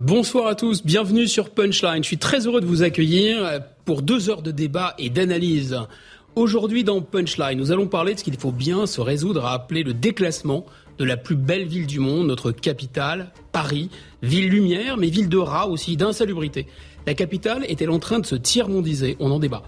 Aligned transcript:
Bonsoir 0.00 0.46
à 0.46 0.54
tous, 0.54 0.84
bienvenue 0.84 1.26
sur 1.26 1.50
Punchline. 1.50 2.04
Je 2.04 2.06
suis 2.06 2.18
très 2.18 2.46
heureux 2.46 2.60
de 2.60 2.66
vous 2.66 2.84
accueillir 2.84 3.62
pour 3.84 4.02
deux 4.02 4.30
heures 4.30 4.42
de 4.42 4.52
débat 4.52 4.94
et 4.96 5.10
d'analyse. 5.10 5.76
Aujourd'hui 6.36 6.84
dans 6.84 7.00
Punchline, 7.00 7.58
nous 7.58 7.72
allons 7.72 7.88
parler 7.88 8.14
de 8.14 8.20
ce 8.20 8.22
qu'il 8.22 8.38
faut 8.38 8.52
bien 8.52 8.86
se 8.86 9.00
résoudre 9.00 9.44
à 9.44 9.54
appeler 9.54 9.82
le 9.82 9.94
déclassement 9.94 10.64
de 10.98 11.04
la 11.04 11.16
plus 11.16 11.34
belle 11.34 11.66
ville 11.66 11.88
du 11.88 11.98
monde, 11.98 12.28
notre 12.28 12.52
capitale, 12.52 13.32
Paris, 13.50 13.90
ville 14.22 14.48
lumière, 14.48 14.98
mais 14.98 15.08
ville 15.08 15.28
de 15.28 15.36
rats 15.36 15.66
aussi, 15.66 15.96
d'insalubrité. 15.96 16.68
La 17.04 17.14
capitale 17.14 17.64
est-elle 17.68 17.90
en 17.90 17.98
train 17.98 18.20
de 18.20 18.26
se 18.26 18.36
tiers-mondiser 18.36 19.16
On 19.18 19.32
en 19.32 19.40
débat. 19.40 19.64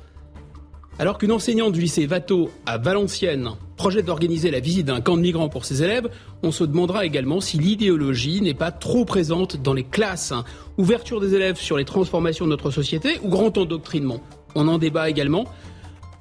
Alors 1.01 1.17
qu'une 1.17 1.33
enseignante 1.33 1.73
du 1.73 1.81
lycée 1.81 2.05
Vato 2.05 2.51
à 2.67 2.77
Valenciennes 2.77 3.53
projette 3.79 4.05
d'organiser 4.05 4.51
la 4.51 4.61
visite 4.61 4.85
d'un 4.85 5.01
camp 5.01 5.17
de 5.17 5.23
migrants 5.23 5.49
pour 5.49 5.65
ses 5.65 5.83
élèves, 5.83 6.11
on 6.43 6.53
se 6.53 6.63
demandera 6.63 7.07
également 7.07 7.41
si 7.41 7.57
l'idéologie 7.57 8.43
n'est 8.43 8.53
pas 8.53 8.71
trop 8.71 9.07
présente 9.07 9.57
dans 9.57 9.73
les 9.73 9.83
classes. 9.83 10.35
Ouverture 10.77 11.19
des 11.19 11.35
élèves 11.35 11.57
sur 11.57 11.79
les 11.79 11.87
transformations 11.87 12.45
de 12.45 12.51
notre 12.51 12.71
société 12.71 13.19
ou 13.23 13.31
grand 13.31 13.57
endoctrinement? 13.57 14.21
On 14.55 14.69
en 14.69 14.77
débat 14.77 15.09
également. 15.09 15.47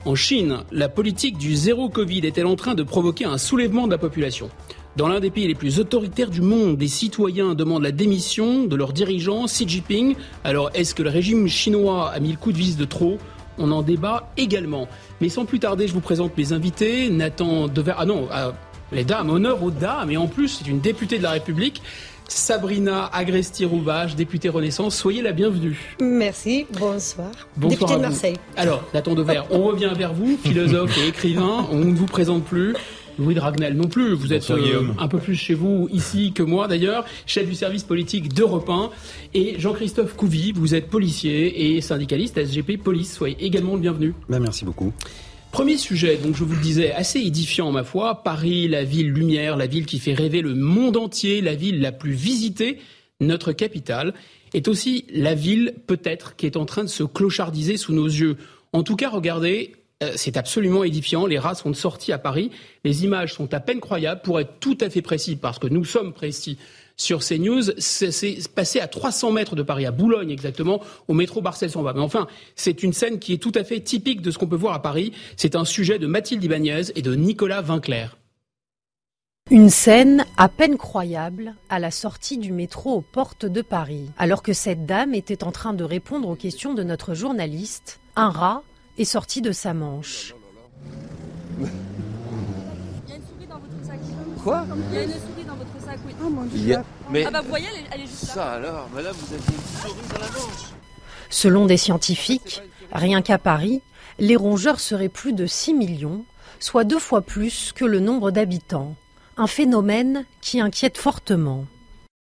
En 0.05 0.15
Chine, 0.15 0.59
la 0.71 0.87
politique 0.87 1.37
du 1.37 1.57
zéro 1.57 1.89
Covid 1.89 2.21
est-elle 2.25 2.45
en 2.45 2.55
train 2.55 2.73
de 2.73 2.83
provoquer 2.83 3.25
un 3.25 3.37
soulèvement 3.37 3.85
de 3.85 3.91
la 3.91 3.97
population? 3.97 4.49
Dans 4.95 5.09
l'un 5.09 5.19
des 5.19 5.29
pays 5.29 5.47
les 5.47 5.55
plus 5.55 5.81
autoritaires 5.81 6.29
du 6.29 6.39
monde, 6.39 6.77
des 6.77 6.87
citoyens 6.87 7.53
demandent 7.53 7.83
la 7.83 7.91
démission 7.91 8.63
de 8.63 8.77
leur 8.77 8.93
dirigeant 8.93 9.43
Xi 9.43 9.67
Jinping. 9.67 10.15
Alors 10.45 10.69
est-ce 10.73 10.95
que 10.95 11.03
le 11.03 11.09
régime 11.09 11.49
chinois 11.49 12.11
a 12.11 12.19
mis 12.21 12.31
le 12.31 12.37
coup 12.37 12.53
de 12.53 12.57
vis 12.57 12.77
de 12.77 12.85
trop? 12.85 13.17
On 13.59 13.71
en 13.71 13.81
débat 13.81 14.29
également. 14.37 14.87
Mais 15.21 15.29
sans 15.29 15.45
plus 15.45 15.59
tarder, 15.59 15.87
je 15.87 15.93
vous 15.93 16.01
présente 16.01 16.37
mes 16.37 16.53
invités. 16.53 17.09
Nathan 17.09 17.67
Dever. 17.67 17.93
Ah 17.97 18.05
non, 18.05 18.27
ah, 18.31 18.53
les 18.91 19.03
dames, 19.03 19.29
honneur 19.29 19.61
aux 19.61 19.71
dames. 19.71 20.09
Et 20.11 20.17
en 20.17 20.27
plus, 20.27 20.47
c'est 20.47 20.67
une 20.67 20.79
députée 20.79 21.17
de 21.17 21.23
la 21.23 21.31
République. 21.31 21.81
Sabrina 22.29 23.09
Agresti-Roubache, 23.11 24.15
députée 24.15 24.49
Renaissance, 24.49 24.95
soyez 24.95 25.23
la 25.23 25.31
bienvenue. 25.31 25.95
Merci, 25.99 26.67
bonsoir. 26.79 27.31
bonsoir 27.57 27.69
députée 27.79 27.95
de 27.95 28.01
Marseille. 28.01 28.35
Alors, 28.55 28.83
Nathan 28.93 29.15
Dever, 29.15 29.41
on 29.49 29.63
revient 29.63 29.91
vers 29.97 30.13
vous, 30.13 30.37
philosophe 30.37 30.95
et 30.99 31.07
écrivain, 31.07 31.65
on 31.71 31.79
ne 31.79 31.95
vous 31.95 32.05
présente 32.05 32.43
plus. 32.43 32.75
Louis 33.19 33.35
Dragnel 33.35 33.75
non 33.75 33.87
plus. 33.87 34.13
Vous 34.13 34.33
êtes 34.33 34.49
euh, 34.49 34.87
un 34.97 35.07
peu 35.07 35.19
plus 35.19 35.35
chez 35.35 35.53
vous 35.53 35.87
ici 35.91 36.31
que 36.33 36.41
moi 36.41 36.67
d'ailleurs, 36.67 37.05
chef 37.25 37.47
du 37.47 37.53
service 37.53 37.83
politique 37.83 38.33
d'Europe 38.33 38.69
1. 38.69 38.89
Et 39.33 39.59
Jean-Christophe 39.59 40.15
Couvi, 40.15 40.53
vous 40.53 40.73
êtes 40.73 40.89
policier 40.89 41.75
et 41.75 41.81
syndicaliste 41.81 42.43
SGP 42.43 42.81
Police. 42.81 43.13
Soyez 43.13 43.37
également 43.41 43.75
le 43.75 43.81
bienvenu. 43.81 44.13
Ben, 44.29 44.39
merci 44.39 44.65
beaucoup. 44.65 44.93
Premier 45.51 45.77
sujet, 45.77 46.17
donc 46.17 46.35
je 46.35 46.43
vous 46.43 46.53
le 46.53 46.61
disais, 46.61 46.91
assez 46.91 47.19
édifiant 47.19 47.71
ma 47.71 47.83
foi. 47.83 48.23
Paris, 48.23 48.67
la 48.67 48.83
ville 48.83 49.11
lumière, 49.11 49.57
la 49.57 49.65
ville 49.65 49.85
qui 49.85 49.99
fait 49.99 50.13
rêver 50.13 50.41
le 50.41 50.53
monde 50.53 50.95
entier, 50.95 51.41
la 51.41 51.55
ville 51.55 51.81
la 51.81 51.91
plus 51.91 52.13
visitée, 52.13 52.77
notre 53.19 53.51
capitale, 53.51 54.13
est 54.53 54.67
aussi 54.67 55.05
la 55.11 55.33
ville 55.33 55.73
peut-être 55.87 56.35
qui 56.35 56.45
est 56.45 56.55
en 56.55 56.65
train 56.65 56.83
de 56.83 56.89
se 56.89 57.03
clochardiser 57.03 57.77
sous 57.77 57.93
nos 57.93 58.05
yeux. 58.05 58.37
En 58.73 58.83
tout 58.83 58.95
cas, 58.95 59.09
regardez, 59.09 59.73
c'est 60.15 60.37
absolument 60.37 60.83
édifiant. 60.83 61.25
Les 61.25 61.39
rats 61.39 61.55
sont 61.55 61.73
sortis 61.73 62.13
à 62.13 62.17
Paris. 62.17 62.51
Les 62.83 63.03
images 63.03 63.33
sont 63.33 63.53
à 63.53 63.59
peine 63.59 63.79
croyables. 63.79 64.21
Pour 64.21 64.39
être 64.39 64.59
tout 64.59 64.77
à 64.81 64.89
fait 64.89 65.01
précis, 65.01 65.35
parce 65.35 65.59
que 65.59 65.67
nous 65.67 65.83
sommes 65.83 66.13
précis 66.13 66.57
sur 66.99 67.19
CNews, 67.19 67.63
c'est 67.77 68.49
passé 68.53 68.81
à 68.81 68.87
300 68.87 69.31
mètres 69.31 69.55
de 69.55 69.63
Paris, 69.63 69.85
à 69.85 69.91
Boulogne 69.91 70.31
exactement, 70.31 70.81
au 71.07 71.13
métro 71.13 71.41
Barcel-Son-Va. 71.41 71.93
Mais 71.93 72.01
enfin, 72.01 72.27
c'est 72.55 72.83
une 72.83 72.91
scène 72.91 73.19
qui 73.19 73.33
est 73.33 73.37
tout 73.37 73.53
à 73.55 73.63
fait 73.63 73.79
typique 73.79 74.21
de 74.21 74.31
ce 74.31 74.37
qu'on 74.37 74.47
peut 74.47 74.57
voir 74.57 74.73
à 74.73 74.81
Paris. 74.81 75.13
C'est 75.37 75.55
un 75.55 75.63
sujet 75.63 75.97
de 75.97 76.07
Mathilde 76.07 76.43
Ibanez 76.43 76.91
et 76.95 77.01
de 77.01 77.15
Nicolas 77.15 77.61
Vinclair. 77.61 78.17
Une 79.49 79.69
scène 79.69 80.25
à 80.37 80.49
peine 80.49 80.77
croyable 80.77 81.55
à 81.69 81.79
la 81.79 81.89
sortie 81.89 82.37
du 82.37 82.51
métro 82.51 82.91
aux 82.91 83.01
portes 83.01 83.45
de 83.45 83.61
Paris. 83.61 84.09
Alors 84.17 84.43
que 84.43 84.53
cette 84.53 84.85
dame 84.85 85.15
était 85.15 85.43
en 85.43 85.51
train 85.51 85.73
de 85.73 85.83
répondre 85.83 86.27
aux 86.27 86.35
questions 86.35 86.73
de 86.73 86.83
notre 86.83 87.13
journaliste, 87.13 87.99
un 88.15 88.29
rat 88.29 88.61
est 88.99 89.05
sorti 89.05 89.41
de 89.41 89.51
sa 89.51 89.73
manche. 89.73 90.33
Il 91.59 91.65
y 93.09 93.13
a 93.13 93.15
une 93.15 93.21
souris 93.23 93.47
dans 93.47 93.59
votre 93.59 93.85
sac. 93.85 93.99
Quoi 94.43 94.65
Il 94.91 94.95
y 94.95 94.97
a 94.99 95.03
une 95.03 95.09
souris 95.11 95.43
dans 95.47 95.55
votre 95.55 95.85
sac, 95.85 95.99
oui. 96.05 96.13
Oh 96.23 96.29
mon 96.29 96.43
Dieu. 96.45 96.75
a- 96.75 96.83
Mais 97.09 97.25
Ah 97.25 97.31
bah 97.31 97.41
vous 97.41 97.49
voyez, 97.49 97.67
elle 97.73 97.79
est, 97.81 97.87
elle 97.93 98.01
est 98.01 98.07
juste 98.07 98.27
là. 98.27 98.33
ça 98.33 98.51
alors, 98.53 98.89
madame, 98.93 99.15
vous 99.15 99.33
avez 99.33 99.43
une 99.43 99.89
souris 99.91 100.07
dans 100.13 100.19
la 100.19 100.27
manche. 100.31 100.69
Selon 101.29 101.65
des 101.65 101.77
scientifiques, 101.77 102.61
rien 102.91 103.21
qu'à 103.21 103.37
Paris, 103.37 103.81
les 104.17 104.35
rongeurs 104.35 104.79
seraient 104.79 105.09
plus 105.09 105.33
de 105.33 105.45
6 105.45 105.73
millions, 105.73 106.25
soit 106.59 106.83
deux 106.83 106.99
fois 106.99 107.21
plus 107.21 107.71
que 107.73 107.85
le 107.85 107.99
nombre 107.99 108.31
d'habitants. 108.31 108.95
Un 109.37 109.47
phénomène 109.47 110.25
qui 110.41 110.59
inquiète 110.59 110.97
fortement. 110.97 111.65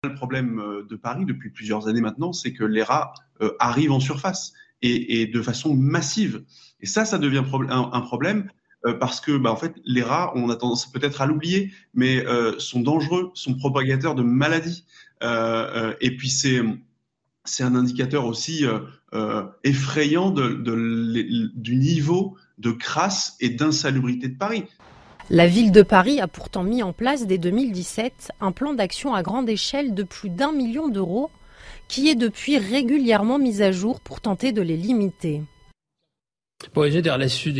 Le 0.05 0.15
problème 0.15 0.59
euh, 0.61 0.87
de 0.89 0.97
Paris 0.97 1.25
depuis 1.25 1.51
plusieurs 1.51 1.89
années 1.89 2.01
maintenant, 2.01 2.33
c'est 2.33 2.53
que 2.53 2.65
les 2.65 2.83
rats 2.83 3.13
euh, 3.41 3.53
arrivent 3.59 3.93
en 3.93 4.01
surface 4.01 4.53
et, 4.85 5.27
de 5.27 5.43
façon 5.43 5.75
massive. 5.75 6.45
Et 6.81 6.87
ça, 6.87 7.05
ça 7.05 7.19
devient 7.19 7.43
un, 7.71 8.01
problème 8.01 8.49
euh, 8.87 8.95
parce 8.95 9.21
que, 9.21 9.37
bah, 9.37 9.51
en 9.51 9.57
fait, 9.57 9.75
les 9.85 10.03
rats, 10.03 10.33
on 10.35 10.51
a 10.51 10.57
tendance 10.57 10.91
peut-être 10.91 11.23
à 11.23 11.27
l'oublier, 11.27 11.73
mais 11.95 12.25
euh, 12.27 12.59
sont 12.59 12.81
dangereux, 12.81 13.31
sont 13.35 13.55
propagateurs 13.55 14.15
de 14.15 14.23
maladies. 14.23 14.85
Euh, 15.23 15.95
et 16.01 16.17
puis 16.17 16.29
c'est 16.29 16.61
un 17.63 17.75
indicateur 17.75 18.27
aussi 18.27 18.65
effrayant 19.63 20.31
du 20.31 21.77
niveau 21.77 22.37
de 22.59 22.73
crasse 22.73 23.37
et 23.41 23.49
d'insalubrité 23.49 24.29
de 24.29 24.37
Paris. 24.37 24.65
La 25.31 25.47
ville 25.47 25.73
de 25.73 25.81
Paris 25.83 26.21
a 26.21 26.29
pourtant 26.29 26.65
mis 26.65 26.83
en 26.83 26.93
place 26.93 27.27
dès 27.27 27.39
2017 27.39 28.33
un 28.43 28.53
plan 28.53 28.75
d'action 28.75 29.15
à 29.15 29.23
grande 29.23 29.49
échelle 29.49 29.95
de 29.95 30.03
plus 30.03 30.29
d'un 30.29 30.53
million 30.53 30.89
d'euros 30.89 31.31
qui 31.89 32.09
est 32.09 32.15
depuis 32.15 32.59
régulièrement 32.59 33.39
mis 33.39 33.63
à 33.63 33.73
jour 33.73 34.01
pour 34.01 34.21
tenter 34.21 34.53
de 34.53 34.63
les 34.63 34.77
limiter. 34.77 35.43
Bon, 36.75 36.91
j'ai 36.91 37.03
des 37.03 37.11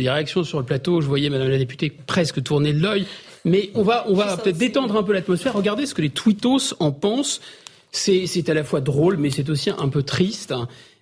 réactions 0.09 0.43
sur 0.43 0.59
le 0.59 0.65
plateau. 0.65 1.01
Je 1.01 1.07
voyais 1.07 1.29
Madame 1.29 1.49
la 1.49 1.57
députée 1.57 1.89
presque 1.89 2.41
tourner 2.41 2.73
de 2.73 2.79
l'œil. 2.79 3.05
Mais 3.43 3.69
on 3.75 3.83
va, 3.83 4.05
on 4.07 4.15
va 4.15 4.35
peut-être 4.37 4.57
détendre 4.57 4.95
un 4.95 5.03
peu 5.03 5.13
l'atmosphère. 5.13 5.53
Regardez 5.53 5.85
ce 5.85 5.93
que 5.93 6.01
les 6.01 6.09
tweetos 6.09 6.73
en 6.79 6.91
pensent. 6.91 7.41
C'est, 7.91 8.25
c'est 8.27 8.49
à 8.49 8.53
la 8.53 8.63
fois 8.63 8.81
drôle, 8.81 9.17
mais 9.17 9.29
c'est 9.29 9.49
aussi 9.49 9.69
un 9.69 9.87
peu 9.89 10.03
triste. 10.03 10.53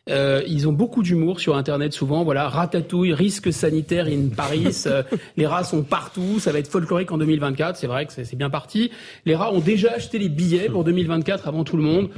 Euh, 0.09 0.41
ils 0.47 0.67
ont 0.67 0.73
beaucoup 0.73 1.01
d'humour 1.01 1.39
sur 1.39 1.55
Internet 1.55 1.93
souvent. 1.93 2.23
Voilà, 2.23 2.49
ratatouille, 2.49 3.13
risque 3.13 3.53
sanitaire 3.53 4.07
in 4.07 4.29
Paris. 4.35 4.83
Euh, 4.85 5.03
les 5.37 5.47
rats 5.47 5.63
sont 5.63 5.83
partout. 5.83 6.39
Ça 6.39 6.51
va 6.51 6.59
être 6.59 6.67
folklorique 6.67 7.11
en 7.11 7.17
2024. 7.17 7.77
C'est 7.77 7.87
vrai 7.87 8.05
que 8.05 8.13
c'est, 8.13 8.35
bien 8.35 8.49
parti. 8.49 8.91
Les 9.25 9.35
rats 9.35 9.53
ont 9.53 9.59
déjà 9.59 9.93
acheté 9.93 10.19
les 10.19 10.29
billets 10.29 10.69
pour 10.69 10.83
2024 10.83 11.47
avant 11.47 11.63
tout 11.63 11.77
le 11.77 11.83
monde. 11.83 12.09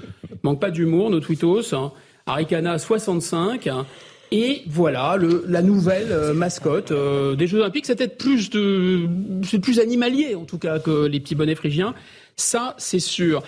Manque 0.44 0.60
pas 0.60 0.72
d'humour, 0.72 1.10
nos 1.10 1.20
tweetos. 1.20 1.74
Hein. 1.74 1.92
Arikana 2.26 2.80
65. 2.80 3.68
hein. 3.68 3.86
Et 4.32 4.64
voilà 4.68 5.18
le, 5.18 5.46
la 5.48 5.62
nouvelle 5.62 6.12
euh, 6.12 6.34
mascotte 6.34 6.92
euh, 6.92 7.36
des 7.36 7.48
Jeux 7.48 7.60
Olympiques. 7.60 7.86
C'est 7.86 7.96
peut-être 7.96 8.18
plus 8.18 8.50
de, 8.50 9.08
c'est 9.44 9.60
plus 9.60 9.80
animalier 9.80 10.36
en 10.36 10.46
tout 10.46 10.58
cas 10.58 10.80
que 10.80 11.06
les 11.06 11.20
petits 11.20 11.36
bonnets 11.36 11.56
phrygiens. 11.56 11.94
Ça, 12.36 12.76
c'est 12.78 13.00
sûr. 13.00 13.44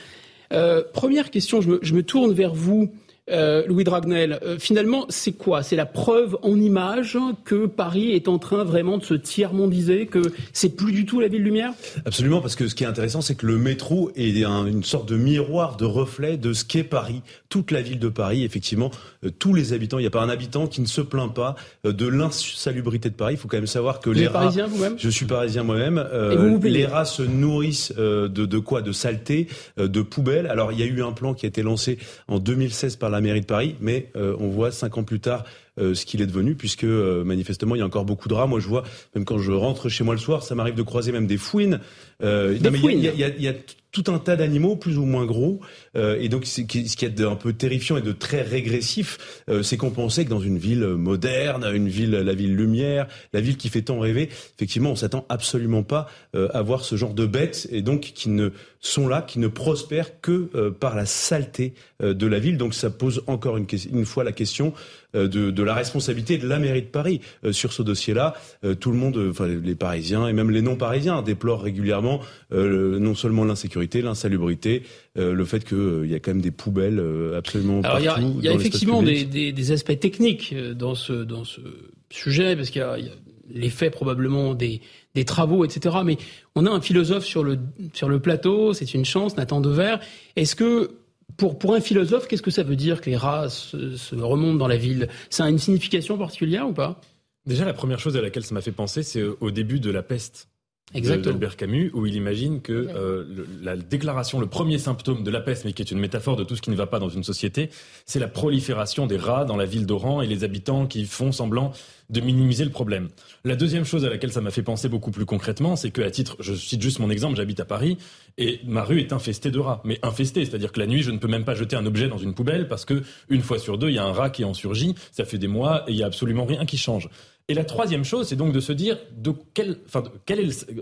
Euh, 0.54 0.84
première 0.94 1.30
question, 1.32 1.62
je 1.62 1.70
me, 1.70 1.80
je 1.82 1.94
me 1.94 2.04
tourne 2.04 2.32
vers 2.32 2.54
vous, 2.54 2.94
euh, 3.30 3.64
Louis 3.68 3.84
Dragnel. 3.84 4.40
Euh, 4.44 4.58
finalement, 4.60 5.06
c'est 5.10 5.34
quoi? 5.34 5.64
C'est 5.64 5.76
la 5.76 5.86
preuve 5.86 6.38
en 6.42 6.60
image 6.60 7.18
que 7.46 7.66
Paris 7.66 8.12
est 8.12 8.28
en 8.28 8.38
train 8.40 8.64
vraiment 8.64 8.98
de 8.98 9.04
se 9.04 9.14
tiers-mondiser, 9.14 10.06
que 10.08 10.22
c'est 10.54 10.76
plus 10.76 10.92
du 10.92 11.06
tout 11.06 11.20
la 11.20 11.28
ville 11.28 11.44
lumière? 11.44 11.74
Absolument, 12.06 12.42
parce 12.42 12.56
que 12.56 12.68
ce 12.68 12.76
qui 12.76 12.84
est 12.84 12.88
intéressant, 12.88 13.22
c'est 13.22 13.36
que 13.36 13.46
le 13.46 13.58
métro 13.58 14.12
est 14.16 14.44
un- 14.44 14.66
une 14.66 14.84
sorte 14.84 15.10
de 15.10 15.18
miroir, 15.18 15.78
de 15.78 15.86
reflet 15.86 16.38
de 16.38 16.54
ce 16.54 16.64
qu'est 16.66 16.84
Paris. 16.84 17.22
Toute 17.50 17.72
la 17.72 17.82
ville 17.82 18.00
de 18.00 18.10
Paris, 18.10 18.44
effectivement, 18.44 18.92
tous 19.40 19.54
les 19.54 19.74
habitants. 19.74 19.98
Il 20.00 20.02
n'y 20.04 20.08
a 20.08 20.12
pas 20.12 20.22
un 20.22 20.30
habitant 20.30 20.68
qui 20.68 20.82
ne 20.82 20.86
se 20.86 21.02
plaint 21.02 21.34
pas 21.34 21.56
euh, 21.86 21.92
de 21.94 22.08
l'insalubrité 22.08 23.10
de 23.10 23.16
Paris. 23.16 23.36
Il 23.36 23.38
faut 23.38 23.48
quand 23.48 23.58
même 23.58 23.68
savoir 23.68 24.00
que 24.00 24.10
Vous 24.10 24.16
les 24.16 24.24
êtes 24.24 24.30
rats. 24.30 24.40
parisien 24.42 24.68
vous-même? 24.68 24.96
Je 24.98 25.10
suis 25.10 25.26
parisien 25.26 25.64
moi-même. 25.64 25.98
euh, 25.98 26.58
les 26.64 26.86
rats 26.86 27.06
se 27.06 27.24
nourrissent 27.24 27.94
euh, 27.98 28.28
de, 28.28 28.46
de 28.46 28.60
quoi? 28.60 28.82
De 28.82 28.92
saleté, 28.92 29.48
euh, 29.80 29.88
de 29.88 30.02
poubelles. 30.02 30.48
Alors 30.48 30.72
il 30.72 30.80
y 30.80 30.84
a 30.84 30.86
eu 30.86 31.02
un 31.04 31.12
plan 31.12 31.34
qui 31.34 31.46
a 31.46 31.50
été 31.50 31.64
lancé 31.64 31.98
en 32.28 32.40
2016 32.40 32.96
par 32.98 33.10
la 33.10 33.22
mairie 33.22 33.42
de 33.42 33.46
Paris, 33.46 33.76
mais 33.82 34.12
euh, 34.16 34.36
on 34.40 34.48
voit 34.50 34.72
cinq 34.72 34.98
ans 34.98 35.04
plus 35.04 35.20
tard 35.20 35.44
ce 35.80 36.06
qu'il 36.08 36.24
est 36.24 36.26
devenu, 36.26 36.56
puisque 36.56 36.86
manifestement 36.86 37.76
il 37.76 37.78
y 37.78 37.82
a 37.84 37.86
encore 37.86 38.04
beaucoup 38.04 38.28
de 38.30 38.34
rats. 38.34 38.48
Moi 38.48 38.60
je 38.60 38.68
vois, 38.68 38.82
même 39.14 39.26
quand 39.26 39.38
je 39.38 39.52
rentre 39.52 39.90
chez 39.90 40.04
moi 40.04 40.16
le 40.16 40.20
soir, 40.20 40.42
ça 40.42 40.56
m'arrive 40.56 40.74
de 40.74 40.82
croiser 40.82 41.12
même 41.12 41.28
des 41.28 41.38
fouines. 41.38 41.80
des 42.20 42.58
fouines. 42.72 42.98
Il 43.00 43.06
y, 43.06 43.24
y, 43.24 43.44
y 43.44 43.48
a 43.48 43.54
tout 43.92 44.12
un 44.12 44.20
tas 44.20 44.36
d'animaux 44.36 44.76
plus 44.76 44.98
ou 44.98 45.06
moins 45.06 45.26
gros. 45.26 45.60
Euh, 45.96 46.18
et 46.20 46.30
donc, 46.30 46.46
ce 46.46 46.62
qui 46.62 47.06
est 47.06 47.10
d'un 47.10 47.36
peu 47.36 47.54
terrifiant 47.54 47.98
et 47.98 48.02
de 48.02 48.12
très 48.12 48.42
régressif, 48.42 49.44
euh, 49.50 49.64
c'est 49.64 49.78
qu'on 49.78 49.92
pensait 49.92 50.26
que 50.26 50.30
dans 50.30 50.40
une 50.40 50.58
ville 50.58 50.86
moderne, 50.86 51.66
une 51.74 51.88
ville, 51.88 52.12
la 52.12 52.34
ville 52.34 52.56
lumière, 52.56 53.08
la 53.34 53.42
ville 53.42 53.58
qui 53.58 53.70
fait 53.70 53.84
tant 53.84 54.00
rêver, 54.00 54.30
effectivement, 54.56 54.92
on 54.92 54.96
s'attend 54.96 55.26
absolument 55.30 55.84
pas 55.84 56.08
euh, 56.36 56.50
à 56.54 56.62
voir 56.62 56.84
ce 56.84 56.96
genre 56.96 57.14
de 57.14 57.26
bêtes 57.26 57.68
et 57.72 57.82
donc 57.82 58.02
qui 58.02 58.30
ne 58.30 58.50
sont 58.80 59.08
là, 59.08 59.22
qui 59.22 59.40
ne 59.40 59.48
prospèrent 59.48 60.22
que 60.22 60.70
par 60.70 60.96
la 60.96 61.06
saleté 61.06 61.74
de 62.02 62.28
la 62.28 62.40
ville. 62.40 62.58
Donc, 62.58 62.74
ça 62.74 62.90
pose 62.90 63.24
encore 63.28 63.58
une, 63.58 63.66
une 63.92 64.06
fois 64.06 64.24
la 64.24 64.32
question 64.32 64.74
de, 65.14 65.28
de, 65.28 65.64
la 65.64 65.74
responsabilité 65.74 66.38
de 66.38 66.48
la 66.48 66.60
mairie 66.60 66.84
de 66.84 66.88
Paris 66.88 67.20
sur 67.52 67.74
ce 67.74 67.82
dossier-là. 67.82 68.36
tout 68.80 68.92
le 68.92 68.98
monde, 68.98 69.20
enfin 69.30 69.48
les 69.48 69.76
Parisiens 69.76 70.28
et 70.28 70.34
même 70.34 70.52
les 70.52 70.62
non-Parisiens 70.62 71.22
déplorent 71.22 71.64
régulièrement 71.64 72.22
non 72.52 73.16
seulement 73.16 73.44
l'insécurité, 73.46 73.78
l'insalubrité, 73.96 74.84
le 75.16 75.46
fait 75.46 75.64
qu'il 75.64 76.06
y 76.06 76.14
a 76.14 76.20
quand 76.20 76.32
même 76.32 76.42
des 76.42 76.52
poubelles 76.52 77.02
absolument 77.36 77.82
Alors, 77.82 78.04
partout. 78.04 78.36
Il 78.40 78.46
y 78.46 78.50
a, 78.50 78.54
effectivement 78.54 79.02
des, 79.02 79.24
des, 79.26 79.52
des, 79.52 79.72
aspects 79.72 80.00
techniques 80.00 80.56
dans 80.76 80.96
ce, 80.96 81.14
dans 81.14 81.44
ce 81.44 81.62
sujet, 82.10 82.56
parce 82.56 82.70
qu'il 82.70 82.82
y 82.82 82.84
a, 82.84 83.00
y 83.00 83.08
a 83.08 83.14
l'effet 83.50 83.90
probablement 83.90 84.54
des, 84.54 84.82
des, 85.16 85.26
travaux, 85.26 85.66
etc. 85.66 85.98
Mais 86.06 86.18
on 86.56 86.66
a 86.66 86.70
un 86.70 86.82
philosophe 86.82 87.26
sur 87.26 87.44
le, 87.44 87.60
sur 87.94 88.10
le 88.10 88.20
plateau, 88.20 88.74
c'est 88.74 88.94
une 88.94 89.06
chance, 89.06 89.38
Nathan 89.38 89.62
Dever. 89.62 89.98
Est-ce 90.36 90.56
que 90.56 90.92
pour, 91.36 91.58
pour 91.58 91.74
un 91.76 91.82
philosophe, 91.82 92.28
qu'est-ce 92.28 92.42
que 92.42 92.52
ça 92.52 92.64
veut 92.64 92.76
dire 92.76 93.02
que 93.02 93.10
les 93.10 93.18
rats 93.18 93.50
se, 93.50 93.96
se 93.96 94.16
remontent 94.16 94.58
dans 94.58 94.68
la 94.68 94.78
ville? 94.78 95.08
Ça 95.30 95.46
a 95.46 95.50
une 95.50 95.60
signification 95.60 96.18
particulière 96.18 96.68
ou 96.68 96.74
pas? 96.74 97.00
Déjà, 97.46 97.66
la 97.66 97.74
première 97.74 98.00
chose 98.00 98.18
à 98.18 98.22
laquelle 98.22 98.44
ça 98.44 98.54
m'a 98.54 98.62
fait 98.62 98.72
penser, 98.72 99.04
c'est 99.04 99.24
au 99.24 99.52
début 99.52 99.80
de 99.80 99.90
la 99.90 100.04
peste. 100.04 100.50
Exactement. 100.94 101.32
d'Albert 101.32 101.58
Camus, 101.58 101.92
où 101.94 102.06
il 102.06 102.16
imagine 102.16 102.62
que 102.62 102.72
euh, 102.72 103.26
le, 103.28 103.46
la 103.62 103.76
déclaration, 103.76 104.40
le 104.40 104.48
premier 104.48 104.78
symptôme 104.78 105.24
de 105.24 105.30
la 105.30 105.42
peste, 105.42 105.66
mais 105.66 105.74
qui 105.74 105.82
est 105.82 105.92
une 105.92 106.00
métaphore 106.00 106.38
de 106.38 106.46
tout 106.46 106.56
ce 106.56 106.62
qui 106.62 106.70
ne 106.70 106.76
va 106.76 106.88
pas 106.88 107.00
dans 107.00 107.10
une 107.10 107.26
société, 107.26 107.70
c'est 108.06 108.20
la 108.20 108.30
prolifération 108.30 109.06
des 109.06 109.18
rats 109.18 109.44
dans 109.44 109.58
la 109.58 109.66
ville 109.66 109.86
d'Oran 109.86 110.22
et 110.22 110.28
les 110.28 110.46
habitants 110.46 110.88
qui 110.88 111.06
font 111.06 111.34
semblant 111.34 111.74
de 112.10 112.22
minimiser 112.22 112.64
le 112.64 112.72
problème. 112.72 113.10
La 113.44 113.58
deuxième 113.58 113.84
chose 113.84 114.06
à 114.06 114.10
laquelle 114.10 114.32
ça 114.32 114.40
m'a 114.40 114.50
fait 114.50 114.64
penser 114.64 114.88
beaucoup 114.88 115.12
plus 115.12 115.26
concrètement, 115.26 115.76
c'est 115.76 115.92
que 115.92 116.02
à 116.02 116.10
titre, 116.10 116.38
je 116.40 116.54
cite 116.54 116.82
juste 116.82 117.00
mon 117.00 117.10
exemple, 117.10 117.36
j'habite 117.36 117.60
à 117.60 117.66
Paris 117.66 117.98
et 118.38 118.62
ma 118.66 118.86
rue 118.86 119.02
est 119.02 119.12
infestée 119.12 119.52
de 119.52 119.60
rats, 119.60 119.82
mais 119.84 120.00
infestée, 120.04 120.46
c'est-à-dire 120.46 120.72
que 120.72 120.80
la 120.80 120.88
nuit, 120.88 121.04
je 121.04 121.12
ne 121.12 121.18
peux 121.18 121.28
même 121.28 121.44
pas 121.44 121.54
jeter 121.54 121.76
un 121.76 121.86
objet 121.86 122.08
dans 122.08 122.18
une 122.18 122.34
poubelle 122.34 122.70
parce 122.70 122.86
que 122.86 123.04
une 123.30 123.42
fois 123.42 123.60
sur 123.60 123.78
deux, 123.78 123.90
il 123.90 123.96
y 123.96 124.00
a 124.00 124.06
un 124.06 124.14
rat 124.14 124.30
qui 124.30 124.46
en 124.46 124.54
surgit. 124.54 124.96
Ça 125.12 125.26
fait 125.26 125.38
des 125.38 125.50
mois 125.50 125.84
et 125.88 125.92
il 125.92 125.98
y 125.98 126.04
a 126.04 126.06
absolument 126.06 126.46
rien 126.46 126.66
qui 126.66 126.78
change. 126.78 127.10
Et 127.50 127.54
la 127.54 127.64
troisième 127.64 128.04
chose, 128.04 128.28
c'est 128.28 128.36
donc 128.36 128.52
de 128.52 128.60
se 128.60 128.74
dire 128.74 128.98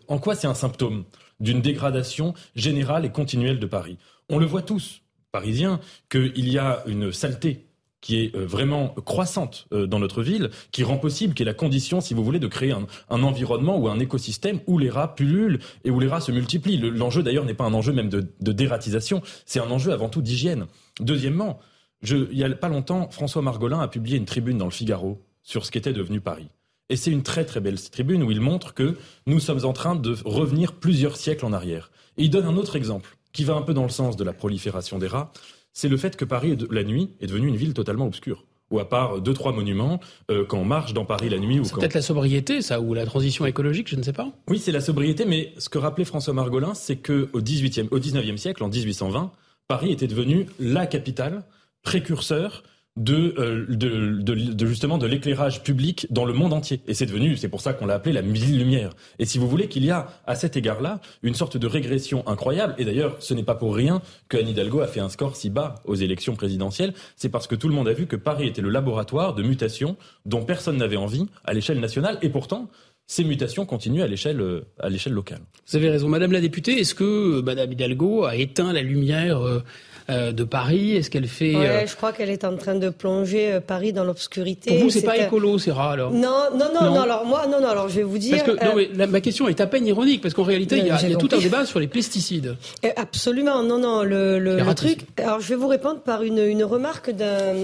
en 0.08 0.18
quoi 0.18 0.36
c'est 0.36 0.48
un 0.48 0.56
symptôme 0.56 1.06
d'une 1.40 1.62
dégradation 1.62 2.34
générale 2.56 3.06
et 3.06 3.12
continuelle 3.12 3.60
de 3.60 3.68
Paris. 3.68 3.98
On 4.30 4.40
le 4.40 4.48
voit 4.48 4.64
tous, 4.64 5.02
parisiens, 5.32 5.80
qu'il 6.10 6.50
y 6.50 6.58
a 6.58 6.84
une 6.88 7.12
saleté 7.12 7.68
qui 8.02 8.24
est 8.24 8.36
vraiment 8.36 8.90
croissante 9.04 9.68
dans 9.72 9.98
notre 9.98 10.22
ville, 10.22 10.52
qui 10.72 10.84
rend 10.84 10.98
possible, 10.98 11.34
qui 11.34 11.42
est 11.42 11.46
la 11.46 11.56
condition, 11.56 12.02
si 12.02 12.14
vous 12.14 12.24
voulez, 12.24 12.38
de 12.38 12.48
créer 12.48 12.72
un, 12.72 13.24
environnement 13.24 13.78
ou 13.80 13.88
un 13.88 14.00
écosystème 14.00 14.60
où 14.68 14.78
les 14.78 14.92
rats 14.92 15.16
pullulent 15.16 15.60
et 15.84 15.90
où 15.90 16.00
les 16.00 16.08
rats 16.08 16.22
se 16.22 16.32
multiplient. 16.32 16.78
L'enjeu 16.78 17.24
d'ailleurs 17.24 17.46
n'est 17.46 17.56
pas 17.56 17.64
un 17.64 17.74
enjeu 17.74 17.94
même 17.94 18.10
de, 18.10 18.52
dératisation, 18.52 19.22
c'est 19.46 19.60
un 19.60 19.72
enjeu 19.72 19.92
avant 19.92 20.10
tout 20.10 20.22
d'hygiène. 20.22 20.68
Deuxièmement, 21.00 21.60
il 22.04 22.38
y 22.38 22.44
a 22.44 22.50
pas 22.52 22.70
longtemps, 22.70 23.10
François 23.10 23.42
Margolin 23.42 23.80
a 23.80 23.88
publié 23.88 24.18
une 24.18 24.26
tribune 24.26 24.60
dans 24.60 24.66
le 24.66 24.72
Figaro 24.72 25.26
sur 25.46 25.66
ce 25.66 25.72
qu'était 25.72 25.94
devenu 25.94 26.20
Paris. 26.20 26.50
Et 26.90 26.98
c'est 26.98 27.12
une 27.12 27.24
très 27.24 27.46
très 27.46 27.62
belle 27.62 27.80
tribune 27.80 28.22
où 28.22 28.32
il 28.32 28.42
montre 28.42 28.74
que 28.74 28.98
nous 29.26 29.40
sommes 29.40 29.64
en 29.64 29.74
train 29.74 29.96
de 29.96 30.16
revenir 30.26 30.74
plusieurs 30.74 31.16
siècles 31.16 31.46
en 31.46 31.54
arrière. 31.54 31.92
Et 32.18 32.24
il 32.26 32.30
donne 32.30 32.46
un 32.46 32.58
autre 32.58 32.76
exemple 32.76 33.18
qui 33.32 33.44
va 33.44 33.54
un 33.56 33.62
peu 33.62 33.74
dans 33.74 33.84
le 33.84 33.90
sens 33.90 34.16
de 34.18 34.24
la 34.24 34.34
prolifération 34.34 34.98
des 34.98 35.08
rats, 35.08 35.32
c'est 35.74 35.90
le 35.90 35.98
fait 35.98 36.16
que 36.16 36.26
Paris, 36.26 36.58
la 36.72 36.84
nuit, 36.84 37.12
est 37.20 37.28
devenue 37.28 37.48
une 37.48 37.58
ville 37.58 37.74
totalement 37.74 38.06
obscure. 38.06 38.46
Ou 38.72 38.80
à 38.80 38.88
part 38.88 39.22
deux, 39.22 39.34
trois 39.34 39.52
monuments, 39.52 40.00
euh, 40.32 40.46
quand 40.46 40.58
on 40.58 40.66
marche 40.66 40.94
dans 40.94 41.06
Paris 41.06 41.30
la 41.30 41.38
nuit... 41.38 41.60
ou 41.60 41.66
C'est 41.66 41.76
peut-être 41.76 41.94
la 41.96 42.02
sobriété, 42.02 42.62
ça, 42.62 42.80
ou 42.80 42.94
la 42.94 43.06
transition 43.06 43.46
écologique, 43.46 43.90
je 43.90 43.98
ne 43.98 44.02
sais 44.02 44.14
pas. 44.14 44.32
Oui, 44.48 44.58
c'est 44.58 44.72
la 44.72 44.80
sobriété, 44.80 45.26
mais 45.26 45.54
ce 45.58 45.70
que 45.70 45.78
rappelait 45.78 46.06
François 46.06 46.34
Margolin, 46.34 46.74
c'est 46.74 46.96
qu'au 46.96 47.42
18e, 47.42 47.90
au 47.92 48.00
19e 48.00 48.38
siècle, 48.38 48.64
en 48.64 48.70
1820, 48.70 49.32
Paris 49.68 49.92
était 49.92 50.08
devenu 50.08 50.48
la 50.60 50.88
capitale 50.88 51.44
précurseur 51.84 52.64
de, 52.98 53.36
euh, 53.38 53.66
de, 53.68 54.22
de, 54.22 54.54
de, 54.54 54.66
justement 54.66 54.98
de 54.98 55.06
l'éclairage 55.06 55.64
public 55.64 56.08
dans 56.12 56.24
le 56.24 56.34
monde 56.34 56.54
entier. 56.54 56.82
Et 56.88 56.94
c'est 56.94 57.06
devenu, 57.06 57.36
c'est 57.36 57.50
pour 57.50 57.62
ça 57.62 57.74
qu'on 57.74 57.86
l'a 57.86 57.96
appelé 57.96 58.14
la 58.14 58.22
ville 58.22 58.58
lumière. 58.58 58.92
Et 59.20 59.26
si 59.26 59.38
vous 59.38 59.50
voulez 59.50 59.68
qu'il 59.68 59.84
y 59.84 59.92
a 59.92 60.08
à 60.26 60.36
cet 60.36 60.56
égard-là 60.56 61.02
une 61.22 61.36
sorte 61.36 61.58
de 61.58 61.68
régression 61.68 62.26
incroyable. 62.28 62.76
Et 62.78 62.86
d'ailleurs, 62.86 63.18
ce 63.20 63.34
n'est 63.34 63.44
pas 63.44 63.56
pour 63.56 63.76
rien 63.76 64.02
que 64.30 64.38
Anne 64.38 64.48
Hidalgo 64.48 64.80
a 64.80 64.88
fait 64.88 65.02
un 65.02 65.10
score 65.10 65.36
si 65.36 65.50
bas 65.50 65.76
aux 65.86 65.96
élections 65.96 66.36
présidentielles. 66.36 66.94
C'est 67.18 67.30
parce 67.30 67.48
que 67.48 67.56
tout 67.56 67.68
le 67.68 67.76
monde 67.76 67.88
a 67.88 67.94
vu 67.94 68.08
que 68.08 68.16
Paris 68.16 68.48
était 68.48 68.62
le 68.62 68.70
laboratoire 68.70 69.36
de 69.36 69.44
mutations 69.44 69.98
dont 70.26 70.44
personne 70.44 70.78
n'avait 70.78 70.96
envie 70.96 71.26
à 71.44 71.54
l'échelle 71.54 71.80
nationale. 71.80 72.18
Et 72.22 72.30
pourtant, 72.30 72.70
ces 73.08 73.24
mutations 73.24 73.66
continuent 73.66 74.02
à 74.02 74.08
l'échelle 74.08 74.42
à 74.80 74.90
l'échelle 74.90 75.14
locale. 75.14 75.42
Vous 75.68 75.76
avez 75.76 75.90
raison, 75.90 76.08
Madame 76.08 76.32
la 76.32 76.42
députée. 76.42 76.80
Est-ce 76.80 76.96
que 76.96 77.42
Madame 77.42 77.72
Hidalgo 77.72 78.24
a 78.24 78.36
éteint 78.36 78.74
la 78.74 78.82
lumière 78.82 79.42
euh, 79.42 79.56
euh, 79.56 79.62
de 80.10 80.44
Paris? 80.44 80.96
Est-ce 80.96 81.10
qu'elle 81.10 81.28
fait 81.28 81.56
ouais, 81.56 81.68
euh... 81.68 81.88
je 81.88 81.96
crois 81.96 82.14
qu'elle 82.14 82.30
est 82.30 82.44
en 82.44 82.56
train 82.58 82.76
de 82.76 82.90
plonger 82.90 83.54
euh, 83.54 83.60
Paris 83.60 83.94
dans 83.94 84.04
l'obscurité. 84.04 84.72
Pour 84.72 84.80
vous, 84.86 84.90
c'est 84.90 85.02
pas 85.02 85.18
écolo, 85.18 85.58
c'est 85.58 85.72
rare 85.72 85.92
alors? 85.92 86.12
Non, 86.12 86.50
non, 86.54 86.68
non, 86.74 86.92
non, 86.92 87.02
Alors 87.02 87.26
moi, 87.26 87.48
non, 87.48 87.60
non. 87.60 87.68
Alors 87.68 87.90
je 87.90 87.96
vais 87.96 88.04
vous 88.04 88.18
dire. 88.18 88.44
Parce 88.44 88.58
que, 88.58 88.66
non, 88.66 88.76
mais 88.76 88.90
la, 88.94 89.08
ma 89.08 89.22
question 89.22 89.48
est 89.48 89.60
à 89.62 89.68
peine 89.68 89.88
ironique 89.88 90.22
parce 90.22 90.34
qu'en 90.34 90.44
réalité, 90.44 90.78
il 90.78 90.88
y 90.88 90.92
a, 90.92 91.02
il 91.02 91.12
y 91.12 91.16
a 91.16 91.18
tout 91.18 91.30
un 91.32 91.40
débat 91.40 91.66
sur 91.66 91.80
les 91.80 91.88
pesticides. 91.88 92.56
Absolument, 92.96 93.64
non, 93.64 93.80
non. 93.80 94.04
Le, 94.04 94.40
le, 94.40 94.58
le 94.58 94.76
truc. 94.76 95.00
Alors 95.18 95.40
je 95.40 95.50
vais 95.50 95.56
vous 95.56 95.68
répondre 95.68 96.02
par 96.02 96.24
une, 96.24 96.40
une 96.40 96.64
remarque 96.64 97.10
d'un 97.12 97.56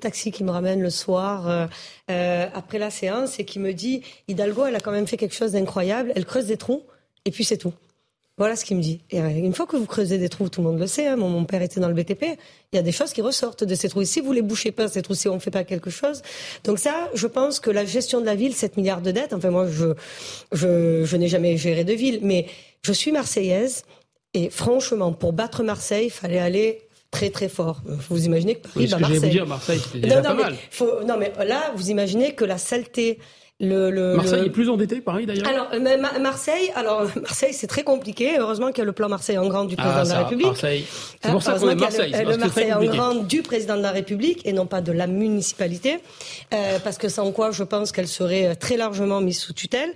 taxi 0.00 0.30
qui 0.30 0.44
me 0.44 0.50
ramène 0.50 0.80
le 0.80 0.90
soir. 0.90 1.68
Euh, 2.10 2.46
après 2.54 2.78
la 2.78 2.90
séance 2.90 3.40
et 3.40 3.46
qui 3.46 3.58
me 3.58 3.72
dit 3.72 4.02
Hidalgo, 4.28 4.66
elle 4.66 4.76
a 4.76 4.80
quand 4.80 4.92
même 4.92 5.06
fait 5.06 5.16
quelque 5.16 5.34
chose 5.34 5.52
d'incroyable. 5.52 6.12
Elle 6.14 6.26
creuse 6.26 6.46
des 6.46 6.58
trous 6.58 6.82
et 7.24 7.30
puis 7.30 7.44
c'est 7.44 7.56
tout. 7.56 7.72
Voilà 8.36 8.56
ce 8.56 8.64
qu'il 8.64 8.76
me 8.76 8.82
dit. 8.82 9.00
Et 9.10 9.18
une 9.18 9.54
fois 9.54 9.64
que 9.66 9.76
vous 9.76 9.86
creusez 9.86 10.18
des 10.18 10.28
trous, 10.28 10.48
tout 10.48 10.60
le 10.60 10.68
monde 10.68 10.80
le 10.80 10.88
sait, 10.88 11.06
hein, 11.06 11.14
mon, 11.14 11.28
mon, 11.28 11.44
père 11.44 11.62
était 11.62 11.78
dans 11.78 11.88
le 11.88 11.94
BTP, 11.94 12.24
il 12.72 12.76
y 12.76 12.78
a 12.78 12.82
des 12.82 12.90
choses 12.90 13.12
qui 13.12 13.22
ressortent 13.22 13.62
de 13.62 13.74
ces 13.76 13.88
trous. 13.88 14.02
Et 14.02 14.06
si 14.06 14.20
vous 14.20 14.32
les 14.32 14.42
bouchez 14.42 14.72
pas, 14.72 14.88
ces 14.88 15.02
trous, 15.02 15.14
si 15.14 15.28
on 15.28 15.34
ne 15.34 15.38
fait 15.38 15.52
pas 15.52 15.62
quelque 15.62 15.90
chose. 15.90 16.22
Donc 16.64 16.80
ça, 16.80 17.10
je 17.14 17.28
pense 17.28 17.60
que 17.60 17.70
la 17.70 17.84
gestion 17.84 18.20
de 18.20 18.26
la 18.26 18.34
ville, 18.34 18.52
7 18.52 18.76
milliards 18.76 19.02
de 19.02 19.12
dettes, 19.12 19.32
enfin 19.32 19.50
moi, 19.50 19.68
je, 19.70 19.94
je, 20.50 21.04
je 21.04 21.16
n'ai 21.16 21.28
jamais 21.28 21.56
géré 21.56 21.84
de 21.84 21.92
ville, 21.92 22.20
mais 22.22 22.46
je 22.82 22.92
suis 22.92 23.12
marseillaise. 23.12 23.84
Et 24.34 24.50
franchement, 24.50 25.12
pour 25.12 25.32
battre 25.32 25.62
Marseille, 25.62 26.06
il 26.06 26.10
fallait 26.10 26.40
aller 26.40 26.88
très 27.12 27.30
très 27.30 27.48
fort. 27.48 27.82
Vous 27.86 28.26
imaginez 28.26 28.56
que 28.56 28.62
Paris 28.62 28.74
oui, 28.76 28.88
ce 28.88 28.90
va 28.90 28.96
que 28.96 29.02
Marseille. 29.02 29.20
vous 29.20 29.28
dire, 29.28 29.46
Marseille, 29.46 29.80
c'était 29.80 30.08
pas 30.08 30.34
mais 30.34 30.42
mal. 30.42 30.56
Faut, 30.70 31.04
non 31.04 31.16
mais 31.16 31.32
là, 31.46 31.72
vous 31.76 31.90
imaginez 31.90 32.34
que 32.34 32.44
la 32.44 32.58
saleté, 32.58 33.20
le, 33.60 33.90
le, 33.90 34.16
Marseille 34.16 34.40
le... 34.40 34.46
est 34.46 34.50
plus 34.50 34.68
endetté 34.68 34.98
que 34.98 35.04
Paris 35.04 35.26
d'ailleurs. 35.26 35.46
Alors 35.46 35.68
Ma 35.80 36.18
Marseille, 36.18 36.72
alors 36.74 37.04
Marseille, 37.22 37.52
c'est 37.52 37.68
très 37.68 37.84
compliqué. 37.84 38.36
Heureusement 38.38 38.68
qu'il 38.68 38.78
y 38.78 38.82
a 38.82 38.84
le 38.84 38.92
plan 38.92 39.08
Marseille 39.08 39.38
en 39.38 39.46
grand 39.46 39.64
du 39.64 39.76
président 39.76 39.94
ah, 39.98 40.02
de 40.02 40.08
la 40.08 40.14
ça, 40.14 40.22
République. 40.24 40.46
Marseille. 40.46 40.84
C'est 41.22 41.30
pour 41.30 41.42
ça 41.42 41.52
qu'on 41.54 41.70
aime 41.70 41.78
Marseille. 41.78 42.12
Le, 42.12 42.32
le 42.32 42.36
Marseille 42.36 42.72
en 42.72 42.84
grand 42.84 43.14
du 43.14 43.42
président 43.42 43.76
de 43.76 43.82
la 43.82 43.92
République 43.92 44.44
et 44.44 44.52
non 44.52 44.66
pas 44.66 44.80
de 44.80 44.90
la 44.90 45.06
municipalité, 45.06 46.00
euh, 46.52 46.78
parce 46.82 46.98
que 46.98 47.08
sans 47.08 47.30
quoi, 47.30 47.52
je 47.52 47.62
pense 47.62 47.92
qu'elle 47.92 48.08
serait 48.08 48.56
très 48.56 48.76
largement 48.76 49.20
mise 49.20 49.38
sous 49.38 49.52
tutelle. 49.52 49.90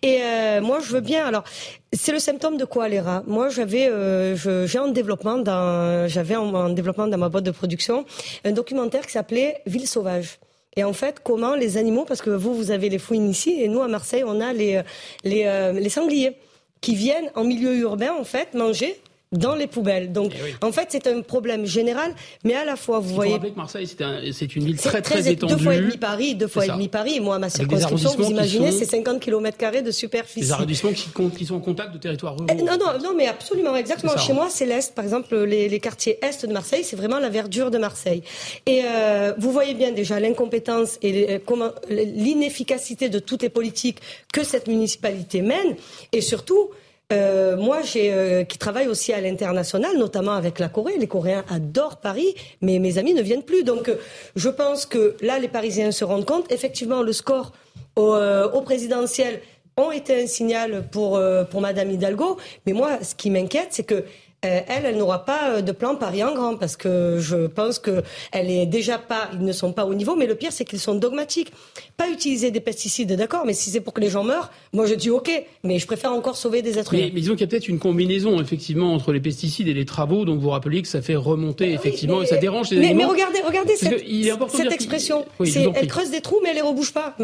Et 0.00 0.20
euh, 0.22 0.62
moi, 0.62 0.78
je 0.80 0.92
veux 0.92 1.00
bien. 1.00 1.26
Alors, 1.26 1.44
c'est 1.92 2.12
le 2.12 2.18
symptôme 2.18 2.56
de 2.56 2.64
quoi 2.64 2.88
les 2.88 3.00
rats? 3.00 3.22
Moi, 3.26 3.50
j'avais, 3.50 3.88
euh, 3.88 4.36
j'ai 4.66 4.78
en 4.78 4.88
développement 4.88 5.36
dans, 5.36 6.08
j'avais 6.08 6.36
en, 6.36 6.54
en 6.54 6.70
développement 6.70 7.06
dans 7.06 7.18
ma 7.18 7.28
boîte 7.28 7.44
de 7.44 7.50
production 7.50 8.06
un 8.44 8.52
documentaire 8.52 9.04
qui 9.04 9.12
s'appelait 9.12 9.60
Ville 9.66 9.86
sauvage. 9.86 10.38
Et 10.76 10.84
en 10.84 10.92
fait, 10.92 11.20
comment 11.22 11.54
les 11.54 11.76
animaux, 11.76 12.04
parce 12.04 12.22
que 12.22 12.30
vous, 12.30 12.54
vous 12.54 12.70
avez 12.70 12.88
les 12.88 12.98
fouines 12.98 13.28
ici, 13.28 13.60
et 13.60 13.68
nous, 13.68 13.82
à 13.82 13.88
Marseille, 13.88 14.24
on 14.26 14.40
a 14.40 14.52
les, 14.52 14.82
les, 15.24 15.44
euh, 15.44 15.72
les 15.72 15.90
sangliers 15.90 16.36
qui 16.80 16.94
viennent 16.94 17.30
en 17.34 17.44
milieu 17.44 17.76
urbain, 17.76 18.12
en 18.18 18.24
fait, 18.24 18.54
manger 18.54 18.98
dans 19.32 19.54
les 19.54 19.66
poubelles. 19.66 20.12
Donc, 20.12 20.32
oui. 20.42 20.54
en 20.60 20.72
fait, 20.72 20.88
c'est 20.90 21.06
un 21.06 21.22
problème 21.22 21.66
général, 21.66 22.14
mais 22.44 22.54
à 22.54 22.64
la 22.64 22.76
fois, 22.76 23.00
vous 23.00 23.10
Il 23.10 23.14
voyez. 23.14 23.32
rappeler 23.32 23.52
que 23.52 23.56
Marseille, 23.56 23.86
c'est 23.86 24.02
un, 24.02 24.20
une 24.20 24.64
ville 24.64 24.76
très, 24.76 25.02
très, 25.02 25.02
très 25.02 25.32
étendue. 25.32 25.54
Deux 25.54 25.62
fois 25.62 25.74
et 25.74 25.80
demi 25.80 25.96
Paris, 25.96 26.34
deux 26.34 26.46
fois 26.46 26.66
et 26.66 26.68
demi 26.68 26.88
Paris. 26.88 27.20
Moi, 27.20 27.38
ma 27.38 27.48
circonscription, 27.48 28.10
vous 28.16 28.30
imaginez, 28.30 28.72
c'est 28.72 28.84
50 28.84 29.20
km 29.20 29.82
de 29.82 29.90
superficie. 29.90 30.40
Des 30.40 30.52
arrondissements 30.52 30.92
qui, 30.92 31.08
qui, 31.36 31.46
sont 31.46 31.56
en 31.56 31.60
contact 31.60 31.92
de 31.92 31.98
territoires 31.98 32.36
ruraux. 32.36 32.46
Non, 32.62 32.76
non, 32.78 32.98
non, 33.02 33.14
mais 33.16 33.26
absolument, 33.26 33.74
exactement. 33.76 34.16
Chez 34.16 34.32
moi, 34.32 34.48
c'est 34.50 34.66
l'Est. 34.66 34.94
Par 34.94 35.04
exemple, 35.04 35.36
les, 35.44 35.68
les, 35.68 35.80
quartiers 35.80 36.18
Est 36.22 36.46
de 36.46 36.52
Marseille, 36.52 36.84
c'est 36.84 36.96
vraiment 36.96 37.18
la 37.18 37.28
verdure 37.28 37.70
de 37.70 37.78
Marseille. 37.78 38.22
Et 38.66 38.82
euh, 38.84 39.32
vous 39.38 39.52
voyez 39.52 39.74
bien 39.74 39.92
déjà 39.92 40.20
l'incompétence 40.20 40.98
et 41.02 41.40
comment, 41.44 41.70
l'inefficacité 41.88 43.08
de 43.08 43.18
toutes 43.18 43.42
les 43.42 43.48
politiques 43.48 43.98
que 44.32 44.44
cette 44.44 44.68
municipalité 44.68 45.42
mène. 45.42 45.76
Et 46.12 46.20
surtout, 46.20 46.70
euh, 47.12 47.56
moi, 47.56 47.80
euh, 47.96 48.44
qui 48.44 48.58
travaille 48.58 48.88
aussi 48.88 49.12
à 49.12 49.20
l'international, 49.20 49.96
notamment 49.96 50.32
avec 50.32 50.58
la 50.58 50.68
Corée. 50.68 50.96
Les 50.98 51.06
Coréens 51.06 51.44
adorent 51.48 51.98
Paris, 51.98 52.34
mais 52.60 52.78
mes 52.78 52.98
amis 52.98 53.14
ne 53.14 53.22
viennent 53.22 53.42
plus. 53.42 53.62
Donc, 53.62 53.90
je 54.34 54.48
pense 54.48 54.86
que 54.86 55.16
là, 55.20 55.38
les 55.38 55.48
Parisiens 55.48 55.92
se 55.92 56.04
rendent 56.04 56.24
compte. 56.24 56.50
Effectivement, 56.50 57.02
le 57.02 57.12
score 57.12 57.52
au, 57.96 58.14
au 58.14 58.60
présidentiel 58.62 59.40
ont 59.76 59.92
été 59.92 60.22
un 60.22 60.26
signal 60.26 60.84
pour, 60.90 61.20
pour 61.50 61.60
Madame 61.60 61.90
Hidalgo. 61.90 62.38
Mais 62.66 62.72
moi, 62.72 62.98
ce 63.02 63.14
qui 63.14 63.30
m'inquiète, 63.30 63.68
c'est 63.70 63.84
que 63.84 63.94
euh, 63.94 64.02
elle, 64.42 64.84
elle 64.84 64.96
n'aura 64.98 65.24
pas 65.24 65.50
euh, 65.50 65.62
de 65.62 65.70
plan 65.70 65.94
Paris 65.94 66.24
en 66.24 66.34
grand 66.34 66.56
parce 66.56 66.76
que 66.76 67.18
je 67.20 67.46
pense 67.46 67.78
que 67.78 68.02
elle 68.32 68.50
est 68.50 68.66
déjà 68.66 68.98
pas, 68.98 69.30
ils 69.32 69.44
ne 69.44 69.52
sont 69.52 69.72
pas 69.72 69.84
au 69.84 69.94
niveau. 69.94 70.16
Mais 70.16 70.26
le 70.26 70.34
pire, 70.34 70.52
c'est 70.52 70.64
qu'ils 70.64 70.80
sont 70.80 70.96
dogmatiques. 70.96 71.52
Pas 71.96 72.08
utiliser 72.10 72.50
des 72.50 72.60
pesticides, 72.60 73.12
d'accord, 73.12 73.44
mais 73.46 73.52
si 73.52 73.70
c'est 73.70 73.80
pour 73.80 73.92
que 73.92 74.00
les 74.00 74.10
gens 74.10 74.24
meurent, 74.24 74.50
moi 74.72 74.86
je 74.86 74.94
dis 74.94 75.10
ok, 75.10 75.30
mais 75.62 75.78
je 75.78 75.86
préfère 75.86 76.12
encore 76.12 76.36
sauver 76.36 76.60
des 76.62 76.78
êtres 76.78 76.94
humains. 76.94 77.10
Mais, 77.14 77.20
disons 77.20 77.34
qu'il 77.34 77.42
y 77.42 77.44
a 77.44 77.46
peut-être 77.46 77.68
une 77.68 77.78
combinaison 77.78 78.40
effectivement 78.40 78.94
entre 78.94 79.12
les 79.12 79.20
pesticides 79.20 79.68
et 79.68 79.74
les 79.74 79.84
travaux. 79.84 80.24
Donc 80.24 80.40
vous 80.40 80.50
rappelez 80.50 80.82
que 80.82 80.88
ça 80.88 81.02
fait 81.02 81.14
remonter 81.14 81.68
ah 81.70 81.74
effectivement 81.74 82.22
et 82.22 82.26
ça 82.26 82.36
dérange 82.36 82.70
les 82.70 82.78
mais, 82.78 82.94
Mais 82.94 83.04
regardez, 83.04 83.40
regardez 83.46 83.76
cette, 83.76 84.04
cette 84.50 84.72
expression. 84.72 85.24
elle 85.38 85.86
creuse 85.86 86.10
des 86.10 86.20
trous, 86.20 86.40
mais 86.42 86.50
elle 86.50 86.56
les 86.56 86.62
rebouche 86.62 86.92
pas. 86.92 87.16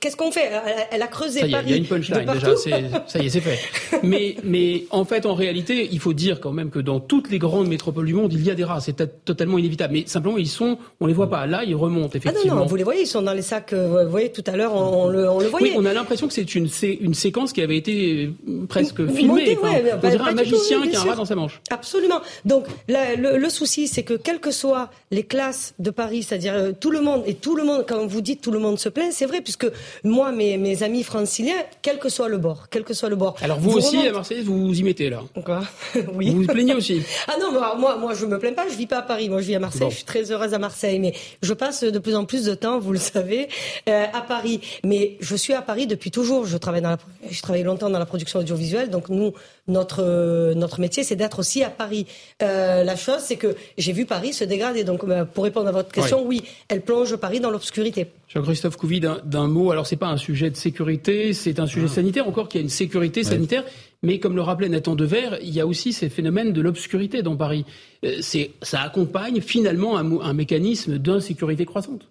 Qu'est-ce 0.00 0.16
qu'on 0.16 0.32
fait? 0.32 0.50
Elle, 0.90 1.02
a 1.02 1.08
creusé 1.08 1.40
Paris. 1.50 1.64
Il 1.66 1.70
y 1.70 1.74
a 1.74 1.76
une 1.76 1.86
punchline 1.86 2.30
déjà. 2.32 2.56
Ça 2.56 3.18
y 3.18 3.26
est, 3.26 3.28
c'est 3.28 3.40
fait. 3.40 3.58
mais, 4.02 4.36
mais 4.44 4.84
en 4.90 5.04
fait, 5.04 5.26
en 5.26 5.34
réalité, 5.34 5.89
il 5.90 5.98
faut 5.98 6.12
dire 6.12 6.40
quand 6.40 6.52
même 6.52 6.70
que 6.70 6.78
dans 6.78 7.00
toutes 7.00 7.30
les 7.30 7.38
grandes 7.38 7.68
métropoles 7.68 8.06
du 8.06 8.14
monde, 8.14 8.32
il 8.32 8.42
y 8.42 8.50
a 8.50 8.54
des 8.54 8.64
rats. 8.64 8.80
C'est 8.80 9.24
totalement 9.24 9.58
inévitable. 9.58 9.94
Mais 9.94 10.04
simplement, 10.06 10.38
ils 10.38 10.48
sont, 10.48 10.78
on 11.00 11.06
les 11.06 11.12
voit 11.12 11.30
pas. 11.30 11.46
Là, 11.46 11.64
ils 11.64 11.74
remontent 11.74 12.16
effectivement. 12.16 12.40
Ah 12.44 12.48
non, 12.48 12.60
non, 12.62 12.66
vous 12.66 12.76
les 12.76 12.84
voyez, 12.84 13.02
ils 13.02 13.06
sont 13.06 13.22
dans 13.22 13.32
les 13.32 13.42
sacs. 13.42 13.72
Euh, 13.72 14.04
vous 14.04 14.10
voyez, 14.10 14.30
tout 14.30 14.44
à 14.46 14.56
l'heure, 14.56 14.74
on, 14.74 15.08
le, 15.08 15.28
on 15.28 15.40
le 15.40 15.46
voyait. 15.46 15.70
Oui, 15.70 15.74
on 15.76 15.84
a 15.84 15.92
l'impression 15.92 16.28
que 16.28 16.34
c'est 16.34 16.54
une, 16.54 16.68
une 17.00 17.14
séquence 17.14 17.52
qui 17.52 17.62
avait 17.62 17.76
été 17.76 18.30
euh, 18.48 18.66
presque 18.68 19.06
filmée. 19.10 19.58
on 19.62 20.08
dirait 20.08 20.30
un 20.30 20.32
magicien 20.32 20.86
qui 20.86 20.96
a 20.96 21.00
un 21.00 21.04
rat 21.04 21.16
dans 21.16 21.24
sa 21.24 21.34
manche. 21.34 21.60
Absolument. 21.70 22.20
Donc, 22.44 22.66
le, 22.88 23.38
le, 23.38 23.50
souci, 23.50 23.88
c'est 23.88 24.02
que 24.02 24.14
quelles 24.14 24.40
que 24.40 24.50
soient 24.50 24.90
les 25.10 25.22
classes 25.24 25.74
de 25.78 25.90
Paris, 25.90 26.22
c'est-à-dire 26.22 26.54
euh, 26.54 26.72
tout 26.78 26.90
le 26.90 27.00
monde 27.00 27.22
et 27.26 27.34
tout 27.34 27.56
le 27.56 27.64
monde, 27.64 27.84
quand 27.86 28.06
vous 28.06 28.20
dites 28.20 28.40
tout 28.40 28.50
le 28.50 28.58
monde 28.58 28.78
se 28.78 28.88
plaint, 28.88 29.12
c'est 29.12 29.26
vrai, 29.26 29.40
puisque 29.40 29.66
moi, 30.04 30.32
mes, 30.32 30.56
mes 30.56 30.82
amis 30.82 31.02
franciliens, 31.02 31.54
quel 31.82 31.98
que 31.98 32.08
soit 32.08 32.28
le 32.28 32.38
bord, 32.38 32.68
quel 32.70 32.84
que 32.84 32.94
soit 32.94 33.08
le 33.08 33.16
bord. 33.16 33.36
Alors 33.42 33.58
vous, 33.58 33.72
aussi, 33.72 34.06
à 34.06 34.12
Marseille, 34.12 34.42
vous 34.42 34.66
vous 34.66 34.78
y 34.78 34.82
mettez 34.82 35.10
là. 35.10 35.22
Quoi? 35.44 35.62
oui. 36.14 36.30
Vous 36.30 36.42
vous 36.42 36.46
plaignez 36.46 36.74
aussi 36.74 37.02
Ah 37.28 37.36
non, 37.40 37.52
moi, 37.52 37.96
moi, 37.96 38.14
je 38.14 38.26
me 38.26 38.38
plains 38.38 38.52
pas. 38.52 38.68
Je 38.68 38.76
vis 38.76 38.86
pas 38.86 38.98
à 38.98 39.02
Paris. 39.02 39.28
Moi, 39.28 39.40
je 39.40 39.46
vis 39.46 39.54
à 39.54 39.58
Marseille. 39.58 39.88
Je 39.90 39.96
suis 39.96 40.04
très 40.04 40.30
heureuse 40.30 40.54
à 40.54 40.58
Marseille, 40.58 40.98
mais 40.98 41.14
je 41.42 41.52
passe 41.52 41.84
de 41.84 41.98
plus 41.98 42.14
en 42.14 42.24
plus 42.24 42.44
de 42.44 42.54
temps, 42.54 42.78
vous 42.78 42.92
le 42.92 42.98
savez, 42.98 43.48
euh, 43.88 44.06
à 44.12 44.20
Paris. 44.20 44.60
Mais 44.84 45.16
je 45.20 45.36
suis 45.36 45.52
à 45.52 45.62
Paris 45.62 45.86
depuis 45.86 46.10
toujours. 46.10 46.46
Je 46.46 46.56
travaille 46.56 46.82
dans 46.82 46.90
la, 46.90 46.98
je 47.30 47.42
travaille 47.42 47.62
longtemps 47.62 47.90
dans 47.90 47.98
la 47.98 48.06
production 48.06 48.40
audiovisuelle. 48.40 48.90
Donc 48.90 49.08
nous, 49.08 49.32
notre 49.68 50.54
notre 50.54 50.80
métier, 50.80 51.04
c'est 51.04 51.16
d'être 51.16 51.38
aussi 51.38 51.62
à 51.62 51.70
Paris. 51.70 52.06
Euh, 52.42 52.84
la 52.84 52.96
chose, 52.96 53.20
c'est 53.20 53.36
que 53.36 53.56
j'ai 53.78 53.92
vu 53.92 54.06
Paris 54.06 54.32
se 54.32 54.44
dégrader. 54.44 54.84
Donc, 54.84 55.04
euh, 55.04 55.24
pour 55.24 55.44
répondre 55.44 55.68
à 55.68 55.72
votre 55.72 55.92
question, 55.92 56.24
oui, 56.26 56.42
elle 56.68 56.82
plonge 56.82 57.16
Paris 57.16 57.40
dans 57.40 57.50
l'obscurité. 57.50 58.08
Jean-Christophe 58.28 58.76
Couvi, 58.76 59.00
d'un 59.00 59.48
mot. 59.48 59.70
Alors, 59.70 59.86
c'est 59.86 59.96
pas 59.96 60.06
un 60.06 60.16
sujet 60.16 60.50
de 60.50 60.56
sécurité, 60.56 61.32
c'est 61.32 61.58
un 61.58 61.66
sujet 61.66 61.86
ah. 61.90 61.94
sanitaire. 61.94 62.28
Encore 62.28 62.48
qu'il 62.48 62.60
y 62.60 62.62
a 62.62 62.64
une 62.64 62.70
sécurité 62.70 63.24
sanitaire. 63.24 63.64
Mais 64.02 64.18
comme 64.18 64.34
le 64.34 64.42
rappelait 64.42 64.68
Nathan 64.68 64.94
Dever, 64.94 65.38
il 65.42 65.50
y 65.50 65.60
a 65.60 65.66
aussi 65.66 65.92
ces 65.92 66.08
phénomènes 66.08 66.52
de 66.52 66.60
l'obscurité 66.60 67.22
dans 67.22 67.36
Paris. 67.36 67.66
Euh, 68.04 68.20
ça 68.62 68.80
accompagne 68.80 69.40
finalement 69.40 69.98
un 69.98 70.32
mécanisme 70.32 70.98
d'insécurité 70.98 71.66
croissante. 71.66 72.08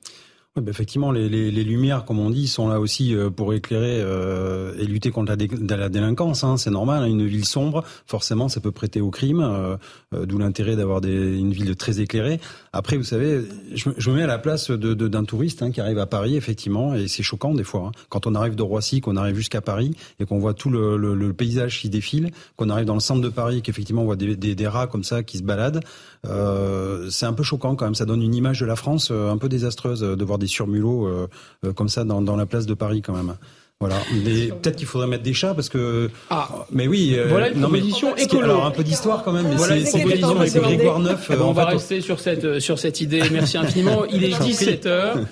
Bah, 0.62 0.72
effectivement, 0.72 1.12
les, 1.12 1.30
les, 1.30 1.51
les, 1.51 1.63
lumières, 1.63 2.06
comme 2.06 2.20
on 2.20 2.30
dit, 2.30 2.48
sont 2.48 2.68
là 2.68 2.80
aussi 2.80 3.16
euh, 3.16 3.30
pour 3.30 3.54
éclairer 3.54 4.00
euh, 4.01 4.74
et 4.80 4.86
lutter 4.86 5.12
contre 5.12 5.36
la, 5.36 5.89
délinquance. 5.89 6.44
Hein, 6.44 6.58
c'est 6.58 6.72
normal, 6.72 7.04
hein, 7.04 7.06
une 7.08 7.25
ville 7.25 7.46
sombre, 7.46 7.84
forcément, 8.06 8.50
ça 8.50 8.60
peut 8.60 8.72
prêter 8.72 9.01
au 9.01 9.10
crime, 9.10 9.42
euh, 9.42 9.78
euh 10.13 10.25
d'où 10.25 10.38
l'intérêt 10.38 10.75
d'avoir 10.75 11.04
une 11.04 11.51
ville 11.51 11.75
très 11.75 12.01
éclairée. 12.01 12.39
Après, 12.74 12.98
vous 12.98 13.04
savez, 13.04 13.42
je, 13.74 13.89
je 13.98 14.10
me 14.10 14.18
mets 14.18 14.24
à 14.24 14.28
la 14.28 14.39
place 14.39 14.70
de, 14.70 14.94
de, 14.94 15.08
d'un 15.08 15.24
touriste 15.24 15.62
hein, 15.63 15.72
qui 15.72 15.82
arrive 15.82 16.00
à 16.00 16.06
Paris, 16.06 16.36
effectivement, 16.36 16.94
et 16.96 17.08
c'est 17.08 17.24
choquant 17.24 17.54
des 17.54 17.63
fois. 17.63 17.88
Hein. 17.88 17.92
Quand 18.10 18.28
on 18.28 18.36
arrive 18.36 18.56
de 18.56 18.63
Roissy, 18.63 19.01
qu'on 19.01 19.16
arrive 19.16 19.36
jusqu'à 19.36 19.62
Paris 19.62 19.96
et 20.20 20.25
qu'on 20.25 20.39
voit 20.39 20.54
tout 20.54 20.70
le, 20.70 20.98
le, 20.98 21.16
le, 21.16 21.34
paysage 21.34 21.80
qui 21.80 21.89
défile, 21.89 22.32
qu'on 22.56 22.70
arrive 22.70 22.86
dans 22.86 22.94
le 22.94 23.00
centre 23.00 23.22
de 23.22 23.30
Paris, 23.30 23.62
qu'effectivement 23.62 24.01
on 24.01 24.06
voit 24.06 24.16
des, 24.16 24.36
des, 24.36 24.68
rats 24.68 24.88
comme 24.88 25.04
ça 25.04 25.24
qui 25.24 25.38
se 25.38 25.44
baladent, 25.44 25.82
c'est 26.24 27.26
un 27.26 27.34
peu 27.34 27.44
choquant 27.44 27.76
quand 27.76 27.86
même. 27.86 27.96
Ça 27.96 28.06
donne 28.06 28.22
une 28.22 28.36
image 28.36 28.60
de 28.60 28.66
la 28.66 28.76
France 28.76 29.12
un 29.12 29.38
peu 29.38 29.50
désastreuse 29.50 30.02
de 30.02 30.26
voir 30.26 30.38
des 30.38 30.48
surmulots 30.48 31.08
euh, 31.08 31.28
euh, 31.66 31.74
comme 31.74 31.90
ça 31.90 32.04
dans, 32.04 32.22
dans 32.22 32.36
la 32.36 32.46
place 32.46 32.66
de 32.66 32.74
Paris 32.74 33.02
quand 33.02 33.14
même. 33.14 33.36
Voilà. 33.80 33.96
Mais 34.26 34.48
peut-être 34.48 34.76
qu'il 34.76 34.88
faudrait 34.88 35.08
mettre 35.08 35.24
des 35.24 35.34
chats 35.34 35.54
parce 35.54 35.70
que. 35.70 36.10
Ah. 36.30 36.50
Mais 36.70 36.88
oui. 36.88 37.16
Euh, 37.16 37.28
voilà 37.30 37.50
une 37.50 37.62
proposition 37.62 38.14
écolo. 38.18 38.44
Alors 38.44 38.66
un 38.66 38.72
peu 38.72 38.84
d'histoire 38.84 39.24
quand 39.24 39.32
même. 39.32 39.48
Mais 39.48 39.56
voilà 39.56 39.80
c'est 39.86 40.00
une 40.00 40.10
proposition 40.10 40.40
avec 40.40 40.54
Grégoire 40.54 41.00
Neuf. 41.00 41.32
on 41.40 41.54
va 41.54 41.66
rester 41.66 42.02
sur 42.02 42.20
cette 42.20 42.60
sur 42.60 42.78
cette 42.78 43.00
idée. 43.00 43.24
Merci 43.32 43.58
infiniment. 43.58 44.06
Il 44.12 44.26
est 44.26 44.38
17 44.38 44.86
h 44.86 45.26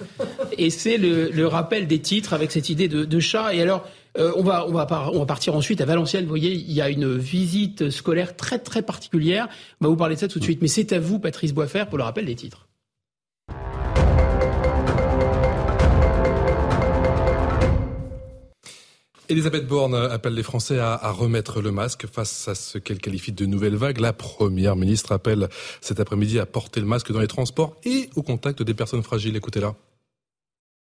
et 0.58 0.70
c'est 0.70 0.98
le, 0.98 1.30
le, 1.30 1.48
rappel 1.48 1.88
des 1.88 2.00
titres 2.00 2.34
avec 2.34 2.52
cette 2.52 2.70
idée 2.70 2.88
de, 2.88 3.04
de 3.04 3.20
chat. 3.20 3.54
Et 3.54 3.62
alors. 3.62 3.86
On 4.18 4.44
va 4.44 4.68
on 4.68 4.72
va 4.72 4.88
on 5.14 5.20
va 5.20 5.26
partir 5.26 5.56
ensuite 5.56 5.82
à 5.82 5.86
Valenciennes. 5.86 6.24
Vous 6.24 6.30
voyez, 6.30 6.54
il 6.54 6.72
y 6.72 6.82
a 6.82 6.90
une 6.90 7.18
visite 7.18 7.90
scolaire 7.90 8.36
très 8.36 8.60
très 8.60 8.82
particulière. 8.82 9.48
On 9.82 9.86
va 9.86 9.90
vous 9.90 9.98
parler 9.98 10.16
de 10.16 10.20
ça 10.20 10.28
tout 10.28 10.40
de 10.40 10.44
suite. 10.44 10.62
Mais 10.62 10.68
c'est 10.68 10.94
à 10.94 11.00
vous, 11.00 11.20
Patrice 11.20 11.54
Boisfer, 11.54 11.86
pour 11.88 11.98
le 11.98 12.04
rappel 12.04 12.26
des 12.26 12.36
titres. 12.36 12.68
Elisabeth 19.30 19.68
Borne 19.68 19.94
appelle 19.94 20.36
les 20.36 20.44
Français 20.44 20.80
à, 20.80 20.94
à, 20.94 21.12
remettre 21.12 21.62
le 21.62 21.72
masque 21.72 22.08
face 22.08 22.48
à 22.48 22.56
ce 22.56 22.78
qu'elle 22.78 23.00
qualifie 23.00 23.34
de 23.34 23.46
nouvelle 23.46 23.76
vague. 23.76 24.00
La 24.00 24.14
Première 24.14 24.78
ministre 24.78 25.12
appelle 25.12 25.50
cet 25.82 26.00
après-midi 26.00 26.40
à 26.40 26.46
porter 26.46 26.80
le 26.80 26.86
masque 26.86 27.12
dans 27.12 27.20
les 27.20 27.28
transports 27.28 27.76
et 27.84 28.10
au 28.16 28.24
contact 28.24 28.64
des 28.64 28.74
personnes 28.74 29.04
fragiles. 29.04 29.36
Écoutez-la. 29.36 29.76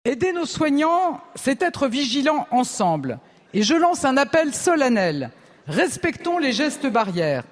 Aider 0.05 0.33
nos 0.33 0.47
soignants, 0.47 1.21
c'est 1.37 1.63
être 1.63 1.87
vigilants 1.87 2.49
ensemble. 2.51 3.21
Et 3.55 3.63
je 3.63 3.75
lance 3.75 4.05
un 4.05 4.17
appel 4.17 4.53
solennel. 4.53 5.31
Respectons 5.69 6.39
les 6.39 6.51
gestes 6.51 6.89
barrières. 6.89 7.45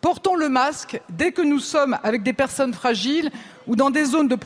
Portons 0.00 0.34
le 0.34 0.48
masque 0.48 1.02
dès 1.10 1.32
que 1.32 1.42
nous 1.42 1.58
sommes 1.58 1.98
avec 2.02 2.22
des 2.22 2.32
personnes 2.32 2.72
fragiles 2.72 3.30
ou 3.66 3.76
dans 3.76 3.90
des 3.90 4.06
zones 4.06 4.26
de 4.26 4.38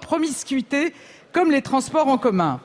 promiscuité 0.00 0.94
comme 1.32 1.50
les 1.50 1.60
transports 1.60 2.08
en 2.08 2.16
commun. 2.16 2.62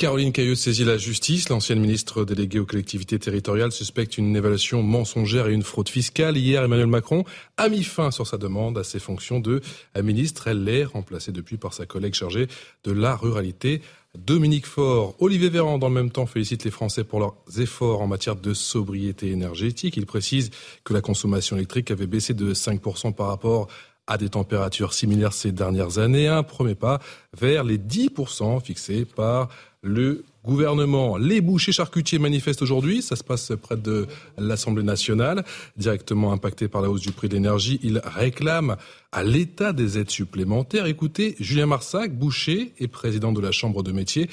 Caroline 0.00 0.32
Cailleux 0.32 0.54
saisit 0.54 0.84
la 0.84 0.96
justice. 0.96 1.50
L'ancienne 1.50 1.78
ministre 1.78 2.24
déléguée 2.24 2.58
aux 2.58 2.64
collectivités 2.64 3.18
territoriales 3.18 3.70
suspecte 3.70 4.16
une 4.16 4.34
évaluation 4.34 4.82
mensongère 4.82 5.46
et 5.46 5.52
une 5.52 5.62
fraude 5.62 5.90
fiscale. 5.90 6.38
Hier, 6.38 6.64
Emmanuel 6.64 6.86
Macron 6.86 7.24
a 7.58 7.68
mis 7.68 7.84
fin 7.84 8.10
sur 8.10 8.26
sa 8.26 8.38
demande 8.38 8.78
à 8.78 8.82
ses 8.82 8.98
fonctions 8.98 9.40
de 9.40 9.60
ministre. 10.02 10.48
Elle 10.48 10.64
l'est 10.64 10.84
remplacée 10.84 11.32
depuis 11.32 11.58
par 11.58 11.74
sa 11.74 11.84
collègue 11.84 12.14
chargée 12.14 12.48
de 12.84 12.92
la 12.92 13.14
ruralité. 13.14 13.82
Dominique 14.16 14.64
Faure, 14.64 15.16
Olivier 15.18 15.50
Véran, 15.50 15.76
dans 15.76 15.90
le 15.90 15.94
même 15.94 16.10
temps, 16.10 16.24
félicite 16.24 16.64
les 16.64 16.70
Français 16.70 17.04
pour 17.04 17.20
leurs 17.20 17.36
efforts 17.58 18.00
en 18.00 18.06
matière 18.06 18.36
de 18.36 18.54
sobriété 18.54 19.30
énergétique. 19.30 19.98
Il 19.98 20.06
précise 20.06 20.48
que 20.82 20.94
la 20.94 21.02
consommation 21.02 21.56
électrique 21.56 21.90
avait 21.90 22.06
baissé 22.06 22.32
de 22.32 22.54
5% 22.54 23.12
par 23.12 23.26
rapport 23.26 23.68
à 24.10 24.18
des 24.18 24.28
températures 24.28 24.92
similaires 24.92 25.32
ces 25.32 25.52
dernières 25.52 25.98
années. 25.98 26.26
Un 26.26 26.42
premier 26.42 26.74
pas 26.74 26.98
vers 27.38 27.62
les 27.62 27.78
10% 27.78 28.60
fixés 28.60 29.04
par 29.04 29.48
le 29.82 30.24
gouvernement. 30.44 31.16
Les 31.16 31.40
bouchers 31.40 31.72
charcutiers 31.72 32.18
manifestent 32.18 32.62
aujourd'hui. 32.62 33.02
Ça 33.02 33.16
se 33.16 33.24
passe 33.24 33.52
près 33.60 33.76
de 33.76 34.06
l'Assemblée 34.38 34.82
nationale. 34.82 35.44
Directement 35.76 36.32
impacté 36.32 36.68
par 36.68 36.82
la 36.82 36.90
hausse 36.90 37.00
du 37.00 37.12
prix 37.12 37.28
de 37.28 37.34
l'énergie, 37.34 37.80
ils 37.82 38.00
réclament 38.04 38.76
à 39.12 39.22
l'État 39.22 39.72
des 39.72 39.98
aides 39.98 40.10
supplémentaires. 40.10 40.86
Écoutez, 40.86 41.36
Julien 41.40 41.66
Marsac, 41.66 42.12
boucher 42.12 42.72
et 42.78 42.88
président 42.88 43.32
de 43.32 43.40
la 43.40 43.52
Chambre 43.52 43.82
de 43.82 43.92
métier 43.92 44.28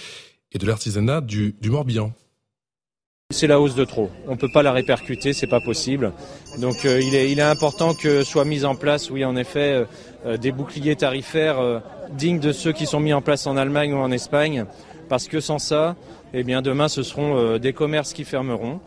et 0.51 0.57
de 0.57 0.65
l'artisanat 0.65 1.21
du, 1.21 1.55
Morbihan. 1.65 2.13
C'est 3.31 3.47
la 3.47 3.59
hausse 3.59 3.75
de 3.75 3.83
trop. 3.83 4.09
On 4.27 4.31
ne 4.31 4.37
peut 4.37 4.51
pas 4.53 4.63
la 4.63 4.71
répercuter, 4.71 5.33
c'est 5.33 5.47
pas 5.47 5.59
possible. 5.59 6.13
Donc 6.59 6.85
euh, 6.85 7.01
il, 7.01 7.13
est, 7.13 7.41
important 7.41 7.93
que 7.93 8.23
soient 8.23 8.45
mis 8.45 8.63
en 8.63 8.75
place, 8.75 9.09
oui 9.09 9.25
en 9.25 9.35
effet, 9.35 9.73
euh, 9.73 9.85
euh 10.25 10.37
des 10.37 10.53
boucliers 10.53 10.95
tarifaires 10.95 11.81
dignes 12.11 12.39
de 12.39 12.53
ceux 12.53 12.71
qui 12.71 12.85
sont 12.85 13.01
mis 13.01 13.11
en 13.11 13.21
place 13.21 13.47
en 13.47 13.57
Allemagne 13.57 13.93
ou 13.93 13.97
en 13.97 14.11
Espagne, 14.11 14.65
parce 15.07 15.27
que 15.27 15.39
sans 15.39 15.59
ça, 15.59 15.95
eh 16.33 16.43
bien 16.43 16.61
demain 16.61 16.87
ce 16.87 17.03
seront 17.03 17.57
des 17.57 17.73
commerces 17.73 18.13
qui 18.13 18.23
fermeront. 18.23 18.79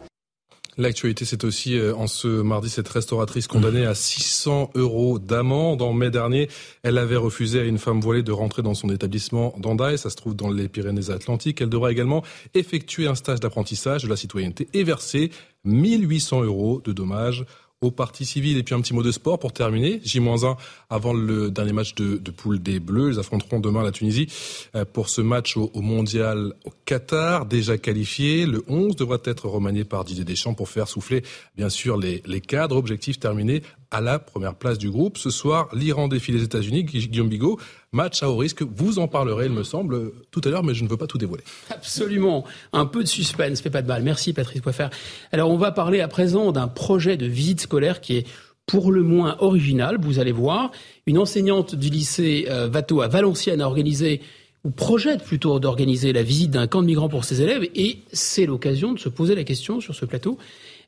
L'actualité, 0.80 1.24
c'est 1.26 1.44
aussi 1.44 1.76
euh, 1.76 1.94
en 1.94 2.06
ce 2.06 2.26
mardi 2.26 2.70
cette 2.70 2.88
restauratrice 2.88 3.46
condamnée 3.46 3.84
à 3.84 3.94
600 3.94 4.70
euros 4.76 5.18
d'amende. 5.18 5.82
En 5.82 5.92
mai 5.92 6.10
dernier, 6.10 6.48
elle 6.82 6.96
avait 6.96 7.16
refusé 7.16 7.60
à 7.60 7.64
une 7.64 7.78
femme 7.78 8.00
voilée 8.00 8.22
de 8.22 8.32
rentrer 8.32 8.62
dans 8.62 8.72
son 8.72 8.88
établissement 8.88 9.52
d'Andaï. 9.58 9.98
Ça 9.98 10.08
se 10.08 10.16
trouve 10.16 10.34
dans 10.34 10.48
les 10.48 10.68
Pyrénées-Atlantiques. 10.68 11.60
Elle 11.60 11.68
devra 11.68 11.92
également 11.92 12.22
effectuer 12.54 13.08
un 13.08 13.14
stage 13.14 13.40
d'apprentissage 13.40 14.04
de 14.04 14.08
la 14.08 14.16
citoyenneté 14.16 14.68
et 14.72 14.84
verser 14.84 15.30
1800 15.64 16.44
euros 16.44 16.80
de 16.82 16.92
dommages 16.92 17.44
aux 17.82 17.90
parties 17.90 18.26
civiles. 18.26 18.58
Et 18.58 18.62
puis 18.62 18.74
un 18.74 18.80
petit 18.80 18.92
mot 18.92 19.02
de 19.02 19.10
sport 19.10 19.38
pour 19.38 19.52
terminer. 19.52 20.00
J-1 20.04 20.56
avant 20.90 21.14
le 21.14 21.50
dernier 21.50 21.72
match 21.72 21.94
de, 21.94 22.18
de 22.18 22.30
poule 22.30 22.60
des 22.60 22.78
Bleus. 22.78 23.12
Ils 23.14 23.18
affronteront 23.18 23.58
demain 23.58 23.82
la 23.82 23.90
Tunisie 23.90 24.28
euh, 24.74 24.84
pour 24.84 25.08
ce 25.08 25.22
match 25.22 25.56
au, 25.56 25.70
au, 25.72 25.80
Mondial 25.80 26.52
au 26.64 26.70
Qatar, 26.84 27.46
déjà 27.46 27.78
qualifié. 27.78 28.44
Le 28.44 28.62
11 28.68 28.96
devra 28.96 29.16
être 29.24 29.48
remanié 29.48 29.84
par 29.84 30.04
Didier 30.04 30.24
Deschamps 30.24 30.54
pour 30.54 30.68
faire 30.68 30.88
souffler, 30.88 31.22
bien 31.56 31.70
sûr, 31.70 31.96
les, 31.96 32.22
les 32.26 32.40
cadres. 32.40 32.76
Objectif 32.76 33.18
terminé 33.18 33.62
à 33.90 34.00
la 34.00 34.18
première 34.18 34.54
place 34.54 34.78
du 34.78 34.90
groupe. 34.90 35.18
Ce 35.18 35.30
soir, 35.30 35.68
l'Iran 35.72 36.08
défie 36.08 36.32
les 36.32 36.42
États-Unis. 36.42 36.84
Guillaume 36.84 37.28
Bigot, 37.28 37.58
match 37.92 38.22
à 38.22 38.30
haut 38.30 38.36
risque. 38.36 38.62
Vous 38.62 38.98
en 38.98 39.08
parlerez, 39.08 39.46
il 39.46 39.52
me 39.52 39.64
semble, 39.64 40.12
tout 40.30 40.40
à 40.44 40.48
l'heure, 40.48 40.62
mais 40.62 40.74
je 40.74 40.84
ne 40.84 40.88
veux 40.88 40.96
pas 40.96 41.06
tout 41.06 41.18
dévoiler. 41.18 41.44
Absolument. 41.70 42.44
Un 42.72 42.86
peu 42.86 43.02
de 43.02 43.08
suspense 43.08 43.60
fait 43.60 43.70
pas 43.70 43.82
de 43.82 43.88
mal. 43.88 44.02
Merci 44.02 44.32
Patrice 44.32 44.60
Poiffer. 44.60 44.88
Alors, 45.32 45.50
on 45.50 45.56
va 45.56 45.72
parler 45.72 46.00
à 46.00 46.08
présent 46.08 46.52
d'un 46.52 46.68
projet 46.68 47.16
de 47.16 47.26
visite 47.26 47.62
scolaire 47.62 48.00
qui 48.00 48.16
est 48.16 48.26
pour 48.66 48.92
le 48.92 49.02
moins 49.02 49.36
original, 49.40 49.98
vous 50.00 50.20
allez 50.20 50.30
voir. 50.30 50.70
Une 51.06 51.18
enseignante 51.18 51.74
du 51.74 51.90
lycée 51.90 52.46
euh, 52.48 52.68
Vato 52.68 53.00
à 53.00 53.08
Valenciennes 53.08 53.60
a 53.60 53.66
organisé 53.66 54.20
ou 54.62 54.70
projette 54.70 55.24
plutôt 55.24 55.58
d'organiser 55.58 56.12
la 56.12 56.22
visite 56.22 56.50
d'un 56.52 56.66
camp 56.66 56.82
de 56.82 56.86
migrants 56.86 57.08
pour 57.08 57.24
ses 57.24 57.42
élèves 57.42 57.68
et 57.74 57.98
c'est 58.12 58.46
l'occasion 58.46 58.92
de 58.92 58.98
se 58.98 59.08
poser 59.08 59.34
la 59.34 59.42
question 59.42 59.80
sur 59.80 59.94
ce 59.94 60.04
plateau 60.04 60.38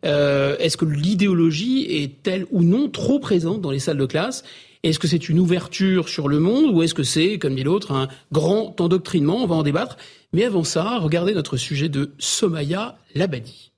euh, 0.04 0.56
est-ce 0.58 0.76
que 0.76 0.84
l'idéologie 0.84 1.84
est-elle 2.02 2.46
ou 2.50 2.62
non 2.62 2.88
trop 2.88 3.18
présente 3.18 3.60
dans 3.60 3.70
les 3.70 3.78
salles 3.78 3.98
de 3.98 4.06
classe? 4.06 4.44
Est-ce 4.82 4.98
que 4.98 5.06
c'est 5.06 5.28
une 5.28 5.38
ouverture 5.38 6.08
sur 6.08 6.28
le 6.28 6.40
monde 6.40 6.74
ou 6.74 6.82
est-ce 6.82 6.94
que 6.94 7.04
c'est, 7.04 7.38
comme 7.38 7.54
dit 7.54 7.62
l'autre, 7.62 7.92
un 7.92 8.08
grand 8.32 8.80
endoctrinement? 8.80 9.36
On 9.36 9.46
va 9.46 9.54
en 9.54 9.62
débattre. 9.62 9.96
Mais 10.32 10.44
avant 10.44 10.64
ça, 10.64 10.98
regardez 10.98 11.34
notre 11.34 11.56
sujet 11.56 11.88
de 11.88 12.12
Somaya 12.18 12.98
Labadi. 13.14 13.70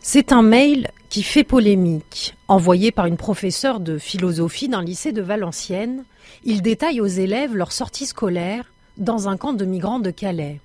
C'est 0.00 0.32
un 0.32 0.42
mail 0.42 0.88
qui 1.10 1.22
fait 1.22 1.44
polémique. 1.44 2.34
Envoyé 2.48 2.90
par 2.90 3.06
une 3.06 3.16
professeure 3.16 3.80
de 3.80 3.98
philosophie 3.98 4.68
d'un 4.68 4.82
lycée 4.82 5.12
de 5.12 5.22
Valenciennes, 5.22 6.04
il 6.44 6.62
détaille 6.62 7.00
aux 7.00 7.06
élèves 7.06 7.54
leur 7.54 7.70
sortie 7.70 8.06
scolaire 8.06 8.72
dans 8.96 9.28
un 9.28 9.36
camp 9.36 9.52
de 9.52 9.64
migrants 9.64 10.00
de 10.00 10.10
Calais. 10.10 10.60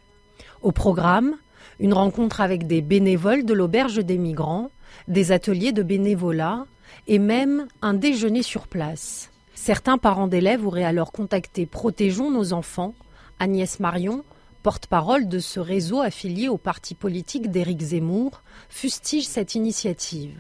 Au 0.61 0.71
programme, 0.71 1.35
une 1.79 1.93
rencontre 1.93 2.41
avec 2.41 2.67
des 2.67 2.81
bénévoles 2.81 3.45
de 3.45 3.53
l'auberge 3.53 4.03
des 4.03 4.17
migrants, 4.17 4.69
des 5.07 5.31
ateliers 5.31 5.71
de 5.71 5.83
bénévolat 5.83 6.65
et 7.07 7.19
même 7.19 7.67
un 7.81 7.93
déjeuner 7.93 8.41
sur 8.41 8.67
place. 8.67 9.31
Certains 9.53 9.97
parents 9.97 10.27
d'élèves 10.27 10.65
auraient 10.65 10.83
alors 10.83 11.11
contacté 11.11 11.65
Protégeons 11.65 12.31
nos 12.31 12.53
enfants. 12.53 12.93
Agnès 13.39 13.79
Marion, 13.79 14.23
porte-parole 14.63 15.27
de 15.27 15.39
ce 15.39 15.59
réseau 15.59 16.01
affilié 16.01 16.49
au 16.49 16.57
parti 16.57 16.95
politique 16.95 17.51
d'Éric 17.51 17.81
Zemmour, 17.81 18.41
fustige 18.69 19.27
cette 19.27 19.55
initiative. 19.55 20.37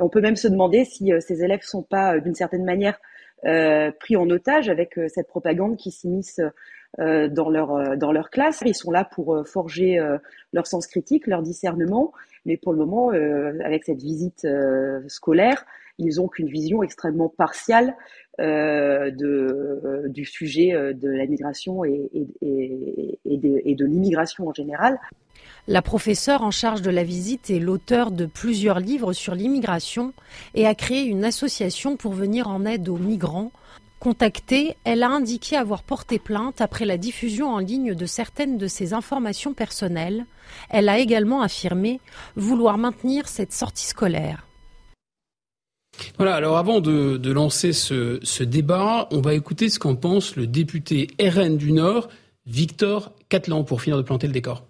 On 0.00 0.08
peut 0.08 0.20
même 0.20 0.36
se 0.36 0.48
demander 0.48 0.84
si 0.84 1.12
euh, 1.12 1.20
ces 1.20 1.42
élèves 1.42 1.60
ne 1.60 1.66
sont 1.66 1.82
pas, 1.82 2.14
euh, 2.14 2.20
d'une 2.20 2.34
certaine 2.34 2.64
manière, 2.64 2.98
euh, 3.44 3.90
pris 3.92 4.16
en 4.16 4.28
otage 4.30 4.68
avec 4.68 4.98
cette 5.08 5.28
propagande 5.28 5.76
qui 5.76 5.90
s'immisce 5.90 6.40
dans 6.96 7.50
leur 7.50 7.72
euh, 7.72 7.96
dans 7.96 8.12
leur 8.12 8.30
classe. 8.30 8.62
Ils 8.64 8.74
sont 8.74 8.90
là 8.90 9.04
pour 9.04 9.34
euh, 9.34 9.44
forger 9.44 10.00
leur 10.52 10.66
sens 10.66 10.86
critique, 10.86 11.26
leur 11.26 11.42
discernement, 11.42 12.12
mais 12.46 12.56
pour 12.56 12.72
le 12.72 12.78
moment, 12.78 13.10
avec 13.64 13.84
cette 13.84 14.00
visite 14.00 14.46
scolaire, 15.06 15.64
ils 15.98 16.20
ont 16.20 16.28
qu'une 16.28 16.48
vision 16.48 16.82
extrêmement 16.82 17.28
partiale 17.28 17.94
euh, 18.40 19.10
du 20.08 20.24
sujet 20.24 20.72
de 20.94 21.08
la 21.08 21.26
migration 21.26 21.84
et 21.84 22.08
de 22.42 23.84
l'immigration 23.84 24.48
en 24.48 24.54
général. 24.54 24.98
La 25.66 25.82
professeure 25.82 26.42
en 26.42 26.50
charge 26.50 26.80
de 26.80 26.90
la 26.90 27.04
visite 27.04 27.50
est 27.50 27.58
l'auteur 27.58 28.10
de 28.10 28.24
plusieurs 28.24 28.80
livres 28.80 29.12
sur 29.12 29.34
l'immigration 29.34 30.14
et 30.54 30.66
a 30.66 30.74
créé 30.74 31.04
une 31.04 31.24
association 31.24 31.96
pour 31.96 32.12
venir 32.12 32.48
en 32.48 32.64
aide 32.64 32.88
aux 32.88 32.96
migrants 32.96 33.50
Contactée, 34.00 34.76
elle 34.84 35.02
a 35.02 35.08
indiqué 35.08 35.56
avoir 35.56 35.82
porté 35.82 36.20
plainte 36.20 36.60
après 36.60 36.84
la 36.84 36.96
diffusion 36.98 37.52
en 37.52 37.58
ligne 37.58 37.94
de 37.94 38.06
certaines 38.06 38.56
de 38.56 38.68
ses 38.68 38.94
informations 38.94 39.54
personnelles. 39.54 40.24
Elle 40.70 40.88
a 40.88 40.98
également 40.98 41.42
affirmé 41.42 42.00
vouloir 42.36 42.78
maintenir 42.78 43.26
cette 43.26 43.52
sortie 43.52 43.86
scolaire. 43.86 44.46
Voilà, 46.16 46.36
alors 46.36 46.58
avant 46.58 46.80
de, 46.80 47.32
lancer 47.32 47.72
ce, 47.72 48.20
ce, 48.22 48.44
débat, 48.44 49.08
on 49.10 49.20
va 49.20 49.34
écouter 49.34 49.68
ce 49.68 49.80
qu'en 49.80 49.96
pense 49.96 50.36
le 50.36 50.46
député 50.46 51.08
RN 51.20 51.56
du 51.56 51.72
Nord, 51.72 52.08
Victor 52.46 53.12
Catlan, 53.28 53.64
pour 53.64 53.82
finir 53.82 53.96
de 53.96 54.02
planter 54.02 54.28
le 54.28 54.32
décor. 54.32 54.67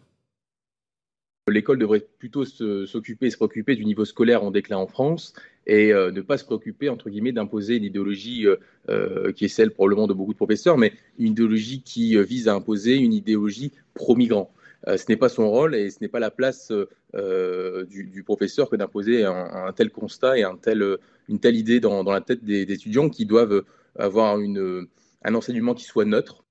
L'école 1.50 1.78
devrait 1.78 2.04
plutôt 2.18 2.44
s'occuper, 2.44 3.30
se, 3.30 3.36
préoccuper 3.36 3.76
du 3.76 3.84
niveau 3.84 4.04
scolaire 4.04 4.44
en 4.44 4.50
déclin 4.50 4.76
en 4.76 4.86
France 4.86 5.34
et 5.66 5.92
euh, 5.92 6.10
ne 6.10 6.22
pas 6.22 6.38
se 6.38 6.44
préoccuper, 6.44 6.88
entre 6.88 7.10
guillemets, 7.10 7.32
d'imposer 7.32 7.76
une 7.76 7.84
idéologie 7.84 8.46
euh, 8.46 8.56
euh, 8.88 9.32
qui 9.32 9.44
est 9.44 9.48
celle 9.48 9.70
probablement 9.70 10.06
de 10.06 10.14
beaucoup 10.14 10.32
de 10.32 10.38
professeurs, 10.38 10.78
mais 10.78 10.92
une 11.18 11.32
idéologie 11.32 11.82
qui 11.82 12.16
vise 12.22 12.48
à 12.48 12.54
imposer 12.54 12.96
une 12.96 13.12
idéologie 13.12 13.72
pro-migrant. 13.94 14.50
ce 14.86 15.04
n'est 15.08 15.16
pas 15.16 15.28
son 15.28 15.50
rôle 15.50 15.74
et 15.74 15.90
ce 15.90 15.98
n'est 16.00 16.08
pas 16.08 16.20
la 16.20 16.30
place 16.30 16.72
du, 17.12 18.22
professeur 18.24 18.70
que 18.70 18.76
d'imposer 18.76 19.24
un, 19.24 19.72
tel 19.76 19.90
constat 19.90 20.38
et 20.38 20.44
une 20.44 21.38
telle 21.38 21.56
idée 21.56 21.80
dans, 21.80 22.02
la 22.02 22.20
tête 22.20 22.44
des, 22.44 22.62
étudiants 22.62 23.10
qui 23.10 23.26
doivent 23.26 23.64
avoir 23.98 24.38
un 24.38 25.34
enseignement 25.34 25.74
qui 25.74 25.84
soit 25.84 26.04
neutre, 26.04 26.44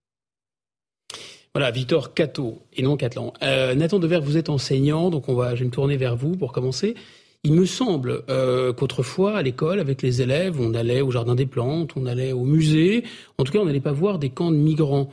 voilà, 1.54 1.72
Victor 1.72 2.14
Cato 2.14 2.62
et 2.74 2.82
non 2.84 2.98
Catlan. 2.98 3.34
Euh, 3.42 3.74
Nathan 3.76 4.00
Dever, 4.00 4.20
vous 4.22 4.38
êtes 4.38 4.50
enseignant, 4.50 5.10
donc 5.10 5.28
on 5.30 5.34
va, 5.34 5.56
je 5.56 5.62
vais 5.62 5.66
me 5.66 5.72
tourner 5.72 5.98
vers 5.98 6.16
vous 6.16 6.36
pour 6.36 6.52
commencer. 6.52 6.96
Il 7.44 7.54
me 7.54 7.66
semble 7.66 8.24
euh, 8.30 8.74
qu'autrefois, 8.74 9.38
à 9.38 9.42
l'école, 9.42 9.80
avec 9.80 10.02
les 10.02 10.22
élèves, 10.22 10.60
on 10.60 10.74
allait 10.74 11.02
au 11.02 11.12
Jardin 11.12 11.36
des 11.36 11.46
Plantes, 11.46 11.94
on 11.96 12.06
allait 12.06 12.32
au 12.32 12.44
musée. 12.44 13.04
En 13.38 13.44
tout 13.44 13.52
cas, 13.52 13.60
on 13.60 13.66
n'allait 13.66 13.80
pas 13.80 13.92
voir 13.92 14.20
des 14.20 14.30
camps 14.30 14.52
de 14.52 14.58
migrants. 14.58 15.10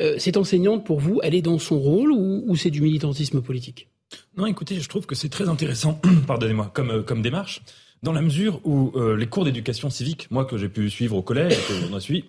Euh, 0.00 0.16
cette 0.18 0.36
enseignante, 0.36 0.84
pour 0.84 1.00
vous, 1.00 1.20
elle 1.22 1.34
est 1.34 1.42
dans 1.42 1.58
son 1.58 1.78
rôle 1.78 2.12
ou, 2.12 2.56
c'est 2.56 2.70
du 2.70 2.80
militantisme 2.80 3.40
politique? 3.40 3.88
Non, 4.36 4.46
écoutez, 4.46 4.80
je 4.80 4.88
trouve 4.88 5.06
que 5.06 5.14
c'est 5.14 5.28
très 5.28 5.48
intéressant, 5.48 6.00
pardonnez-moi, 6.26 6.70
comme, 6.74 7.04
comme 7.04 7.22
démarche, 7.22 7.62
dans 8.02 8.12
la 8.12 8.22
mesure 8.22 8.60
où 8.64 8.92
les 9.16 9.26
cours 9.26 9.44
d'éducation 9.44 9.90
civique, 9.90 10.28
moi 10.30 10.44
que 10.44 10.58
j'ai 10.58 10.68
pu 10.68 10.90
suivre 10.90 11.16
au 11.16 11.22
collège, 11.22 11.56
que 11.66 11.94
a 11.94 12.00
suivi, 12.00 12.24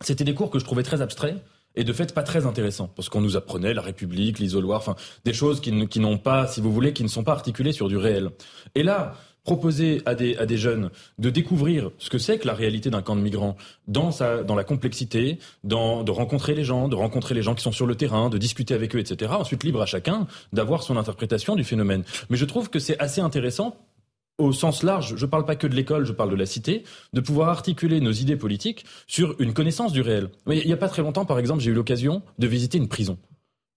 c'était 0.00 0.24
des 0.24 0.34
cours 0.34 0.50
que 0.50 0.58
je 0.58 0.64
trouvais 0.64 0.82
très 0.82 1.00
abstraits 1.00 1.36
et 1.76 1.84
de 1.84 1.92
fait 1.92 2.12
pas 2.14 2.22
très 2.22 2.46
intéressant 2.46 2.88
parce 2.94 3.08
qu'on 3.08 3.20
nous 3.20 3.36
apprenait 3.36 3.74
la 3.74 3.82
République, 3.82 4.38
l'isoloir, 4.38 4.78
enfin 4.78 4.96
des 5.24 5.32
choses 5.32 5.60
qui, 5.60 5.72
n'ont 5.72 6.18
pas, 6.18 6.46
si 6.46 6.60
vous 6.60 6.72
voulez, 6.72 6.92
qui 6.92 7.02
ne 7.02 7.08
sont 7.08 7.24
pas 7.24 7.32
articulées 7.32 7.72
sur 7.72 7.88
du 7.88 7.96
réel. 7.96 8.30
Et 8.74 8.82
là, 8.82 9.14
proposer 9.44 10.02
à 10.06 10.14
des, 10.14 10.36
à 10.36 10.44
des 10.44 10.58
jeunes 10.58 10.90
de 11.18 11.30
découvrir 11.30 11.90
ce 11.98 12.10
que 12.10 12.18
c'est 12.18 12.38
que 12.38 12.46
la 12.46 12.54
réalité 12.54 12.90
d'un 12.90 13.00
camp 13.00 13.14
de 13.14 13.20
migrants 13.20 13.56
dans, 13.86 14.10
sa, 14.10 14.42
dans 14.42 14.56
la 14.56 14.64
complexité, 14.64 15.38
dans, 15.62 16.02
de 16.02 16.10
rencontrer 16.10 16.54
les 16.54 16.64
gens, 16.64 16.88
de 16.88 16.96
rencontrer 16.96 17.34
les 17.34 17.42
gens 17.42 17.54
qui 17.54 17.62
sont 17.62 17.72
sur 17.72 17.86
le 17.86 17.94
terrain, 17.94 18.28
de 18.28 18.38
discuter 18.38 18.74
avec 18.74 18.96
eux, 18.96 18.98
etc. 18.98 19.32
Ensuite, 19.38 19.62
libre 19.62 19.80
à 19.80 19.86
chacun 19.86 20.26
d'avoir 20.52 20.82
son 20.82 20.96
interprétation 20.96 21.54
du 21.54 21.62
phénomène. 21.62 22.02
Mais 22.28 22.36
je 22.36 22.44
trouve 22.44 22.70
que 22.70 22.80
c'est 22.80 22.98
assez 22.98 23.20
intéressant 23.20 23.76
au 24.38 24.52
sens 24.52 24.82
large, 24.82 25.14
je 25.16 25.24
ne 25.24 25.30
parle 25.30 25.44
pas 25.44 25.56
que 25.56 25.66
de 25.66 25.74
l'école, 25.74 26.04
je 26.04 26.12
parle 26.12 26.30
de 26.30 26.36
la 26.36 26.46
cité, 26.46 26.84
de 27.12 27.20
pouvoir 27.20 27.48
articuler 27.48 28.00
nos 28.00 28.12
idées 28.12 28.36
politiques 28.36 28.84
sur 29.06 29.34
une 29.40 29.54
connaissance 29.54 29.92
du 29.92 30.02
réel. 30.02 30.28
Mais 30.46 30.58
il 30.58 30.66
n'y 30.66 30.72
a 30.72 30.76
pas 30.76 30.88
très 30.88 31.02
longtemps, 31.02 31.24
par 31.24 31.38
exemple, 31.38 31.60
j'ai 31.60 31.70
eu 31.70 31.74
l'occasion 31.74 32.22
de 32.38 32.46
visiter 32.46 32.78
une 32.78 32.88
prison. 32.88 33.18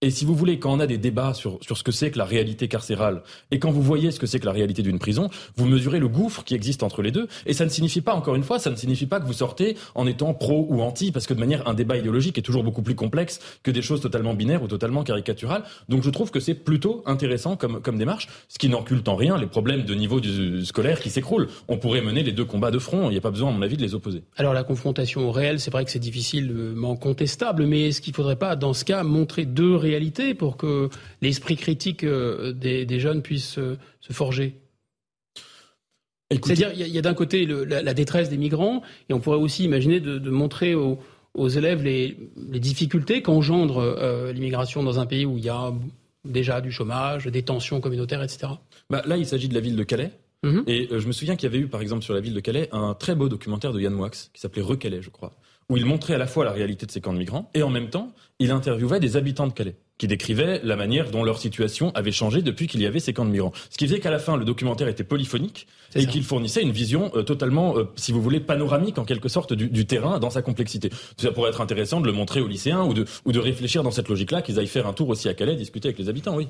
Et 0.02 0.08
si 0.08 0.24
vous 0.24 0.34
voulez, 0.34 0.58
quand 0.58 0.72
on 0.72 0.80
a 0.80 0.86
des 0.86 0.96
débats 0.96 1.34
sur, 1.34 1.58
sur 1.60 1.76
ce 1.76 1.82
que 1.82 1.92
c'est 1.92 2.10
que 2.10 2.16
la 2.16 2.24
réalité 2.24 2.68
carcérale, 2.68 3.22
et 3.50 3.58
quand 3.58 3.70
vous 3.70 3.82
voyez 3.82 4.10
ce 4.10 4.18
que 4.18 4.24
c'est 4.24 4.40
que 4.40 4.46
la 4.46 4.52
réalité 4.52 4.80
d'une 4.80 4.98
prison, 4.98 5.28
vous 5.56 5.66
mesurez 5.66 5.98
le 5.98 6.08
gouffre 6.08 6.42
qui 6.42 6.54
existe 6.54 6.82
entre 6.82 7.02
les 7.02 7.10
deux. 7.10 7.28
Et 7.44 7.52
ça 7.52 7.66
ne 7.66 7.68
signifie 7.68 8.00
pas, 8.00 8.14
encore 8.14 8.34
une 8.34 8.42
fois, 8.42 8.58
ça 8.58 8.70
ne 8.70 8.76
signifie 8.76 9.04
pas 9.04 9.20
que 9.20 9.26
vous 9.26 9.34
sortez 9.34 9.76
en 9.94 10.06
étant 10.06 10.32
pro 10.32 10.66
ou 10.70 10.80
anti, 10.80 11.12
parce 11.12 11.26
que 11.26 11.34
de 11.34 11.38
manière, 11.38 11.68
un 11.68 11.74
débat 11.74 11.98
idéologique 11.98 12.38
est 12.38 12.42
toujours 12.42 12.64
beaucoup 12.64 12.80
plus 12.80 12.94
complexe 12.94 13.40
que 13.62 13.70
des 13.70 13.82
choses 13.82 14.00
totalement 14.00 14.32
binaires 14.32 14.62
ou 14.62 14.68
totalement 14.68 15.04
caricaturales. 15.04 15.64
Donc 15.90 16.02
je 16.02 16.08
trouve 16.08 16.30
que 16.30 16.40
c'est 16.40 16.54
plutôt 16.54 17.02
intéressant 17.04 17.56
comme, 17.56 17.82
comme 17.82 17.98
démarche, 17.98 18.28
ce 18.48 18.58
qui 18.58 18.70
n'enculte 18.70 19.06
en 19.06 19.16
rien 19.16 19.36
les 19.36 19.48
problèmes 19.48 19.82
de 19.82 19.94
niveau 19.94 20.18
scolaire 20.64 21.02
qui 21.02 21.10
s'écroulent. 21.10 21.48
On 21.68 21.76
pourrait 21.76 22.00
mener 22.00 22.22
les 22.22 22.32
deux 22.32 22.46
combats 22.46 22.70
de 22.70 22.78
front, 22.78 23.10
il 23.10 23.12
n'y 23.12 23.18
a 23.18 23.20
pas 23.20 23.32
besoin, 23.32 23.50
à 23.50 23.52
mon 23.52 23.60
avis, 23.60 23.76
de 23.76 23.82
les 23.82 23.94
opposer. 23.94 24.22
Alors 24.38 24.54
la 24.54 24.64
confrontation 24.64 25.28
au 25.28 25.30
réel, 25.30 25.60
c'est 25.60 25.70
vrai 25.70 25.84
que 25.84 25.90
c'est 25.90 25.98
difficilement 25.98 26.96
contestable, 26.96 27.66
mais 27.66 27.88
est-ce 27.88 28.00
qu'il 28.00 28.14
faudrait 28.14 28.36
pas, 28.36 28.56
dans 28.56 28.72
ce 28.72 28.86
cas, 28.86 29.02
montrer 29.02 29.44
deux 29.44 29.89
pour 30.36 30.56
que 30.56 30.88
l'esprit 31.22 31.56
critique 31.56 32.04
euh, 32.04 32.52
des, 32.52 33.00
jeunes 33.00 33.22
puisse 33.22 33.58
euh, 33.58 33.76
se 34.00 34.12
forger 34.12 34.54
C'est-à-dire, 36.30 36.72
il 36.74 36.86
y 36.86 36.98
a, 36.98 37.02
d'un 37.02 37.14
côté 37.14 37.46
la, 37.46 37.94
détresse 37.94 38.28
des 38.28 38.36
migrants, 38.36 38.82
et 39.08 39.14
on 39.14 39.20
pourrait 39.20 39.38
aussi 39.38 39.64
imaginer 39.64 40.00
de, 40.00 40.30
montrer 40.30 40.74
aux, 40.74 40.98
élèves 41.48 41.82
les, 41.82 42.16
difficultés 42.58 43.22
qu'engendre 43.22 43.78
euh, 43.78 44.32
l'immigration 44.32 44.82
dans 44.82 44.98
un 44.98 45.06
pays 45.06 45.26
où 45.26 45.38
il 45.38 45.44
y 45.44 45.50
a 45.50 45.72
déjà 46.24 46.60
du 46.60 46.70
chômage, 46.70 47.26
des 47.26 47.42
tensions 47.42 47.80
communautaires, 47.80 48.22
etc. 48.22 48.52
Bah, 48.90 49.02
là, 49.06 49.16
il 49.16 49.26
s'agit 49.26 49.48
de 49.48 49.54
la 49.54 49.60
ville 49.60 49.76
de 49.76 49.84
Calais. 49.84 50.12
Mhm. 50.42 50.64
Et 50.66 50.88
je 50.90 51.06
me 51.06 51.12
souviens 51.12 51.36
qu'il 51.36 51.50
y 51.50 51.52
avait 51.54 51.62
eu, 51.62 51.68
par 51.68 51.82
exemple, 51.82 52.02
sur 52.02 52.14
la 52.14 52.20
ville 52.20 52.34
de 52.34 52.40
Calais, 52.40 52.68
un 52.72 52.94
très 52.94 53.14
beau 53.14 53.28
documentaire 53.28 53.72
de 53.72 53.80
Yann 53.80 53.92
Moix, 53.92 54.10
qui 54.10 54.40
s'appelait 54.40 54.62
Recalais, 54.62 55.02
je 55.02 55.10
crois, 55.10 55.34
où 55.70 55.76
il 55.76 55.86
montrait 55.86 56.14
à 56.14 56.18
la 56.18 56.26
fois 56.26 56.44
la 56.44 56.50
réalité 56.50 56.84
de 56.84 56.90
ces 56.90 57.00
camps 57.00 57.12
de 57.12 57.18
migrants, 57.18 57.48
et 57.54 57.62
en 57.62 57.70
même 57.70 57.88
temps, 57.88 58.12
il 58.40 58.50
interviewait 58.50 59.00
des 59.00 59.16
habitants 59.16 59.46
de 59.46 59.52
Calais 59.52 59.76
qui 60.00 60.06
décrivaient 60.06 60.62
la 60.64 60.76
manière 60.76 61.10
dont 61.10 61.22
leur 61.22 61.38
situation 61.38 61.90
avait 61.94 62.10
changé 62.10 62.40
depuis 62.40 62.66
qu'il 62.66 62.80
y 62.80 62.86
avait 62.86 63.00
ces 63.00 63.12
camps 63.12 63.26
de 63.26 63.30
migrants. 63.30 63.52
Ce 63.68 63.76
qui 63.76 63.86
faisait 63.86 64.00
qu'à 64.00 64.10
la 64.10 64.18
fin, 64.18 64.38
le 64.38 64.46
documentaire 64.46 64.88
était 64.88 65.04
polyphonique 65.04 65.66
et 65.94 66.06
qu'il 66.06 66.24
fournissait 66.24 66.62
une 66.62 66.70
vision 66.70 67.12
euh, 67.14 67.22
totalement, 67.22 67.76
euh, 67.76 67.84
si 67.96 68.10
vous 68.10 68.22
voulez, 68.22 68.40
panoramique 68.40 68.96
en 68.96 69.04
quelque 69.04 69.28
sorte 69.28 69.52
du, 69.52 69.68
du, 69.68 69.84
terrain 69.84 70.18
dans 70.18 70.30
sa 70.30 70.40
complexité. 70.40 70.88
Ça 71.18 71.32
pourrait 71.32 71.50
être 71.50 71.60
intéressant 71.60 72.00
de 72.00 72.06
le 72.06 72.12
montrer 72.12 72.40
aux 72.40 72.48
lycéens 72.48 72.82
ou 72.84 72.94
de, 72.94 73.04
ou 73.26 73.32
de 73.32 73.38
réfléchir 73.38 73.82
dans 73.82 73.90
cette 73.90 74.08
logique-là, 74.08 74.40
qu'ils 74.40 74.58
aillent 74.58 74.68
faire 74.68 74.86
un 74.86 74.94
tour 74.94 75.10
aussi 75.10 75.28
à 75.28 75.34
Calais, 75.34 75.54
discuter 75.54 75.88
avec 75.88 75.98
les 75.98 76.08
habitants, 76.08 76.34
oui. 76.34 76.48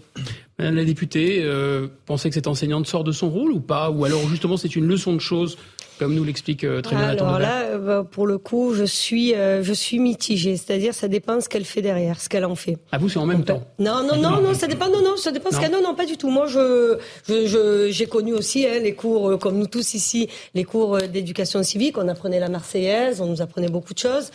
Madame 0.60 0.76
la 0.76 0.84
députée, 0.84 1.40
euh, 1.42 1.88
pensez 2.06 2.28
que 2.28 2.34
cette 2.36 2.46
enseignante 2.46 2.86
sort 2.86 3.02
de 3.02 3.10
son 3.10 3.30
rôle 3.30 3.50
ou 3.50 3.60
pas? 3.60 3.90
Ou 3.90 4.04
alors 4.04 4.28
justement 4.28 4.56
c'est 4.58 4.76
une 4.76 4.86
leçon 4.86 5.12
de 5.12 5.20
choses 5.20 5.58
comme 6.00 6.14
nous 6.14 6.24
l'explique 6.24 6.64
euh, 6.64 6.80
très 6.80 6.96
bien 6.96 7.08
Alors 7.08 7.38
là, 7.38 7.60
euh, 7.64 7.78
bah, 7.78 8.08
pour 8.10 8.26
le 8.26 8.38
coup, 8.38 8.72
je 8.72 8.84
suis, 8.84 9.34
euh, 9.34 9.62
je 9.62 9.74
suis 9.74 9.98
mitigée. 9.98 10.56
C'est-à-dire, 10.56 10.94
ça 10.94 11.08
dépend 11.08 11.42
ce 11.42 11.48
qu'elle 11.50 11.66
fait 11.66 11.82
derrière, 11.82 12.18
ce 12.22 12.30
qu'elle 12.30 12.46
en 12.46 12.54
fait. 12.54 12.78
Ah 12.90 12.96
vous, 12.96 13.10
c'est 13.10 13.18
en 13.18 13.26
même 13.26 13.44
temps 13.44 13.62
Non, 13.78 14.02
non, 14.02 14.16
non, 14.16 14.40
non, 14.40 14.54
ça 14.54 14.66
dépend. 14.66 14.88
Non, 14.88 15.02
non, 15.02 15.18
ça 15.18 15.30
dépend. 15.30 15.50
Ce. 15.50 15.60
Non, 15.70 15.82
non, 15.82 15.94
pas 15.94 16.06
du 16.06 16.16
tout. 16.16 16.30
Moi, 16.30 16.46
je, 16.46 16.96
je, 17.28 17.88
j'ai 17.90 18.06
connu 18.06 18.32
aussi 18.32 18.66
hein, 18.66 18.78
les 18.82 18.94
cours, 18.94 19.38
comme 19.38 19.58
nous 19.58 19.66
tous 19.66 19.92
ici, 19.92 20.30
les 20.54 20.64
cours 20.64 20.96
d'éducation 21.02 21.62
civique. 21.62 21.98
On 21.98 22.08
apprenait 22.08 22.40
la 22.40 22.48
Marseillaise, 22.48 23.20
on 23.20 23.26
nous 23.26 23.42
apprenait 23.42 23.68
beaucoup 23.68 23.92
de 23.92 23.98
choses. 23.98 24.30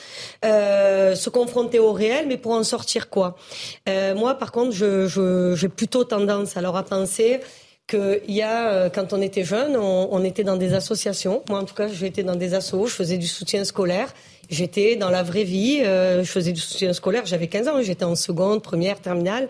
Euh, 0.45 1.15
se 1.15 1.31
confronter 1.31 1.79
au 1.79 1.93
réel, 1.93 2.25
mais 2.27 2.37
pour 2.37 2.51
en 2.51 2.63
sortir 2.63 3.09
quoi? 3.09 3.37
Moi, 3.87 4.35
par 4.35 4.51
contre, 4.51 4.71
je, 4.71 5.07
je, 5.07 5.55
j'ai 5.55 5.69
plutôt 5.69 6.03
tendance 6.03 6.57
alors 6.57 6.77
à 6.77 6.83
penser 6.83 7.39
qu'il 7.87 8.21
y 8.35 8.41
a, 8.41 8.69
euh, 8.69 8.89
quand 8.89 9.13
on 9.13 9.21
était 9.21 9.43
jeune, 9.43 9.77
on, 9.77 10.09
on, 10.11 10.23
était 10.23 10.43
dans 10.43 10.57
des 10.57 10.73
associations. 10.73 11.43
Moi, 11.49 11.59
en 11.59 11.65
tout 11.65 11.75
cas, 11.75 11.87
j'étais 11.87 12.23
dans 12.23 12.35
des 12.35 12.53
assos, 12.53 12.87
je 12.87 12.93
faisais 12.93 13.17
du 13.17 13.27
soutien 13.27 13.63
scolaire. 13.63 14.13
J'étais 14.49 14.95
dans 14.95 15.09
la 15.09 15.23
vraie 15.23 15.43
vie, 15.43 15.81
euh, 15.83 16.23
je 16.23 16.31
faisais 16.31 16.51
du 16.51 16.61
soutien 16.61 16.93
scolaire, 16.93 17.25
j'avais 17.25 17.47
15 17.47 17.67
ans, 17.67 17.81
j'étais 17.81 18.05
en 18.05 18.15
seconde, 18.15 18.61
première, 18.61 18.99
terminale, 18.99 19.47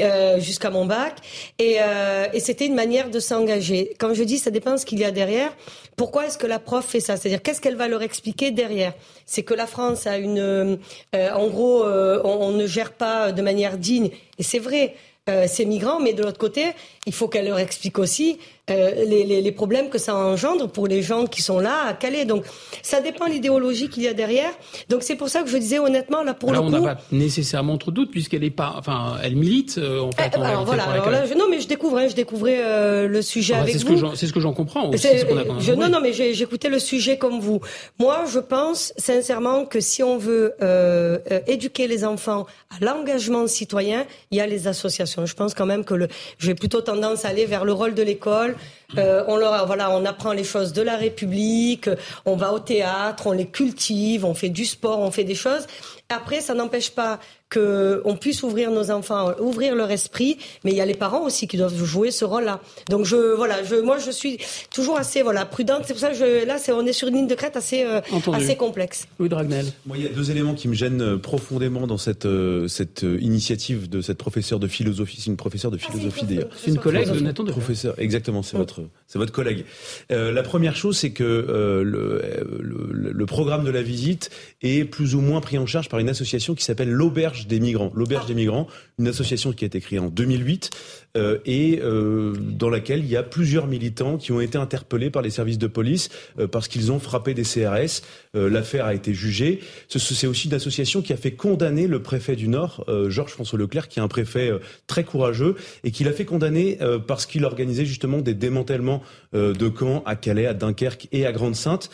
euh, 0.00 0.40
jusqu'à 0.40 0.70
mon 0.70 0.86
bac. 0.86 1.14
Et, 1.58 1.76
euh, 1.80 2.26
et 2.32 2.40
c'était 2.40 2.66
une 2.66 2.74
manière 2.74 3.10
de 3.10 3.20
s'engager. 3.20 3.94
Quand 3.98 4.14
je 4.14 4.22
dis 4.22 4.38
ça 4.38 4.50
dépend 4.50 4.76
ce 4.76 4.86
qu'il 4.86 4.98
y 4.98 5.04
a 5.04 5.10
derrière, 5.10 5.54
pourquoi 5.96 6.26
est-ce 6.26 6.38
que 6.38 6.46
la 6.46 6.58
prof 6.58 6.86
fait 6.86 7.00
ça? 7.00 7.16
C'est-à-dire, 7.16 7.42
qu'est-ce 7.42 7.60
qu'elle 7.60 7.76
va 7.76 7.88
leur 7.88 8.02
expliquer 8.02 8.50
derrière? 8.50 8.94
C'est 9.26 9.42
que 9.42 9.54
la 9.54 9.66
France 9.66 10.06
a 10.06 10.16
une... 10.16 10.38
Euh, 10.38 10.76
en 11.14 11.48
gros, 11.48 11.84
on, 11.84 12.24
on 12.24 12.52
ne 12.52 12.66
gère 12.66 12.92
pas 12.92 13.32
de 13.32 13.42
manière 13.42 13.76
digne. 13.76 14.10
Et 14.38 14.42
c'est 14.42 14.58
vrai. 14.58 14.94
Euh, 15.30 15.46
ces 15.46 15.64
migrants, 15.64 16.00
mais 16.00 16.12
de 16.12 16.22
l'autre 16.22 16.38
côté, 16.38 16.72
il 17.06 17.12
faut 17.12 17.28
qu'elle 17.28 17.46
leur 17.46 17.58
explique 17.60 17.98
aussi 17.98 18.38
euh, 18.70 19.04
les, 19.06 19.24
les, 19.24 19.40
les, 19.42 19.52
problèmes 19.52 19.88
que 19.88 19.98
ça 19.98 20.14
engendre 20.14 20.68
pour 20.68 20.86
les 20.86 21.02
gens 21.02 21.26
qui 21.26 21.42
sont 21.42 21.58
là 21.58 21.86
à 21.88 21.92
Calais. 21.94 22.24
Donc, 22.24 22.44
ça 22.82 23.00
dépend 23.00 23.26
de 23.26 23.32
l'idéologie 23.32 23.88
qu'il 23.88 24.02
y 24.02 24.08
a 24.08 24.14
derrière. 24.14 24.50
Donc, 24.88 25.02
c'est 25.02 25.16
pour 25.16 25.28
ça 25.28 25.42
que 25.42 25.48
je 25.48 25.56
disais 25.56 25.78
honnêtement, 25.78 26.22
là, 26.22 26.34
pour 26.34 26.50
alors, 26.50 26.68
le 26.68 26.68
on 26.68 26.78
coup... 26.78 26.84
n'a 26.86 26.94
pas 26.94 27.00
nécessairement 27.12 27.78
trop 27.78 27.90
de 27.90 27.96
doutes, 27.96 28.10
puisqu'elle 28.10 28.44
est 28.44 28.50
pas... 28.50 28.74
Enfin, 28.76 29.16
elle 29.22 29.36
milite, 29.36 29.78
euh, 29.78 30.00
en 30.00 30.12
fait. 30.12 30.32
Eh, 30.32 30.40
alors, 30.40 30.64
voilà. 30.64 30.84
Alors 30.84 31.10
là, 31.10 31.26
je, 31.26 31.34
non, 31.34 31.46
mais 31.50 31.60
je 31.60 31.68
découvrais, 31.68 32.08
je 32.08 32.14
découvrais 32.14 32.60
euh, 32.64 33.08
le 33.08 33.22
sujet 33.22 33.54
ah, 33.56 33.62
avec 33.62 33.76
ce 33.76 33.86
vous. 33.86 34.14
C'est 34.14 34.26
ce 34.26 34.32
que 34.32 34.40
j'en 34.40 34.52
comprends 34.52 34.88
aussi. 34.88 34.98
Ce 34.98 35.08
a, 35.08 35.60
je, 35.60 35.72
non, 35.72 35.88
non, 35.88 36.00
mais 36.00 36.12
j'écoutais 36.12 36.68
le 36.68 36.78
sujet 36.78 37.18
comme 37.18 37.40
vous. 37.40 37.60
Moi, 37.98 38.24
je 38.32 38.38
pense 38.38 38.92
sincèrement 38.96 39.64
que 39.64 39.80
si 39.80 40.02
on 40.02 40.18
veut 40.18 40.54
euh, 40.62 41.18
éduquer 41.46 41.86
les 41.86 42.04
enfants 42.04 42.46
à 42.70 42.84
l'engagement 42.84 43.46
citoyen, 43.46 44.06
il 44.30 44.38
y 44.38 44.40
a 44.40 44.46
les 44.46 44.68
associations. 44.68 45.26
Je 45.26 45.34
pense 45.34 45.54
quand 45.54 45.66
même 45.66 45.84
que 45.84 45.94
le, 45.94 46.08
j'ai 46.38 46.54
plutôt 46.54 46.80
tendance 46.80 47.24
à 47.24 47.28
aller 47.28 47.46
vers 47.46 47.64
le 47.64 47.72
rôle 47.72 47.94
de 47.94 48.02
l'école. 48.02 48.56
Euh, 48.98 49.24
on 49.28 49.36
leur, 49.36 49.66
voilà, 49.66 49.90
on 49.90 50.04
apprend 50.04 50.32
les 50.32 50.44
choses 50.44 50.72
de 50.72 50.82
la 50.82 50.96
République, 50.96 51.88
on 52.24 52.36
va 52.36 52.52
au 52.52 52.58
théâtre, 52.58 53.26
on 53.26 53.32
les 53.32 53.46
cultive, 53.46 54.24
on 54.24 54.34
fait 54.34 54.48
du 54.48 54.64
sport, 54.64 54.98
on 54.98 55.10
fait 55.10 55.24
des 55.24 55.34
choses. 55.34 55.66
Après, 56.10 56.40
ça 56.40 56.54
n'empêche 56.54 56.90
pas 56.90 57.20
qu'on 57.52 58.16
puisse 58.16 58.44
ouvrir 58.44 58.70
nos 58.70 58.90
enfants, 58.92 59.32
ouvrir 59.40 59.74
leur 59.74 59.90
esprit, 59.90 60.38
mais 60.64 60.70
il 60.70 60.76
y 60.76 60.80
a 60.80 60.86
les 60.86 60.94
parents 60.94 61.24
aussi 61.24 61.48
qui 61.48 61.56
doivent 61.56 61.84
jouer 61.84 62.12
ce 62.12 62.24
rôle-là. 62.24 62.60
Donc 62.88 63.06
je, 63.06 63.34
voilà, 63.34 63.64
je, 63.64 63.74
moi 63.74 63.98
je 63.98 64.12
suis 64.12 64.38
toujours 64.72 64.98
assez 64.98 65.22
voilà 65.22 65.46
prudente. 65.46 65.82
C'est 65.84 65.92
pour 65.92 66.00
ça 66.00 66.10
que 66.10 66.16
je, 66.16 66.46
là, 66.46 66.58
c'est, 66.58 66.70
on 66.72 66.86
est 66.86 66.92
sur 66.92 67.08
une 67.08 67.14
ligne 67.14 67.26
de 67.26 67.34
crête 67.34 67.56
assez, 67.56 67.82
euh, 67.84 68.00
assez 68.32 68.54
complexe. 68.56 69.08
Louis 69.18 69.28
Dragnel. 69.28 69.66
Moi, 69.86 69.96
il 69.98 70.04
y 70.04 70.06
a 70.06 70.10
deux 70.10 70.30
éléments 70.30 70.54
qui 70.54 70.68
me 70.68 70.74
gênent 70.74 71.02
euh, 71.02 71.18
profondément 71.18 71.88
dans 71.88 71.98
cette 71.98 72.26
euh, 72.26 72.68
cette 72.68 73.04
initiative 73.20 73.88
de 73.88 74.00
cette 74.00 74.18
professeure 74.18 74.60
de 74.60 74.68
philosophie. 74.68 75.20
C'est 75.20 75.30
une 75.30 75.36
professeure 75.36 75.70
de 75.70 75.78
philosophie 75.78 76.26
d'ailleurs. 76.26 76.50
C'est 76.56 76.70
une 76.70 76.78
collègue 76.78 77.10
de 77.10 77.20
Nathan 77.20 77.44
de 77.44 77.52
professeur. 77.52 77.94
Exactement, 77.98 78.42
c'est 78.42 78.56
votre 78.56 78.82
c'est 79.06 79.18
votre 79.18 79.32
collègue. 79.32 79.64
Euh, 80.12 80.32
la 80.32 80.42
première 80.42 80.76
chose, 80.76 80.96
c'est 80.98 81.10
que 81.10 81.24
euh, 81.24 81.82
le, 81.82 82.22
le, 82.60 83.12
le 83.12 83.26
programme 83.26 83.64
de 83.64 83.70
la 83.70 83.82
visite 83.82 84.30
est 84.62 84.84
plus 84.84 85.14
ou 85.14 85.20
moins 85.20 85.40
pris 85.40 85.58
en 85.58 85.66
charge 85.66 85.88
par 85.88 85.98
une 86.00 86.08
association 86.08 86.54
qui 86.54 86.64
s'appelle 86.64 86.90
l'Auberge 86.90 87.46
des 87.46 87.60
migrants. 87.60 87.92
L'Auberge 87.94 88.26
des 88.26 88.34
migrants, 88.34 88.66
une 88.98 89.08
association 89.08 89.52
qui 89.52 89.64
a 89.64 89.66
été 89.66 89.80
créée 89.80 89.98
en 89.98 90.08
2008 90.08 90.70
euh, 91.16 91.38
et 91.44 91.80
euh, 91.82 92.34
dans 92.38 92.70
laquelle 92.70 93.00
il 93.00 93.10
y 93.10 93.16
a 93.16 93.24
plusieurs 93.24 93.66
militants 93.66 94.16
qui 94.16 94.30
ont 94.30 94.40
été 94.40 94.56
interpellés 94.56 95.10
par 95.10 95.22
les 95.22 95.30
services 95.30 95.58
de 95.58 95.66
police 95.66 96.08
euh, 96.38 96.46
parce 96.46 96.68
qu'ils 96.68 96.92
ont 96.92 97.00
frappé 97.00 97.34
des 97.34 97.42
CRS. 97.42 98.02
L'affaire 98.32 98.84
a 98.86 98.94
été 98.94 99.12
jugée. 99.12 99.58
C'est 99.88 100.26
aussi 100.28 100.46
une 100.46 100.54
association 100.54 101.02
qui 101.02 101.12
a 101.12 101.16
fait 101.16 101.32
condamner 101.32 101.88
le 101.88 102.00
préfet 102.00 102.36
du 102.36 102.46
Nord, 102.46 102.84
Georges 103.08 103.32
François 103.32 103.58
Leclerc, 103.58 103.88
qui 103.88 103.98
est 103.98 104.02
un 104.02 104.08
préfet 104.08 104.52
très 104.86 105.02
courageux 105.02 105.56
et 105.82 105.90
qui 105.90 106.04
l'a 106.04 106.12
fait 106.12 106.24
condamner 106.24 106.78
parce 107.08 107.26
qu'il 107.26 107.44
organisait 107.44 107.84
justement 107.84 108.18
des 108.18 108.34
démantèlements 108.34 109.02
de 109.32 109.68
camps 109.68 110.04
à 110.06 110.14
Calais, 110.14 110.46
à 110.46 110.54
Dunkerque 110.54 111.08
et 111.10 111.26
à 111.26 111.32
Grande-Sainte 111.32 111.90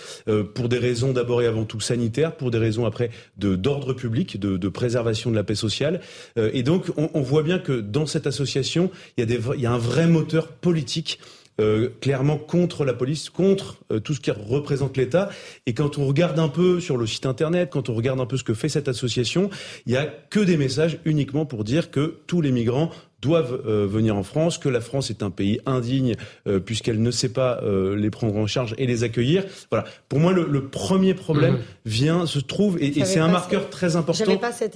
pour 0.54 0.68
des 0.68 0.78
raisons 0.78 1.14
d'abord 1.14 1.40
et 1.40 1.46
avant 1.46 1.64
tout 1.64 1.80
sanitaires, 1.80 2.36
pour 2.36 2.50
des 2.50 2.58
raisons 2.58 2.84
après 2.84 3.08
d'ordre 3.38 3.94
public, 3.96 4.38
de, 4.38 4.68
préservation 4.68 5.30
de 5.30 5.36
la 5.36 5.44
paix 5.44 5.54
sociale. 5.54 6.00
et 6.36 6.62
donc 6.62 6.86
on, 6.96 7.22
voit 7.22 7.42
bien 7.42 7.58
que 7.58 7.80
dans 7.80 8.06
cette 8.06 8.26
association, 8.26 8.90
il 9.16 9.28
y 9.58 9.66
a, 9.66 9.72
un 9.72 9.78
vrai 9.78 10.06
moteur 10.06 10.48
politique 10.48 11.18
euh, 11.58 11.88
clairement 12.02 12.36
contre 12.36 12.84
la 12.84 12.92
police, 12.92 13.30
contre 13.30 13.78
euh, 13.90 13.98
tout 13.98 14.12
ce 14.12 14.20
qui 14.20 14.30
représente 14.30 14.98
l'État. 14.98 15.30
Et 15.64 15.72
quand 15.72 15.96
on 15.96 16.06
regarde 16.06 16.38
un 16.38 16.48
peu 16.48 16.80
sur 16.80 16.98
le 16.98 17.06
site 17.06 17.24
internet, 17.24 17.70
quand 17.72 17.88
on 17.88 17.94
regarde 17.94 18.20
un 18.20 18.26
peu 18.26 18.36
ce 18.36 18.44
que 18.44 18.52
fait 18.52 18.68
cette 18.68 18.88
association, 18.88 19.48
il 19.86 19.94
y 19.94 19.96
a 19.96 20.04
que 20.04 20.40
des 20.40 20.58
messages 20.58 20.98
uniquement 21.06 21.46
pour 21.46 21.64
dire 21.64 21.90
que 21.90 22.18
tous 22.26 22.42
les 22.42 22.52
migrants 22.52 22.90
doivent 23.22 23.62
euh, 23.66 23.86
venir 23.86 24.16
en 24.16 24.22
France, 24.22 24.58
que 24.58 24.68
la 24.68 24.80
France 24.80 25.10
est 25.10 25.22
un 25.22 25.30
pays 25.30 25.60
indigne 25.64 26.14
euh, 26.46 26.60
puisqu'elle 26.60 27.00
ne 27.00 27.10
sait 27.10 27.30
pas 27.30 27.60
euh, 27.62 27.96
les 27.96 28.10
prendre 28.10 28.36
en 28.36 28.46
charge 28.46 28.74
et 28.78 28.86
les 28.86 29.04
accueillir. 29.04 29.44
Voilà. 29.70 29.86
Pour 30.08 30.20
moi, 30.20 30.32
le, 30.32 30.46
le 30.46 30.66
premier 30.66 31.14
problème 31.14 31.54
mmh. 31.54 31.60
vient, 31.86 32.26
se 32.26 32.38
trouve, 32.38 32.76
et, 32.80 32.98
et 32.98 33.04
c'est 33.04 33.18
un 33.18 33.28
marqueur 33.28 33.70
très 33.70 33.96
important 33.96 34.24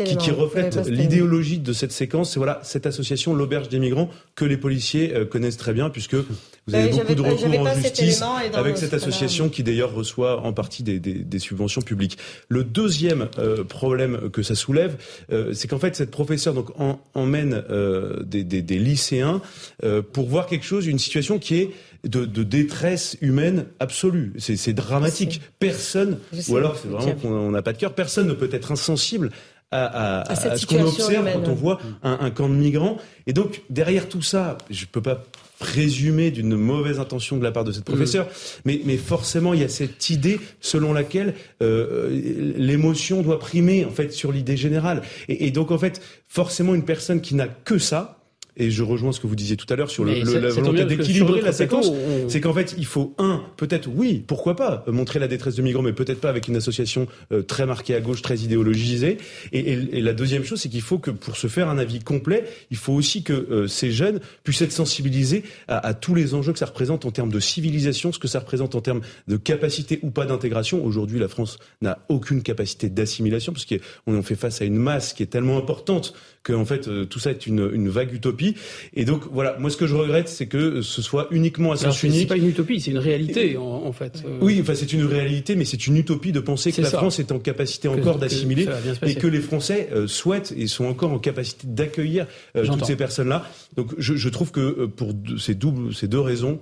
qui, 0.04 0.16
qui, 0.16 0.30
reflète 0.30 0.76
l'idéologie 0.88 1.58
de 1.58 1.72
cette 1.72 1.92
séquence. 1.92 2.32
C'est 2.32 2.38
voilà 2.38 2.60
cette 2.62 2.86
association, 2.86 3.34
l'auberge 3.34 3.68
des 3.68 3.78
migrants, 3.78 4.08
que 4.34 4.44
les 4.44 4.56
policiers 4.56 5.12
connaissent 5.30 5.56
très 5.56 5.72
bien 5.72 5.90
puisque 5.90 6.14
vous 6.14 6.74
avez 6.74 6.90
beaucoup 6.90 7.14
de 7.14 7.22
recours 7.22 7.60
en 7.60 7.74
justice 7.74 8.22
avec 8.54 8.78
cette 8.78 8.94
association 8.94 9.48
qui 9.48 9.62
d'ailleurs 9.62 9.92
reçoit 9.92 10.40
en 10.40 10.52
partie 10.52 10.82
des, 10.82 10.98
des, 10.98 11.14
des, 11.14 11.38
subventions 11.38 11.82
publiques. 11.82 12.18
Le 12.48 12.64
deuxième 12.64 13.28
problème 13.68 14.30
que 14.30 14.42
ça 14.42 14.54
soulève, 14.54 14.96
c'est 15.52 15.68
qu'en 15.68 15.78
fait 15.78 15.94
cette 15.96 16.10
professeure 16.10 16.54
donc 16.54 16.70
en, 16.78 17.00
emmène 17.14 17.62
des, 18.30 18.44
des, 18.44 18.62
des, 18.62 18.78
lycéens 18.78 19.42
euh, 19.84 20.02
pour 20.02 20.28
voir 20.28 20.46
quelque 20.46 20.64
chose, 20.64 20.86
une 20.86 20.98
situation 20.98 21.38
qui 21.38 21.56
est 21.56 21.70
de, 22.04 22.24
de 22.24 22.42
détresse 22.42 23.16
humaine 23.20 23.66
absolue. 23.78 24.32
C'est 24.38 24.72
dramatique. 24.72 25.42
Personne, 25.58 26.18
ou 26.48 26.56
alors 26.56 26.76
c'est 26.80 26.88
vraiment 26.88 27.14
qu'on 27.14 27.50
n'a 27.50 27.62
pas 27.62 27.72
de 27.72 27.78
cœur, 27.78 27.94
personne 27.94 28.26
ne 28.26 28.32
peut 28.32 28.48
être 28.52 28.72
insensible 28.72 29.30
à, 29.70 29.84
à, 29.84 30.20
à, 30.22 30.32
à 30.32 30.56
ce 30.56 30.66
qu'on 30.66 30.82
observe 30.82 31.12
humaine. 31.12 31.40
quand 31.44 31.50
on 31.50 31.54
voit 31.54 31.78
un, 32.02 32.18
un, 32.20 32.30
camp 32.30 32.48
de 32.48 32.54
migrants. 32.54 32.96
Et 33.26 33.32
donc, 33.32 33.62
derrière 33.70 34.08
tout 34.08 34.22
ça, 34.22 34.58
je 34.70 34.84
peux 34.86 35.02
pas 35.02 35.22
présumer 35.60 36.30
d'une 36.30 36.56
mauvaise 36.56 36.98
intention 36.98 37.36
de 37.36 37.44
la 37.44 37.52
part 37.52 37.64
de 37.64 37.72
cette 37.72 37.84
professeure, 37.84 38.24
mmh. 38.24 38.60
mais, 38.64 38.80
mais 38.84 38.96
forcément, 38.96 39.52
il 39.52 39.60
y 39.60 39.64
a 39.64 39.68
cette 39.68 40.08
idée 40.08 40.40
selon 40.60 40.92
laquelle 40.94 41.34
euh, 41.62 42.08
l'émotion 42.56 43.22
doit 43.22 43.38
primer, 43.38 43.84
en 43.84 43.90
fait, 43.90 44.12
sur 44.12 44.32
l'idée 44.32 44.56
générale. 44.56 45.02
Et, 45.28 45.46
et 45.46 45.50
donc, 45.50 45.70
en 45.70 45.78
fait, 45.78 46.00
forcément, 46.26 46.74
une 46.74 46.84
personne 46.84 47.20
qui 47.20 47.34
n'a 47.34 47.46
que 47.46 47.78
ça, 47.78 48.19
et 48.56 48.70
je 48.70 48.82
rejoins 48.82 49.12
ce 49.12 49.20
que 49.20 49.26
vous 49.26 49.36
disiez 49.36 49.56
tout 49.56 49.66
à 49.72 49.76
l'heure 49.76 49.90
sur 49.90 50.04
le, 50.04 50.14
le, 50.14 50.38
la 50.38 50.48
volonté 50.50 50.84
d'équilibrer 50.84 51.40
la 51.40 51.52
séquence, 51.52 51.88
on... 51.88 52.28
c'est 52.28 52.40
qu'en 52.40 52.52
fait, 52.52 52.74
il 52.78 52.86
faut, 52.86 53.14
un, 53.18 53.44
peut-être, 53.56 53.88
oui, 53.94 54.24
pourquoi 54.26 54.56
pas, 54.56 54.84
montrer 54.86 55.18
la 55.18 55.28
détresse 55.28 55.56
de 55.56 55.62
migrants, 55.62 55.82
mais 55.82 55.92
peut-être 55.92 56.20
pas 56.20 56.28
avec 56.28 56.48
une 56.48 56.56
association 56.56 57.06
euh, 57.32 57.42
très 57.42 57.66
marquée 57.66 57.94
à 57.94 58.00
gauche, 58.00 58.22
très 58.22 58.38
idéologisée. 58.38 59.18
Et, 59.52 59.58
et, 59.60 59.98
et 59.98 60.00
la 60.00 60.12
deuxième 60.12 60.44
chose, 60.44 60.60
c'est 60.60 60.68
qu'il 60.68 60.82
faut 60.82 60.98
que, 60.98 61.10
pour 61.10 61.36
se 61.36 61.46
faire 61.46 61.68
un 61.68 61.78
avis 61.78 62.00
complet, 62.00 62.44
il 62.70 62.76
faut 62.76 62.92
aussi 62.92 63.22
que 63.22 63.32
euh, 63.32 63.66
ces 63.66 63.90
jeunes 63.90 64.20
puissent 64.44 64.62
être 64.62 64.72
sensibilisés 64.72 65.44
à, 65.68 65.86
à, 65.86 65.94
tous 65.94 66.14
les 66.14 66.34
enjeux 66.34 66.52
que 66.52 66.58
ça 66.58 66.66
représente 66.66 67.04
en 67.04 67.10
termes 67.10 67.30
de 67.30 67.40
civilisation, 67.40 68.12
ce 68.12 68.18
que 68.18 68.28
ça 68.28 68.40
représente 68.40 68.74
en 68.74 68.80
termes 68.80 69.00
de 69.28 69.36
capacité 69.36 69.98
ou 70.02 70.10
pas 70.10 70.26
d'intégration. 70.26 70.84
Aujourd'hui, 70.84 71.18
la 71.18 71.28
France 71.28 71.58
n'a 71.82 71.98
aucune 72.08 72.42
capacité 72.42 72.88
d'assimilation, 72.88 73.52
parce 73.52 73.66
qu'on 73.66 74.22
fait 74.22 74.36
face 74.36 74.60
à 74.62 74.64
une 74.64 74.76
masse 74.76 75.12
qui 75.12 75.22
est 75.22 75.26
tellement 75.26 75.58
importante 75.58 76.14
que, 76.42 76.52
en 76.52 76.64
fait, 76.64 76.88
euh, 76.88 77.04
tout 77.04 77.18
ça 77.18 77.30
est 77.30 77.46
une, 77.46 77.70
une 77.72 77.88
vague 77.88 78.12
utopie. 78.14 78.54
Et 78.94 79.04
donc 79.04 79.24
voilà, 79.30 79.56
moi 79.58 79.70
ce 79.70 79.76
que 79.76 79.86
je 79.86 79.94
regrette, 79.94 80.28
c'est 80.28 80.46
que 80.46 80.80
ce 80.80 81.02
soit 81.02 81.28
uniquement 81.30 81.72
à 81.72 81.76
sens 81.76 82.02
unique. 82.02 82.20
C'est 82.20 82.26
pas 82.26 82.36
une 82.36 82.48
utopie, 82.48 82.80
c'est 82.80 82.90
une 82.90 82.98
réalité 82.98 83.56
en, 83.56 83.92
fait. 83.92 84.22
Oui, 84.40 84.58
enfin 84.60 84.74
c'est 84.74 84.92
une 84.92 85.04
réalité, 85.04 85.56
mais 85.56 85.64
c'est 85.64 85.86
une 85.86 85.96
utopie 85.96 86.32
de 86.32 86.40
penser 86.40 86.72
que 86.72 86.80
la 86.80 86.90
France 86.90 87.18
est 87.18 87.32
en 87.32 87.38
capacité 87.38 87.88
encore 87.88 88.18
d'assimiler 88.18 88.66
et 89.04 89.14
que 89.14 89.26
les 89.26 89.40
Français 89.40 89.90
souhaitent 90.06 90.54
et 90.56 90.66
sont 90.66 90.86
encore 90.86 91.12
en 91.12 91.18
capacité 91.18 91.66
d'accueillir 91.66 92.26
toutes 92.54 92.84
ces 92.84 92.96
personnes-là. 92.96 93.44
Donc 93.76 93.94
je, 93.98 94.14
je, 94.14 94.28
trouve 94.28 94.50
que 94.50 94.86
pour 94.86 95.12
ces, 95.38 95.54
doubles, 95.54 95.94
ces 95.94 96.08
deux 96.08 96.20
raisons, 96.20 96.60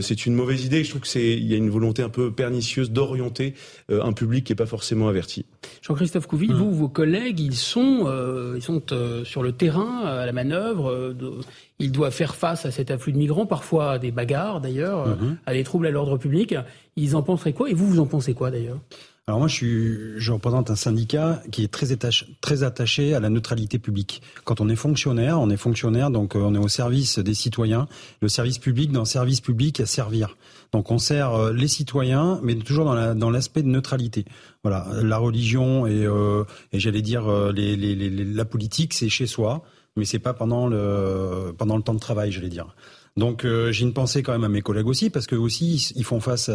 c'est 0.00 0.26
une 0.26 0.34
mauvaise 0.34 0.64
idée. 0.64 0.84
Je 0.84 0.90
trouve 0.90 1.02
que 1.02 1.08
c'est 1.08 1.32
il 1.32 1.46
y 1.46 1.54
a 1.54 1.56
une 1.56 1.70
volonté 1.70 2.02
un 2.02 2.08
peu 2.08 2.32
pernicieuse 2.32 2.90
d'orienter 2.90 3.54
un 3.88 4.12
public 4.12 4.44
qui 4.44 4.52
est 4.52 4.56
pas 4.56 4.66
forcément 4.66 5.08
averti. 5.08 5.46
Jean-Christophe 5.82 6.26
Couville, 6.26 6.52
vous, 6.52 6.72
vos 6.72 6.88
collègues, 6.88 7.40
ils 7.40 7.56
sont, 7.56 8.04
euh, 8.06 8.54
ils 8.56 8.62
sont 8.62 8.82
euh, 8.92 9.24
sur 9.24 9.42
le 9.42 9.52
terrain, 9.52 10.04
à 10.04 10.26
la 10.26 10.32
manœuvre. 10.32 10.90
Euh, 10.90 11.40
ils 11.78 11.92
doivent 11.92 12.12
faire 12.12 12.34
face 12.34 12.66
à 12.66 12.70
cet 12.70 12.90
afflux 12.90 13.12
de 13.12 13.18
migrants, 13.18 13.46
parfois 13.46 13.92
à 13.92 13.98
des 13.98 14.10
bagarres 14.10 14.60
d'ailleurs, 14.60 15.08
mhm. 15.08 15.38
à 15.46 15.52
des 15.52 15.64
troubles 15.64 15.86
à 15.86 15.90
l'ordre 15.90 16.18
public. 16.18 16.54
Ils 16.96 17.16
en 17.16 17.22
penseraient 17.22 17.52
quoi? 17.52 17.70
Et 17.70 17.74
vous, 17.74 17.86
vous 17.86 18.00
en 18.00 18.06
pensez 18.06 18.34
quoi 18.34 18.50
d'ailleurs? 18.50 18.78
Alors 19.26 19.38
moi, 19.38 19.48
je, 19.48 19.54
suis, 19.54 19.98
je 20.16 20.32
représente 20.32 20.70
un 20.70 20.76
syndicat 20.76 21.40
qui 21.52 21.62
est 21.62 21.68
très 21.68 21.92
attaché, 21.92 22.26
très 22.40 22.64
attaché 22.64 23.14
à 23.14 23.20
la 23.20 23.28
neutralité 23.28 23.78
publique. 23.78 24.22
Quand 24.44 24.60
on 24.60 24.68
est 24.68 24.74
fonctionnaire, 24.76 25.38
on 25.40 25.50
est 25.50 25.56
fonctionnaire, 25.56 26.10
donc 26.10 26.34
on 26.34 26.52
est 26.54 26.58
au 26.58 26.66
service 26.68 27.18
des 27.20 27.34
citoyens. 27.34 27.86
Le 28.22 28.28
service 28.28 28.58
public, 28.58 28.90
dans 28.90 29.00
le 29.00 29.06
service 29.06 29.40
public, 29.40 29.78
à 29.78 29.86
servir. 29.86 30.36
Donc 30.72 30.90
on 30.90 30.98
sert 30.98 31.52
les 31.52 31.68
citoyens, 31.68 32.40
mais 32.42 32.56
toujours 32.56 32.86
dans 33.14 33.30
l'aspect 33.30 33.62
de 33.62 33.68
neutralité. 33.68 34.24
Voilà, 34.62 34.86
la 35.02 35.18
religion 35.18 35.86
et, 35.86 36.04
euh, 36.04 36.44
et 36.72 36.80
j'allais 36.80 37.02
dire 37.02 37.28
euh, 37.28 37.52
les, 37.52 37.76
les, 37.76 37.94
les, 37.94 38.10
la 38.10 38.44
politique, 38.44 38.94
c'est 38.94 39.08
chez 39.08 39.26
soi, 39.26 39.62
mais 39.96 40.04
c'est 40.04 40.18
pas 40.18 40.34
pendant 40.34 40.66
le 40.66 41.54
pendant 41.56 41.76
le 41.76 41.82
temps 41.82 41.94
de 41.94 42.00
travail, 42.00 42.30
j'allais 42.30 42.48
dire. 42.48 42.74
Donc 43.16 43.44
euh, 43.44 43.72
j'ai 43.72 43.84
une 43.84 43.92
pensée 43.92 44.22
quand 44.22 44.32
même 44.32 44.44
à 44.44 44.48
mes 44.48 44.62
collègues 44.62 44.86
aussi 44.86 45.10
parce 45.10 45.26
que 45.26 45.34
aussi 45.36 45.92
ils 45.96 46.04
font 46.04 46.20
face, 46.20 46.50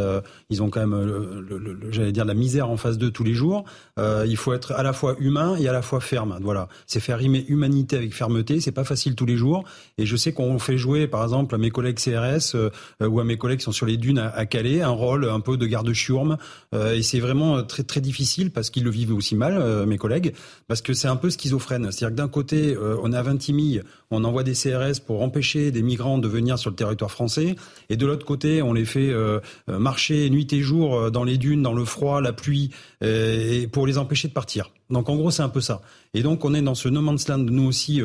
ils 0.50 0.64
ont 0.64 0.70
quand 0.70 0.80
même, 0.80 1.00
le, 1.04 1.78
j'allais 1.92 2.12
dire 2.12 2.26
la 2.26 2.34
misère 2.34 2.70
en 2.70 2.78
face 2.78 2.98
d'eux 2.98 3.12
tous 3.12 3.24
les 3.24 3.34
jours. 3.34 3.66
Euh, 4.00 4.26
il 4.28 4.38
faut 4.38 4.54
être 4.54 4.72
à 4.72 4.84
la 4.84 4.94
fois 4.94 5.16
humain 5.20 5.56
et 5.58 5.68
à 5.68 5.74
la 5.74 5.82
fois 5.82 6.00
ferme. 6.00 6.38
Voilà, 6.42 6.68
c'est 6.88 7.00
faire 7.00 7.18
rimer 7.18 7.46
humanité 7.48 7.98
avec 7.98 8.14
fermeté, 8.14 8.62
c'est 8.62 8.72
pas 8.72 8.84
facile 8.84 9.16
tous 9.16 9.26
les 9.26 9.38
jours. 9.38 9.64
Et 9.98 10.06
je 10.06 10.16
sais 10.16 10.34
qu'on 10.34 10.58
fait 10.60 10.78
jouer 10.78 11.08
par 11.08 11.24
exemple 11.24 11.54
à 11.56 11.58
mes 11.58 11.72
collègues 11.72 11.98
CRS 11.98 12.56
euh, 12.56 12.70
ou 13.02 13.20
à 13.20 13.24
mes 13.24 13.38
collègues 13.38 13.60
qui 13.60 13.66
sont 13.66 13.72
sur 13.72 13.86
les 13.86 13.98
dunes 13.98 14.20
à, 14.20 14.30
à 14.30 14.46
Calais 14.46 14.82
un 14.82 14.90
rôle 14.90 15.30
un 15.30 15.40
peu 15.40 15.58
de 15.58 15.66
garde-chiourme 15.66 16.38
et 16.74 17.02
c'est 17.04 17.20
vraiment 17.20 17.64
très 17.64 17.84
très 17.84 18.02
difficile 18.02 18.52
parce 18.52 18.70
qu'ils 18.70 18.84
le 18.84 18.90
vivent 18.90 19.14
aussi 19.14 19.36
mal 19.36 19.86
mes 19.86 19.98
collègues 19.98 20.34
parce 20.68 20.82
que 20.82 20.94
c'est 20.94 21.08
un 21.08 21.16
peu 21.16 21.30
schizophrène. 21.30 21.92
C'est-à-dire 21.92 22.16
que 22.16 22.22
d'un 22.22 22.28
côté 22.28 22.78
on 22.78 23.12
est 23.12 23.18
à 23.18 23.22
Vintimille, 23.22 23.84
on 24.12 24.24
envoie 24.24 24.44
des 24.44 24.54
CRS 24.54 25.00
pour 25.06 25.22
empêcher 25.22 25.72
des 25.72 25.82
migrants 25.82 26.18
de 26.18 26.28
venir 26.28 26.45
sur 26.56 26.70
le 26.70 26.76
territoire 26.76 27.12
français. 27.12 27.56
Et 27.90 27.98
de 27.98 28.06
l'autre 28.06 28.26
côté, 28.26 28.62
on 28.62 28.74
les 28.74 28.86
fait 28.86 29.10
euh, 29.10 29.40
euh, 29.70 29.80
marcher 29.80 30.30
nuit 30.30 30.48
et 30.52 30.62
jour 30.62 30.96
euh, 30.96 31.10
dans 31.10 31.24
les 31.24 31.38
dunes, 31.38 31.62
dans 31.62 31.74
le 31.74 31.86
froid, 31.86 32.22
la 32.22 32.34
pluie, 32.34 32.72
et 33.02 33.68
pour 33.72 33.88
les 33.88 33.98
empêcher 33.98 34.28
de 34.28 34.34
partir. 34.34 34.72
Donc 34.90 35.10
en 35.10 35.16
gros, 35.16 35.32
c'est 35.32 35.44
un 35.44 35.50
peu 35.50 35.62
ça. 35.62 35.82
Et 36.14 36.22
donc 36.22 36.46
on 36.46 36.54
est 36.54 36.62
dans 36.62 36.76
ce 36.76 36.90
no 36.90 37.02
man's 37.02 37.28
land, 37.28 37.40
nous 37.40 37.68
aussi, 37.68 38.02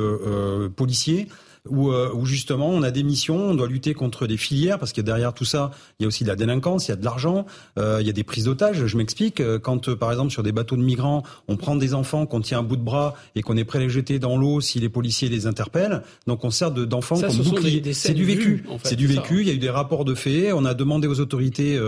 policiers, 0.77 1.29
où, 1.71 1.91
euh, 1.91 2.11
où, 2.15 2.27
justement 2.27 2.69
on 2.69 2.83
a 2.83 2.91
des 2.91 3.03
missions, 3.03 3.51
on 3.51 3.55
doit 3.55 3.69
lutter 3.69 3.95
contre 3.95 4.27
des 4.27 4.37
filières 4.37 4.79
parce 4.79 4.93
que 4.93 5.01
derrière 5.01 5.33
tout 5.33 5.45
ça, 5.45 5.71
il 5.99 6.03
y 6.03 6.07
a 6.07 6.09
aussi 6.09 6.25
de 6.25 6.29
la 6.29 6.37
délinquance, 6.37 6.89
il 6.89 6.91
y 6.91 6.95
a 6.95 6.97
de 6.97 7.05
l'argent, 7.05 7.47
euh, 7.79 7.99
il 8.01 8.07
y 8.07 8.11
a 8.11 8.13
des 8.13 8.25
prises 8.25 8.45
d'otages. 8.45 8.87
Je 8.87 8.97
m'explique. 8.97 9.41
Euh, 9.41 9.59
quand 9.59 9.89
euh, 9.89 9.97
par 9.97 10.11
exemple 10.11 10.31
sur 10.31 10.43
des 10.43 10.53
bateaux 10.53 10.77
de 10.77 10.83
migrants, 10.83 11.23
on 11.49 11.57
prend 11.57 11.77
des 11.77 11.95
enfants 11.95 12.27
qu'on 12.27 12.41
tient 12.41 12.61
à 12.61 12.63
bout 12.63 12.77
de 12.77 12.83
bras 12.83 13.15
et 13.35 13.43
qu'on 13.43 13.57
est 13.57 13.65
prêt 13.65 13.79
à 13.79 13.83
les 13.83 13.91
jeter 13.91 14.19
dans 14.19 14.37
l'eau 14.37 14.61
si 14.61 14.81
les 14.81 14.89
policiers 14.89 15.29
les 15.29 15.47
interpellent, 15.47 16.03
donc 16.27 16.45
on 16.45 16.51
sert 16.51 16.71
d'enfants 16.71 17.21
comme 17.21 17.37
bouclier. 17.37 17.93
C'est 17.93 18.15
du 18.15 18.25
vécu. 18.25 18.65
c'est 18.85 18.97
du 18.97 19.07
vécu. 19.07 19.41
Il 19.41 19.49
y 19.49 19.51
a 19.51 19.55
eu 19.55 19.59
des 19.59 19.71
rapports 19.71 20.05
de 20.05 20.15
faits. 20.15 20.53
On 20.55 20.65
a 20.65 20.75
demandé 20.75 21.09
aux 21.09 21.21
autorités 21.21 21.79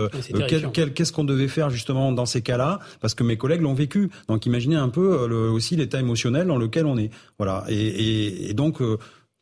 qu'est-ce 0.95 1.11
qu'on 1.11 1.23
devait 1.23 1.47
faire 1.47 1.69
justement 1.69 2.11
dans 2.11 2.25
ces 2.25 2.41
cas-là 2.41 2.79
parce 3.01 3.13
que 3.15 3.23
mes 3.23 3.37
collègues 3.37 3.61
l'ont 3.61 3.73
vécu. 3.73 4.09
Donc 4.27 4.45
imaginez 4.45 4.75
un 4.75 4.89
peu 4.89 5.27
le, 5.27 5.49
aussi 5.49 5.75
l'état 5.75 5.99
émotionnel 5.99 6.47
dans 6.47 6.57
lequel 6.57 6.85
on 6.85 6.97
est. 6.97 7.09
Voilà. 7.37 7.65
Et, 7.69 7.75
et, 7.75 8.49
et 8.49 8.53
donc 8.53 8.81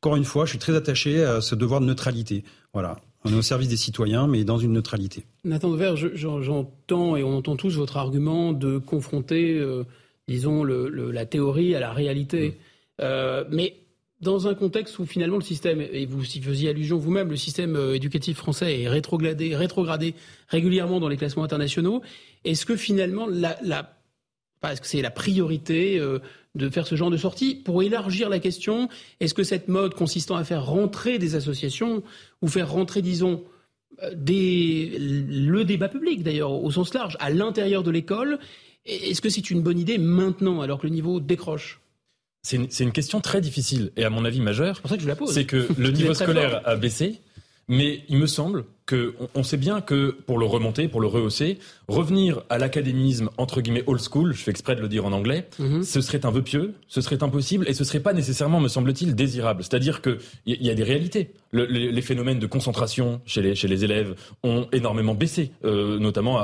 encore 0.01 0.15
une 0.15 0.25
fois, 0.25 0.45
je 0.45 0.49
suis 0.51 0.59
très 0.59 0.75
attaché 0.75 1.23
à 1.23 1.41
ce 1.41 1.53
devoir 1.53 1.79
de 1.79 1.85
neutralité. 1.85 2.43
Voilà. 2.73 2.97
On 3.23 3.31
est 3.31 3.35
au 3.35 3.43
service 3.43 3.67
des 3.67 3.77
citoyens, 3.77 4.25
mais 4.25 4.43
dans 4.43 4.57
une 4.57 4.73
neutralité. 4.73 5.25
Nathan 5.43 5.69
Dever, 5.69 5.93
j'entends 6.15 7.15
et 7.15 7.23
on 7.23 7.37
entend 7.37 7.55
tous 7.55 7.77
votre 7.77 7.97
argument 7.97 8.51
de 8.51 8.79
confronter, 8.79 9.53
euh, 9.59 9.83
disons, 10.27 10.63
la 10.63 11.25
théorie 11.27 11.75
à 11.75 11.79
la 11.79 11.91
réalité. 11.91 12.49
Mm. 12.49 12.53
Euh, 13.01 13.43
mais 13.51 13.75
dans 14.21 14.47
un 14.47 14.55
contexte 14.55 14.97
où 14.97 15.05
finalement 15.05 15.37
le 15.37 15.43
système, 15.43 15.81
et 15.81 16.07
vous 16.07 16.25
y 16.25 16.41
faisiez 16.41 16.69
allusion 16.69 16.97
vous-même, 16.97 17.29
le 17.29 17.37
système 17.37 17.75
euh, 17.75 17.93
éducatif 17.93 18.37
français 18.37 18.81
est 18.81 18.89
rétrogradé, 18.89 19.55
rétrogradé 19.55 20.15
régulièrement 20.47 20.99
dans 20.99 21.09
les 21.09 21.17
classements 21.17 21.43
internationaux, 21.43 22.01
est-ce 22.43 22.65
que 22.65 22.75
finalement 22.75 23.27
la, 23.27 23.55
la 23.63 24.00
est-ce 24.69 24.82
que 24.82 24.88
c'est 24.88 25.02
la 25.02 25.12
priorité 25.12 26.00
de 26.56 26.69
faire 26.69 26.88
ce 26.88 26.95
genre 26.95 27.10
de 27.10 27.17
sortie. 27.17 27.56
Pour 27.56 27.84
élargir 27.84 28.30
la 28.30 28.39
question, 28.39 28.89
est-ce 29.19 29.34
que 29.34 29.43
cette 29.43 29.67
mode 29.67 29.93
consistant 29.93 30.36
à 30.36 30.43
faire 30.43 30.65
rentrer 30.65 31.19
des 31.19 31.36
associations 31.36 32.04
ou 32.41 32.47
faire 32.47 32.71
rentrer, 32.71 33.02
disons, 33.02 33.43
euh, 34.04 34.12
des, 34.15 34.97
le 35.00 35.63
débat 35.63 35.89
public 35.89 36.24
d'ailleurs 36.24 36.52
au 36.52 36.71
sens 36.71 36.93
large 36.93 37.17
à 37.19 37.30
l'intérieur 37.30 37.84
de 37.84 37.91
l'école, 37.91 38.39
est-ce 38.86 39.21
que 39.21 39.30
c'est 39.30 39.52
une 39.52 39.62
bonne 39.62 39.80
idée 39.80 39.97
maintenant 39.97 40.62
alors 40.62 40.80
que 40.80 40.88
le 40.88 40.93
niveau 40.93 41.19
décroche? 41.19 41.80
C'est 42.43 42.56
une, 42.56 42.67
une, 42.80 42.91
question 42.91 43.21
très 43.21 43.39
difficile 43.39 43.91
et 43.95 44.04
à 44.04 44.10
mon 44.10 44.26
avis 44.26 44.41
majeure. 44.41 44.76
C'est 44.76 44.82
pour 44.82 44.89
ça 44.89 44.97
que 44.97 45.04
je 45.04 45.08
la 45.08 45.15
pose. 45.15 45.32
C'est 45.32 45.45
que 45.45 45.67
le 45.78 45.91
niveau 45.91 46.15
scolaire 46.15 46.62
a 46.65 46.76
baissé 46.76 47.21
mais 47.71 48.03
il 48.10 48.17
me 48.17 48.27
semble 48.27 48.65
que 48.86 49.15
on 49.34 49.43
sait 49.43 49.55
bien 49.55 49.79
que 49.79 50.12
pour 50.27 50.38
le 50.38 50.45
remonter, 50.45 50.89
pour 50.89 50.99
le 50.99 51.07
rehausser, 51.07 51.57
revenir 51.88 52.43
à 52.49 52.57
l'académisme 52.57 53.29
entre 53.38 53.62
guillemets 53.62 53.86
old 53.88 54.01
school, 54.01 54.34
je 54.34 54.43
fais 54.43 54.51
exprès 54.51 54.75
de 54.75 54.81
le 54.81 54.89
dire 54.89 55.05
en 55.05 55.13
anglais, 55.13 55.47
mhm. 55.57 55.81
ce 55.81 56.01
serait 56.01 56.25
un 56.25 56.31
vœu 56.31 56.41
pieux, 56.41 56.73
ce 56.89 56.99
serait 56.99 57.23
impossible 57.23 57.65
et 57.69 57.73
ce 57.73 57.86
serait 57.86 58.01
pas 58.01 58.12
nécessairement, 58.12 58.60
me 58.60 58.67
semble-t-il, 58.67 59.15
désirable. 59.15 59.63
C'est-à-dire 59.63 60.01
que 60.01 60.17
il 60.45 60.62
y, 60.62 60.69
a 60.69 60.73
des 60.73 60.84
réalités. 60.84 61.31
les, 61.53 62.01
phénomènes 62.01 62.39
de 62.39 62.45
concentration 62.45 63.21
chez 63.25 63.41
les 63.41 63.55
chez 63.55 63.69
les 63.69 63.86
élèves 63.86 64.15
ont 64.43 64.67
énormément 64.73 65.15
baissé, 65.15 65.53
euh, 65.63 65.97
notamment 65.97 66.41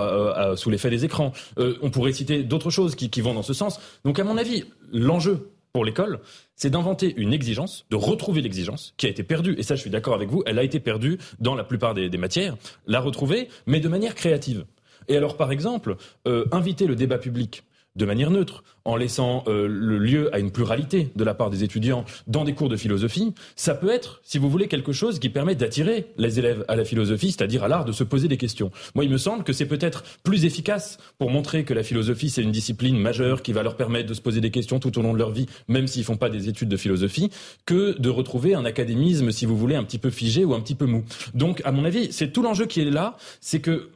sous 0.56 0.70
l'effet 0.70 0.90
des 0.90 1.04
écrans. 1.04 1.34
Euh, 1.60 1.76
on 1.82 1.90
pourrait 1.90 2.14
citer 2.14 2.44
d'autres 2.44 2.70
choses 2.70 2.96
qui, 2.96 3.10
qui 3.10 3.20
vont 3.20 3.34
dans 3.34 3.44
ce 3.44 3.54
sens. 3.54 3.82
Donc 4.06 4.18
à 4.20 4.24
mon 4.24 4.38
avis, 4.38 4.64
l'enjeu 4.94 5.50
pour 5.74 5.86
l'école, 5.86 6.20
c'est 6.58 6.72
d'inventer 6.72 7.14
une 7.16 7.32
exigence, 7.32 7.86
de 7.90 7.96
retrouver 7.96 8.42
l'exigence 8.42 8.94
qui 8.98 9.06
a 9.06 9.10
été 9.10 9.24
perdue. 9.24 9.56
Et 9.58 9.64
ça, 9.64 9.76
je 9.76 9.82
suis 9.82 9.90
d'accord 9.90 10.16
avec 10.16 10.30
vous, 10.30 10.44
elle 10.46 10.60
a 10.60 10.64
été 10.64 10.82
perdue 10.82 11.20
dans 11.40 11.56
la 11.56 11.64
plupart 11.64 11.94
des, 11.94 12.10
matières. 12.18 12.58
La 12.88 13.00
retrouver, 13.00 13.48
mais 13.68 13.80
de 13.80 13.88
manière 13.88 14.16
créative. 14.16 14.66
Et 15.08 15.16
alors, 15.16 15.38
par 15.38 15.52
exemple, 15.52 15.96
euh, 16.28 16.46
inviter 16.52 16.88
le 16.88 16.96
débat 16.96 17.20
public 17.20 17.64
de 17.98 18.06
manière 18.06 18.32
neutre, 18.32 18.64
en 18.86 18.96
laissant 18.96 19.44
euh, 19.48 19.68
le 19.68 19.98
lieu 19.98 20.34
à 20.34 20.40
une 20.40 20.50
pluralité 20.50 21.10
de 21.16 21.24
la 21.26 21.34
part 21.34 21.50
des 21.50 21.64
étudiants 21.64 22.06
dans 22.26 22.46
des 22.46 22.54
cours 22.54 22.70
de 22.70 22.78
philosophie, 22.78 23.34
ça 23.58 23.76
peut 23.76 23.90
être, 23.90 24.22
si 24.24 24.38
vous 24.38 24.50
voulez, 24.50 24.70
quelque 24.70 24.94
chose 24.94 25.20
qui 25.20 25.30
permet 25.30 25.56
d'attirer 25.56 26.06
les 26.18 26.40
élèves 26.40 26.64
à 26.70 26.78
la 26.78 26.86
philosophie, 26.86 27.32
c'est-à-dire 27.32 27.64
à, 27.64 27.68
l'art 27.68 27.84
de 27.84 27.92
se 27.92 28.06
poser 28.06 28.30
des 28.30 28.38
questions. 28.38 28.72
Moi, 28.96 29.04
il 29.04 29.12
me 29.12 29.18
semble 29.18 29.44
que 29.44 29.52
c'est 29.52 29.66
peut-être 29.66 30.04
plus 30.24 30.46
efficace 30.46 30.98
pour 31.18 31.32
montrer 31.32 31.66
que 31.66 31.74
la 31.74 31.84
philosophie, 31.84 32.30
c'est 32.30 32.42
une 32.42 32.52
discipline 32.52 32.98
majeure 32.98 33.42
qui 33.42 33.52
va 33.52 33.62
leur 33.62 33.76
permettre 33.76 34.08
de 34.08 34.14
se 34.14 34.22
poser 34.22 34.40
des 34.40 34.52
questions 34.52 34.80
tout 34.80 34.98
au 34.98 35.02
long 35.02 35.14
de 35.14 35.20
leur 35.20 35.32
vie, 35.32 35.48
même 35.68 35.88
s'ils 35.88 36.06
font 36.06 36.18
pas 36.18 36.30
des 36.30 36.48
études 36.48 36.70
de 36.70 36.78
philosophie, 36.78 37.30
que 37.66 38.00
de 38.00 38.10
retrouver 38.10 38.56
un 38.56 38.64
académisme, 38.64 39.32
si 39.32 39.46
vous 39.46 39.58
voulez, 39.58 39.76
un 39.76 39.84
petit 39.84 40.00
peu 40.00 40.12
figé 40.12 40.46
ou 40.46 40.54
un 40.54 40.62
petit 40.62 40.76
peu 40.76 40.86
mou. 40.86 41.04
Donc, 41.34 41.62
à 41.66 41.74
mon 41.74 41.84
avis, 41.84 42.14
c'est 42.14 42.32
tout 42.32 42.42
l'enjeu 42.42 42.66
qui 42.68 42.80
est 42.80 42.90
là, 42.90 43.18
c'est 43.42 43.60
que 43.60 43.90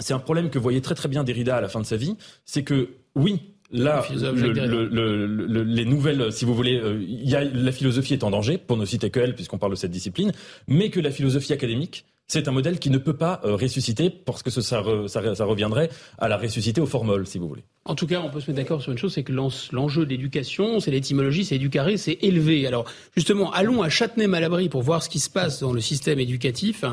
c'est 0.00 0.14
un 0.14 0.18
problème 0.18 0.50
que 0.50 0.58
voyait 0.58 0.80
très 0.80 0.94
très 0.94 1.08
bien 1.08 1.24
Derrida 1.24 1.56
à 1.56 1.60
la 1.60 1.68
fin 1.68 1.80
de 1.80 1.86
sa 1.86 1.96
vie, 1.96 2.16
c'est 2.44 2.62
que 2.62 2.88
oui, 3.14 3.40
Là, 3.72 4.04
les 4.10 5.84
nouvelles, 5.84 6.32
si 6.32 6.44
vous 6.44 6.54
voulez, 6.54 6.76
euh, 6.76 7.00
y 7.06 7.36
a, 7.36 7.44
la 7.44 7.70
philosophie 7.70 8.14
est 8.14 8.24
en 8.24 8.30
danger, 8.30 8.58
pour 8.58 8.76
ne 8.76 8.84
citer 8.84 9.10
que 9.10 9.20
elle, 9.20 9.36
puisqu'on 9.36 9.58
parle 9.58 9.72
de 9.72 9.76
cette 9.78 9.92
discipline, 9.92 10.32
mais 10.66 10.90
que 10.90 10.98
la 10.98 11.12
philosophie 11.12 11.52
académique, 11.52 12.04
c'est 12.26 12.48
un 12.48 12.50
modèle 12.50 12.80
qui 12.80 12.90
ne 12.90 12.98
peut 12.98 13.16
pas 13.16 13.40
euh, 13.44 13.54
ressusciter, 13.54 14.10
parce 14.10 14.42
que 14.42 14.50
ça, 14.50 14.60
ça, 14.60 15.34
ça, 15.34 15.44
reviendrait 15.44 15.88
à 16.18 16.26
la 16.26 16.36
ressusciter 16.36 16.80
au 16.80 16.86
formol, 16.86 17.28
si 17.28 17.38
vous 17.38 17.46
voulez. 17.46 17.62
En 17.84 17.94
tout 17.94 18.08
cas, 18.08 18.20
on 18.20 18.30
peut 18.30 18.40
se 18.40 18.50
mettre 18.50 18.60
d'accord 18.60 18.82
sur 18.82 18.90
une 18.90 18.98
chose, 18.98 19.14
c'est 19.14 19.22
que 19.22 19.32
l'enjeu 19.32 20.04
d'éducation, 20.04 20.80
c'est 20.80 20.90
l'étymologie, 20.90 21.44
c'est 21.44 21.56
éducaré, 21.56 21.96
c'est 21.96 22.18
élevé. 22.22 22.66
Alors, 22.66 22.86
justement, 23.16 23.52
allons 23.52 23.82
à 23.82 23.88
Châtenay-Malabry 23.88 24.68
pour 24.68 24.82
voir 24.82 25.02
ce 25.02 25.08
qui 25.08 25.20
se 25.20 25.30
passe 25.30 25.60
dans 25.60 25.72
le 25.72 25.80
système 25.80 26.18
éducatif. 26.18 26.84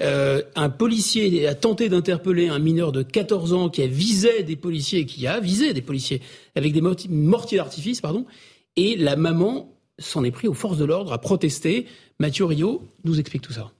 Euh, 0.00 0.42
un 0.54 0.70
policier 0.70 1.46
a 1.46 1.54
tenté 1.54 1.88
d'interpeller 1.88 2.48
un 2.48 2.58
mineur 2.58 2.92
de 2.92 3.02
14 3.02 3.52
ans 3.52 3.68
qui 3.68 3.82
a 3.82 3.86
visé 3.86 4.42
des 4.42 4.56
policiers, 4.56 5.04
qui 5.04 5.26
a 5.26 5.40
visé 5.40 5.74
des 5.74 5.82
policiers 5.82 6.22
avec 6.54 6.72
des 6.72 6.80
mortiers 6.80 7.58
d'artifice, 7.58 8.00
pardon, 8.00 8.24
et 8.76 8.96
la 8.96 9.16
maman 9.16 9.74
s'en 9.98 10.24
est 10.24 10.30
pris 10.30 10.48
aux 10.48 10.54
forces 10.54 10.78
de 10.78 10.84
l'ordre, 10.84 11.12
à 11.12 11.18
protester. 11.18 11.86
Mathieu 12.18 12.46
Rio 12.46 12.82
nous 13.04 13.20
explique 13.20 13.42
tout 13.42 13.52
ça. 13.52 13.72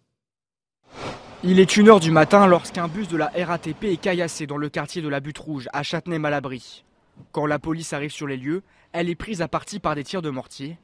Il 1.42 1.58
est 1.58 1.78
une 1.78 1.88
heure 1.88 2.00
du 2.00 2.10
matin 2.10 2.46
lorsqu'un 2.46 2.86
bus 2.86 3.08
de 3.08 3.16
la 3.16 3.32
RATP 3.34 3.84
est 3.84 3.96
caillassé 3.96 4.46
dans 4.46 4.58
le 4.58 4.68
quartier 4.68 5.00
de 5.00 5.08
la 5.08 5.20
Butte 5.20 5.38
Rouge, 5.38 5.68
à 5.72 5.82
Châtenay-Malabry. 5.82 6.84
Quand 7.32 7.46
la 7.46 7.58
police 7.58 7.94
arrive 7.94 8.10
sur 8.10 8.26
les 8.26 8.36
lieux, 8.36 8.62
elle 8.92 9.08
est 9.08 9.14
prise 9.14 9.40
à 9.40 9.48
partie 9.48 9.78
par 9.78 9.94
des 9.94 10.04
tirs 10.04 10.20
de 10.20 10.28
mortier. 10.28 10.76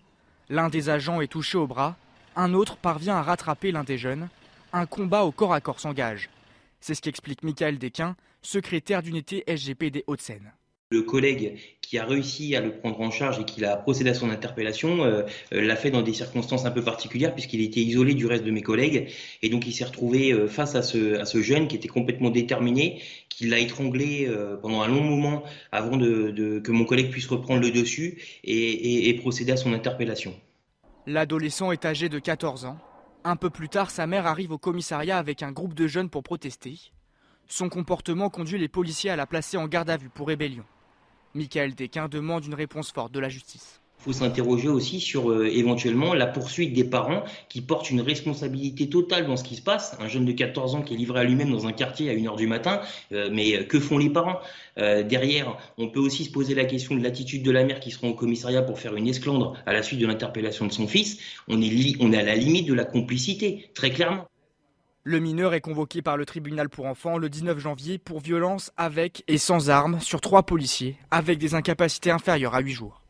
L'un 0.48 0.70
des 0.70 0.88
agents 0.88 1.20
est 1.20 1.26
touché 1.26 1.58
au 1.58 1.66
bras, 1.66 1.96
Un 2.36 2.54
autre 2.54 2.76
parvient 2.76 3.16
à 3.16 3.22
rattraper 3.22 3.72
l'un 3.72 3.84
des 3.84 3.98
jeunes. 3.98 4.28
Un 4.72 4.86
combat 4.86 5.24
au 5.24 5.32
corps 5.32 5.52
à 5.52 5.60
corps 5.60 5.80
s'engage. 5.80 6.28
C'est 6.80 6.94
ce 6.94 7.02
qu'explique 7.02 7.42
Michael 7.42 7.78
Desquin, 7.78 8.16
secrétaire 8.42 9.02
d'unité 9.02 9.44
SGP 9.46 9.90
des 9.90 10.04
Hauts-de-Seine. 10.06 10.52
Le 10.90 11.02
collègue 11.02 11.58
qui 11.82 11.98
a 11.98 12.04
réussi 12.04 12.54
à 12.54 12.60
le 12.60 12.70
prendre 12.70 13.00
en 13.00 13.10
charge 13.10 13.40
et 13.40 13.44
qui 13.44 13.64
a 13.64 13.76
procédé 13.76 14.10
à 14.10 14.14
son 14.14 14.30
interpellation 14.30 15.02
euh, 15.02 15.22
euh, 15.52 15.60
l'a 15.60 15.74
fait 15.74 15.90
dans 15.90 16.02
des 16.02 16.12
circonstances 16.12 16.64
un 16.64 16.70
peu 16.70 16.82
particulières 16.82 17.34
puisqu'il 17.34 17.60
était 17.60 17.80
isolé 17.80 18.14
du 18.14 18.26
reste 18.26 18.44
de 18.44 18.52
mes 18.52 18.62
collègues 18.62 19.08
et 19.42 19.48
donc 19.48 19.66
il 19.66 19.72
s'est 19.72 19.84
retrouvé 19.84 20.32
euh, 20.32 20.46
face 20.46 20.76
à 20.76 20.82
ce, 20.82 21.18
à 21.18 21.24
ce 21.24 21.42
jeune 21.42 21.66
qui 21.66 21.74
était 21.74 21.88
complètement 21.88 22.30
déterminé, 22.30 23.02
qui 23.28 23.48
l'a 23.48 23.58
étranglé 23.58 24.30
pendant 24.62 24.80
un 24.80 24.88
long 24.88 25.02
moment 25.02 25.42
avant 25.72 25.96
de, 25.96 26.30
de, 26.30 26.60
que 26.60 26.70
mon 26.70 26.84
collègue 26.84 27.10
puisse 27.10 27.26
reprendre 27.26 27.60
le 27.60 27.70
dessus 27.70 28.22
et, 28.44 28.54
et, 28.54 29.08
et 29.08 29.14
procéder 29.14 29.52
à 29.52 29.56
son 29.56 29.72
interpellation. 29.72 30.34
L'adolescent 31.06 31.72
est 31.72 31.84
âgé 31.84 32.08
de 32.08 32.18
14 32.18 32.64
ans. 32.64 32.78
Un 33.28 33.34
peu 33.34 33.50
plus 33.50 33.68
tard, 33.68 33.90
sa 33.90 34.06
mère 34.06 34.24
arrive 34.24 34.52
au 34.52 34.56
commissariat 34.56 35.18
avec 35.18 35.42
un 35.42 35.50
groupe 35.50 35.74
de 35.74 35.88
jeunes 35.88 36.08
pour 36.08 36.22
protester. 36.22 36.78
Son 37.48 37.68
comportement 37.68 38.30
conduit 38.30 38.56
les 38.56 38.68
policiers 38.68 39.10
à 39.10 39.16
la 39.16 39.26
placer 39.26 39.56
en 39.56 39.66
garde 39.66 39.90
à 39.90 39.96
vue 39.96 40.10
pour 40.10 40.28
rébellion. 40.28 40.62
Michael 41.34 41.74
Desquin 41.74 42.06
demande 42.06 42.44
une 42.44 42.54
réponse 42.54 42.92
forte 42.92 43.10
de 43.10 43.18
la 43.18 43.28
justice. 43.28 43.75
Il 44.00 44.04
faut 44.04 44.12
s'interroger 44.12 44.68
aussi 44.68 45.00
sur 45.00 45.30
euh, 45.30 45.46
éventuellement 45.46 46.14
la 46.14 46.26
poursuite 46.26 46.72
des 46.72 46.84
parents 46.84 47.24
qui 47.48 47.60
portent 47.60 47.90
une 47.90 48.00
responsabilité 48.00 48.88
totale 48.88 49.26
dans 49.26 49.36
ce 49.36 49.42
qui 49.42 49.56
se 49.56 49.62
passe. 49.62 49.96
Un 50.00 50.08
jeune 50.08 50.24
de 50.24 50.32
14 50.32 50.76
ans 50.76 50.82
qui 50.82 50.94
est 50.94 50.96
livré 50.96 51.20
à 51.20 51.24
lui-même 51.24 51.50
dans 51.50 51.66
un 51.66 51.72
quartier 51.72 52.10
à 52.10 52.14
1h 52.14 52.36
du 52.36 52.46
matin, 52.46 52.80
euh, 53.12 53.28
mais 53.32 53.56
euh, 53.56 53.64
que 53.64 53.80
font 53.80 53.98
les 53.98 54.10
parents? 54.10 54.38
Derrière, 54.76 55.56
on 55.78 55.88
peut 55.88 56.00
aussi 56.00 56.24
se 56.24 56.30
poser 56.30 56.54
la 56.54 56.66
question 56.66 56.94
de 56.94 57.02
l'attitude 57.02 57.42
de 57.42 57.50
la 57.50 57.64
mère 57.64 57.80
qui 57.80 57.90
sera 57.90 58.08
au 58.08 58.14
commissariat 58.14 58.60
pour 58.60 58.78
faire 58.78 58.94
une 58.94 59.08
esclandre 59.08 59.54
à 59.64 59.72
la 59.72 59.82
suite 59.82 60.00
de 60.00 60.06
l'interpellation 60.06 60.66
de 60.66 60.72
son 60.72 60.86
fils. 60.86 61.16
On 61.48 61.62
est, 61.62 61.94
on 61.98 62.12
est 62.12 62.18
à 62.18 62.22
la 62.22 62.34
limite 62.34 62.68
de 62.68 62.74
la 62.74 62.84
complicité, 62.84 63.70
très 63.72 63.88
clairement. 63.88 64.26
Le 65.08 65.20
mineur 65.20 65.54
est 65.54 65.60
convoqué 65.60 66.02
par 66.02 66.16
le 66.16 66.26
tribunal 66.26 66.68
pour 66.68 66.86
enfants 66.86 67.16
le 67.16 67.28
19 67.28 67.60
janvier 67.60 67.96
pour 67.96 68.18
violence 68.18 68.72
avec 68.76 69.22
et 69.28 69.38
sans 69.38 69.70
armes 69.70 70.00
sur 70.00 70.20
trois 70.20 70.42
policiers 70.42 70.96
avec 71.12 71.38
des 71.38 71.54
incapacités 71.54 72.10
inférieures 72.10 72.56
à 72.56 72.60
8 72.60 72.72
jours. 72.72 73.05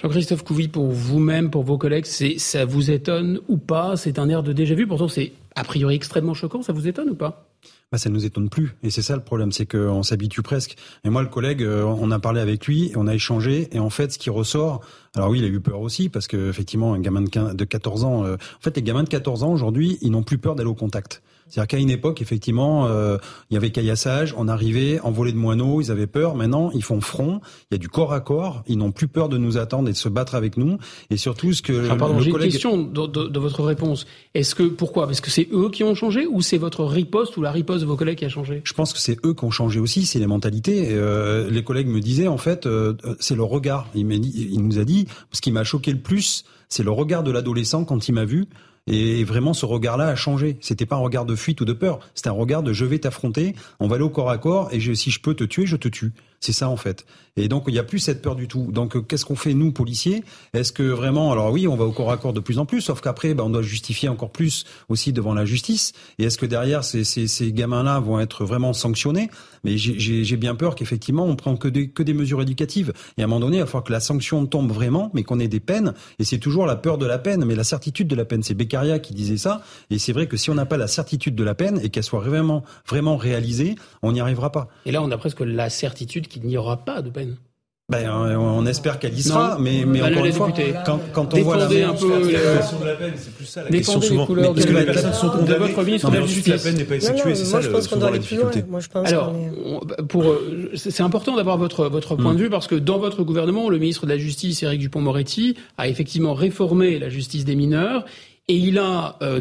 Jean-Christophe 0.00 0.44
Couvi, 0.44 0.68
pour 0.68 0.86
vous-même, 0.92 1.50
pour 1.50 1.64
vos 1.64 1.76
collègues, 1.76 2.06
ça 2.06 2.64
vous 2.64 2.92
étonne 2.92 3.40
ou 3.48 3.56
pas? 3.56 3.96
C'est 3.96 4.20
un 4.20 4.28
air 4.28 4.44
de 4.44 4.52
déjà 4.52 4.76
vu, 4.76 4.86
pourtant 4.86 5.08
c'est 5.08 5.32
a 5.56 5.64
priori 5.64 5.96
extrêmement 5.96 6.34
choquant, 6.34 6.62
ça 6.62 6.72
vous 6.72 6.86
étonne 6.86 7.10
ou 7.10 7.16
pas? 7.16 7.48
Bah, 7.90 7.98
ça 7.98 8.08
ne 8.08 8.14
nous 8.14 8.24
étonne 8.24 8.48
plus. 8.48 8.76
Et 8.84 8.90
c'est 8.90 9.02
ça 9.02 9.16
le 9.16 9.22
problème, 9.22 9.50
c'est 9.50 9.66
qu'on 9.66 10.04
s'habitue 10.04 10.42
presque. 10.42 10.76
Et 11.02 11.10
moi, 11.10 11.22
le 11.22 11.28
collègue, 11.28 11.64
euh, 11.64 11.82
on 11.82 12.12
a 12.12 12.20
parlé 12.20 12.40
avec 12.40 12.66
lui, 12.66 12.92
on 12.94 13.08
a 13.08 13.14
échangé, 13.14 13.68
et 13.72 13.80
en 13.80 13.90
fait, 13.90 14.12
ce 14.12 14.18
qui 14.20 14.30
ressort, 14.30 14.82
alors 15.16 15.30
oui, 15.30 15.38
il 15.38 15.44
a 15.44 15.48
eu 15.48 15.58
peur 15.58 15.80
aussi, 15.80 16.08
parce 16.08 16.28
que 16.28 16.48
effectivement, 16.48 16.94
un 16.94 17.00
gamin 17.00 17.22
de 17.22 17.64
14 17.64 18.04
ans, 18.04 18.24
euh, 18.24 18.34
en 18.34 18.60
fait, 18.60 18.76
les 18.76 18.82
gamins 18.82 19.02
de 19.02 19.08
14 19.08 19.42
ans 19.42 19.50
aujourd'hui, 19.52 19.98
ils 20.00 20.12
n'ont 20.12 20.22
plus 20.22 20.38
peur 20.38 20.54
d'aller 20.54 20.70
au 20.70 20.74
contact. 20.74 21.22
C'est-à-dire 21.48 21.68
qu'à 21.68 21.78
une 21.78 21.90
époque, 21.90 22.20
effectivement, 22.22 22.86
euh, 22.86 23.16
il 23.50 23.54
y 23.54 23.56
avait 23.56 23.70
caillassage, 23.70 24.34
on 24.36 24.48
arrivait, 24.48 25.00
envolé 25.00 25.32
de 25.32 25.36
moineaux, 25.36 25.80
ils 25.80 25.90
avaient 25.90 26.06
peur. 26.06 26.34
Maintenant, 26.34 26.70
ils 26.74 26.84
font 26.84 27.00
front. 27.00 27.40
Il 27.70 27.74
y 27.74 27.76
a 27.76 27.78
du 27.78 27.88
corps 27.88 28.12
à 28.12 28.20
corps. 28.20 28.62
Ils 28.66 28.78
n'ont 28.78 28.92
plus 28.92 29.08
peur 29.08 29.28
de 29.28 29.38
nous 29.38 29.56
attendre 29.56 29.88
et 29.88 29.92
de 29.92 29.96
se 29.96 30.08
battre 30.08 30.34
avec 30.34 30.56
nous. 30.56 30.78
Et 31.10 31.16
surtout, 31.16 31.52
ce 31.52 31.62
que 31.62 31.88
ah, 31.90 31.96
pardon, 31.96 32.20
j'ai 32.20 32.30
une 32.30 32.38
question 32.38 32.78
de, 32.78 33.06
de, 33.06 33.28
de, 33.28 33.38
votre 33.38 33.62
réponse. 33.62 34.06
Est-ce 34.34 34.54
que 34.54 34.64
pourquoi? 34.64 35.06
Parce 35.06 35.20
que 35.20 35.30
c'est 35.30 35.48
eux 35.52 35.70
qui 35.70 35.84
ont 35.84 35.94
changé 35.94 36.26
ou 36.26 36.42
c'est 36.42 36.58
votre 36.58 36.84
riposte 36.84 37.36
ou 37.36 37.42
la 37.42 37.50
riposte 37.50 37.80
de 37.82 37.86
vos 37.86 37.96
collègues 37.96 38.18
qui 38.18 38.24
a 38.24 38.28
changé? 38.28 38.60
Je 38.64 38.72
pense 38.74 38.92
que 38.92 38.98
c'est 38.98 39.16
eux 39.24 39.34
qui 39.34 39.44
ont 39.44 39.50
changé 39.50 39.80
aussi. 39.80 40.06
C'est 40.06 40.18
les 40.18 40.26
mentalités. 40.26 40.88
Euh, 40.90 41.48
les 41.50 41.64
collègues 41.64 41.88
me 41.88 42.00
disaient 42.00 42.28
en 42.28 42.38
fait, 42.38 42.66
euh, 42.66 42.94
c'est 43.20 43.36
le 43.36 43.42
regard. 43.42 43.88
Il, 43.94 44.10
il 44.12 44.62
nous 44.62 44.78
a 44.78 44.84
dit 44.84 45.06
ce 45.32 45.40
qui 45.40 45.52
m'a 45.52 45.64
choqué 45.64 45.92
le 45.92 45.98
plus, 45.98 46.44
c'est 46.68 46.82
le 46.82 46.90
regard 46.90 47.22
de 47.22 47.30
l'adolescent 47.30 47.84
quand 47.84 48.08
il 48.08 48.12
m'a 48.12 48.24
vu. 48.24 48.46
Et 48.90 49.22
vraiment, 49.22 49.52
ce 49.52 49.66
regard-là 49.66 50.08
a 50.08 50.16
changé. 50.16 50.56
C'était 50.60 50.86
pas 50.86 50.96
un 50.96 51.00
regard 51.00 51.26
de 51.26 51.36
fuite 51.36 51.60
ou 51.60 51.66
de 51.66 51.74
peur. 51.74 51.98
C'était 52.14 52.30
un 52.30 52.32
regard 52.32 52.62
de 52.62 52.72
je 52.72 52.86
vais 52.86 52.98
t'affronter, 52.98 53.54
on 53.80 53.86
va 53.86 53.96
aller 53.96 54.04
au 54.04 54.08
corps 54.08 54.30
à 54.30 54.38
corps, 54.38 54.70
et 54.72 54.80
si 54.94 55.10
je 55.10 55.20
peux 55.20 55.34
te 55.34 55.44
tuer, 55.44 55.66
je 55.66 55.76
te 55.76 55.88
tue. 55.88 56.12
C'est 56.40 56.52
ça 56.52 56.68
en 56.68 56.76
fait. 56.76 57.04
Et 57.36 57.48
donc 57.48 57.64
il 57.68 57.72
n'y 57.72 57.78
a 57.78 57.84
plus 57.84 57.98
cette 58.00 58.20
peur 58.20 58.34
du 58.36 58.48
tout. 58.48 58.70
Donc 58.72 58.96
euh, 58.96 59.00
qu'est-ce 59.00 59.24
qu'on 59.24 59.36
fait 59.36 59.54
nous 59.54 59.72
policiers? 59.72 60.24
Est-ce 60.54 60.72
que 60.72 60.82
vraiment 60.82 61.32
alors 61.32 61.52
oui 61.52 61.66
on 61.68 61.76
va 61.76 61.84
au 61.84 61.92
corps 61.92 62.10
à 62.10 62.16
corps 62.16 62.32
de 62.32 62.40
plus 62.40 62.58
en 62.58 62.66
plus, 62.66 62.80
sauf 62.80 63.00
qu'après 63.00 63.34
ben, 63.34 63.44
on 63.44 63.50
doit 63.50 63.62
justifier 63.62 64.08
encore 64.08 64.30
plus 64.30 64.64
aussi 64.88 65.12
devant 65.12 65.34
la 65.34 65.44
justice. 65.44 65.92
Et 66.18 66.24
est-ce 66.24 66.38
que 66.38 66.46
derrière 66.46 66.84
ces, 66.84 67.04
ces, 67.04 67.26
ces 67.26 67.52
gamins-là 67.52 68.00
vont 68.00 68.20
être 68.20 68.44
vraiment 68.44 68.72
sanctionnés? 68.72 69.30
Mais 69.64 69.76
j'ai 69.76 70.36
bien 70.36 70.54
peur 70.54 70.74
qu'effectivement 70.74 71.24
on 71.24 71.36
prend 71.36 71.56
que 71.56 71.68
des, 71.68 71.90
que 71.90 72.02
des 72.02 72.14
mesures 72.14 72.42
éducatives. 72.42 72.92
Et 73.16 73.22
à 73.22 73.24
un 73.24 73.28
moment 73.28 73.40
donné 73.40 73.56
il 73.58 73.60
va 73.60 73.66
falloir 73.66 73.84
que 73.84 73.92
la 73.92 74.00
sanction 74.00 74.46
tombe 74.46 74.70
vraiment, 74.70 75.10
mais 75.14 75.24
qu'on 75.24 75.40
ait 75.40 75.48
des 75.48 75.60
peines. 75.60 75.94
Et 76.18 76.24
c'est 76.24 76.38
toujours 76.38 76.66
la 76.66 76.76
peur 76.76 76.98
de 76.98 77.06
la 77.06 77.18
peine, 77.18 77.44
mais 77.44 77.56
la 77.56 77.64
certitude 77.64 78.06
de 78.06 78.14
la 78.14 78.24
peine. 78.24 78.42
C'est 78.42 78.54
Beccaria 78.54 79.00
qui 79.00 79.14
disait 79.14 79.36
ça. 79.36 79.62
Et 79.90 79.98
c'est 79.98 80.12
vrai 80.12 80.28
que 80.28 80.36
si 80.36 80.50
on 80.50 80.54
n'a 80.54 80.66
pas 80.66 80.76
la 80.76 80.86
certitude 80.86 81.34
de 81.34 81.44
la 81.44 81.54
peine 81.54 81.80
et 81.82 81.90
qu'elle 81.90 82.04
soit 82.04 82.20
vraiment 82.20 82.62
vraiment 82.86 83.16
réalisée, 83.16 83.74
on 84.02 84.12
n'y 84.12 84.20
arrivera 84.20 84.52
pas. 84.52 84.68
Et 84.86 84.92
là 84.92 85.02
on 85.02 85.10
a 85.10 85.18
presque 85.18 85.40
la 85.40 85.68
certitude 85.70 86.27
qu'il 86.28 86.44
n'y 86.44 86.56
aura 86.56 86.78
pas 86.78 87.02
de 87.02 87.10
peine. 87.10 87.36
Ben, 87.90 88.10
on 88.10 88.66
espère 88.66 88.98
qu'elle 88.98 89.18
y 89.18 89.22
sera, 89.22 89.56
mais, 89.58 89.86
mais 89.86 90.02
encore 90.02 90.26
une 90.26 90.32
fois, 90.34 90.52
quand, 90.84 91.00
quand 91.14 91.32
on 91.32 91.40
voit 91.40 91.56
la, 91.56 91.64
un 91.64 91.94
peu 91.94 92.30
la 92.30 92.58
question 92.58 92.80
de 92.80 92.84
la 92.84 92.94
peine, 92.96 93.14
c'est 93.16 93.34
plus 93.34 93.46
ça 93.46 93.62
la 93.62 93.70
question 93.70 94.02
souvent. 94.02 94.28
Mais 94.28 94.42
parce 94.42 94.66
que 94.66 94.72
les 94.76 94.84
personnes 94.84 95.12
sont 95.14 95.30
condamnées, 95.30 95.68
votre 95.68 95.82
ministre 95.84 96.10
mais 96.10 96.18
ensuite 96.18 96.48
la 96.48 96.58
peine 96.58 96.76
n'est 96.76 96.84
pas 96.84 96.96
effectuée, 96.96 97.34
c'est 97.34 97.46
ça 97.46 97.62
je 97.62 97.70
pense. 97.70 97.90
Moi, 97.90 98.80
je 98.80 98.88
pense 98.88 99.08
Alors, 99.08 99.34
pour, 100.06 100.34
c'est 100.74 101.00
important 101.00 101.34
d'avoir 101.34 101.56
votre 101.56 101.88
votre 101.88 102.14
point 102.14 102.34
de 102.34 102.38
vue 102.38 102.50
parce 102.50 102.66
que 102.66 102.74
dans 102.74 102.98
votre 102.98 103.22
gouvernement, 103.22 103.70
le 103.70 103.78
ministre 103.78 104.04
de 104.04 104.10
la 104.10 104.18
Justice, 104.18 104.62
Éric 104.62 104.80
Dupont-Moretti, 104.80 105.56
a 105.78 105.88
effectivement 105.88 106.34
réformé 106.34 106.98
la 106.98 107.08
justice 107.08 107.46
des 107.46 107.56
mineurs 107.56 108.04
et 108.48 108.56
il 108.56 108.78
a 108.78 109.16
euh, 109.22 109.40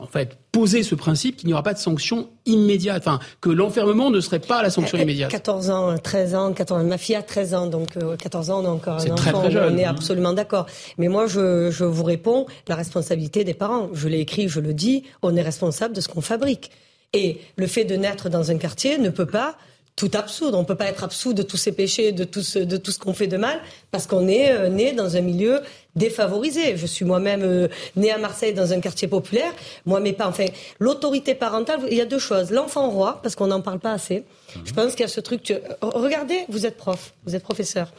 en 0.00 0.06
fait, 0.06 0.38
poser 0.52 0.82
ce 0.82 0.94
principe 0.94 1.36
qu'il 1.36 1.46
n'y 1.46 1.52
aura 1.52 1.62
pas 1.62 1.74
de 1.74 1.78
sanction 1.78 2.28
immédiate, 2.46 3.02
enfin, 3.06 3.18
que 3.40 3.50
l'enfermement 3.50 4.10
ne 4.10 4.20
serait 4.20 4.38
pas 4.38 4.62
la 4.62 4.70
sanction 4.70 4.96
eh, 4.96 5.00
eh, 5.00 5.04
immédiate. 5.04 5.30
14 5.30 5.70
ans, 5.70 5.98
13 5.98 6.34
ans, 6.34 6.52
14 6.52 6.82
ans. 6.82 6.84
Ma 6.84 6.98
fille 6.98 7.16
a 7.16 7.22
13 7.22 7.54
ans, 7.54 7.66
donc 7.66 7.98
14 8.18 8.50
euh, 8.50 8.52
ans, 8.52 8.60
on 8.60 8.64
est 8.64 8.68
encore 8.68 8.94
un 8.94 9.04
enfant. 9.04 9.14
Très, 9.14 9.32
très 9.32 9.50
jeune. 9.50 9.74
On 9.74 9.78
est 9.78 9.84
absolument 9.84 10.32
d'accord. 10.32 10.66
Mais 10.98 11.08
moi, 11.08 11.26
je, 11.26 11.70
je 11.70 11.84
vous 11.84 12.04
réponds, 12.04 12.46
la 12.68 12.74
responsabilité 12.74 13.44
des 13.44 13.54
parents. 13.54 13.88
Je 13.92 14.08
l'ai 14.08 14.20
écrit, 14.20 14.48
je 14.48 14.60
le 14.60 14.74
dis, 14.74 15.04
on 15.22 15.36
est 15.36 15.42
responsable 15.42 15.94
de 15.94 16.00
ce 16.00 16.08
qu'on 16.08 16.20
fabrique. 16.20 16.70
Et 17.12 17.40
le 17.56 17.66
fait 17.66 17.84
de 17.84 17.96
naître 17.96 18.28
dans 18.28 18.50
un 18.50 18.58
quartier 18.58 18.98
ne 18.98 19.10
peut 19.10 19.26
pas 19.26 19.56
tout 19.98 20.10
absurde. 20.14 20.54
On 20.54 20.64
peut 20.64 20.76
pas 20.76 20.86
être 20.86 21.02
absous 21.02 21.32
de 21.34 21.42
tous 21.42 21.56
ces 21.56 21.72
péchés, 21.72 22.12
de 22.12 22.22
tout 22.22 22.42
ce, 22.42 22.60
de 22.60 22.76
tout 22.76 22.92
ce 22.92 23.00
qu'on 23.00 23.12
fait 23.12 23.26
de 23.26 23.36
mal, 23.36 23.60
parce 23.90 24.06
qu'on 24.06 24.28
est 24.28 24.52
euh, 24.52 24.68
né 24.68 24.92
dans 24.92 25.16
un 25.16 25.20
milieu 25.20 25.60
défavorisé. 25.96 26.76
Je 26.76 26.86
suis 26.86 27.04
moi-même 27.04 27.42
euh, 27.42 27.68
né 27.96 28.12
à 28.12 28.18
Marseille 28.18 28.54
dans 28.54 28.72
un 28.72 28.78
quartier 28.78 29.08
populaire. 29.08 29.52
Moi, 29.86 29.98
mes 29.98 30.12
parents, 30.12 30.30
enfin, 30.30 30.46
l'autorité 30.78 31.34
parentale, 31.34 31.80
il 31.90 31.96
y 31.96 32.00
a 32.00 32.04
deux 32.04 32.20
choses. 32.20 32.52
L'enfant 32.52 32.88
roi, 32.88 33.18
parce 33.22 33.34
qu'on 33.34 33.48
n'en 33.48 33.60
parle 33.60 33.80
pas 33.80 33.92
assez. 33.92 34.22
Je 34.64 34.72
pense 34.72 34.92
qu'il 34.92 35.00
y 35.00 35.04
a 35.04 35.08
ce 35.08 35.20
truc. 35.20 35.50
Euh, 35.50 35.58
regardez, 35.82 36.44
vous 36.48 36.64
êtes 36.64 36.76
prof, 36.76 37.12
vous 37.26 37.34
êtes 37.34 37.42
professeur. 37.42 37.92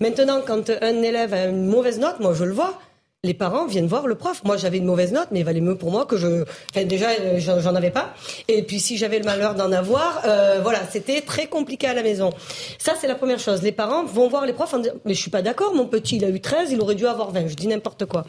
Maintenant, 0.00 0.42
quand 0.44 0.70
un 0.70 1.02
élève 1.02 1.32
a 1.32 1.44
une 1.44 1.66
mauvaise 1.66 2.00
note, 2.00 2.18
moi, 2.18 2.34
je 2.34 2.44
le 2.44 2.52
vois 2.52 2.80
les 3.24 3.34
parents 3.34 3.66
viennent 3.66 3.86
voir 3.86 4.06
le 4.06 4.14
prof. 4.14 4.42
Moi, 4.44 4.56
j'avais 4.56 4.78
une 4.78 4.84
mauvaise 4.84 5.10
note, 5.10 5.28
mais 5.32 5.40
il 5.40 5.44
valait 5.44 5.60
mieux 5.60 5.76
pour 5.76 5.90
moi 5.90 6.04
que 6.04 6.16
je. 6.16 6.44
Enfin, 6.70 6.84
déjà, 6.84 7.08
euh, 7.10 7.38
j'en 7.38 7.74
avais 7.74 7.90
pas. 7.90 8.14
Et 8.48 8.62
puis, 8.62 8.78
si 8.78 8.96
j'avais 8.96 9.18
le 9.18 9.24
malheur 9.24 9.54
d'en 9.54 9.72
avoir, 9.72 10.22
euh, 10.26 10.60
voilà, 10.62 10.80
c'était 10.90 11.22
très 11.22 11.46
compliqué 11.46 11.86
à 11.86 11.94
la 11.94 12.02
maison. 12.02 12.30
Ça, 12.78 12.92
c'est 13.00 13.08
la 13.08 13.14
première 13.14 13.38
chose. 13.38 13.62
Les 13.62 13.72
parents 13.72 14.04
vont 14.04 14.28
voir 14.28 14.44
les 14.44 14.52
profs 14.52 14.74
en 14.74 14.78
disant 14.78 14.94
Mais 15.04 15.14
je 15.14 15.20
suis 15.20 15.30
pas 15.30 15.42
d'accord, 15.42 15.74
mon 15.74 15.86
petit, 15.86 16.16
il 16.16 16.24
a 16.24 16.28
eu 16.28 16.40
13, 16.40 16.70
il 16.70 16.80
aurait 16.80 16.94
dû 16.94 17.06
avoir 17.06 17.30
20. 17.30 17.48
Je 17.48 17.54
dis 17.54 17.66
n'importe 17.66 18.04
quoi. 18.04 18.24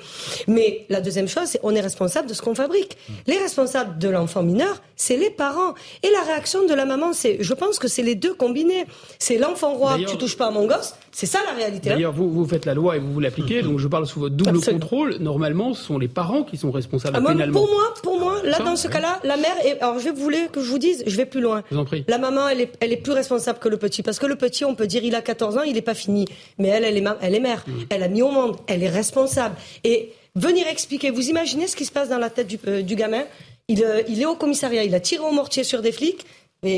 Mais 0.48 0.86
la 0.90 1.02
deuxième 1.02 1.28
chose, 1.28 1.46
c'est 1.48 1.60
on 1.62 1.76
est 1.76 1.82
responsable 1.82 2.30
de 2.30 2.34
ce 2.34 2.42
qu'on 2.42 2.56
fabrique. 2.56 2.98
Les 3.28 3.38
responsables 3.38 4.00
de 4.00 4.08
l'enfant 4.08 4.44
mineur, 4.44 4.82
c'est 4.96 5.18
les 5.18 5.30
parents. 5.30 5.74
Et 6.04 6.10
la 6.10 6.22
réaction 6.22 6.66
de 6.66 6.74
la 6.74 6.86
maman, 6.86 7.12
c'est 7.12 7.38
je 7.42 7.54
pense 7.54 7.80
que 7.80 7.90
c'est 7.90 8.02
les 8.02 8.16
deux 8.16 8.34
combinés. 8.34 8.86
C'est 9.20 9.38
l'enfant 9.38 9.74
roi, 9.74 9.98
tu 10.08 10.18
touches 10.18 10.38
pas 10.38 10.48
à 10.48 10.52
mon 10.52 10.66
gosse. 10.66 10.96
C'est 11.16 11.28
ça 11.28 11.40
la 11.48 11.54
réalité. 11.54 11.88
D'ailleurs, 11.88 12.12
vous, 12.12 12.30
vous 12.30 12.46
faites 12.46 12.66
la 12.66 12.74
loi 12.74 12.98
et 12.98 13.00
vous 13.00 13.14
vous 13.14 13.22
l'appliquez, 13.22 13.62
donc 13.62 13.80
je 13.80 13.88
parle 13.88 14.06
sous 14.06 14.20
votre 14.20 14.36
double 14.36 14.60
contrôle. 14.60 15.16
Normalement, 15.22 15.74
ce 15.74 15.82
sont 15.82 15.98
les 15.98 16.10
parents 16.10 16.44
qui 16.44 16.58
sont 16.58 16.72
responsables 16.72 17.16
ah, 17.18 17.26
pénalement. 17.26 17.62
Pour 17.62 17.72
moi, 17.72 17.94
pour 18.04 18.20
moi, 18.20 18.42
là, 18.44 18.60
dans 18.60 18.76
ce 18.76 18.90
cas-là, 18.90 19.22
la 19.24 19.38
mère. 19.38 19.56
Est... 19.64 19.80
Alors, 19.80 19.98
je 19.98 20.10
voulais 20.10 20.50
que 20.52 20.60
je 20.60 20.70
vous 20.70 20.78
dise, 20.78 21.06
je 21.08 21.16
vais 21.16 21.26
plus 21.26 21.40
loin. 21.40 21.64
Vous 21.72 21.78
en 21.78 21.86
prie. 21.86 22.04
La 22.10 22.18
maman, 22.18 22.50
elle 22.50 22.60
est, 22.60 22.74
elle 22.82 22.92
est 22.92 22.98
plus 22.98 23.14
responsable 23.14 23.60
que 23.60 23.70
le 23.70 23.78
petit, 23.78 24.04
parce 24.04 24.20
que 24.20 24.26
le 24.26 24.36
petit, 24.36 24.66
on 24.66 24.76
peut 24.76 24.88
dire, 24.88 25.06
il 25.06 25.16
a 25.16 25.22
14 25.22 25.58
ans, 25.58 25.62
il 25.62 25.76
n'est 25.76 25.82
pas 25.82 25.94
fini, 25.94 26.26
mais 26.60 26.68
elle, 26.68 26.84
elle 26.84 26.98
est, 26.98 27.06
elle 27.22 27.36
est 27.36 27.40
mère. 27.40 27.64
Mmh. 27.66 27.72
Elle 27.92 28.04
a 28.04 28.10
mis 28.10 28.22
au 28.22 28.32
monde, 28.32 28.58
elle 28.68 28.84
est 28.84 28.90
responsable. 28.90 29.56
Et 29.86 30.12
venir 30.36 30.68
expliquer, 30.68 31.12
vous 31.12 31.30
imaginez 31.30 31.68
ce 31.68 31.78
qui 31.78 31.86
se 31.86 31.94
passe 31.94 32.10
dans 32.10 32.18
la 32.18 32.30
tête 32.30 32.48
du, 32.48 32.60
euh, 32.68 32.82
du 32.82 32.96
gamin? 32.96 33.24
Il, 33.70 33.86
euh, 33.86 34.02
il, 34.10 34.22
est 34.22 34.26
au 34.26 34.36
commissariat, 34.36 34.84
il 34.84 34.94
a 34.94 35.00
tiré 35.00 35.24
au 35.24 35.32
mortier 35.32 35.64
sur 35.64 35.82
des 35.82 35.94
flics, 35.94 36.26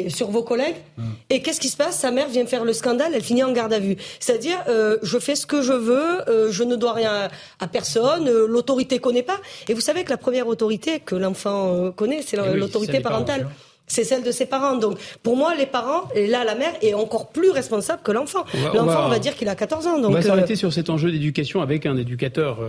sur 0.09 0.29
vos 0.29 0.43
collègues. 0.43 0.75
Mm. 0.97 1.03
Et 1.29 1.41
qu'est-ce 1.41 1.59
qui 1.59 1.69
se 1.69 1.77
passe? 1.77 1.99
Sa 1.99 2.11
mère 2.11 2.29
vient 2.29 2.45
faire 2.45 2.63
le 2.63 2.73
scandale, 2.73 3.11
elle 3.13 3.23
finit 3.23 3.43
en 3.43 3.51
garde 3.51 3.73
à 3.73 3.79
vue. 3.79 3.97
C'est-à-dire, 4.19 4.57
euh, 4.67 4.97
je 5.03 5.17
fais 5.19 5.35
ce 5.35 5.45
que 5.45 5.61
je 5.61 5.73
veux, 5.73 6.29
euh, 6.29 6.51
je 6.51 6.63
ne 6.63 6.75
dois 6.75 6.93
rien 6.93 7.29
à, 7.59 7.67
personne, 7.67 8.27
euh, 8.27 8.47
l'autorité 8.47 8.99
connaît 8.99 9.23
pas. 9.23 9.39
Et 9.67 9.73
vous 9.73 9.81
savez 9.81 10.03
que 10.03 10.09
la 10.09 10.17
première 10.17 10.47
autorité 10.47 10.99
que 10.99 11.15
l'enfant 11.15 11.91
connaît, 11.95 12.21
c'est 12.21 12.37
eh 12.37 12.57
l'autorité 12.57 12.99
parentale. 12.99 13.47
c'est 13.89 14.03
celle 14.03 14.23
de 14.23 14.31
ses 14.31 14.45
parents. 14.45 14.75
Donc, 14.75 14.97
pour 15.23 15.37
moi, 15.37 15.55
les 15.55 15.65
parents, 15.65 16.09
et 16.13 16.27
là, 16.27 16.43
la 16.43 16.55
mère 16.55 16.73
est 16.81 16.93
encore 16.93 17.29
plus 17.29 17.51
responsable 17.51 18.01
que 18.03 18.11
l'enfant. 18.11 18.43
L'enfant, 18.73 19.05
on, 19.05 19.09
va 19.09 19.19
dire 19.19 19.35
qu'il 19.35 19.47
a 19.47 19.55
14 19.55 19.87
ans. 19.87 19.99
Donc, 19.99 20.11
on 20.11 20.13
va 20.13 20.21
s'arrêter 20.21 20.55
sur 20.55 20.73
cet 20.73 20.89
enjeu 20.89 21.11
d'éducation 21.11 21.61
avec 21.61 21.85
un 21.85 21.95
éducateur, 21.95 22.59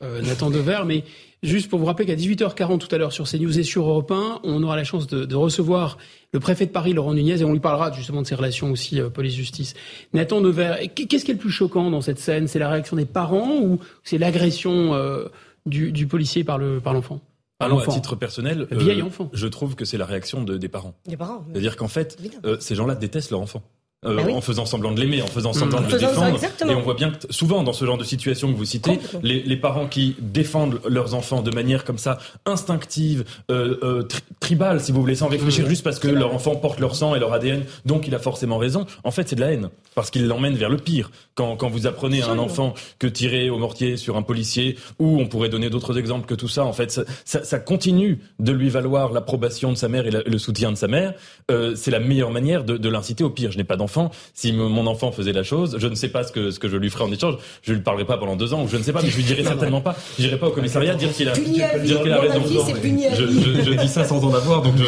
Nathan 0.00 0.50
Dever, 0.50 0.82
mais 0.86 1.02
Juste 1.42 1.70
pour 1.70 1.78
vous 1.78 1.86
rappeler 1.86 2.04
qu'à 2.04 2.16
18h40 2.16 2.78
tout 2.78 2.92
à 2.92 2.98
l'heure 2.98 3.12
sur 3.12 3.28
CNews 3.28 3.60
et 3.60 3.62
sur 3.62 3.88
Europe 3.88 4.10
1, 4.10 4.40
on 4.42 4.62
aura 4.64 4.74
la 4.74 4.82
chance 4.82 5.06
de, 5.06 5.24
de, 5.24 5.36
recevoir 5.36 5.96
le 6.32 6.40
préfet 6.40 6.66
de 6.66 6.70
Paris, 6.70 6.92
Laurent 6.92 7.14
Nunez, 7.14 7.40
et 7.40 7.44
on 7.44 7.52
lui 7.52 7.60
parlera 7.60 7.90
justement 7.92 8.22
de 8.22 8.26
ses 8.26 8.34
relations 8.34 8.70
aussi 8.70 9.00
euh, 9.00 9.08
police-justice. 9.08 9.74
Nathan 10.12 10.40
Devers, 10.40 10.78
qu'est-ce 10.94 11.24
qui 11.24 11.30
est 11.30 11.34
le 11.34 11.40
plus 11.40 11.50
choquant 11.50 11.90
dans 11.90 12.00
cette 12.00 12.18
scène? 12.18 12.48
C'est 12.48 12.58
la 12.58 12.68
réaction 12.68 12.96
des 12.96 13.06
parents 13.06 13.56
ou 13.60 13.78
c'est 14.04 14.18
l'agression 14.18 14.94
euh, 14.94 15.28
du, 15.66 15.92
du, 15.92 16.06
policier 16.06 16.44
par 16.44 16.58
l'enfant 16.58 16.80
par 16.82 16.92
l'enfant? 16.94 17.20
Alors, 17.60 17.82
à 17.82 17.86
titre 17.86 18.14
personnel, 18.14 18.68
vieil 18.70 19.02
enfant. 19.02 19.30
je 19.32 19.46
trouve 19.48 19.74
que 19.74 19.84
c'est 19.84 19.98
la 19.98 20.04
réaction 20.04 20.44
de, 20.44 20.56
des 20.56 20.68
parents. 20.68 20.94
Des 21.06 21.16
parents. 21.16 21.44
C'est-à-dire 21.50 21.76
qu'en 21.76 21.88
fait, 21.88 22.16
ces 22.60 22.74
gens-là 22.76 22.94
détestent 22.94 23.32
leur 23.32 23.40
enfant. 23.40 23.62
Euh, 24.06 24.14
bah 24.14 24.30
en 24.30 24.40
faisant 24.40 24.64
semblant 24.64 24.92
de 24.92 25.00
l'aimer, 25.00 25.22
en 25.22 25.26
faisant 25.26 25.52
semblant 25.52 25.80
de 25.80 25.90
le 25.90 25.98
défendre. 25.98 26.38
et 26.68 26.72
on 26.72 26.82
voit 26.82 26.94
bien 26.94 27.10
que 27.10 27.32
souvent 27.32 27.64
dans 27.64 27.72
ce 27.72 27.84
genre 27.84 27.98
de 27.98 28.04
situation 28.04 28.52
que 28.52 28.56
vous 28.56 28.64
citez, 28.64 29.00
les, 29.24 29.42
les, 29.42 29.56
parents 29.56 29.88
qui 29.88 30.14
défendent 30.20 30.80
leurs 30.88 31.14
enfants 31.14 31.42
de 31.42 31.50
manière 31.50 31.84
comme 31.84 31.98
ça 31.98 32.18
instinctive, 32.46 33.24
euh, 33.50 33.76
euh, 33.82 34.04
tribale, 34.38 34.80
si 34.80 34.92
vous 34.92 35.00
voulez, 35.00 35.16
sans 35.16 35.26
réfléchir, 35.26 35.68
juste 35.68 35.82
parce 35.82 35.98
que 35.98 36.06
leur 36.06 36.32
enfant 36.32 36.54
porte 36.54 36.78
leur 36.78 36.94
sang 36.94 37.16
et 37.16 37.18
leur 37.18 37.32
ADN, 37.32 37.64
donc 37.86 38.06
il 38.06 38.14
a 38.14 38.20
forcément 38.20 38.56
raison. 38.56 38.86
En 39.02 39.10
fait, 39.10 39.28
c'est 39.28 39.34
de 39.34 39.40
la 39.40 39.50
haine 39.50 39.68
parce 39.96 40.12
qu'il 40.12 40.28
l'emmène 40.28 40.54
vers 40.54 40.70
le 40.70 40.76
pire. 40.76 41.10
Quand, 41.34 41.56
quand 41.56 41.68
vous 41.68 41.88
apprenez 41.88 42.22
à 42.22 42.28
un 42.28 42.38
enfant 42.38 42.74
que 43.00 43.08
tirer 43.08 43.50
au 43.50 43.58
mortier 43.58 43.96
sur 43.96 44.16
un 44.16 44.22
policier, 44.22 44.76
ou 45.00 45.18
on 45.18 45.26
pourrait 45.26 45.48
donner 45.48 45.70
d'autres 45.70 45.98
exemples 45.98 46.26
que 46.26 46.34
tout 46.34 46.46
ça, 46.46 46.64
en 46.64 46.72
fait, 46.72 46.92
ça, 46.92 47.02
ça, 47.24 47.42
ça 47.42 47.58
continue 47.58 48.20
de 48.38 48.52
lui 48.52 48.68
valoir 48.68 49.12
l'approbation 49.12 49.72
de 49.72 49.76
sa 49.76 49.88
mère 49.88 50.06
et 50.06 50.12
le 50.12 50.38
soutien 50.38 50.70
de 50.70 50.76
sa 50.76 50.86
mère. 50.86 51.14
C'est 51.74 51.90
la 51.90 51.98
meilleure 51.98 52.30
manière 52.30 52.62
de, 52.62 52.76
de 52.76 52.88
l'inciter 52.88 53.24
au 53.24 53.30
pire. 53.30 53.50
Je 53.50 53.58
n'ai 53.58 53.64
pas 53.64 53.76
d'enfant. 53.76 53.87
Si 54.34 54.52
mon 54.52 54.86
enfant 54.86 55.12
faisait 55.12 55.32
la 55.32 55.42
chose, 55.42 55.76
je 55.78 55.86
ne 55.86 55.94
sais 55.94 56.08
pas 56.08 56.24
ce 56.24 56.32
que, 56.32 56.50
ce 56.50 56.58
que 56.58 56.68
je 56.68 56.76
lui 56.76 56.90
ferais 56.90 57.04
en 57.04 57.12
échange. 57.12 57.36
Je 57.62 57.72
lui 57.72 57.80
parlerai 57.80 58.04
pas 58.04 58.18
pendant 58.18 58.36
deux 58.36 58.54
ans, 58.54 58.62
ou 58.62 58.68
je 58.68 58.76
ne 58.76 58.82
sais 58.82 58.92
pas, 58.92 59.02
mais 59.02 59.10
je 59.10 59.16
lui 59.16 59.24
dirai 59.24 59.42
certainement 59.44 59.80
pas. 59.80 59.96
Je 60.18 60.24
n'irai 60.24 60.38
pas 60.38 60.48
au 60.48 60.52
commissariat 60.52 60.94
dire 60.94 61.12
qu'il 61.12 61.28
a, 61.28 61.32
dire 61.32 62.02
qu'il 62.02 62.12
a 62.12 62.20
raison. 62.20 62.40
Je, 62.44 63.26
je, 63.26 63.62
je, 63.62 63.72
dis 63.72 63.88
ça 63.88 64.04
sans 64.04 64.24
en 64.24 64.34
avoir, 64.34 64.62
donc 64.62 64.74
je, 64.76 64.84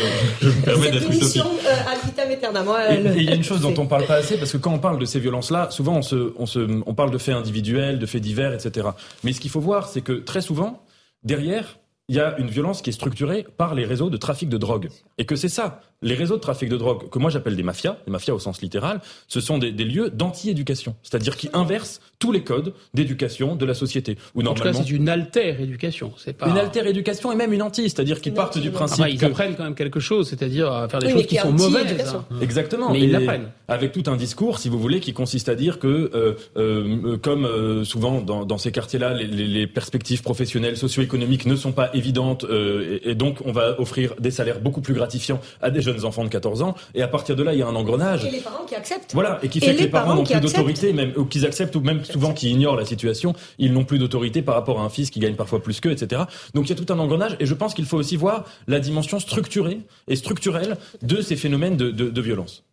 je 0.46 0.48
me 0.48 0.62
permets 0.62 0.90
d'être 0.90 1.11
utopique. 1.11 1.42
Euh, 1.42 3.14
et 3.14 3.18
il 3.18 3.24
y 3.24 3.32
a 3.32 3.34
une 3.34 3.44
chose 3.44 3.61
dont 3.61 3.74
on 3.78 3.86
parle 3.86 4.07
pas 4.07 4.16
assez, 4.16 4.36
parce 4.36 4.53
que 4.53 4.59
quand 4.59 4.72
on 4.72 4.78
parle 4.78 4.98
de 4.98 5.05
ces 5.05 5.20
violences-là, 5.20 5.68
souvent 5.70 5.96
on, 5.96 6.03
se, 6.03 6.32
on, 6.38 6.46
se, 6.46 6.61
on 6.86 6.94
parle 6.94 7.11
de 7.11 7.18
faits 7.18 7.34
individuels, 7.34 7.98
de 7.98 8.07
faits 8.07 8.22
divers, 8.22 8.53
etc. 8.53 8.88
Mais 9.24 9.32
ce 9.32 9.40
qu'il 9.40 9.51
faut 9.51 9.61
voir, 9.61 9.88
c'est 9.88 10.03
que 10.03 10.12
très 10.12 10.40
souvent, 10.40 10.84
derrière, 11.22 11.78
il 12.09 12.16
y 12.16 12.20
a 12.20 12.36
une 12.38 12.48
violence 12.48 12.82
qui 12.82 12.90
est 12.90 12.94
structurée 12.94 13.46
par 13.57 13.74
les 13.74 13.84
réseaux 13.84 14.11
de 14.11 14.16
trafic 14.16 14.48
de 14.48 14.59
drogue. 14.59 14.88
Et 15.18 15.26
que 15.26 15.36
c'est 15.36 15.48
ça, 15.48 15.80
les 16.03 16.14
réseaux 16.14 16.36
de 16.36 16.40
trafic 16.40 16.68
de 16.68 16.76
drogue, 16.76 17.09
que 17.11 17.18
moi 17.18 17.30
j'appelle 17.30 17.57
des 17.57 17.62
mafias, 17.62 17.96
des 18.07 18.12
mafias 18.12 18.34
au 18.34 18.38
sens 18.38 18.62
littéral, 18.62 19.01
ce 19.28 19.40
sont 19.40 19.59
des, 19.59 19.72
des 19.72 19.84
lieux 19.84 20.11
d'anti-éducation. 20.11 20.94
C'est-à-dire 21.03 21.36
qui 21.36 21.51
inversent 21.53 22.01
tous 22.18 22.32
les 22.32 22.42
codes 22.42 22.74
d'éducation 22.94 23.57
de 23.57 23.64
la 23.64 23.74
société. 23.74 24.16
Où 24.34 24.42
en 24.42 24.55
tout 24.55 24.62
cas, 24.62 24.72
c'est 24.72 24.90
une 24.90 25.09
alter-éducation. 25.09 26.12
C'est 26.16 26.34
pas... 26.34 26.48
Une 26.48 26.59
alter-éducation 26.59 27.32
et 27.32 27.36
même 27.36 27.53
une 27.53 27.62
anti, 27.62 27.88
c'est-à-dire 27.88 28.20
qu'ils 28.20 28.34
partent 28.34 28.59
du 28.59 28.70
principe. 28.70 29.01
Ah 29.01 29.05
bah, 29.05 29.11
ils 29.11 29.24
apprennent 29.24 29.57
quand 29.57 29.64
même 29.64 29.74
quelque 29.74 30.01
chose, 30.01 30.28
c'est-à-dire 30.28 30.70
à 30.70 30.88
faire 30.88 31.01
des 31.01 31.11
choses 31.11 31.26
qui, 31.26 31.36
sont 31.36 31.53
mauvaises. 31.53 32.14
Hein. 32.14 32.24
Exactement. 32.40 32.90
Mais 32.92 33.01
ils 33.01 33.12
l'apprennent. 33.12 33.48
Avec 33.68 33.92
tout 33.92 34.03
un 34.07 34.16
discours, 34.16 34.59
si 34.59 34.68
vous 34.68 34.78
voulez, 34.78 35.01
qui 35.01 35.12
consiste 35.12 35.48
à 35.48 35.55
dire 35.55 35.78
que, 35.78 36.11
euh, 36.14 36.34
euh, 36.57 37.16
comme 37.16 37.44
euh, 37.44 37.84
souvent 37.84 38.20
dans, 38.20 38.44
dans 38.44 38.59
ces 38.59 38.72
quartiers-là, 38.72 39.14
les, 39.14 39.26
les, 39.26 39.66
perspectives 39.66 40.22
professionnelles, 40.22 40.76
socio-économiques 40.76 41.46
ne 41.46 41.57
sont 41.57 41.72
pas 41.72 41.90
évidentes, 41.94 42.44
euh, 42.44 42.98
et, 43.05 43.11
et, 43.11 43.14
donc 43.14 43.38
on 43.44 43.53
va 43.53 43.80
offrir 43.80 44.14
des 44.18 44.30
salaires 44.30 44.61
beaucoup 44.61 44.80
plus 44.80 44.94
gratifiants 44.94 45.40
à 45.62 45.70
des 45.70 45.80
jeunes 45.80 45.89
enfants 46.05 46.24
de 46.24 46.28
14 46.28 46.62
ans, 46.62 46.74
et 46.95 47.03
à 47.03 47.09
partir 47.09 47.36
de 47.36 47.43
là, 47.43 47.53
il 47.53 47.59
y 47.59 47.62
a 47.62 47.66
un 47.66 47.74
engrenage. 47.74 48.24
Et 48.24 48.30
les 48.30 48.38
parents 48.38 48.64
qui 48.64 48.74
acceptent. 48.74 49.14
Voilà, 49.14 49.38
et 49.43 49.49
qui 49.49 49.61
fait 49.61 49.74
que 49.74 49.82
les 49.82 49.88
parents 49.88 50.14
n'ont 50.14 50.24
plus 50.24 50.41
d'autorité, 50.41 50.93
même 50.93 51.12
ou 51.16 51.24
qu'ils 51.24 51.47
acceptent, 51.47 51.76
ou 51.76 51.80
même 51.80 52.05
souvent 52.05 52.32
qui 52.32 52.51
ignorent 52.51 52.76
la 52.76 52.84
situation, 52.84 53.34
ils 53.59 53.72
n'ont 53.72 53.84
plus 53.84 53.99
d'autorité 53.99 54.43
par 54.43 54.55
rapport 54.55 54.80
à 54.80 54.84
un 54.84 54.88
fils 54.88 55.11
qui 55.11 55.20
gagne 55.20 55.34
parfois 55.34 55.62
plus 55.62 55.80
qu'eux, 55.80 55.93
etc. 55.93 56.22
Donc 56.55 56.66
il 56.66 56.70
y 56.70 56.72
a 56.72 56.76
tout 56.76 56.93
un 56.93 56.99
engrenage, 56.99 57.36
et 57.41 57.47
je 57.47 57.55
pense 57.55 57.74
qu'il 57.74 57.86
faut 57.86 57.99
aussi 57.99 58.16
voir 58.16 58.45
la 58.66 58.80
dimension 58.80 59.18
structurée 59.20 59.80
et 60.09 60.16
structurelle 60.16 60.76
de 61.03 61.20
ces 61.20 61.36
phénomènes 61.36 61.76
de, 61.76 61.91
de, 61.91 62.11
de 62.11 62.20
violence. 62.20 62.64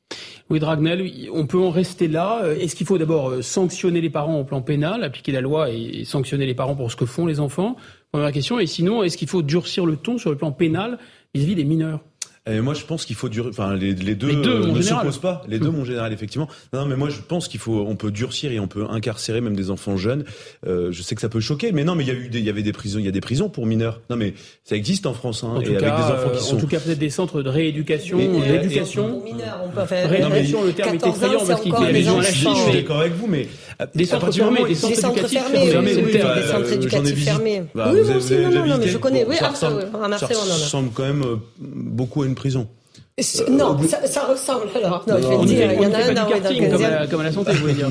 Oui, 0.49 0.59
Dragnel, 0.59 1.11
on 1.33 1.45
peut 1.45 1.59
en 1.59 1.69
rester 1.69 2.07
là. 2.07 2.41
Est-ce 2.57 2.75
qu'il 2.75 2.87
faut 2.87 2.97
d'abord 2.97 3.43
sanctionner 3.43 3.99
les 3.99 4.09
parents 4.09 4.39
au 4.39 4.45
plan 4.45 4.61
pénal, 4.61 5.03
appliquer 5.03 5.33
la 5.33 5.41
loi 5.41 5.69
et 5.69 6.05
sanctionner 6.05 6.45
les 6.45 6.55
parents 6.55 6.75
pour 6.75 6.89
ce 6.89 6.95
que 6.95 7.05
font 7.05 7.25
les 7.25 7.41
enfants? 7.41 7.75
Première 8.13 8.31
question. 8.31 8.57
Et 8.57 8.67
sinon, 8.67 9.03
est-ce 9.03 9.17
qu'il 9.17 9.27
faut 9.27 9.41
durcir 9.41 9.85
le 9.85 9.97
ton 9.97 10.17
sur 10.17 10.29
le 10.29 10.37
plan 10.37 10.53
pénal 10.53 10.99
vis-à-vis 11.35 11.55
des 11.55 11.65
mineurs? 11.65 11.99
Et 12.49 12.61
moi, 12.61 12.73
je 12.73 12.83
pense 12.83 13.05
qu'il 13.05 13.15
faut 13.15 13.29
durer. 13.29 13.49
Enfin, 13.49 13.75
les, 13.75 13.93
les 13.93 14.15
deux, 14.15 14.27
les 14.27 14.35
deux 14.35 14.67
euh, 14.67 14.71
ne 14.71 14.81
s'opposent 14.81 15.19
pas. 15.19 15.43
Les 15.47 15.59
deux, 15.59 15.69
mon 15.69 15.83
général, 15.83 16.13
effectivement. 16.13 16.47
Non, 16.73 16.85
mais 16.85 16.95
moi, 16.95 17.09
je 17.09 17.19
pense 17.19 17.47
qu'il 17.47 17.59
faut. 17.59 17.85
On 17.87 17.95
peut 17.95 18.11
durcir 18.11 18.51
et 18.51 18.59
on 18.59 18.67
peut 18.67 18.85
incarcérer 18.89 19.41
même 19.41 19.55
des 19.55 19.69
enfants 19.69 19.97
jeunes. 19.97 20.23
Euh, 20.65 20.91
je 20.91 21.01
sais 21.01 21.15
que 21.15 21.21
ça 21.21 21.29
peut 21.29 21.39
choquer, 21.39 21.71
mais 21.71 21.83
non, 21.83 21.95
mais 21.95 22.03
il 22.03 22.07
y 22.07 22.11
a 22.11 22.13
eu, 22.13 22.29
des, 22.29 22.39
il 22.39 22.45
y 22.45 22.49
avait 22.49 22.63
des 22.63 22.71
prisons. 22.71 22.99
Il 22.99 23.05
y 23.05 23.09
a 23.09 23.11
des 23.11 23.21
prisons 23.21 23.49
pour 23.49 23.65
mineurs. 23.65 24.01
Non, 24.09 24.15
mais 24.15 24.33
ça 24.63 24.75
existe 24.75 25.05
en 25.05 25.13
France, 25.13 25.43
hein, 25.43 25.53
en 25.55 25.61
et 25.61 25.67
avec 25.67 25.79
cas, 25.79 25.97
des 25.97 26.13
enfants 26.13 26.29
qui 26.29 26.37
euh, 26.37 26.41
sont. 26.41 26.55
En 26.55 26.59
tout 26.59 26.67
cas, 26.67 26.79
peut-être 26.79 26.99
des 26.99 27.09
centres 27.09 27.41
de 27.41 27.49
rééducation, 27.49 28.17
d'éducation. 28.17 29.21
mineurs, 29.23 29.61
on 29.65 29.69
peut 29.69 29.85
faire. 29.85 30.09
Rééducation, 30.09 30.63
le 30.63 30.73
terme 30.73 30.95
est 30.95 31.05
effrayant 31.05 31.45
parce 31.45 31.61
qu'il 31.61 31.75
fait 31.75 31.93
des 31.93 32.03
gens 32.03 32.21
Je 32.21 32.31
suis 32.31 32.73
d'accord 32.73 33.01
avec 33.01 33.13
vous, 33.13 33.27
mais 33.27 33.47
des 33.93 34.05
centres 34.05 34.31
fermés, 34.31 34.63
des 34.65 34.75
centres 34.75 35.17
éducatifs 35.17 35.43
fermés, 35.71 35.95
des 35.95 36.19
centres 36.47 36.71
éducatifs 36.71 37.23
fermés. 37.25 37.63
Oui, 37.75 37.81
oui, 37.85 38.35
non, 38.53 38.65
non, 38.65 38.77
mais 38.79 38.87
je 38.87 38.97
connais. 38.97 39.25
Oui, 39.27 39.35
ça 39.35 39.49
ressemble 39.49 40.91
quand 40.93 41.03
même 41.03 41.25
beaucoup 41.59 42.23
à 42.23 42.25
une 42.25 42.35
prison. 42.37 42.69
Non, 43.49 43.75
ça, 43.87 44.05
ça, 44.05 44.27
ressemble 44.27 44.67
alors. 44.75 45.03
Non, 45.07 45.15
je 45.19 45.27
vais 45.27 45.37
te 45.37 45.45
dire, 45.45 45.71
il 45.73 45.81
y 45.81 45.85
en 45.87 45.91
a 45.91 45.97
un 45.97 46.13
dans 46.13 46.29
le 46.29 46.69
comme, 46.69 46.83
à, 46.83 47.07
comme 47.07 47.21
à 47.21 47.23
la 47.23 47.31
santé, 47.31 47.51
je 47.55 47.61
voulais 47.61 47.73
dire. 47.73 47.89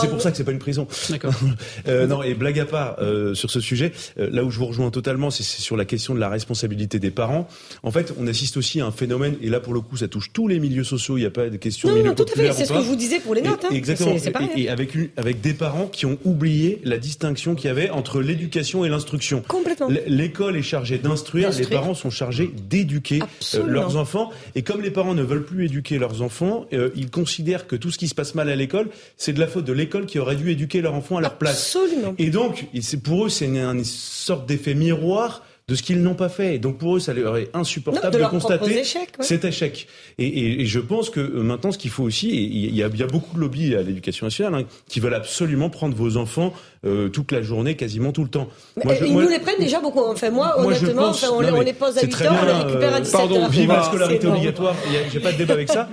C'est 0.00 0.08
pour 0.08 0.22
ça 0.22 0.30
que 0.30 0.38
c'est 0.38 0.44
pas 0.44 0.52
une 0.52 0.58
prison. 0.58 0.86
D'accord. 1.10 1.34
euh, 1.88 2.06
non, 2.06 2.22
et 2.22 2.32
blague 2.32 2.58
à 2.58 2.64
part 2.64 2.96
euh, 3.00 3.34
sur 3.34 3.50
ce 3.50 3.60
sujet, 3.60 3.92
euh, 4.18 4.30
là 4.32 4.42
où 4.42 4.50
je 4.50 4.58
vous 4.58 4.64
rejoins 4.64 4.90
totalement, 4.90 5.28
c'est 5.28 5.42
sur 5.42 5.76
la 5.76 5.84
question 5.84 6.14
de 6.14 6.20
la 6.20 6.30
responsabilité 6.30 6.98
des 6.98 7.10
parents. 7.10 7.46
En 7.82 7.90
fait, 7.90 8.14
on 8.18 8.26
assiste 8.26 8.56
aussi 8.56 8.80
à 8.80 8.86
un 8.86 8.90
phénomène, 8.90 9.36
et 9.42 9.50
là 9.50 9.60
pour 9.60 9.74
le 9.74 9.82
coup, 9.82 9.98
ça 9.98 10.08
touche 10.08 10.32
tous 10.32 10.48
les 10.48 10.58
milieux 10.58 10.82
sociaux. 10.82 11.18
Il 11.18 11.20
n'y 11.20 11.26
a 11.26 11.30
pas 11.30 11.50
de 11.50 11.56
question. 11.58 11.90
Non, 11.90 12.02
non, 12.02 12.14
tout 12.14 12.24
à 12.32 12.34
fait. 12.34 12.52
C'est 12.52 12.64
ce 12.64 12.72
que 12.72 12.80
je 12.80 12.86
vous 12.86 12.96
disais 12.96 13.20
pour 13.20 13.34
les 13.34 13.42
notes. 13.42 13.64
Et, 13.64 13.66
hein. 13.66 13.70
Exactement. 13.76 14.14
Et, 14.56 14.62
et, 14.62 14.68
avec 14.70 14.94
une, 14.94 15.10
avec 15.18 15.42
des 15.42 15.52
parents 15.52 15.88
qui 15.88 16.06
ont 16.06 16.18
oublié 16.24 16.80
la 16.84 16.96
distinction 16.96 17.54
qu'il 17.54 17.66
y 17.66 17.70
avait 17.70 17.90
entre 17.90 18.22
l'éducation 18.22 18.82
et 18.86 18.88
l'instruction. 18.88 19.42
Complètement. 19.46 19.88
L'école 20.06 20.56
est 20.56 20.62
chargée 20.62 20.96
d'instruire, 20.96 21.50
les 21.50 21.66
parents 21.66 21.92
sont 21.92 22.08
chargés 22.08 22.50
d'éduquer 22.70 23.20
euh, 23.54 23.66
leurs 23.66 23.98
enfants. 23.98 24.30
Et 24.54 24.62
comme 24.62 24.80
les 24.80 24.90
parents 24.90 25.14
ne 25.14 25.22
veulent 25.22 25.44
plus 25.44 25.66
éduquer 25.66 25.98
leurs 25.98 26.22
enfants, 26.22 26.66
euh, 26.72 26.90
ils 26.94 27.10
considèrent 27.10 27.66
que 27.66 27.76
tout 27.76 27.90
ce 27.90 27.98
qui 27.98 28.08
se 28.08 28.14
passe 28.14 28.34
mal 28.34 28.48
à 28.48 28.56
l'école, 28.56 28.88
c'est 29.16 29.32
de 29.32 29.40
la 29.40 29.46
faute 29.46 29.64
de 29.64 29.72
l'école 29.72 30.06
qui 30.06 30.18
aurait 30.18 30.36
dû 30.36 30.50
éduquer 30.50 30.80
leur 30.80 30.94
enfant 30.94 31.16
à 31.16 31.20
leur 31.20 31.38
place. 31.38 31.76
Absolument. 31.76 32.14
Et 32.18 32.30
donc, 32.30 32.66
c'est 32.80 33.02
pour 33.02 33.26
eux, 33.26 33.28
c'est 33.28 33.46
une, 33.46 33.58
une 33.58 33.84
sorte 33.84 34.46
d'effet 34.46 34.74
miroir 34.74 35.42
de 35.66 35.74
ce 35.74 35.82
qu'ils 35.82 36.02
n'ont 36.02 36.14
pas 36.14 36.28
fait. 36.28 36.58
Donc 36.58 36.78
pour 36.78 36.96
eux, 36.96 37.00
ça 37.00 37.14
leur 37.14 37.36
est 37.36 37.48
insupportable 37.54 38.18
non, 38.18 38.24
de, 38.24 38.30
constater 38.30 38.80
échec, 38.80 39.08
ouais. 39.18 39.24
cet 39.24 39.44
échec. 39.44 39.86
Et, 40.18 40.26
et, 40.26 40.60
et, 40.60 40.66
je 40.66 40.78
pense 40.78 41.08
que 41.08 41.20
euh, 41.20 41.42
maintenant, 41.42 41.72
ce 41.72 41.78
qu'il 41.78 41.90
faut 41.90 42.02
aussi, 42.02 42.28
il 42.28 42.74
y, 42.74 42.78
y 42.78 42.82
a 42.82 43.06
beaucoup 43.06 43.34
de 43.34 43.40
lobbies 43.40 43.74
à 43.74 43.82
l'éducation 43.82 44.26
nationale 44.26 44.54
hein, 44.54 44.66
qui 44.88 45.00
veulent 45.00 45.14
absolument 45.14 45.70
prendre 45.70 45.96
vos 45.96 46.16
enfants 46.18 46.52
euh, 46.84 47.08
toute 47.08 47.32
la 47.32 47.42
journée, 47.42 47.76
quasiment 47.76 48.12
tout 48.12 48.22
le 48.22 48.28
temps. 48.28 48.48
Moi, 48.84 48.94
je, 48.94 49.04
ils 49.04 49.12
moi, 49.12 49.22
nous 49.22 49.28
les 49.28 49.38
prennent 49.38 49.58
déjà 49.58 49.80
beaucoup. 49.80 50.00
Enfin, 50.00 50.30
moi, 50.30 50.54
moi 50.58 50.66
honnêtement, 50.66 51.02
pense, 51.02 51.24
enfin, 51.24 51.32
on, 51.34 51.42
non, 51.42 51.56
on, 51.56 51.60
les 51.60 51.72
pose 51.72 51.96
à 51.98 52.02
8 52.02 52.20
heures, 52.22 52.36
on 52.42 52.46
les 52.46 52.52
récupère 52.52 52.94
à 52.94 53.00
17 53.00 53.12
pardon, 53.12 53.42
heures. 53.42 53.48
Vive 53.48 53.68
la 53.68 53.82
scolarité 53.82 54.26
obligatoire. 54.26 54.74
J'ai 55.12 55.20
pas 55.20 55.32
de 55.32 55.38
débat 55.38 55.54
avec 55.54 55.70
ça. 55.70 55.88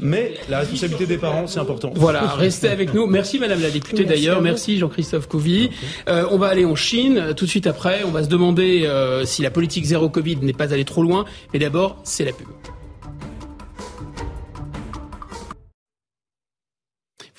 Mais 0.00 0.34
la 0.48 0.60
responsabilité 0.60 1.06
des 1.06 1.18
parents, 1.18 1.46
c'est 1.46 1.60
important. 1.60 1.92
Voilà, 1.94 2.20
restez 2.20 2.68
avec 2.68 2.94
nous. 2.94 3.06
Merci 3.06 3.38
Madame 3.38 3.60
la 3.60 3.70
députée 3.70 4.04
d'ailleurs. 4.04 4.40
Merci 4.40 4.78
Jean-Christophe 4.78 5.28
Couvi. 5.28 5.70
Euh, 6.08 6.24
on 6.30 6.38
va 6.38 6.48
aller 6.48 6.64
en 6.64 6.74
Chine 6.74 7.34
tout 7.36 7.44
de 7.44 7.50
suite 7.50 7.66
après. 7.66 8.02
On 8.04 8.10
va 8.10 8.22
se 8.22 8.28
demander 8.28 8.84
euh, 8.84 9.24
si 9.24 9.42
la 9.42 9.50
politique 9.50 9.84
zéro 9.84 10.08
Covid 10.08 10.36
n'est 10.36 10.52
pas 10.52 10.72
allée 10.72 10.84
trop 10.84 11.02
loin. 11.02 11.24
Mais 11.52 11.58
d'abord, 11.58 11.96
c'est 12.04 12.24
la 12.24 12.32
pub. 12.32 12.46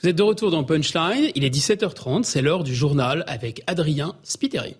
Vous 0.01 0.09
êtes 0.09 0.15
de 0.15 0.23
retour 0.23 0.51
dans 0.51 0.63
Punchline, 0.63 1.31
il 1.33 1.43
est 1.43 1.49
17h30, 1.49 2.23
c'est 2.23 2.43
l'heure 2.43 2.63
du 2.63 2.75
journal 2.75 3.23
avec 3.27 3.63
Adrien 3.65 4.13
Spiteri. 4.21 4.75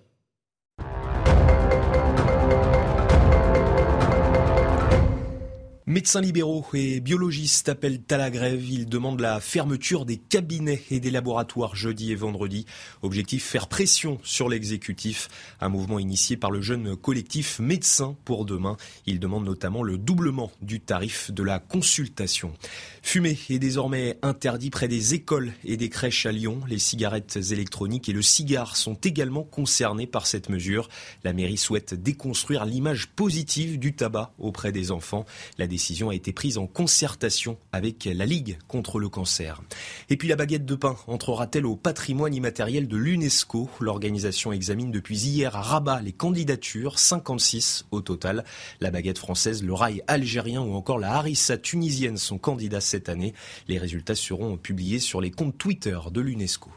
Médecins 6.07 6.21
libéraux 6.21 6.65
et 6.73 7.01
biologistes 7.01 7.67
appellent 7.67 7.99
à 8.09 8.15
la 8.15 8.29
grève. 8.29 8.63
Ils 8.63 8.87
demandent 8.87 9.19
la 9.19 9.41
fermeture 9.41 10.05
des 10.05 10.15
cabinets 10.15 10.81
et 10.89 11.01
des 11.01 11.11
laboratoires 11.11 11.75
jeudi 11.75 12.13
et 12.13 12.15
vendredi. 12.15 12.65
Objectif 13.01 13.43
faire 13.43 13.67
pression 13.67 14.17
sur 14.23 14.47
l'exécutif. 14.47 15.27
Un 15.59 15.67
mouvement 15.67 15.99
initié 15.99 16.37
par 16.37 16.49
le 16.49 16.61
jeune 16.61 16.95
collectif 16.95 17.59
Médecins 17.59 18.15
pour 18.23 18.45
demain. 18.45 18.77
Ils 19.05 19.19
demandent 19.19 19.43
notamment 19.43 19.83
le 19.83 19.97
doublement 19.97 20.49
du 20.61 20.79
tarif 20.79 21.29
de 21.31 21.43
la 21.43 21.59
consultation. 21.59 22.53
Fumer 23.01 23.37
est 23.49 23.59
désormais 23.59 24.17
interdit 24.21 24.69
près 24.69 24.87
des 24.87 25.13
écoles 25.13 25.51
et 25.65 25.75
des 25.75 25.89
crèches 25.89 26.25
à 26.25 26.31
Lyon. 26.31 26.61
Les 26.69 26.79
cigarettes 26.79 27.37
électroniques 27.51 28.07
et 28.07 28.13
le 28.13 28.21
cigare 28.21 28.77
sont 28.77 28.95
également 29.03 29.43
concernés 29.43 30.07
par 30.07 30.25
cette 30.25 30.47
mesure. 30.47 30.87
La 31.25 31.33
mairie 31.33 31.57
souhaite 31.57 31.93
déconstruire 31.95 32.63
l'image 32.63 33.07
positive 33.07 33.77
du 33.77 33.93
tabac 33.93 34.31
auprès 34.39 34.71
des 34.71 34.91
enfants. 34.91 35.25
La 35.57 35.67
décision 35.67 35.96
a 36.05 36.13
été 36.13 36.31
prise 36.31 36.57
en 36.57 36.67
concertation 36.67 37.57
avec 37.71 38.05
la 38.05 38.25
Ligue 38.25 38.57
contre 38.67 38.99
le 38.99 39.09
cancer. 39.09 39.61
Et 40.09 40.17
puis 40.17 40.27
la 40.27 40.35
baguette 40.35 40.65
de 40.65 40.75
pain 40.75 40.95
entrera-t-elle 41.07 41.65
au 41.65 41.75
patrimoine 41.75 42.33
immatériel 42.33 42.87
de 42.87 42.97
l'UNESCO? 42.97 43.69
L'organisation 43.79 44.51
examine 44.51 44.91
depuis 44.91 45.17
hier 45.17 45.55
à 45.55 45.61
Rabat 45.61 46.01
les 46.01 46.11
candidatures, 46.11 46.99
56 46.99 47.85
au 47.91 48.01
total. 48.01 48.45
La 48.79 48.91
baguette 48.91 49.17
française, 49.17 49.63
le 49.63 49.73
rail 49.73 50.03
algérien 50.07 50.61
ou 50.61 50.73
encore 50.75 50.99
la 50.99 51.13
harissa 51.13 51.57
tunisienne 51.57 52.17
sont 52.17 52.37
candidats 52.37 52.81
cette 52.81 53.09
année. 53.09 53.33
Les 53.67 53.77
résultats 53.77 54.15
seront 54.15 54.57
publiés 54.57 54.99
sur 54.99 55.19
les 55.19 55.31
comptes 55.31 55.57
Twitter 55.57 55.97
de 56.11 56.21
l'UNESCO. 56.21 56.71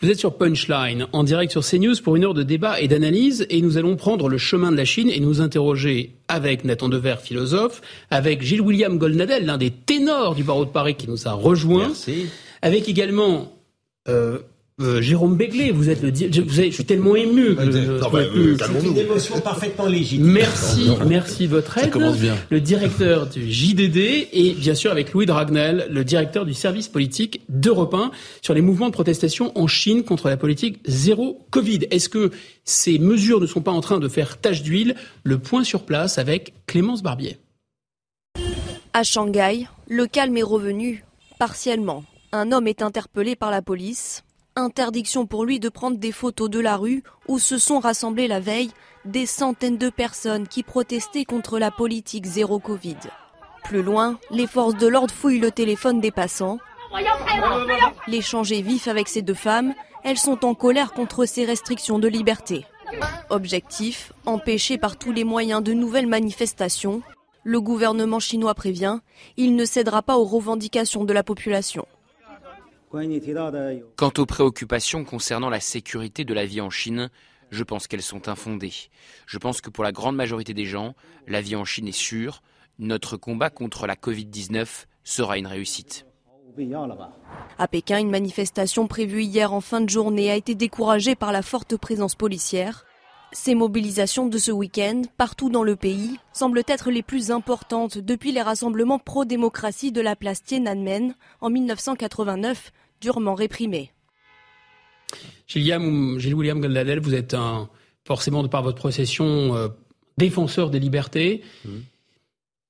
Vous 0.00 0.10
êtes 0.10 0.18
sur 0.18 0.36
Punchline, 0.36 1.06
en 1.12 1.24
direct 1.24 1.52
sur 1.52 1.64
CNews 1.64 1.94
pour 2.02 2.16
une 2.16 2.24
heure 2.24 2.34
de 2.34 2.42
débat 2.42 2.80
et 2.80 2.88
d'analyse, 2.88 3.46
et 3.50 3.60
nous 3.60 3.78
allons 3.78 3.96
prendre 3.96 4.28
le 4.28 4.38
chemin 4.38 4.72
de 4.72 4.76
la 4.76 4.84
Chine 4.84 5.10
et 5.10 5.20
nous 5.20 5.40
interroger 5.40 6.14
avec 6.28 6.64
Nathan 6.64 6.88
Dever, 6.88 7.16
philosophe, 7.22 7.80
avec 8.10 8.42
Gilles 8.42 8.60
William 8.60 8.98
Goldnadel, 8.98 9.46
l'un 9.46 9.58
des 9.58 9.70
ténors 9.70 10.34
du 10.34 10.42
barreau 10.42 10.64
de 10.64 10.70
Paris 10.70 10.94
qui 10.94 11.08
nous 11.08 11.28
a 11.28 11.32
rejoint, 11.32 11.92
avec 12.62 12.88
également 12.88 13.52
euh, 14.08 14.38
euh, 14.80 15.00
Jérôme 15.00 15.36
Béglé, 15.36 15.70
vous 15.70 15.88
êtes 15.88 16.02
le 16.02 16.12
je, 16.12 16.40
vous 16.40 16.50
je 16.52 16.70
suis 16.70 16.84
tellement 16.84 17.14
ému. 17.14 17.54
Que 17.54 18.00
non, 18.00 18.10
bah, 18.10 18.18
euh, 18.18 18.56
c'est 18.58 18.88
une 18.88 18.98
émotion 18.98 19.40
parfaitement 19.40 19.86
légitime. 19.86 20.26
Merci, 20.26 20.90
merci 21.06 21.46
votre 21.46 21.78
aide. 21.78 21.96
bien. 22.18 22.34
Le 22.50 22.60
directeur 22.60 23.28
du 23.28 23.52
JDD 23.52 24.26
et 24.32 24.56
bien 24.58 24.74
sûr 24.74 24.90
avec 24.90 25.12
Louis 25.12 25.26
Dragnel, 25.26 25.86
le 25.90 26.04
directeur 26.04 26.44
du 26.44 26.54
service 26.54 26.88
politique 26.88 27.42
d'Europe 27.48 27.94
1 27.94 28.10
sur 28.42 28.52
les 28.52 28.62
mouvements 28.62 28.88
de 28.88 28.92
protestation 28.92 29.56
en 29.56 29.68
Chine 29.68 30.02
contre 30.02 30.28
la 30.28 30.36
politique 30.36 30.80
zéro 30.86 31.46
Covid. 31.50 31.86
Est-ce 31.92 32.08
que 32.08 32.32
ces 32.64 32.98
mesures 32.98 33.40
ne 33.40 33.46
sont 33.46 33.62
pas 33.62 33.70
en 33.70 33.80
train 33.80 34.00
de 34.00 34.08
faire 34.08 34.40
tache 34.40 34.64
d'huile? 34.64 34.96
Le 35.22 35.38
point 35.38 35.62
sur 35.62 35.84
place 35.84 36.18
avec 36.18 36.52
Clémence 36.66 37.04
Barbier. 37.04 37.38
À 38.92 39.04
Shanghai, 39.04 39.68
le 39.86 40.08
calme 40.08 40.36
est 40.36 40.42
revenu 40.42 41.04
partiellement. 41.38 42.02
Un 42.32 42.50
homme 42.50 42.66
est 42.66 42.82
interpellé 42.82 43.36
par 43.36 43.52
la 43.52 43.62
police 43.62 44.23
Interdiction 44.56 45.26
pour 45.26 45.44
lui 45.44 45.58
de 45.58 45.68
prendre 45.68 45.98
des 45.98 46.12
photos 46.12 46.48
de 46.48 46.60
la 46.60 46.76
rue 46.76 47.02
où 47.26 47.40
se 47.40 47.58
sont 47.58 47.80
rassemblées 47.80 48.28
la 48.28 48.38
veille 48.38 48.70
des 49.04 49.26
centaines 49.26 49.78
de 49.78 49.90
personnes 49.90 50.46
qui 50.46 50.62
protestaient 50.62 51.24
contre 51.24 51.58
la 51.58 51.72
politique 51.72 52.24
zéro 52.24 52.60
Covid. 52.60 52.98
Plus 53.64 53.82
loin, 53.82 54.16
les 54.30 54.46
forces 54.46 54.76
de 54.76 54.86
l'ordre 54.86 55.12
fouillent 55.12 55.40
le 55.40 55.50
téléphone 55.50 56.00
des 56.00 56.12
passants. 56.12 56.60
L'échange 58.06 58.52
est 58.52 58.60
vif 58.62 58.86
avec 58.86 59.08
ces 59.08 59.22
deux 59.22 59.34
femmes. 59.34 59.74
Elles 60.04 60.18
sont 60.18 60.44
en 60.44 60.54
colère 60.54 60.92
contre 60.92 61.24
ces 61.24 61.44
restrictions 61.44 61.98
de 61.98 62.06
liberté. 62.06 62.64
Objectif, 63.30 64.12
empêcher 64.24 64.78
par 64.78 64.96
tous 64.96 65.10
les 65.10 65.24
moyens 65.24 65.64
de 65.64 65.72
nouvelles 65.72 66.06
manifestations. 66.06 67.02
Le 67.42 67.60
gouvernement 67.60 68.20
chinois 68.20 68.54
prévient, 68.54 69.00
il 69.36 69.56
ne 69.56 69.64
cédera 69.64 70.02
pas 70.02 70.16
aux 70.16 70.24
revendications 70.24 71.04
de 71.04 71.12
la 71.12 71.24
population. 71.24 71.86
Quant 73.96 74.12
aux 74.18 74.26
préoccupations 74.26 75.04
concernant 75.04 75.50
la 75.50 75.60
sécurité 75.60 76.24
de 76.24 76.32
la 76.32 76.46
vie 76.46 76.60
en 76.60 76.70
Chine, 76.70 77.10
je 77.50 77.64
pense 77.64 77.88
qu'elles 77.88 78.02
sont 78.02 78.28
infondées. 78.28 78.72
Je 79.26 79.38
pense 79.38 79.60
que 79.60 79.70
pour 79.70 79.82
la 79.82 79.92
grande 79.92 80.16
majorité 80.16 80.54
des 80.54 80.64
gens, 80.64 80.94
la 81.26 81.40
vie 81.40 81.56
en 81.56 81.64
Chine 81.64 81.88
est 81.88 81.92
sûre. 81.92 82.42
Notre 82.78 83.16
combat 83.16 83.50
contre 83.50 83.86
la 83.86 83.96
Covid-19 83.96 84.86
sera 85.02 85.38
une 85.38 85.46
réussite. 85.46 86.06
À 87.58 87.66
Pékin, 87.66 87.98
une 87.98 88.10
manifestation 88.10 88.86
prévue 88.86 89.22
hier 89.22 89.52
en 89.52 89.60
fin 89.60 89.80
de 89.80 89.90
journée 89.90 90.30
a 90.30 90.36
été 90.36 90.54
découragée 90.54 91.16
par 91.16 91.32
la 91.32 91.42
forte 91.42 91.76
présence 91.76 92.14
policière. 92.14 92.84
Ces 93.32 93.56
mobilisations 93.56 94.28
de 94.28 94.38
ce 94.38 94.52
week-end, 94.52 95.02
partout 95.16 95.50
dans 95.50 95.64
le 95.64 95.74
pays, 95.74 96.20
semblent 96.32 96.62
être 96.68 96.92
les 96.92 97.02
plus 97.02 97.32
importantes 97.32 97.98
depuis 97.98 98.30
les 98.30 98.42
rassemblements 98.42 99.00
pro-démocratie 99.00 99.90
de 99.90 100.00
la 100.00 100.14
place 100.14 100.44
Tiananmen 100.44 101.16
en 101.40 101.50
1989 101.50 102.70
durement 103.04 103.34
réprimés. 103.34 103.90
Gilles 105.46 106.34
William 106.34 106.60
Goldadel, 106.60 107.00
vous 107.00 107.14
êtes 107.14 107.34
un, 107.34 107.68
forcément, 108.06 108.42
de 108.42 108.48
par 108.48 108.62
votre 108.62 108.78
procession, 108.78 109.54
euh, 109.54 109.68
défenseur 110.16 110.70
des 110.70 110.80
libertés. 110.80 111.42
Mmh. 111.64 111.68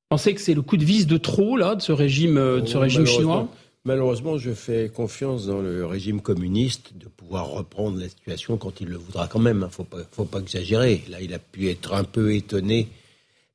Pensez 0.09 0.35
que 0.35 0.41
c'est 0.41 0.55
le 0.55 0.63
coup 0.63 0.77
de 0.77 0.85
vis 0.85 1.07
de 1.07 1.17
trop, 1.17 1.57
là, 1.57 1.77
de 1.77 1.83
ce 1.83 1.93
régime, 1.93 2.37
euh, 2.37 2.61
de 2.61 2.67
ce 2.67 2.77
régime 2.77 3.07
chinois? 3.07 3.49
Malheureusement, 3.85 4.37
je 4.39 4.51
fais 4.53 4.89
confiance 4.89 5.47
dans 5.47 5.61
le 5.61 5.87
régime 5.87 6.21
communiste 6.21 6.97
de 6.97 7.07
pouvoir 7.07 7.51
reprendre 7.51 8.01
la 8.01 8.09
situation 8.09 8.57
quand 8.57 8.81
il 8.81 8.89
le 8.89 8.97
voudra 8.97 9.29
quand 9.29 9.39
même. 9.39 9.59
Il 9.59 9.99
ne 9.99 10.05
faut 10.11 10.25
pas, 10.25 10.41
exagérer. 10.41 11.05
Là, 11.09 11.21
il 11.21 11.33
a 11.33 11.39
pu 11.39 11.69
être 11.69 11.95
un 11.95 12.05
peu 12.05 12.35
étonné 12.35 12.89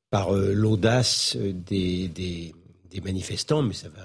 par 0.08 0.34
euh, 0.34 0.54
l'audace 0.54 1.36
des, 1.36 2.08
des, 2.08 2.54
manifestants, 3.02 3.62
mais 3.62 3.74
ça 3.74 3.88
va 3.88 4.02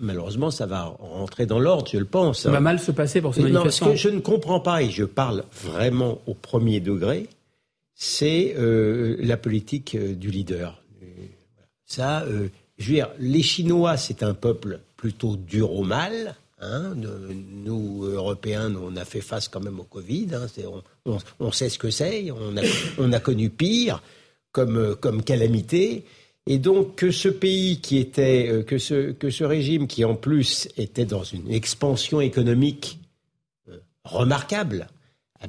Malheureusement, 0.00 0.50
ça 0.50 0.66
va 0.66 0.96
rentrer 1.00 1.46
dans 1.46 1.58
l'ordre, 1.58 1.88
je 1.92 1.98
le 1.98 2.04
pense. 2.04 2.42
Ça 2.42 2.50
va 2.50 2.60
mal 2.60 2.78
se 2.78 2.92
passer 2.92 3.20
pour 3.20 3.34
ces 3.34 3.42
manifestants. 3.42 3.86
Non, 3.86 3.96
ce 3.96 4.02
que 4.02 4.08
je 4.08 4.14
ne 4.14 4.20
comprends 4.20 4.60
pas, 4.60 4.82
et 4.82 4.90
je 4.90 5.04
parle 5.04 5.44
vraiment 5.64 6.20
au 6.26 6.34
premier 6.34 6.80
degré, 6.80 7.26
c'est 7.94 8.54
euh, 8.56 9.16
la 9.18 9.36
politique 9.36 9.96
euh, 9.96 10.14
du 10.14 10.30
leader. 10.30 10.80
Ça, 11.84 12.22
euh, 12.22 12.48
je 12.76 12.88
veux 12.88 12.94
dire, 12.94 13.08
les 13.18 13.42
Chinois, 13.42 13.96
c'est 13.96 14.22
un 14.22 14.34
peuple 14.34 14.80
plutôt 14.96 15.36
dur 15.36 15.72
au 15.72 15.82
mal. 15.82 16.36
Hein, 16.60 16.94
nous, 16.94 18.04
Européens, 18.04 18.72
on 18.76 18.96
a 18.96 19.04
fait 19.04 19.20
face 19.20 19.48
quand 19.48 19.60
même 19.60 19.80
au 19.80 19.84
Covid. 19.84 20.28
Hein, 20.34 20.46
on, 21.40 21.50
sait 21.50 21.68
ce 21.68 21.78
que 21.78 21.90
c'est. 21.90 22.30
On 22.30 22.56
a, 22.56 22.62
on 22.98 23.12
a 23.12 23.20
connu 23.20 23.48
pire 23.50 24.02
comme, 24.52 24.94
comme 24.96 25.22
calamité. 25.22 26.04
Et 26.50 26.58
donc 26.58 26.96
que 26.96 27.10
ce 27.10 27.28
pays 27.28 27.78
qui 27.78 27.98
était, 27.98 28.48
euh, 28.48 28.62
que 28.62 28.78
ce, 28.78 29.12
que 29.12 29.28
ce 29.28 29.44
régime 29.44 29.86
qui 29.86 30.02
en 30.06 30.14
plus 30.14 30.66
était 30.78 31.04
dans 31.04 31.22
une 31.22 31.52
expansion 31.52 32.22
économique 32.22 32.98
euh, 33.68 33.76
remarquable, 34.04 34.88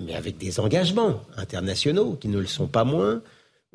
mais 0.03 0.13
avec 0.13 0.37
des 0.37 0.59
engagements 0.59 1.21
internationaux 1.37 2.17
qui 2.19 2.27
ne 2.27 2.37
le 2.37 2.47
sont 2.47 2.67
pas 2.67 2.83
moins, 2.83 3.21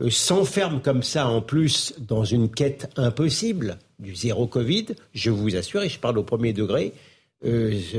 euh, 0.02 0.10
s'enferme 0.10 0.82
comme 0.82 1.02
ça 1.02 1.26
en 1.26 1.40
plus 1.40 1.94
dans 1.98 2.24
une 2.24 2.50
quête 2.50 2.90
impossible 2.96 3.78
du 3.98 4.14
zéro 4.14 4.46
Covid, 4.46 4.88
je 5.14 5.30
vous 5.30 5.56
assure, 5.56 5.82
et 5.82 5.88
je 5.88 5.98
parle 5.98 6.18
au 6.18 6.24
premier 6.24 6.52
degré, 6.52 6.92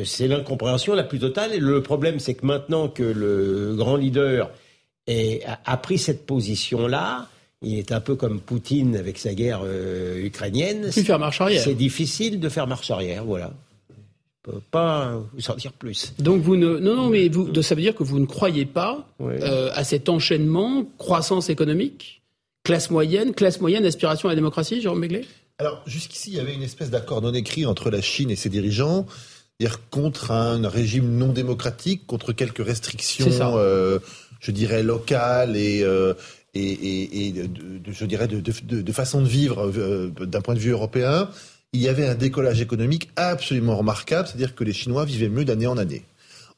c'est 0.05 0.27
l'incompréhension 0.27 0.95
la 0.95 1.03
plus 1.03 1.19
totale. 1.19 1.59
Le 1.59 1.83
problème, 1.83 2.19
c'est 2.19 2.33
que 2.33 2.47
maintenant 2.47 2.87
que 2.87 3.03
le 3.03 3.75
grand 3.75 3.95
leader 3.95 4.49
a 5.07 5.77
pris 5.77 5.99
cette 5.99 6.25
position-là, 6.25 7.29
il 7.61 7.77
est 7.77 7.91
un 7.91 8.01
peu 8.01 8.15
comme 8.15 8.39
Poutine 8.39 8.95
avec 8.95 9.17
sa 9.17 9.33
guerre 9.33 9.61
euh, 9.63 10.23
ukrainienne. 10.23 10.91
faire 10.91 11.19
marche 11.19 11.41
arrière. 11.41 11.63
C'est 11.63 11.73
difficile 11.73 12.39
de 12.39 12.49
faire 12.49 12.67
marche 12.67 12.91
arrière, 12.91 13.23
voilà. 13.23 13.53
Je 13.89 14.51
peux 14.51 14.61
pas 14.71 15.23
vous 15.33 15.41
sortir 15.41 15.73
plus. 15.73 16.13
Donc 16.19 16.41
vous 16.41 16.55
ne, 16.55 16.77
non, 16.77 16.95
non, 16.95 17.09
mais 17.09 17.29
vous, 17.29 17.61
ça 17.63 17.73
veut 17.73 17.81
dire 17.81 17.95
que 17.95 18.03
vous 18.03 18.19
ne 18.19 18.27
croyez 18.27 18.65
pas 18.65 19.07
euh, 19.21 19.71
à 19.73 19.83
cet 19.83 20.07
enchaînement 20.07 20.85
croissance 20.99 21.49
économique, 21.49 22.21
classe 22.63 22.91
moyenne, 22.91 23.33
classe 23.33 23.59
moyenne, 23.59 23.85
aspiration 23.85 24.29
à 24.29 24.33
la 24.33 24.35
démocratie, 24.35 24.81
Jérôme 24.81 25.01
Begley? 25.01 25.25
Alors 25.57 25.81
jusqu'ici, 25.87 26.31
il 26.31 26.37
y 26.37 26.39
avait 26.39 26.53
une 26.53 26.63
espèce 26.63 26.91
d'accord 26.91 27.21
non 27.21 27.33
écrit 27.33 27.65
entre 27.65 27.89
la 27.89 28.01
Chine 28.01 28.29
et 28.29 28.35
ses 28.35 28.49
dirigeants 28.49 29.07
dire 29.59 29.79
contre 29.89 30.31
un 30.31 30.67
régime 30.67 31.17
non 31.17 31.31
démocratique, 31.31 32.05
contre 32.05 32.33
quelques 32.33 32.65
restrictions, 32.65 33.55
euh, 33.57 33.99
je 34.39 34.51
dirais, 34.51 34.83
locales 34.83 35.55
et, 35.55 35.83
et, 36.55 37.31
de, 37.31 37.91
je 37.91 38.05
dirais 38.05 38.27
de, 38.27 38.91
façon 38.91 39.21
de 39.21 39.27
vivre 39.27 39.69
euh, 39.69 40.09
d'un 40.09 40.41
point 40.41 40.55
de 40.55 40.59
vue 40.59 40.71
européen, 40.71 41.29
il 41.73 41.81
y 41.81 41.89
avait 41.89 42.07
un 42.07 42.15
décollage 42.15 42.61
économique 42.61 43.09
absolument 43.17 43.75
remarquable, 43.75 44.27
c'est-à-dire 44.27 44.55
que 44.55 44.63
les 44.63 44.73
Chinois 44.73 45.05
vivaient 45.05 45.29
mieux 45.29 45.45
d'année 45.45 45.67
en 45.67 45.77
année. 45.77 46.03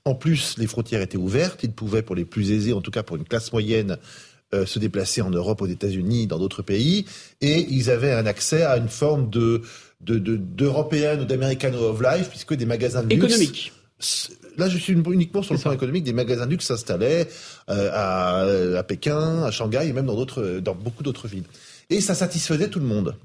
En 0.06 0.14
plus, 0.14 0.56
les 0.58 0.68
frontières 0.68 1.02
étaient 1.02 1.18
ouvertes, 1.18 1.64
ils 1.64 1.72
pouvaient, 1.72 2.04
pour 2.04 2.16
les 2.16 2.26
plus 2.26 2.52
aisés, 2.52 2.74
en 2.74 2.82
tout 2.82 2.92
cas 2.92 3.04
pour 3.04 3.18
une 3.18 3.26
classe 3.26 3.52
moyenne, 3.52 3.98
euh, 4.54 4.66
se 4.66 4.80
déplacer 4.80 5.22
en 5.22 5.32
Europe, 5.32 5.62
aux 5.62 5.68
États-Unis, 5.68 6.28
dans 6.28 6.38
d'autres 6.40 6.62
pays, 6.62 7.06
et 7.42 7.66
ils 7.70 7.90
avaient 7.90 8.14
un 8.14 8.26
accès 8.26 8.64
à 8.64 8.78
une 8.78 8.90
forme 8.90 9.30
de 9.30 9.62
d'européenne 10.00 11.22
ou 11.22 11.26
d'american 11.26 11.74
of 11.74 12.00
life, 12.02 12.30
puisque 12.30 12.54
des 12.54 12.68
magasins 12.68 13.02
de 13.02 13.16
luxe 13.16 13.72
là, 14.58 14.70
je 14.70 14.78
suis 14.78 14.94
uniquement 14.94 15.42
sur 15.42 15.54
le 15.54 15.60
plan 15.60 15.72
économique. 15.72 16.04
Des 16.04 16.14
magasins 16.14 16.46
de 16.46 16.52
luxe 16.52 16.66
s'installaient 16.66 17.28
euh, 17.70 18.78
à, 18.78 18.84
Pékin, 18.84 19.44
à 19.44 19.52
Shanghai 19.52 19.88
et 19.88 19.94
même 19.94 20.06
dans, 20.06 20.16
d'autres, 20.16 20.60
dans 20.60 20.76
beaucoup 20.76 21.04
d'autres 21.04 21.28
villes. 21.28 21.46
Et 21.90 22.02
ça 22.02 22.16
satisfaisait 22.16 22.70
tout 22.70 22.80
le 22.80 22.86
monde. 22.86 23.16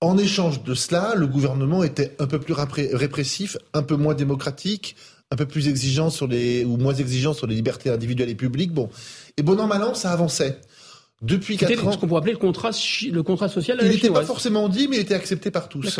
En 0.00 0.18
échange 0.18 0.62
de 0.64 0.74
cela, 0.74 1.14
le 1.14 1.26
gouvernement 1.26 1.84
était 1.84 2.16
un 2.18 2.26
peu 2.26 2.40
plus 2.40 2.54
répressif, 2.54 3.56
un 3.72 3.82
peu 3.82 3.94
moins 3.94 4.14
démocratique, 4.14 4.96
un 5.30 5.36
peu 5.36 5.46
plus 5.46 5.68
exigeant 5.68 6.10
sur 6.10 6.26
les 6.26 6.64
ou 6.64 6.76
moins 6.76 6.94
exigeant 6.94 7.34
sur 7.34 7.46
les 7.46 7.54
libertés 7.54 7.88
individuelles 7.88 8.28
et 8.28 8.34
publiques. 8.34 8.72
Bon, 8.72 8.90
et 9.36 9.42
bon 9.42 9.58
an 9.60 9.66
mal 9.66 9.82
an, 9.82 9.94
ça 9.94 10.10
avançait. 10.10 10.58
Depuis 11.22 11.56
quatre 11.56 11.86
ans, 11.86 11.92
ce 11.92 11.98
qu'on 11.98 12.08
pourrait 12.08 12.18
appeler 12.18 12.32
le 12.32 12.38
contrat, 12.38 12.70
le 13.10 13.22
contrat 13.22 13.48
social. 13.48 13.78
il 13.80 13.88
n'était 13.88 14.10
pas 14.10 14.24
forcément 14.24 14.68
dit, 14.68 14.88
mais 14.88 14.96
il 14.96 15.00
était 15.02 15.14
accepté 15.14 15.52
par 15.52 15.68
tous. 15.68 15.98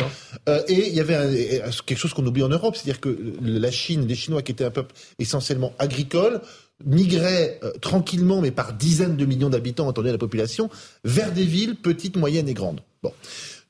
Euh, 0.49 0.61
et 0.67 0.89
il 0.89 0.93
y 0.93 0.99
avait 0.99 1.61
quelque 1.85 1.97
chose 1.97 2.13
qu'on 2.13 2.25
oublie 2.25 2.43
en 2.43 2.49
Europe, 2.49 2.75
c'est-à-dire 2.75 2.99
que 2.99 3.17
la 3.41 3.71
Chine, 3.71 4.05
les 4.05 4.15
Chinois 4.15 4.41
qui 4.41 4.51
étaient 4.51 4.65
un 4.65 4.71
peuple 4.71 4.93
essentiellement 5.19 5.73
agricole, 5.79 6.41
migraient 6.85 7.59
euh, 7.63 7.71
tranquillement, 7.79 8.41
mais 8.41 8.51
par 8.51 8.73
dizaines 8.73 9.15
de 9.15 9.25
millions 9.25 9.49
d'habitants, 9.49 9.87
entendez 9.87 10.11
la 10.11 10.17
population, 10.17 10.69
vers 11.05 11.31
des 11.31 11.45
villes 11.45 11.75
petites, 11.75 12.17
moyennes 12.17 12.49
et 12.49 12.53
grandes. 12.53 12.81
Bon. 13.01 13.13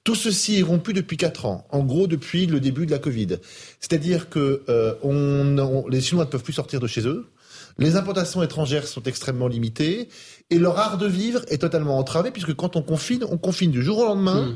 Tout 0.03 0.15
ceci 0.15 0.59
est 0.59 0.63
rompu 0.63 0.91
depuis 0.91 1.17
quatre 1.17 1.45
ans, 1.45 1.65
en 1.69 1.83
gros 1.83 2.07
depuis 2.07 2.45
le 2.45 2.59
début 2.59 2.85
de 2.85 2.91
la 2.91 2.99
Covid. 2.99 3.37
C'est-à-dire 3.79 4.29
que 4.29 4.63
euh, 4.67 4.95
on, 5.03 5.87
les 5.87 6.01
Chinois 6.01 6.25
ne 6.25 6.29
peuvent 6.29 6.43
plus 6.43 6.53
sortir 6.53 6.79
de 6.79 6.87
chez 6.87 7.07
eux, 7.07 7.27
les 7.79 7.95
importations 7.95 8.43
étrangères 8.43 8.87
sont 8.87 9.03
extrêmement 9.03 9.47
limitées, 9.47 10.09
et 10.49 10.59
leur 10.59 10.77
art 10.77 10.97
de 10.97 11.07
vivre 11.07 11.41
est 11.47 11.59
totalement 11.59 11.97
entravé, 11.97 12.31
puisque 12.31 12.53
quand 12.53 12.75
on 12.75 12.81
confine, 12.81 13.23
on 13.29 13.37
confine 13.37 13.71
du 13.71 13.81
jour 13.81 13.99
au 13.99 14.05
lendemain. 14.05 14.47
Hmm. 14.47 14.55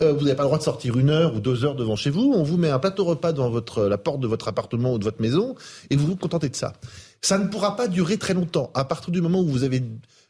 Euh, 0.00 0.12
vous 0.12 0.24
n'avez 0.24 0.36
pas 0.36 0.44
le 0.44 0.48
droit 0.48 0.58
de 0.58 0.62
sortir 0.62 0.96
une 0.96 1.10
heure 1.10 1.34
ou 1.34 1.40
deux 1.40 1.64
heures 1.64 1.74
devant 1.74 1.96
chez 1.96 2.10
vous. 2.10 2.32
On 2.34 2.44
vous 2.44 2.56
met 2.56 2.70
un 2.70 2.78
plateau 2.78 3.04
repas 3.04 3.32
devant 3.32 3.50
votre, 3.50 3.84
la 3.84 3.98
porte 3.98 4.20
de 4.20 4.28
votre 4.28 4.46
appartement 4.46 4.92
ou 4.92 4.98
de 4.98 5.04
votre 5.04 5.20
maison 5.20 5.56
et 5.90 5.96
vous 5.96 6.06
vous 6.06 6.16
contentez 6.16 6.48
de 6.48 6.56
ça. 6.56 6.72
Ça 7.20 7.36
ne 7.38 7.48
pourra 7.48 7.74
pas 7.76 7.88
durer 7.88 8.16
très 8.16 8.34
longtemps. 8.34 8.70
À 8.74 8.84
partir 8.84 9.10
du 9.10 9.20
moment 9.20 9.40
où 9.40 9.48
vous 9.48 9.64
avez 9.64 9.82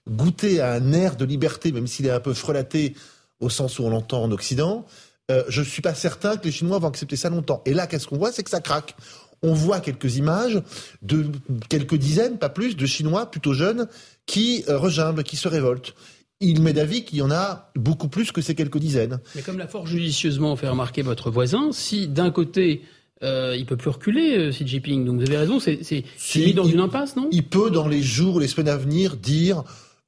goûté 0.09 0.61
à 0.61 0.73
un 0.73 0.93
air 0.93 1.17
de 1.17 1.25
liberté, 1.25 1.71
même 1.73 1.87
s'il 1.87 2.07
est 2.07 2.11
un 2.11 2.21
peu 2.21 2.35
frelaté 2.35 2.95
au 3.41 3.51
sens 3.51 3.79
où 3.79 3.85
on 3.85 3.91
l'entend 3.91 4.23
en 4.23 4.33
Occident, 4.33 4.87
euh, 5.31 5.45
je 5.49 5.61
ne 5.61 5.67
suis 5.67 5.83
pas 5.83 5.95
certain 5.95 6.37
que 6.37 6.45
les 6.45 6.53
Chinois 6.53 6.79
vont 6.79 6.89
accepter 6.89 7.17
ça 7.17 7.31
longtemps. 7.31 7.63
Et 7.65 7.75
là, 7.75 7.87
qu'est-ce 7.87 8.07
qu'on 8.07 8.19
voit? 8.19 8.33
C'est 8.33 8.43
que 8.43 8.51
ça 8.51 8.61
craque. 8.61 8.97
On 9.43 9.55
voit 9.55 9.80
quelques 9.80 10.16
images 10.16 10.62
de 11.03 11.26
quelques 11.68 11.97
dizaines, 11.97 12.38
pas 12.38 12.49
plus, 12.49 12.76
de 12.76 12.86
Chinois 12.86 13.30
plutôt 13.30 13.55
jeunes 13.55 13.88
qui 14.26 14.64
euh, 14.68 15.22
qui 15.22 15.36
se 15.36 15.49
révoltent. 15.49 15.95
Il 16.40 16.61
met 16.61 16.72
d'avis 16.72 17.05
qu'il 17.05 17.18
y 17.18 17.22
en 17.22 17.30
a 17.30 17.70
beaucoup 17.76 18.09
plus 18.09 18.32
que 18.32 18.40
ces 18.40 18.55
quelques 18.55 18.78
dizaines. 18.78 19.20
Mais 19.36 19.43
comme 19.43 19.59
l'a 19.59 19.68
fort 19.68 19.86
judicieusement 19.86 20.57
fait 20.57 20.68
remarquer 20.68 21.03
votre 21.03 21.30
voisin, 21.30 21.70
si 21.72 22.09
d'un 22.09 22.30
côté 22.30 22.82
euh, 23.22 23.55
il 23.57 23.66
peut 23.66 23.76
plus 23.76 23.90
reculer, 23.90 24.36
euh, 24.36 24.51
Xi 24.51 24.66
Jinping. 24.66 25.05
Donc 25.05 25.20
vous 25.20 25.26
avez 25.26 25.36
raison, 25.36 25.61
c'est 25.61 26.05
mis 26.36 26.55
dans 26.55 26.64
une 26.64 26.80
impasse, 26.80 27.16
non? 27.16 27.28
Il 27.30 27.45
peut, 27.45 27.70
dans 27.70 27.86
les 27.86 28.03
jours, 28.03 28.40
les 28.40 28.49
semaines 28.49 28.68
à 28.68 28.76
venir, 28.76 29.16
dire 29.16 29.62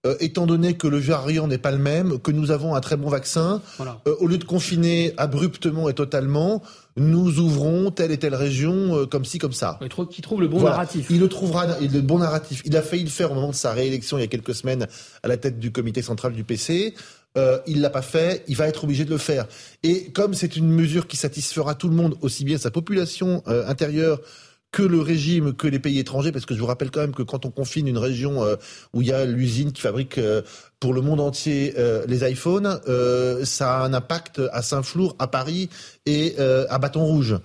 euh, 0.05 0.16
étant 0.20 0.47
donné 0.47 0.74
que 0.74 0.89
le 0.89 0.99
variant 0.99 1.47
n'est 1.47 1.59
pas 1.59 1.70
le 1.70 1.78
même, 1.78 2.18
que 2.18 2.32
nous 2.32 2.51
avons 2.51 2.74
un 2.74 2.80
très 2.80 2.97
bon 2.97 3.09
vaccin, 3.09 3.62
au 4.05 4.26
lieu 4.26 4.39
de 4.39 4.45
confiner 4.45 5.14
abruptement 5.16 5.89
et 5.89 5.95
totalement, 5.95 6.62
nous 6.97 7.41
ouvrons 7.41 7.91
telle 7.91 8.13
et 8.13 8.19
telle 8.19 8.35
région 8.35 8.97
euh, 8.97 9.07
comme 9.07 9.25
ci, 9.25 9.39
comme 9.39 9.53
ça. 9.53 9.79
Il 9.83 9.89
trouve, 9.89 10.09
trouve 10.23 10.41
le 10.41 10.49
bon 10.49 10.63
narratif. 10.63 11.07
Il 11.11 11.21
le 11.21 11.29
trouvera, 11.29 11.67
le 11.81 12.01
bon 12.01 12.19
narratif. 12.19 12.63
Il 12.65 12.77
a 12.77 12.83
failli 12.83 13.05
le 13.05 13.11
faire 13.11 13.33
au 13.33 13.35
moment 13.35 13.51
de 13.51 13.55
sa 13.55 13.73
réélection 13.73 14.17
il 14.19 14.21
y 14.21 14.25
a 14.25 14.29
quelques 14.29 14.55
semaines 14.55 14.87
à 15.23 15.29
la 15.29 15.37
tête 15.37 15.59
du 15.59 15.73
comité 15.73 16.03
central 16.03 16.33
du 16.33 16.45
PC. 16.45 16.95
Euh, 17.37 17.59
il 17.67 17.81
l'a 17.81 17.91
pas 17.91 18.03
fait, 18.03 18.45
il 18.47 18.57
va 18.57 18.69
être 18.69 18.85
obligé 18.85 19.05
de 19.05 19.11
le 19.11 19.19
faire. 19.19 19.47
Et 19.83 20.11
comme 20.13 20.35
c'est 20.35 20.57
une 20.57 20.71
mesure 20.71 21.09
qui 21.09 21.17
satisfera 21.17 21.75
tout 21.75 21.89
le 21.89 21.97
monde, 21.97 22.17
aussi 22.21 22.45
bien 22.45 22.59
sa 22.59 22.71
population 22.71 23.43
intérieure 23.47 24.21
que 24.75 24.83
le 24.83 25.01
régime, 25.01 25.55
que 25.55 25.68
les 25.68 25.79
pays 25.79 26.01
étrangers, 26.01 26.33
parce 26.33 26.47
que 26.47 26.55
je 26.55 26.59
vous 26.59 26.66
rappelle 26.66 26.91
quand 26.91 27.01
même 27.01 27.14
que 27.14 27.22
quand 27.22 27.47
on 27.47 27.51
confine 27.51 27.87
une 27.87 27.97
région 27.97 28.43
euh, 28.43 28.57
où 28.93 29.03
il 29.03 29.09
y 29.09 29.12
a 29.12 29.25
l'usine 29.25 29.70
qui 29.70 29.81
fabrique 29.81 30.18
euh, 30.18 30.43
pour 30.81 30.93
le 30.93 31.01
monde 31.01 31.20
entier 31.20 31.75
euh, 31.79 32.05
les 32.09 32.29
iPhones, 32.29 32.81
ça 33.45 33.77
a 33.77 33.85
un 33.85 33.95
impact 33.95 34.43
à 34.53 34.62
Saint-Flour, 34.62 35.14
à 35.20 35.29
Paris 35.29 35.70
et 36.07 36.37
à 36.39 36.79
Bâton 36.79 37.05
Rouge 37.05 37.39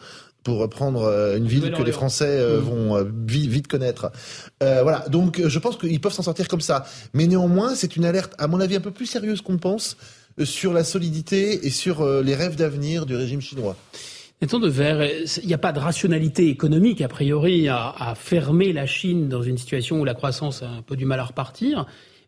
pour 0.43 0.57
reprendre 0.57 1.36
une 1.38 1.45
ville 1.45 1.71
que 1.71 1.84
les 1.84 1.91
Français 1.91 2.41
mmh. 2.41 2.57
vont 2.57 3.03
vite, 3.27 3.49
vite, 3.49 3.67
connaître. 3.67 4.11
voilà, 4.59 5.05
donc 5.09 5.41
je 5.45 5.59
pense 5.59 5.77
qu'ils 5.77 6.01
peuvent 6.01 6.13
s'en 6.13 6.23
sortir 6.23 6.47
comme 6.47 6.61
ça. 6.61 6.86
Mais 7.13 7.27
néanmoins, 7.27 7.75
c'est 7.75 7.95
une 7.95 8.05
alerte, 8.05 8.34
à 8.39 8.47
mon 8.47 8.59
avis, 8.59 8.75
un 8.75 8.82
peu 8.82 8.91
plus 8.91 9.05
sérieuse 9.05 9.41
qu'on 9.41 9.57
pense 9.57 9.97
sur 10.43 10.73
la 10.73 10.84
solidité 10.84 11.65
et 11.67 11.69
sur 11.69 12.05
les 12.21 12.36
rêves 12.36 12.55
d'avenir 12.55 13.05
du 13.05 13.15
régime 13.15 13.41
chinois. 13.41 13.77
Nathan 14.41 14.59
de 14.59 14.69
Verre, 14.69 15.05
il 15.43 15.47
n'y 15.47 15.53
a 15.53 15.57
pas 15.57 15.73
de 15.73 15.79
rationalité 15.79 16.47
économique, 16.47 17.01
a 17.01 17.09
priori, 17.09 17.67
à, 17.67 18.13
fermer 18.15 18.71
la 18.71 18.85
Chine 18.85 19.27
dans 19.27 19.41
une 19.41 19.57
situation 19.57 19.99
où 19.99 20.05
la 20.05 20.13
croissance 20.13 20.63
a 20.63 20.69
un 20.69 20.81
peu 20.81 20.95
du 20.95 21.03
mal 21.03 21.19
à 21.19 21.25
repartir. 21.25 21.85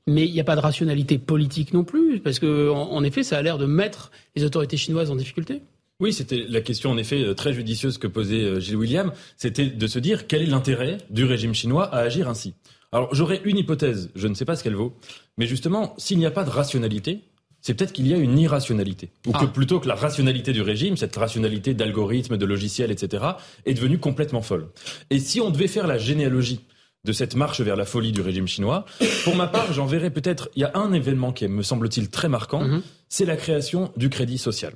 Mais 0.07 0.25
il 0.25 0.33
n'y 0.33 0.41
a 0.41 0.43
pas 0.43 0.57
de 0.57 0.61
rationalité 0.61 1.17
politique 1.17 1.73
non 1.73 1.85
plus, 1.85 2.19
parce 2.19 2.39
que, 2.39 2.69
en, 2.69 3.03
effet, 3.03 3.23
ça 3.23 3.37
a 3.37 3.41
l'air 3.41 3.57
de 3.57 3.65
mettre 3.65 4.11
les 4.35 4.43
autorités 4.43 4.75
chinoises 4.75 5.09
en 5.09 5.15
difficulté. 5.15 5.61
Oui, 6.01 6.11
c'était 6.11 6.43
la 6.49 6.61
question 6.61 6.89
en 6.89 6.97
effet 6.97 7.21
euh, 7.21 7.35
très 7.35 7.53
judicieuse 7.53 7.99
que 7.99 8.07
posait 8.07 8.41
euh, 8.41 8.59
Gilles 8.59 8.75
William, 8.75 9.11
c'était 9.37 9.67
de 9.67 9.87
se 9.87 9.99
dire 9.99 10.25
quel 10.25 10.41
est 10.41 10.47
l'intérêt 10.47 10.97
du 11.11 11.25
régime 11.25 11.53
chinois 11.53 11.93
à 11.93 11.99
agir 11.99 12.27
ainsi. 12.27 12.55
Alors 12.91 13.13
j'aurais 13.13 13.39
une 13.45 13.59
hypothèse, 13.59 14.09
je 14.15 14.27
ne 14.27 14.33
sais 14.33 14.43
pas 14.43 14.55
ce 14.55 14.63
qu'elle 14.63 14.75
vaut, 14.75 14.93
mais 15.37 15.45
justement, 15.45 15.93
s'il 15.99 16.17
n'y 16.17 16.25
a 16.25 16.31
pas 16.31 16.43
de 16.43 16.49
rationalité, 16.49 17.21
c'est 17.61 17.75
peut-être 17.75 17.93
qu'il 17.93 18.07
y 18.07 18.13
a 18.13 18.17
une 18.17 18.37
irrationalité. 18.37 19.09
Ou 19.27 19.31
que 19.31 19.45
ah. 19.45 19.47
plutôt 19.47 19.79
que 19.79 19.87
la 19.87 19.95
rationalité 19.95 20.51
du 20.51 20.61
régime, 20.61 20.97
cette 20.97 21.15
rationalité 21.15 21.73
d'algorithmes, 21.73 22.37
de 22.37 22.45
logiciels, 22.45 22.91
etc., 22.91 23.23
est 23.65 23.73
devenue 23.73 23.99
complètement 23.99 24.41
folle. 24.41 24.67
Et 25.09 25.19
si 25.19 25.41
on 25.41 25.49
devait 25.49 25.67
faire 25.67 25.87
la 25.87 25.97
généalogie 25.97 26.61
de 27.03 27.13
cette 27.13 27.35
marche 27.35 27.61
vers 27.61 27.75
la 27.75 27.85
folie 27.85 28.11
du 28.11 28.21
régime 28.21 28.47
chinois, 28.47 28.85
pour 29.23 29.35
ma 29.35 29.47
part, 29.47 29.73
j'en 29.73 29.85
verrais 29.85 30.11
peut-être, 30.11 30.49
il 30.55 30.61
y 30.61 30.65
a 30.65 30.71
un 30.75 30.93
événement 30.93 31.31
qui 31.31 31.45
est, 31.45 31.47
me 31.47 31.63
semble-t-il, 31.63 32.09
très 32.09 32.29
marquant, 32.29 32.63
mhm. 32.63 32.81
c'est 33.09 33.25
la 33.25 33.35
création 33.35 33.91
du 33.95 34.09
crédit 34.09 34.37
social. 34.37 34.73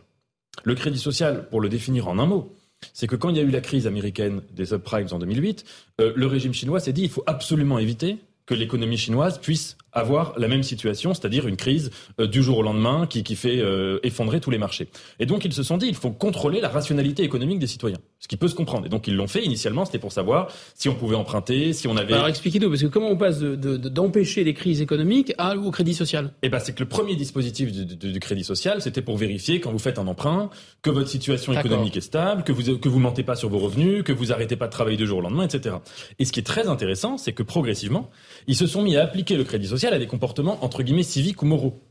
Le 0.63 0.73
crédit 0.75 0.99
social, 0.99 1.47
pour 1.49 1.61
le 1.61 1.69
définir 1.69 2.07
en 2.07 2.17
un 2.17 2.25
mot, 2.25 2.55
c'est 2.93 3.07
que 3.07 3.15
quand 3.15 3.29
il 3.29 3.37
y 3.37 3.39
a 3.39 3.43
eu 3.43 3.51
la 3.51 3.61
crise 3.61 3.87
américaine 3.87 4.41
des 4.53 4.67
subprimes 4.67 5.07
en 5.11 5.19
2008, 5.19 5.65
euh, 6.01 6.13
le 6.15 6.27
régime 6.27 6.53
chinois 6.53 6.79
s'est 6.79 6.93
dit 6.93 7.03
il 7.03 7.09
faut 7.09 7.23
absolument 7.25 7.79
éviter 7.79 8.17
que 8.45 8.53
l'économie 8.53 8.97
chinoise 8.97 9.39
puisse 9.39 9.77
avoir 9.95 10.37
la 10.37 10.47
même 10.47 10.61
situation, 10.61 11.13
c'est-à-dire 11.13 11.47
une 11.47 11.55
crise 11.55 11.89
euh, 12.19 12.27
du 12.27 12.43
jour 12.43 12.59
au 12.59 12.61
lendemain 12.61 13.07
qui, 13.07 13.23
qui 13.23 13.35
fait 13.35 13.59
euh, 13.59 13.99
effondrer 14.03 14.41
tous 14.41 14.51
les 14.51 14.57
marchés. 14.57 14.89
Et 15.19 15.25
donc 15.25 15.45
ils 15.45 15.53
se 15.53 15.63
sont 15.63 15.77
dit, 15.77 15.87
il 15.87 15.95
faut 15.95 16.11
contrôler 16.11 16.59
la 16.59 16.69
rationalité 16.69 17.23
économique 17.23 17.59
des 17.59 17.67
citoyens, 17.67 17.97
ce 18.19 18.27
qui 18.27 18.37
peut 18.37 18.49
se 18.49 18.55
comprendre. 18.55 18.85
Et 18.85 18.89
donc 18.89 19.07
ils 19.07 19.15
l'ont 19.15 19.27
fait 19.27 19.43
initialement, 19.43 19.85
c'était 19.85 19.99
pour 19.99 20.11
savoir 20.11 20.51
si 20.75 20.89
on 20.89 20.95
pouvait 20.95 21.15
emprunter, 21.15 21.73
si 21.73 21.87
on 21.87 21.95
avait... 21.95 22.13
Alors 22.13 22.27
expliquez-nous, 22.27 22.69
parce 22.69 22.81
que 22.81 22.87
comment 22.87 23.09
on 23.09 23.17
passe 23.17 23.39
d'empêcher 23.39 24.41
de, 24.41 24.45
de, 24.45 24.49
les 24.49 24.53
crises 24.53 24.81
économiques 24.81 25.33
à, 25.37 25.55
au 25.55 25.71
crédit 25.71 25.93
social? 25.93 26.33
Eh 26.43 26.49
ben 26.49 26.59
c'est 26.59 26.73
que 26.73 26.83
le 26.83 26.89
premier 26.89 27.15
dispositif 27.15 27.71
du, 27.71 27.85
du, 27.95 28.19
crédit 28.19 28.43
social, 28.43 28.81
c'était 28.81 29.01
pour 29.01 29.17
vérifier 29.17 29.61
quand 29.61 29.71
vous 29.71 29.79
faites 29.79 29.97
un 29.97 30.07
emprunt, 30.07 30.49
que 30.81 30.89
votre 30.89 31.09
situation 31.09 31.53
économique 31.53 31.95
est 31.95 32.01
stable, 32.01 32.43
que 32.43 32.51
vous 32.51 32.77
que 32.77 32.89
vous 32.89 32.99
mentez 32.99 33.23
pas 33.23 33.35
sur 33.35 33.49
vos 33.49 33.59
revenus, 33.59 34.03
que 34.03 34.11
vous 34.11 34.33
arrêtez 34.33 34.55
pas 34.55 34.65
de 34.65 34.71
travailler 34.71 34.97
du 34.97 35.05
jour 35.05 35.19
au 35.19 35.21
lendemain, 35.21 35.45
etc. 35.45 35.77
Et 36.19 36.25
ce 36.25 36.31
qui 36.31 36.39
est 36.39 36.43
très 36.43 36.67
intéressant, 36.67 37.17
c'est 37.17 37.33
que 37.33 37.43
progressivement, 37.43 38.09
ils 38.47 38.55
se 38.55 38.67
sont 38.67 38.81
mis 38.81 38.97
à 38.97 39.03
appliquer 39.03 39.37
le 39.37 39.43
crédit 39.43 39.67
social 39.67 39.84
à 39.93 39.99
des 39.99 40.07
comportements 40.07 40.63
entre 40.63 40.83
guillemets 40.83 41.03
civiques 41.03 41.41
ou 41.41 41.45
moraux. 41.45 41.81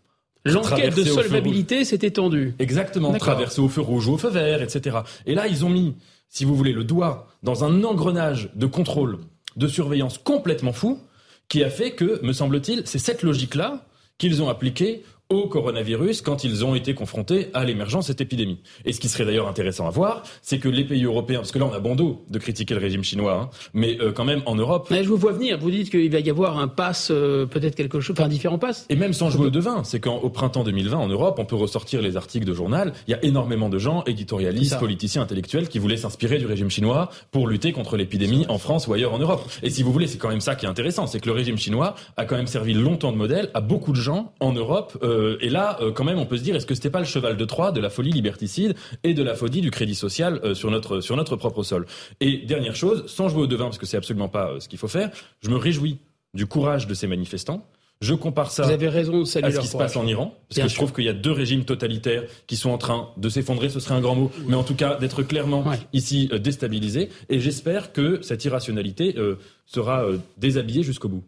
L'enquête 0.45 0.95
de 0.95 1.05
solvabilité 1.05 1.85
s'est 1.85 2.01
étendue. 2.03 2.55
Exactement, 2.59 3.13
traverser 3.15 3.61
au 3.61 3.69
feu 3.69 3.81
rouge 3.81 4.09
ou 4.09 4.15
au 4.15 4.19
feu 4.19 4.29
vert, 4.29 4.63
etc. 4.63 4.99
Et 5.27 5.35
là, 5.35 5.47
ils 5.47 5.65
ont 5.65 5.71
mis, 5.71 5.95
si 6.29 6.45
vous 6.45 6.55
voulez, 6.55 6.73
le 6.73 6.85
doigt 6.85 7.29
dans 7.43 7.65
un 7.65 7.83
engrenage 7.83 8.51
de 8.55 8.67
contrôle, 8.67 9.19
de 9.57 9.69
surveillance 9.69 10.19
complètement 10.19 10.73
fou, 10.73 11.01
qui 11.49 11.65
a 11.65 11.71
fait 11.71 11.93
que, 11.93 12.25
me 12.25 12.33
semble-t-il, 12.33 12.83
c'est 12.85 12.99
cette 12.99 13.23
logique-là 13.23 13.87
qu'ils 14.19 14.43
ont 14.43 14.49
appliquée 14.49 15.03
au 15.31 15.49
coronavirus 15.49 16.21
quand 16.21 16.45
ils 16.45 16.65
ont 16.65 16.75
été 16.75 16.95
confrontés 16.95 17.49
à 17.55 17.65
l'émergence 17.65 18.05
de 18.05 18.09
cette 18.09 18.21
épidémie. 18.21 18.61
Et 18.85 18.93
ce 18.93 19.01
qui 19.01 19.09
serait 19.09 19.25
d'ailleurs 19.25 19.49
intéressant 19.49 19.87
à 19.87 19.91
voir, 19.91 20.23
c'est 20.43 20.59
que 20.59 20.69
les 20.69 20.85
pays 20.85 21.05
européens, 21.05 21.39
parce 21.39 21.51
que 21.51 21.59
là 21.59 21.65
on 21.65 21.73
a 21.73 21.81
bon 21.81 21.95
dos 21.95 22.25
de 22.29 22.39
critiquer 22.39 22.75
le 22.75 22.81
régime 22.81 23.03
chinois, 23.03 23.41
hein, 23.41 23.51
mais 23.73 23.99
euh, 24.01 24.13
quand 24.13 24.25
même 24.25 24.43
en 24.45 24.55
Europe. 24.55 24.89
Mais 24.91 25.03
je 25.03 25.09
vous 25.09 25.17
vois 25.17 25.33
venir, 25.33 25.59
vous 25.59 25.71
dites 25.71 25.91
qu'il 25.91 26.11
va 26.11 26.21
y 26.21 26.29
avoir 26.29 26.59
un 26.59 26.69
pass, 26.69 27.09
euh, 27.11 27.47
peut-être 27.47 27.75
quelque 27.75 28.01
chose, 28.01 28.15
enfin 28.19 28.29
différents 28.29 28.59
passes. 28.59 28.85
Et 28.91 28.97
même 28.97 29.15
sans 29.15 29.31
jouer 29.31 29.47
au 29.47 29.51
devin, 29.51 29.83
c'est 29.83 29.99
qu'au 29.99 30.29
printemps 30.29 30.63
2020 30.63 30.99
en 30.99 31.09
Europe, 31.09 31.39
on 31.39 31.47
peut 31.47 31.57
ressortir 31.57 32.03
les 32.03 32.19
articles 32.19 32.47
de 32.47 32.53
journal, 32.53 32.93
il 33.09 33.13
y 33.13 33.15
a 33.15 33.25
énormément 33.25 33.71
de 33.71 33.79
gens, 33.79 34.05
éditorialistes, 34.05 34.79
politiciens, 34.79 35.23
intellectuels, 35.23 35.69
qui 35.69 35.79
voulaient 35.79 35.97
s'inspirer 35.97 36.37
du 36.37 36.47
régime 36.47 36.71
chinois 36.71 37.09
pour 37.31 37.49
lutter 37.49 37.73
contre 37.73 37.97
l'épidémie 37.97 38.45
en 38.51 38.59
France 38.59 38.87
ou 38.89 38.93
ailleurs 38.93 39.15
en 39.15 39.19
Europe. 39.19 39.43
Et 39.63 39.71
si 39.71 39.83
vous 39.83 39.93
voulez, 39.93 40.07
c'est 40.07 40.19
quand 40.19 40.29
même 40.29 40.41
ça 40.41 40.55
qui 40.55 40.67
est 40.67 40.69
intéressant, 40.69 41.07
c'est 41.07 41.21
que 41.21 41.27
le 41.27 41.33
régime 41.33 41.57
chinois 41.57 41.95
a 42.19 42.27
quand 42.27 42.37
même 42.37 42.47
servi 42.47 42.75
longtemps 42.75 43.11
de 43.11 43.17
modèle 43.17 43.51
à 43.55 43.63
beaucoup 43.63 43.93
de 43.93 44.01
gens 44.01 44.33
en 44.41 44.53
Europe, 44.53 44.99
euh, 45.03 45.14
et 45.41 45.49
là, 45.49 45.79
quand 45.95 46.05
même, 46.05 46.19
on 46.19 46.27
peut 46.27 46.37
se 46.37 46.43
dire, 46.43 46.57
est-ce 46.57 46.67
que 46.67 46.75
c'était 46.75 46.91
pas 46.91 46.99
le 46.99 47.05
cheval 47.05 47.37
de 47.37 47.45
Troie 47.45 47.73
de 47.73 47.81
la 47.81 47.91
folie 47.91 48.13
liberticide 48.13 48.75
et 49.03 49.15
de 49.15 49.23
la 49.23 49.35
folie 49.35 49.61
du 49.61 49.71
crédit 49.71 49.95
social 49.95 50.41
euh, 50.45 50.55
sur 50.55 50.71
notre 50.71 51.01
sur 51.01 51.17
notre 51.17 51.37
propre 51.37 51.63
sol? 51.63 51.87
Et 52.21 52.39
dernière 52.39 52.77
chose, 52.77 53.05
sans 53.07 53.29
jouer 53.29 53.43
au 53.43 53.47
devin, 53.47 53.65
parce 53.65 53.79
que 53.79 53.87
c'est 53.87 53.97
absolument 53.97 54.29
pas 54.29 54.51
euh, 54.51 54.61
ce 54.61 54.69
qu'il 54.69 54.79
faut 54.79 54.89
faire, 54.89 55.11
je 55.41 55.51
me 55.51 55.57
réjouis 55.57 55.99
du 56.35 56.47
courage 56.47 56.87
de 56.87 56.95
ces 56.95 57.07
manifestants. 57.07 57.67
Je 58.01 58.13
compare 58.13 58.51
ça 58.51 58.65
Vous 58.65 58.73
avez 58.73 58.89
raison, 58.89 59.23
à 59.23 59.25
ce 59.25 59.61
qui 59.61 59.67
se 59.67 59.77
passe 59.77 59.97
en 59.97 60.07
Iran, 60.07 60.35
parce 60.49 60.63
que 60.63 60.69
je 60.69 60.75
trouve 60.75 60.93
qu'il 60.93 61.05
y 61.05 61.09
a 61.09 61.13
deux 61.15 61.31
régimes 61.31 61.65
totalitaires 61.65 62.25
qui 62.47 62.57
sont 62.57 62.71
en 62.71 62.77
train 62.77 63.11
de 63.17 63.29
s'effondrer, 63.29 63.69
ce 63.69 63.79
serait 63.79 63.95
un 63.95 64.01
grand 64.01 64.17
mot, 64.17 64.31
mais 64.47 64.57
en 64.57 64.65
tout 64.65 64.75
cas 64.75 64.97
d'être 64.97 65.23
clairement 65.23 65.65
ici 65.93 66.29
euh, 66.33 66.39
déstabilisés. 66.39 67.09
Et 67.29 67.39
j'espère 67.39 67.93
que 67.93 68.21
cette 68.23 68.45
irrationalité 68.45 69.17
sera 69.65 70.05
déshabillée 70.37 70.83
jusqu'au 70.83 71.09
bout. 71.09 71.25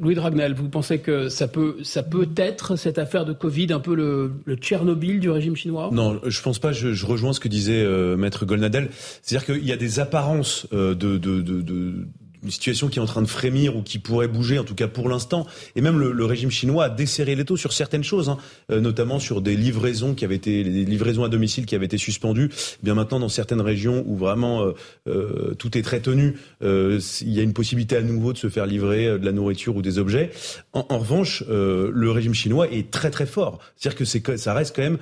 Louis 0.00 0.14
Dragnel, 0.14 0.54
vous 0.54 0.70
pensez 0.70 1.00
que 1.00 1.28
ça 1.28 1.48
peut, 1.48 1.76
ça 1.82 2.02
peut 2.02 2.26
être 2.36 2.76
cette 2.76 2.98
affaire 2.98 3.26
de 3.26 3.34
Covid 3.34 3.74
un 3.74 3.80
peu 3.80 3.94
le, 3.94 4.32
le 4.46 4.56
Tchernobyl 4.56 5.20
du 5.20 5.28
régime 5.28 5.54
chinois? 5.54 5.90
Non, 5.92 6.18
je 6.24 6.40
pense 6.40 6.58
pas. 6.58 6.72
Je, 6.72 6.94
je 6.94 7.04
rejoins 7.04 7.34
ce 7.34 7.40
que 7.40 7.48
disait 7.48 7.82
euh, 7.84 8.16
Maître 8.16 8.46
Golnadel. 8.46 8.88
C'est-à-dire 9.20 9.44
qu'il 9.44 9.66
y 9.66 9.72
a 9.72 9.76
des 9.76 10.00
apparences 10.00 10.66
euh, 10.72 10.94
de, 10.94 11.18
de, 11.18 11.42
de, 11.42 11.60
de 11.60 12.06
une 12.42 12.50
situation 12.50 12.88
qui 12.88 12.98
est 12.98 13.02
en 13.02 13.06
train 13.06 13.22
de 13.22 13.26
frémir 13.26 13.76
ou 13.76 13.82
qui 13.82 13.98
pourrait 13.98 14.28
bouger, 14.28 14.58
en 14.58 14.64
tout 14.64 14.74
cas 14.74 14.88
pour 14.88 15.08
l'instant. 15.08 15.46
Et 15.76 15.80
même 15.80 15.98
le, 15.98 16.24
régime 16.24 16.50
chinois 16.50 16.84
a 16.84 16.88
desserré 16.88 17.34
les 17.34 17.44
taux 17.44 17.56
sur 17.56 17.72
certaines 17.72 18.04
choses, 18.04 18.28
hein, 18.28 18.38
euh, 18.70 18.80
notamment 18.80 19.18
sur 19.18 19.42
des 19.42 19.56
livraisons 19.56 20.14
qui 20.14 20.24
avaient 20.24 20.36
été, 20.36 20.64
les 20.64 20.84
livraisons 20.84 21.24
à 21.24 21.28
domicile 21.28 21.66
qui 21.66 21.74
avaient 21.74 21.86
été 21.86 21.98
suspendues. 21.98 22.50
Eh 22.52 22.84
bien 22.84 22.94
maintenant, 22.94 23.20
dans 23.20 23.28
certaines 23.28 23.60
régions 23.60 24.04
où 24.06 24.16
vraiment 24.16 24.62
euh, 24.62 24.72
euh, 25.08 25.54
tout 25.54 25.76
est 25.76 25.82
très 25.82 26.00
tenu, 26.00 26.36
il 26.62 27.32
y 27.32 27.40
a 27.40 27.42
une 27.42 27.52
possibilité 27.52 27.96
à 27.96 28.02
nouveau 28.02 28.32
de 28.32 28.38
se 28.38 28.48
faire 28.48 28.66
livrer 28.66 29.18
de 29.18 29.24
la 29.24 29.32
nourriture 29.32 29.76
ou 29.76 29.82
des 29.82 29.98
objets. 29.98 30.30
En, 30.72 30.86
en 30.88 30.98
revanche, 30.98 31.44
le 31.48 32.10
régime 32.10 32.34
chinois 32.34 32.68
est 32.70 32.90
très 32.90 33.10
très 33.10 33.26
fort. 33.26 33.58
C'est-à-dire 33.76 33.98
que 33.98 34.04
c'est 34.04 34.36
ça 34.36 34.54
reste 34.54 34.74
quand 34.74 34.82
même 34.82 34.98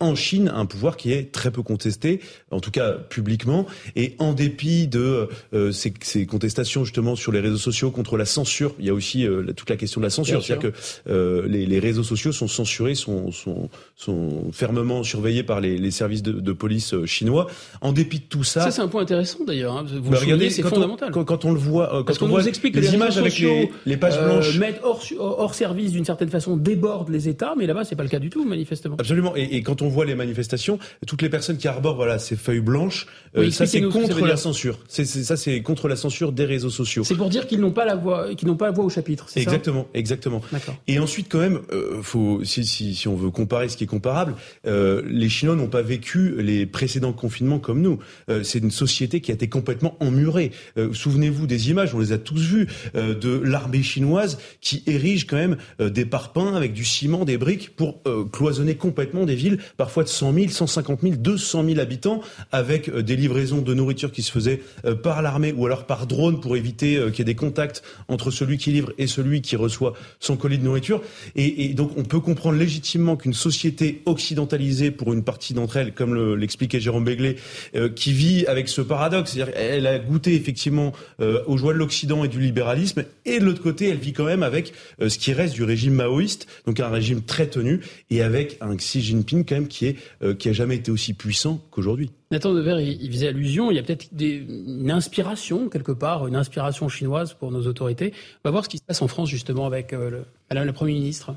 en 0.00 0.14
Chine 0.14 0.50
un 0.54 0.66
pouvoir 0.66 0.96
qui 0.96 1.12
est 1.12 1.32
très 1.32 1.50
peu 1.50 1.62
contesté, 1.62 2.20
en 2.50 2.60
tout 2.60 2.70
cas 2.70 2.92
publiquement, 2.92 3.66
et 3.96 4.14
en 4.18 4.32
dépit 4.32 4.86
de 4.86 5.28
ces, 5.72 5.92
ces 6.02 6.26
contestations 6.40 6.84
justement 6.84 7.16
sur 7.16 7.32
les 7.32 7.40
réseaux 7.40 7.58
sociaux 7.58 7.90
contre 7.90 8.16
la 8.16 8.24
censure. 8.24 8.74
Il 8.78 8.86
y 8.86 8.88
a 8.88 8.94
aussi 8.94 9.26
euh, 9.26 9.52
toute 9.54 9.68
la 9.68 9.76
question 9.76 10.00
de 10.00 10.06
la 10.06 10.10
censure, 10.10 10.42
c'est-à-dire 10.42 10.72
que 10.72 10.78
euh, 11.10 11.46
les, 11.46 11.66
les, 11.66 11.78
réseaux 11.78 12.02
sociaux 12.02 12.32
sont 12.32 12.48
censurés, 12.48 12.94
sont, 12.94 13.30
sont, 13.30 13.68
sont 13.94 14.50
fermement 14.50 15.02
surveillés 15.02 15.42
par 15.42 15.60
les, 15.60 15.76
les 15.76 15.90
services 15.90 16.22
de, 16.22 16.32
de, 16.32 16.52
police 16.52 16.94
euh, 16.94 17.04
chinois. 17.04 17.46
En 17.82 17.92
dépit 17.92 18.20
de 18.20 18.24
tout 18.24 18.42
ça, 18.42 18.62
ça 18.62 18.70
c'est 18.70 18.80
un 18.80 18.88
point 18.88 19.02
intéressant 19.02 19.44
d'ailleurs. 19.44 19.76
Hein. 19.76 19.84
Vous 19.86 20.10
bah, 20.10 20.18
regardez, 20.18 20.48
c'est 20.48 20.62
fondamental. 20.62 21.10
quand, 21.10 21.24
quand, 21.24 21.44
on 21.44 21.52
le 21.52 21.58
voit, 21.58 21.88
quand 21.90 22.04
Parce 22.04 22.22
on, 22.22 22.24
on 22.24 22.28
voit 22.28 22.40
nous 22.40 22.48
explique 22.48 22.74
que 22.74 22.80
les, 22.80 22.94
images 22.94 23.18
avec 23.18 23.38
les, 23.38 23.70
les 23.84 23.96
pages 23.98 24.18
blanches 24.18 24.56
mettent 24.56 24.80
hors, 24.82 25.02
hors 25.18 25.54
service 25.54 25.92
d'une 25.92 26.06
certaine 26.06 26.30
façon, 26.30 26.56
débordent 26.56 27.10
les 27.10 27.28
États, 27.28 27.54
mais 27.58 27.66
là-bas 27.66 27.84
c'est 27.84 27.96
pas 27.96 28.02
le 28.02 28.08
cas 28.08 28.18
du 28.18 28.30
tout 28.30 28.46
manifestement. 28.46 28.96
Absolument. 28.98 29.36
Et, 29.36 29.56
et, 29.56 29.62
quand 29.62 29.82
on 29.82 29.88
voit 29.88 30.06
les 30.06 30.14
manifestations, 30.14 30.78
toutes 31.06 31.20
les 31.20 31.28
personnes 31.28 31.58
qui 31.58 31.68
arborent 31.68 31.96
voilà 31.96 32.18
ces 32.18 32.36
feuilles 32.36 32.60
blanches, 32.60 33.06
ça 33.50 33.66
c'est 33.66 33.82
contre 33.82 34.26
la 34.26 34.38
censure. 34.38 34.78
C'est 34.88 35.04
ça 35.04 35.36
c'est 35.36 35.60
contre 35.60 35.86
la 35.86 35.96
censure 35.96 36.29
des 36.32 36.44
réseaux 36.44 36.70
sociaux. 36.70 37.04
C'est 37.04 37.14
pour 37.14 37.28
dire 37.28 37.46
qu'ils 37.46 37.60
n'ont 37.60 37.70
pas 37.70 37.84
la 37.84 37.96
voix, 37.96 38.34
qu'ils 38.34 38.48
n'ont 38.48 38.56
pas 38.56 38.66
la 38.66 38.72
voix 38.72 38.84
au 38.84 38.90
chapitre. 38.90 39.26
Exactement, 39.36 39.88
ça 39.92 39.98
exactement. 39.98 40.42
Et 40.86 40.98
ensuite, 40.98 41.28
quand 41.28 41.38
même, 41.38 41.60
euh, 41.72 42.02
faut 42.02 42.44
si, 42.44 42.64
si, 42.64 42.94
si, 42.94 43.08
on 43.08 43.16
veut 43.16 43.30
comparer 43.30 43.68
ce 43.68 43.76
qui 43.76 43.84
est 43.84 43.88
comparable, 43.88 44.34
euh, 44.66 45.02
les 45.06 45.28
Chinois 45.28 45.56
n'ont 45.56 45.68
pas 45.68 45.82
vécu 45.82 46.40
les 46.42 46.66
précédents 46.66 47.12
confinements 47.12 47.58
comme 47.58 47.80
nous. 47.80 47.98
Euh, 48.28 48.42
c'est 48.42 48.58
une 48.58 48.70
société 48.70 49.20
qui 49.20 49.30
a 49.30 49.34
été 49.34 49.48
complètement 49.48 49.96
emmurée. 50.00 50.52
Souvenez-vous 50.92 51.46
des 51.46 51.70
images, 51.70 51.94
on 51.94 51.98
les 51.98 52.12
a 52.12 52.18
tous 52.18 52.40
vues, 52.40 52.68
de 52.94 53.40
l'armée 53.44 53.82
chinoise 53.82 54.38
qui 54.60 54.82
érige 54.86 55.26
quand 55.26 55.36
même 55.36 55.56
des 55.78 56.04
parpaings 56.04 56.54
avec 56.54 56.72
du 56.72 56.84
ciment, 56.84 57.24
des 57.24 57.38
briques 57.38 57.74
pour 57.76 58.00
cloisonner 58.32 58.74
complètement 58.74 59.24
des 59.24 59.34
villes, 59.34 59.58
parfois 59.76 60.04
de 60.04 60.08
100 60.08 60.34
000, 60.34 60.48
150 60.48 61.00
000, 61.02 61.14
200 61.16 61.64
000 61.64 61.80
habitants, 61.80 62.20
avec 62.52 62.90
des 62.94 63.16
livraisons 63.16 63.60
de 63.60 63.74
nourriture 63.74 64.12
qui 64.12 64.22
se 64.22 64.32
faisaient 64.32 64.60
par 65.02 65.22
l'armée 65.22 65.52
ou 65.52 65.66
alors 65.66 65.86
par 65.86 66.06
drone 66.20 66.40
pour 66.40 66.56
éviter 66.56 67.00
qu'il 67.12 67.20
y 67.20 67.22
ait 67.22 67.24
des 67.24 67.34
contacts 67.34 67.82
entre 68.08 68.30
celui 68.30 68.58
qui 68.58 68.72
livre 68.72 68.92
et 68.98 69.06
celui 69.06 69.40
qui 69.40 69.56
reçoit 69.56 69.94
son 70.18 70.36
colis 70.36 70.58
de 70.58 70.64
nourriture. 70.64 71.02
Et, 71.34 71.64
et 71.64 71.74
donc 71.74 71.92
on 71.96 72.04
peut 72.04 72.20
comprendre 72.20 72.58
légitimement 72.58 73.16
qu'une 73.16 73.34
société 73.34 74.02
occidentalisée, 74.06 74.90
pour 74.90 75.12
une 75.12 75.24
partie 75.24 75.54
d'entre 75.54 75.76
elles, 75.76 75.92
comme 75.92 76.34
l'expliquait 76.34 76.80
Jérôme 76.80 77.04
Béglé, 77.04 77.36
euh, 77.74 77.88
qui 77.88 78.12
vit 78.12 78.46
avec 78.46 78.68
ce 78.68 78.80
paradoxe, 78.80 79.32
c'est-à-dire 79.32 79.54
elle 79.56 79.86
a 79.86 79.98
goûté 79.98 80.34
effectivement 80.34 80.92
euh, 81.20 81.42
aux 81.46 81.56
joies 81.56 81.72
de 81.72 81.78
l'Occident 81.78 82.24
et 82.24 82.28
du 82.28 82.40
libéralisme, 82.40 83.04
et 83.24 83.38
de 83.38 83.44
l'autre 83.44 83.62
côté, 83.62 83.88
elle 83.88 83.98
vit 83.98 84.12
quand 84.12 84.24
même 84.24 84.42
avec 84.42 84.72
euh, 85.00 85.08
ce 85.08 85.18
qui 85.18 85.32
reste 85.32 85.54
du 85.54 85.64
régime 85.64 85.94
maoïste, 85.94 86.46
donc 86.66 86.80
un 86.80 86.88
régime 86.88 87.22
très 87.22 87.46
tenu, 87.46 87.80
et 88.10 88.22
avec 88.22 88.58
un 88.60 88.76
Xi 88.76 89.00
Jinping 89.00 89.44
quand 89.44 89.54
même 89.54 89.68
qui 89.68 89.86
est 89.86 89.96
qui 90.38 90.48
a 90.48 90.52
jamais 90.52 90.76
été 90.76 90.90
aussi 90.90 91.14
puissant 91.14 91.60
qu'aujourd'hui. 91.70 92.10
Nathan 92.32 92.54
Dever, 92.54 92.80
il, 92.80 93.10
faisait 93.10 93.26
allusion, 93.26 93.72
il 93.72 93.74
y 93.74 93.80
a 93.80 93.82
peut-être 93.82 94.06
une 94.20 94.92
inspiration 94.92 95.68
quelque 95.68 95.90
part, 95.90 96.28
une 96.28 96.36
inspiration 96.36 96.88
chinoise 96.88 97.34
pour 97.34 97.50
nos 97.50 97.66
autorités. 97.66 98.12
On 98.44 98.48
va 98.48 98.52
voir 98.52 98.64
ce 98.64 98.68
qui 98.68 98.78
se 98.78 98.84
passe 98.84 99.02
en 99.02 99.08
France 99.08 99.28
justement 99.28 99.66
avec 99.66 99.92
euh, 99.92 100.10
le, 100.10 100.24
Madame 100.48 100.64
la 100.64 100.72
Premier 100.72 100.92
ministre. 100.92 101.34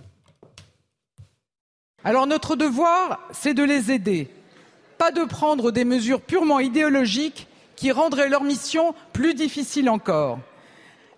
Alors 2.03 2.27
notre 2.27 2.55
devoir, 2.55 3.19
c'est 3.31 3.55
de 3.55 3.63
les 3.63 3.91
aider, 3.91 4.29
pas 4.99 5.11
de 5.11 5.23
prendre 5.23 5.71
des 5.71 5.83
mesures 5.83 6.21
purement 6.21 6.59
idéologiques 6.59 7.47
qui 7.75 7.91
rendraient 7.91 8.29
leur 8.29 8.43
mission 8.43 8.93
plus 9.13 9.33
difficile 9.33 9.89
encore. 9.89 10.39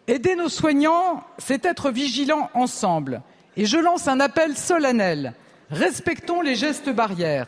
Aider 0.08 0.36
nos 0.36 0.50
soignants, 0.50 1.22
c'est 1.38 1.66
être 1.66 1.92
vigilants 1.92 2.50
ensemble. 2.54 3.24
Et 3.58 3.66
je 3.66 3.78
lance 3.78 4.08
un 4.08 4.22
appel 4.22 4.56
solennel. 4.56 5.34
Respectons 5.70 6.42
les 6.42 6.56
gestes 6.56 6.90
barrières. 6.90 7.48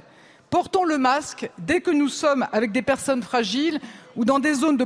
Portons 0.50 0.86
le 0.86 0.98
masque 0.98 1.50
dès 1.58 1.82
que 1.82 1.92
nous 1.92 2.08
sommes 2.08 2.48
avec 2.52 2.72
des 2.72 2.82
personnes 2.82 3.22
fragiles 3.22 3.80
ou 4.16 4.24
dans 4.24 4.40
des 4.40 4.54
zones 4.54 4.78
de 4.78 4.86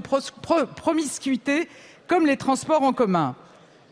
promiscuité 0.75 1.67
comme 2.07 2.25
les 2.25 2.37
transports 2.37 2.81
en 2.81 2.93
commun. 2.93 3.35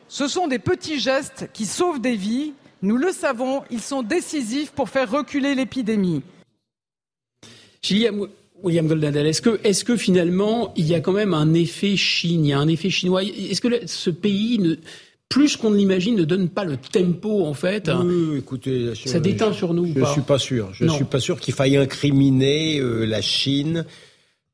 Ce 0.08 0.28
sont 0.28 0.48
des 0.48 0.60
petits 0.60 1.00
gestes 1.00 1.50
qui 1.54 1.66
sauvent 1.66 2.02
des 2.02 2.16
vies. 2.16 2.54
Nous 2.82 2.98
le 2.98 3.12
savons, 3.12 3.64
ils 3.70 3.82
sont 3.82 4.02
décisifs 4.02 4.72
pour 4.72 4.90
faire 4.90 5.12
reculer 5.12 5.54
l'épidémie. 5.54 6.24
William 8.62 8.88
Goldadel, 8.88 9.28
est-ce 9.28 9.86
que, 9.86 9.96
finalement 9.96 10.74
il 10.76 10.88
y 10.88 10.96
a 10.96 11.00
quand 11.00 11.14
même 11.14 11.34
un 11.34 11.54
effet 11.54 11.96
Chine, 11.96 12.52
un 12.52 12.68
effet 12.68 12.90
chinois? 12.90 13.24
Est-ce 13.24 13.62
que 13.62 13.88
ce 13.88 14.10
pays 14.10 14.60
ne, 14.60 14.76
plus 15.30 15.56
qu'on 15.58 15.70
ne 15.70 15.78
l'imagine, 15.78 16.16
ne 16.16 16.24
donne 16.24 16.50
pas 16.50 16.66
le 16.66 16.76
tempo 16.78 17.46
en 17.46 17.54
fait. 17.54 17.90
Oui, 18.04 18.40
écoutez, 18.40 18.94
ça 18.96 19.20
déteint 19.20 19.54
sur 19.54 19.76
nous. 19.76 19.94
Je 19.94 20.00
ne 20.00 20.06
suis 20.06 20.22
pas 20.22 20.40
sûr. 20.40 20.70
Je 20.74 20.86
ne 20.86 20.90
suis 20.90 21.06
pas 21.06 21.20
sûr 21.20 21.40
qu'il 21.40 21.54
faille 21.54 21.78
incriminer 21.78 22.80
euh, 22.80 23.06
la 23.06 23.22
Chine 23.22 23.86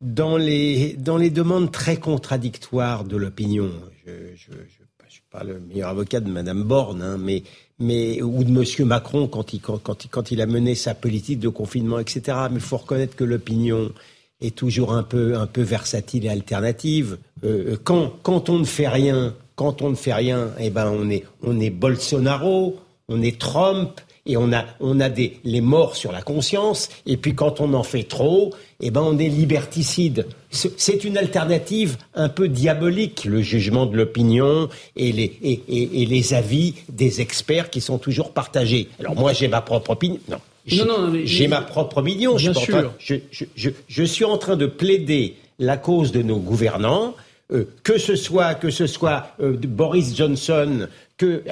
dans 0.02 0.36
les 0.36 0.94
dans 0.94 1.18
les 1.18 1.30
demandes 1.30 1.72
très 1.72 1.96
contradictoires 1.96 3.06
de 3.06 3.16
l'opinion. 3.16 3.72
Je 4.06 4.12
ne 4.12 5.10
suis 5.10 5.24
pas 5.32 5.46
le 5.46 5.62
meilleur 5.62 5.90
avocat 5.90 6.20
de 6.20 6.30
Madame 6.30 6.64
Borne, 6.64 7.02
hein, 7.02 7.18
mais 7.18 7.44
mais 7.80 8.22
ou 8.22 8.44
de 8.44 8.52
Monsieur 8.52 8.84
Macron 8.84 9.28
quand 9.28 9.54
il 9.54 9.62
quand, 9.62 9.80
quand 9.82 10.32
il 10.32 10.42
a 10.42 10.46
mené 10.46 10.76
sa 10.76 10.94
politique 10.94 11.40
de 11.40 11.50
confinement, 11.50 12.00
etc. 12.00 12.38
Mais 12.52 12.58
il 12.58 12.62
faut 12.62 12.78
reconnaître 12.78 13.16
que 13.16 13.24
l'opinion 13.24 13.94
est 14.42 14.56
toujours 14.56 14.94
un 14.94 15.04
peu 15.04 15.38
un 15.38 15.48
peu 15.48 15.62
versatile 15.62 16.26
et 16.26 16.30
alternative. 16.30 17.18
Euh, 17.46 17.78
quand 17.82 18.12
quand 18.24 18.50
on 18.50 18.60
ne 18.60 18.66
fait 18.66 18.90
rien 18.90 19.34
quand 19.56 19.82
on 19.82 19.90
ne 19.90 19.96
fait 19.96 20.14
rien, 20.14 20.52
eh 20.60 20.70
ben 20.70 20.92
on 20.94 21.10
est, 21.10 21.24
on 21.44 21.60
est 21.60 21.70
Bolsonaro, 21.70 22.78
on 23.08 23.22
est 23.22 23.40
Trump, 23.40 24.00
et 24.28 24.38
on 24.38 24.52
a, 24.52 24.66
on 24.80 25.00
a 25.00 25.10
des, 25.10 25.40
les 25.44 25.62
morts 25.62 25.96
sur 25.96 26.12
la 26.12 26.22
conscience. 26.22 26.90
Et 27.06 27.18
puis 27.18 27.36
quand 27.36 27.62
on 27.62 27.74
en 27.74 27.84
fait 27.84 28.04
trop, 28.04 28.54
eh 28.82 28.90
ben 28.90 29.02
on 29.02 29.18
est 29.20 29.30
liberticide. 29.30 30.26
C'est 30.50 31.04
une 31.04 31.18
alternative 31.18 31.98
un 32.16 32.30
peu 32.30 32.48
diabolique, 32.48 33.26
le 33.26 33.42
jugement 33.42 33.86
de 33.86 33.96
l'opinion 33.96 34.70
et 34.96 35.12
les, 35.12 35.38
et, 35.44 36.02
et, 36.02 36.06
les 36.06 36.34
avis 36.34 36.76
des 36.90 37.22
experts 37.22 37.70
qui 37.70 37.82
sont 37.82 37.98
toujours 37.98 38.32
partagés. 38.32 38.90
Alors 39.00 39.16
moi 39.16 39.34
j'ai 39.34 39.48
ma 39.48 39.62
propre 39.62 39.92
opinion. 39.92 40.20
Non. 40.30 40.40
J'ai 40.66 41.48
ma 41.48 41.62
propre 41.62 42.00
opinion. 42.00 42.36
Bien 42.36 42.54
sûr. 42.54 42.94
je, 42.98 43.16
je, 43.32 43.70
je 43.88 44.04
suis 44.04 44.26
en 44.26 44.38
train 44.40 44.56
de 44.56 44.66
plaider 44.66 45.36
la 45.60 45.78
cause 45.78 46.12
de 46.12 46.24
nos 46.24 46.38
gouvernants 46.38 47.14
euh, 47.52 47.66
que 47.84 48.00
ce 48.00 48.16
soit 48.16 48.56
que 48.56 48.72
ce 48.72 48.88
soit 48.88 49.28
euh, 49.40 49.56
Boris 49.56 50.16
Johnson, 50.16 50.88
que 51.16 51.44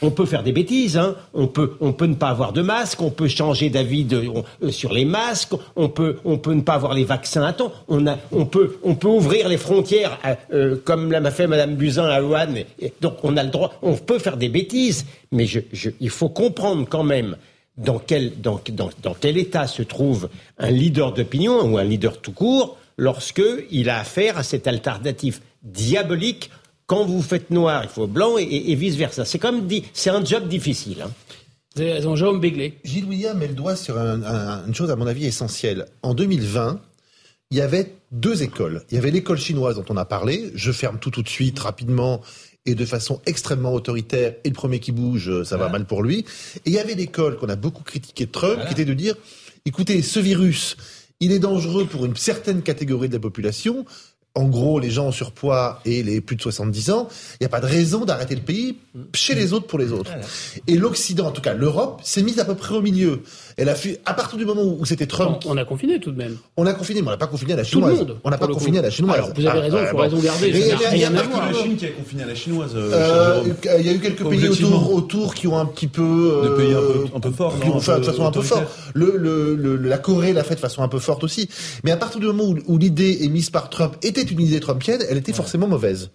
on 0.00 0.10
peut 0.10 0.24
faire 0.24 0.42
des 0.42 0.52
bêtises, 0.52 0.96
hein. 0.96 1.16
on 1.34 1.48
peut 1.48 1.74
on 1.80 1.92
peut 1.92 2.06
ne 2.06 2.14
pas 2.14 2.28
avoir 2.28 2.54
de 2.54 2.62
masque, 2.62 3.02
on 3.02 3.10
peut 3.10 3.28
changer 3.28 3.68
d'avis 3.68 4.06
euh, 4.10 4.70
sur 4.70 4.90
les 4.90 5.04
masques, 5.04 5.52
on 5.76 5.90
peut 5.90 6.16
on 6.24 6.38
peut 6.38 6.54
ne 6.54 6.62
pas 6.62 6.72
avoir 6.72 6.94
les 6.94 7.04
vaccins 7.04 7.42
à 7.42 7.52
temps, 7.52 7.72
on 7.88 8.06
a 8.06 8.16
on 8.30 8.46
peut 8.46 8.78
on 8.82 8.94
peut 8.94 9.08
ouvrir 9.08 9.50
les 9.50 9.58
frontières 9.58 10.18
comme 10.84 11.12
l'a 11.12 11.30
fait 11.30 11.46
Madame 11.46 11.76
Buzyn 11.76 12.06
à 12.06 12.22
Wuhan, 12.22 12.64
donc 13.02 13.16
on 13.22 13.36
a 13.36 13.42
le 13.42 13.50
droit, 13.50 13.74
on 13.82 13.96
peut 13.96 14.18
faire 14.18 14.38
des 14.38 14.48
bêtises, 14.48 15.04
mais 15.30 15.46
il 16.00 16.10
faut 16.10 16.30
comprendre 16.30 16.86
quand 16.88 17.04
même 17.04 17.36
dans 17.76 17.98
quel 17.98 18.40
dans, 18.40 18.60
dans, 18.70 18.88
dans 19.02 19.14
quel 19.14 19.36
état 19.36 19.66
se 19.66 19.82
trouve 19.82 20.30
un 20.58 20.70
leader 20.70 21.12
d'opinion 21.12 21.70
ou 21.70 21.76
un 21.76 21.84
leader 21.84 22.18
tout 22.18 22.32
court 22.32 22.78
lorsqu'il 23.02 23.90
a 23.90 23.98
affaire 23.98 24.38
à 24.38 24.44
cette 24.44 24.68
alternative 24.68 25.40
diabolique. 25.64 26.50
Quand 26.86 27.04
vous 27.04 27.20
faites 27.20 27.50
noir, 27.50 27.82
il 27.82 27.88
faut 27.88 28.06
blanc 28.06 28.38
et, 28.38 28.74
vice-versa. 28.76 29.24
C'est 29.24 29.40
comme 29.40 29.66
dit, 29.66 29.84
c'est 29.92 30.10
un 30.10 30.24
job 30.24 30.46
difficile. 30.46 31.02
Hein. 31.02 31.10
Jérôme 31.76 32.38
Béglé. 32.38 32.78
Gilles 32.84 33.06
William 33.06 33.36
met 33.36 33.48
le 33.48 33.54
doigt 33.54 33.74
sur 33.74 33.96
une 33.96 34.74
chose, 34.74 34.90
à 34.90 34.96
mon 34.96 35.06
avis, 35.06 35.26
essentielle. 35.26 35.86
En 36.02 36.14
2020, 36.14 36.80
il 37.50 37.58
y 37.58 37.60
avait 37.60 37.92
deux 38.12 38.44
écoles. 38.44 38.84
Il 38.90 38.94
y 38.94 38.98
avait 38.98 39.10
l'école 39.10 39.38
chinoise 39.38 39.76
dont 39.76 39.84
on 39.88 39.96
a 39.96 40.04
parlé. 40.04 40.52
Je 40.54 40.70
ferme 40.70 40.98
tout 41.00 41.10
tout 41.10 41.22
de 41.22 41.28
suite, 41.28 41.58
rapidement 41.58 42.20
et 42.66 42.76
de 42.76 42.84
façon 42.84 43.20
extrêmement 43.26 43.72
autoritaire. 43.72 44.34
Et 44.44 44.48
le 44.48 44.54
premier 44.54 44.78
qui 44.78 44.92
bouge, 44.92 45.42
ça 45.42 45.56
va 45.56 45.68
mal 45.68 45.86
pour 45.86 46.04
lui. 46.04 46.24
Et 46.64 46.70
il 46.70 46.72
y 46.72 46.78
avait 46.78 46.94
l'école 46.94 47.36
qu'on 47.36 47.48
a 47.48 47.56
beaucoup 47.56 47.82
critiqué 47.82 48.26
de 48.26 48.30
Trump, 48.30 48.60
qui 48.66 48.72
était 48.72 48.84
de 48.84 48.94
dire, 48.94 49.16
écoutez, 49.64 50.02
ce 50.02 50.20
virus, 50.20 50.76
il 51.22 51.30
est 51.30 51.38
dangereux 51.38 51.86
pour 51.86 52.04
une 52.04 52.16
certaine 52.16 52.62
catégorie 52.62 53.08
de 53.08 53.14
la 53.14 53.20
population. 53.20 53.86
en 54.34 54.48
gros 54.48 54.80
les 54.80 54.90
gens 54.90 55.08
en 55.08 55.12
surpoids 55.12 55.80
et 55.84 56.02
les 56.02 56.20
plus 56.20 56.36
de 56.36 56.42
70 56.42 56.90
ans, 56.90 57.08
il 57.34 57.42
n'y 57.42 57.46
a 57.46 57.50
pas 57.50 57.60
de 57.60 57.66
raison 57.66 58.04
d'arrêter 58.04 58.34
le 58.34 58.40
pays 58.40 58.78
chez 59.14 59.34
les 59.34 59.52
autres 59.52 59.66
pour 59.66 59.78
les 59.78 59.92
autres. 59.92 60.10
Et 60.66 60.76
l'Occident, 60.76 61.26
en 61.26 61.30
tout 61.30 61.42
cas 61.42 61.54
l'Europe, 61.54 62.00
s'est 62.02 62.22
mise 62.22 62.40
à 62.40 62.44
peu 62.44 62.54
près 62.54 62.74
au 62.74 62.82
milieu. 62.82 63.22
Elle 63.56 63.68
a 63.68 63.74
fait, 63.74 64.00
à 64.06 64.14
partir 64.14 64.38
du 64.38 64.44
moment 64.44 64.62
où 64.62 64.84
c'était 64.86 65.06
Trump. 65.06 65.38
On 65.46 65.56
a 65.56 65.64
confiné 65.64 66.00
tout 66.00 66.10
de 66.10 66.16
même. 66.16 66.36
On 66.56 66.66
a 66.66 66.72
confiné, 66.72 67.02
mais 67.02 67.08
on 67.08 67.10
n'a 67.10 67.16
pas 67.16 67.26
confiné 67.26 67.52
à 67.52 67.56
la 67.56 67.64
chinoise. 67.64 67.92
Tout 67.98 68.00
le 68.04 68.06
monde, 68.08 68.18
on 68.24 68.30
n'a 68.30 68.38
pas 68.38 68.46
confiné 68.48 68.78
à 68.78 68.82
la 68.82 68.90
chinoise. 68.90 69.16
Alors, 69.16 69.30
vous 69.34 69.46
avez 69.46 69.60
raison, 69.60 69.78
il 69.82 69.86
faut 69.88 69.96
raison 69.98 70.18
garder. 70.18 70.52
Mais 70.52 70.60
Il 70.94 70.98
y 71.00 71.04
a 71.04 71.10
pas 71.10 71.22
que 71.22 71.52
la 71.52 71.62
Chine 71.62 71.76
qui 71.76 71.86
a 71.86 71.90
confiné 71.90 72.22
à 72.22 72.26
la 72.26 72.34
chinoise. 72.34 72.70
euh, 72.74 72.90
Euh. 72.92 73.78
Il 73.80 73.86
y 73.86 73.88
a 73.88 73.92
eu 73.92 73.98
quelques 74.00 74.28
pays 74.28 74.48
autour, 74.48 74.94
autour 74.94 75.34
qui 75.34 75.46
ont 75.46 75.58
un 75.58 75.66
petit 75.66 75.86
peu. 75.88 76.02
euh, 76.02 76.56
Des 76.56 76.62
pays 76.64 76.74
un 76.74 76.80
peu- 76.80 77.16
un 77.16 77.20
peu 77.20 77.30
forts, 77.30 77.54
non, 77.64 77.78
fait 77.80 77.98
de 77.98 78.04
façon 78.04 78.26
un 78.26 78.30
peu 78.30 78.42
forte. 78.42 78.64
Le, 78.94 79.16
le, 79.16 79.54
le- 79.56 79.76
la 79.76 79.98
Corée 79.98 80.32
l'a 80.32 80.44
fait 80.44 80.54
de 80.54 80.60
façon 80.60 80.82
un 80.82 80.88
peu 80.88 80.98
forte 80.98 81.24
aussi. 81.24 81.48
Mais 81.84 81.90
à 81.90 81.96
partir 81.96 82.20
du 82.20 82.26
moment 82.26 82.44
où, 82.44 82.56
où 82.66 82.78
l'idée 82.78 83.18
émise 83.22 83.50
par 83.50 83.70
Trump 83.70 83.96
était 84.02 84.22
une 84.22 84.40
idée 84.40 84.60
trumpienne, 84.60 85.02
elle 85.08 85.16
était 85.18 85.32
forcément 85.32 85.66
mauvaise. 85.68 86.10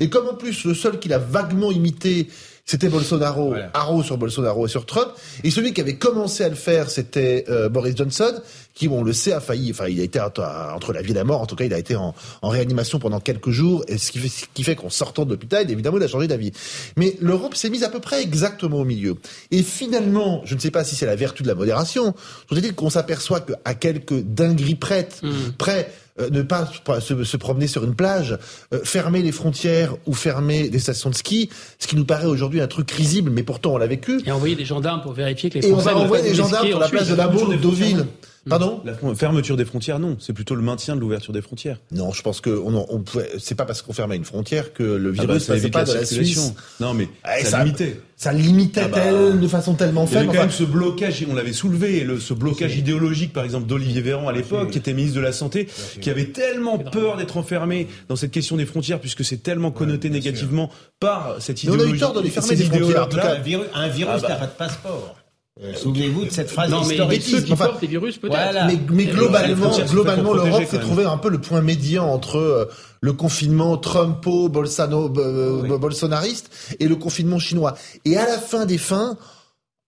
Et 0.00 0.10
comme 0.10 0.28
en 0.28 0.34
plus 0.34 0.64
le 0.64 0.74
seul 0.74 0.98
qui 0.98 1.08
l'a 1.08 1.18
vaguement 1.18 1.70
imité, 1.72 2.28
c'était 2.64 2.88
Bolsonaro, 2.88 3.54
Haro 3.74 4.02
sur 4.02 4.16
Bolsonaro 4.16 4.66
et 4.66 4.68
sur 4.68 4.86
Trump, 4.86 5.08
et 5.42 5.50
celui 5.50 5.72
qui 5.72 5.80
avait 5.80 5.96
commencé 5.96 6.44
à 6.44 6.48
le 6.48 6.54
faire, 6.54 6.90
c'était 6.90 7.44
euh, 7.48 7.68
Boris 7.68 7.96
Johnson, 7.96 8.32
qui, 8.74 8.88
on 8.88 9.02
le 9.02 9.12
sait, 9.12 9.32
a 9.32 9.40
failli, 9.40 9.72
enfin, 9.72 9.88
il 9.88 10.00
a 10.00 10.04
été 10.04 10.20
entre, 10.20 10.92
la 10.92 11.02
vie 11.02 11.10
et 11.10 11.14
la 11.14 11.24
mort, 11.24 11.40
en 11.42 11.46
tout 11.46 11.56
cas, 11.56 11.64
il 11.64 11.74
a 11.74 11.78
été 11.78 11.96
en, 11.96 12.14
en 12.40 12.48
réanimation 12.48 12.98
pendant 12.98 13.20
quelques 13.20 13.50
jours, 13.50 13.84
et 13.88 13.98
ce 13.98 14.12
qui 14.12 14.18
fait, 14.20 14.28
ce 14.28 14.44
qui 14.54 14.62
fait 14.62 14.76
qu'en 14.76 14.90
sortant 14.90 15.24
de 15.24 15.30
l'hôpital, 15.30 15.70
évidemment, 15.70 15.98
il 15.98 16.04
a 16.04 16.08
changé 16.08 16.28
d'avis. 16.28 16.52
Mais 16.96 17.16
l'Europe 17.20 17.54
s'est 17.56 17.68
mise 17.68 17.82
à 17.82 17.88
peu 17.88 18.00
près 18.00 18.22
exactement 18.22 18.78
au 18.78 18.84
milieu. 18.84 19.16
Et 19.50 19.62
finalement, 19.62 20.40
je 20.44 20.54
ne 20.54 20.60
sais 20.60 20.70
pas 20.70 20.84
si 20.84 20.94
c'est 20.94 21.06
la 21.06 21.16
vertu 21.16 21.42
de 21.42 21.48
la 21.48 21.54
modération, 21.54 22.14
je 22.50 22.58
dire 22.58 22.74
qu'on 22.74 22.90
s'aperçoit 22.90 23.40
qu'à 23.40 23.74
quelques 23.74 24.20
dingueries 24.20 24.76
prêtes, 24.76 25.20
près, 25.58 25.92
euh, 26.20 26.28
ne 26.30 26.42
pas, 26.42 26.68
se, 27.00 27.24
se 27.24 27.36
promener 27.36 27.66
sur 27.66 27.84
une 27.84 27.94
plage, 27.94 28.36
euh, 28.74 28.80
fermer 28.84 29.22
les 29.22 29.32
frontières 29.32 29.94
ou 30.06 30.12
fermer 30.12 30.68
des 30.68 30.78
stations 30.78 31.08
de 31.08 31.14
ski, 31.14 31.48
ce 31.78 31.86
qui 31.86 31.96
nous 31.96 32.04
paraît 32.04 32.26
aujourd'hui 32.26 32.60
un 32.60 32.66
truc 32.66 32.90
risible, 32.90 33.30
mais 33.30 33.42
pourtant 33.42 33.72
on 33.74 33.78
l'a 33.78 33.86
vécu. 33.86 34.20
Et 34.26 34.30
envoyer 34.30 34.54
des 34.54 34.64
gendarmes 34.66 35.00
pour 35.00 35.12
vérifier 35.12 35.48
que 35.48 35.58
les 35.58 35.66
Et 35.66 35.72
on 35.72 35.78
Français 35.78 35.94
va 35.94 36.00
envoyer 36.00 36.24
des 36.24 36.34
gendarmes 36.34 36.66
sur 36.66 36.78
la 36.78 36.88
place 36.88 37.08
de 37.08 37.14
la 37.14 37.28
Baule 37.28 37.48
ou 37.48 37.52
de 37.52 37.58
Deauville. 37.58 38.06
Pardon 38.48 38.82
La 38.84 38.94
fermeture 39.14 39.56
des 39.56 39.64
frontières, 39.64 40.00
non. 40.00 40.16
C'est 40.18 40.32
plutôt 40.32 40.54
le 40.56 40.62
maintien 40.62 40.96
de 40.96 41.00
l'ouverture 41.00 41.32
des 41.32 41.42
frontières. 41.42 41.78
Non, 41.92 42.12
je 42.12 42.22
pense 42.22 42.40
que 42.40 42.50
on, 42.50 42.86
on 42.92 42.98
pouvait. 43.00 43.30
C'est 43.38 43.54
pas 43.54 43.64
parce 43.64 43.82
qu'on 43.82 43.92
fermait 43.92 44.16
une 44.16 44.24
frontière 44.24 44.72
que 44.72 44.82
le 44.82 45.10
Ah 45.16 45.22
virus 45.22 45.26
bah, 45.28 45.38
ça 45.38 45.46
passait 45.52 45.58
évite 45.60 45.72
pas 45.72 45.84
la 45.84 45.84
de 45.84 45.92
la. 46.00 46.04
Suisse. 46.04 46.54
Non, 46.80 46.92
mais 46.92 47.08
Eh, 47.40 47.44
ça 47.44 47.62
limitait. 47.62 48.00
Ça 48.16 48.32
limitait 48.32 48.82
Ah 48.84 48.88
bah, 48.88 48.98
tel- 49.00 49.40
de 49.40 49.46
façon 49.48 49.74
tellement 49.74 50.06
Il 50.06 50.12
y 50.12 50.16
avait 50.16 50.24
faible. 50.26 50.36
quand 50.36 50.42
même 50.42 50.50
ce 50.52 50.64
blocage, 50.64 51.24
on 51.30 51.34
l'avait 51.34 51.52
soulevé, 51.52 52.00
le, 52.04 52.18
ce 52.20 52.34
blocage 52.34 52.76
idéologique, 52.76 53.32
par 53.32 53.44
exemple, 53.44 53.66
d'Olivier 53.68 54.00
Véran 54.00 54.28
à 54.28 54.32
l'époque, 54.32 54.70
qui 54.70 54.78
était 54.78 54.92
ministre 54.92 55.16
de 55.16 55.22
la 55.22 55.32
Santé, 55.32 55.68
qui 56.00 56.10
avait 56.10 56.26
tellement 56.26 56.78
peur 56.78 57.16
d'être 57.16 57.36
enfermé 57.36 57.86
dans 58.08 58.16
cette 58.16 58.30
question 58.32 58.56
des 58.56 58.66
frontières, 58.66 59.00
puisque 59.00 59.24
c'est 59.24 59.42
tellement 59.42 59.70
connoté 59.70 60.10
négativement 60.10 60.68
par 61.00 61.36
cette 61.40 61.62
Mais 61.64 61.70
on 61.70 61.72
a 61.74 61.76
eu 61.76 61.78
idéologie. 61.80 62.00
tort 62.00 62.12
de 62.14 62.20
les 62.22 62.30
fermer, 62.30 62.48
ces 62.48 62.56
des 62.56 62.64
frontières, 62.64 63.04
en 63.04 63.06
tout 63.08 63.16
cas. 63.16 63.34
Un 63.36 63.40
virus, 63.40 63.66
un 63.74 63.88
virus 63.88 64.14
Ah 64.16 64.20
bah. 64.20 64.28
n'a 64.30 64.34
pas 64.36 64.46
de 64.46 64.52
passeport. 64.52 65.16
Euh, 65.60 65.74
Souvenez-vous 65.74 66.24
de 66.24 66.30
cette 66.30 66.50
phrase 66.50 66.70
Non, 66.70 66.82
mais 66.86 66.94
historique. 66.94 67.22
ceux 67.22 67.40
qui 67.42 67.52
Enfin, 67.52 67.66
portent 67.66 67.82
les 67.82 67.88
virus, 67.88 68.16
peut-être. 68.16 68.32
Voilà. 68.34 68.66
Mais, 68.66 68.78
mais 68.90 69.04
les 69.04 69.10
globalement, 69.12 69.76
globalement, 69.86 70.32
l'Europe 70.32 70.64
s'est 70.64 70.78
quand 70.78 70.82
trouvé 70.82 71.04
un 71.04 71.18
peu 71.18 71.28
le 71.28 71.40
point 71.40 71.60
médian 71.60 72.06
entre 72.10 72.36
euh, 72.38 72.64
le 73.02 73.12
confinement 73.12 73.76
Trumpo, 73.76 74.48
Bolsano, 74.48 75.12
euh, 75.18 75.76
bolsonariste 75.78 76.76
et 76.80 76.88
le 76.88 76.96
confinement 76.96 77.38
chinois. 77.38 77.74
Et 78.06 78.16
à 78.16 78.26
la 78.26 78.38
fin 78.38 78.64
des 78.64 78.78
fins, 78.78 79.18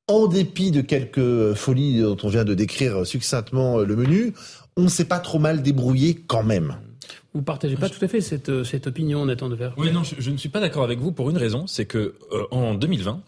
en 0.07 0.27
dépit 0.27 0.71
de 0.71 0.83
quelques 0.83 1.55
folies 1.55 2.03
dont 2.03 2.17
on 2.23 2.29
vient 2.29 2.45
de 2.45 2.53
décrire 2.53 3.07
succinctement 3.07 3.79
euh, 3.81 3.85
le 3.87 3.97
menu, 3.97 4.35
on 4.77 4.83
ne 4.83 4.89
s'est 4.89 5.07
pas 5.07 5.19
trop 5.19 5.39
mal 5.39 5.63
débrouillé 5.63 6.15
quand 6.27 6.43
même. 6.43 6.77
Vous 7.33 7.43
partagez 7.43 7.77
pas 7.77 7.89
tout 7.89 8.05
à 8.05 8.09
fait 8.09 8.21
cette, 8.21 8.51
euh, 8.51 8.65
cette 8.65 8.87
opinion, 8.87 9.25
Nathan 9.25 9.49
Dever. 9.49 9.71
Oui, 9.79 9.91
non, 9.91 10.03
je, 10.05 10.15
je 10.19 10.31
ne 10.31 10.37
suis 10.37 10.51
pas 10.51 10.61
d'accord 10.61 10.85
avec 10.85 11.01
vous 11.01 11.11
pour 11.11 11.31
une 11.31 11.39
raison, 11.39 11.67
c'est 11.67 11.87
que 11.87 12.15
euh, 12.33 12.43
en 12.51 12.75
2020, 12.75 13.23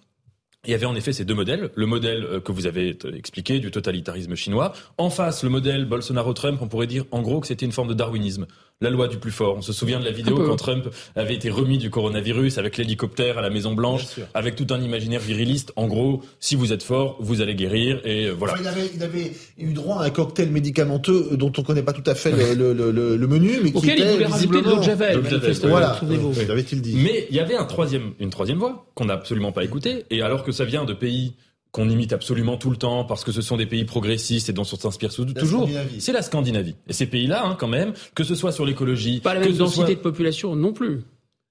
il 0.66 0.72
y 0.72 0.74
avait 0.74 0.86
en 0.86 0.96
effet 0.96 1.12
ces 1.12 1.24
deux 1.24 1.34
modèles. 1.34 1.70
Le 1.74 1.86
modèle 1.86 2.24
euh, 2.24 2.40
que 2.40 2.52
vous 2.52 2.66
avez 2.66 2.96
euh, 3.04 3.14
expliqué 3.14 3.58
du 3.60 3.70
totalitarisme 3.70 4.34
chinois. 4.34 4.72
En 4.98 5.10
face, 5.10 5.42
le 5.44 5.50
modèle 5.50 5.86
Bolsonaro-Trump, 5.86 6.60
on 6.60 6.68
pourrait 6.68 6.86
dire 6.86 7.04
en 7.10 7.22
gros 7.22 7.40
que 7.40 7.46
c'était 7.46 7.66
une 7.66 7.72
forme 7.72 7.88
de 7.88 7.94
darwinisme. 7.94 8.46
La 8.82 8.90
loi 8.90 9.08
du 9.08 9.16
plus 9.16 9.30
fort. 9.30 9.54
On 9.56 9.62
se 9.62 9.72
souvient 9.72 9.98
de 10.00 10.04
la 10.04 10.10
vidéo 10.10 10.36
quand 10.36 10.56
Trump 10.56 10.88
avait 11.14 11.34
été 11.34 11.48
remis 11.48 11.78
du 11.78 11.88
coronavirus 11.88 12.58
avec 12.58 12.76
l'hélicoptère 12.76 13.38
à 13.38 13.40
la 13.40 13.48
Maison 13.48 13.72
Blanche, 13.72 14.02
avec 14.34 14.54
tout 14.54 14.66
un 14.68 14.82
imaginaire 14.82 15.20
viriliste. 15.20 15.72
En 15.76 15.86
gros, 15.86 16.20
si 16.40 16.56
vous 16.56 16.74
êtes 16.74 16.82
fort, 16.82 17.16
vous 17.18 17.40
allez 17.40 17.54
guérir 17.54 18.02
et 18.04 18.26
euh, 18.26 18.32
voilà. 18.38 18.52
Enfin, 18.52 18.62
il, 18.64 18.68
avait, 18.68 18.90
il 18.94 19.02
avait 19.02 19.32
eu 19.56 19.72
droit 19.72 20.02
à 20.02 20.04
un 20.04 20.10
cocktail 20.10 20.50
médicamenteux 20.50 21.28
euh, 21.32 21.36
dont 21.38 21.50
on 21.56 21.62
ne 21.62 21.66
connaît 21.66 21.82
pas 21.82 21.94
tout 21.94 22.02
à 22.04 22.14
fait 22.14 22.32
le, 22.32 22.52
le- 22.52 22.74
le- 22.74 22.90
le- 22.90 23.16
le 23.16 23.26
menu, 23.26 23.52
mais 23.64 23.70
qui 23.72 23.78
Auquel 23.78 23.98
il 23.98 24.02
était 24.02 24.12
voulait 24.12 24.26
rajouter 24.26 24.48
de 24.48 24.52
l'eau 24.52 24.60
de 24.60 24.64
visiblement- 24.66 24.82
Javel, 24.82 25.14
L'eau 25.16 25.22
de 25.22 25.24
Javel, 25.24 25.40
manifestement, 25.40 25.70
Voilà, 25.70 25.94
souvenez-vous. 25.98 26.32
Oui, 26.36 26.50
avait-il 26.50 26.82
dit. 26.82 26.96
Mais 27.02 27.26
il 27.30 27.36
y 27.36 27.40
avait 27.40 27.56
un 27.56 27.64
troisième, 27.64 28.12
une 28.20 28.28
troisième 28.28 28.58
voie 28.58 28.84
qu'on 28.94 29.06
n'a 29.06 29.14
absolument 29.14 29.52
pas 29.52 29.64
écoutée. 29.64 30.04
Et 30.10 30.20
alors 30.20 30.44
que 30.44 30.52
ça 30.52 30.66
vient 30.66 30.84
de 30.84 30.92
pays 30.92 31.32
qu'on 31.76 31.90
imite 31.90 32.14
absolument 32.14 32.56
tout 32.56 32.70
le 32.70 32.76
temps 32.78 33.04
parce 33.04 33.22
que 33.22 33.32
ce 33.32 33.42
sont 33.42 33.58
des 33.58 33.66
pays 33.66 33.84
progressistes 33.84 34.48
et 34.48 34.54
dont 34.54 34.62
on 34.62 34.76
s'inspire 34.76 35.12
toujours, 35.12 35.68
c'est 35.98 36.12
la 36.12 36.22
Scandinavie. 36.22 36.74
Et 36.88 36.94
ces 36.94 37.04
pays-là, 37.06 37.44
hein, 37.46 37.54
quand 37.58 37.68
même, 37.68 37.92
que 38.14 38.24
ce 38.24 38.34
soit 38.34 38.50
sur 38.50 38.64
l'écologie, 38.64 39.20
Pas 39.20 39.34
la 39.34 39.40
que 39.42 39.48
même 39.48 39.56
densité 39.58 39.84
soit- 39.84 39.94
de 39.94 40.00
population 40.00 40.56
non 40.56 40.72
plus. 40.72 41.02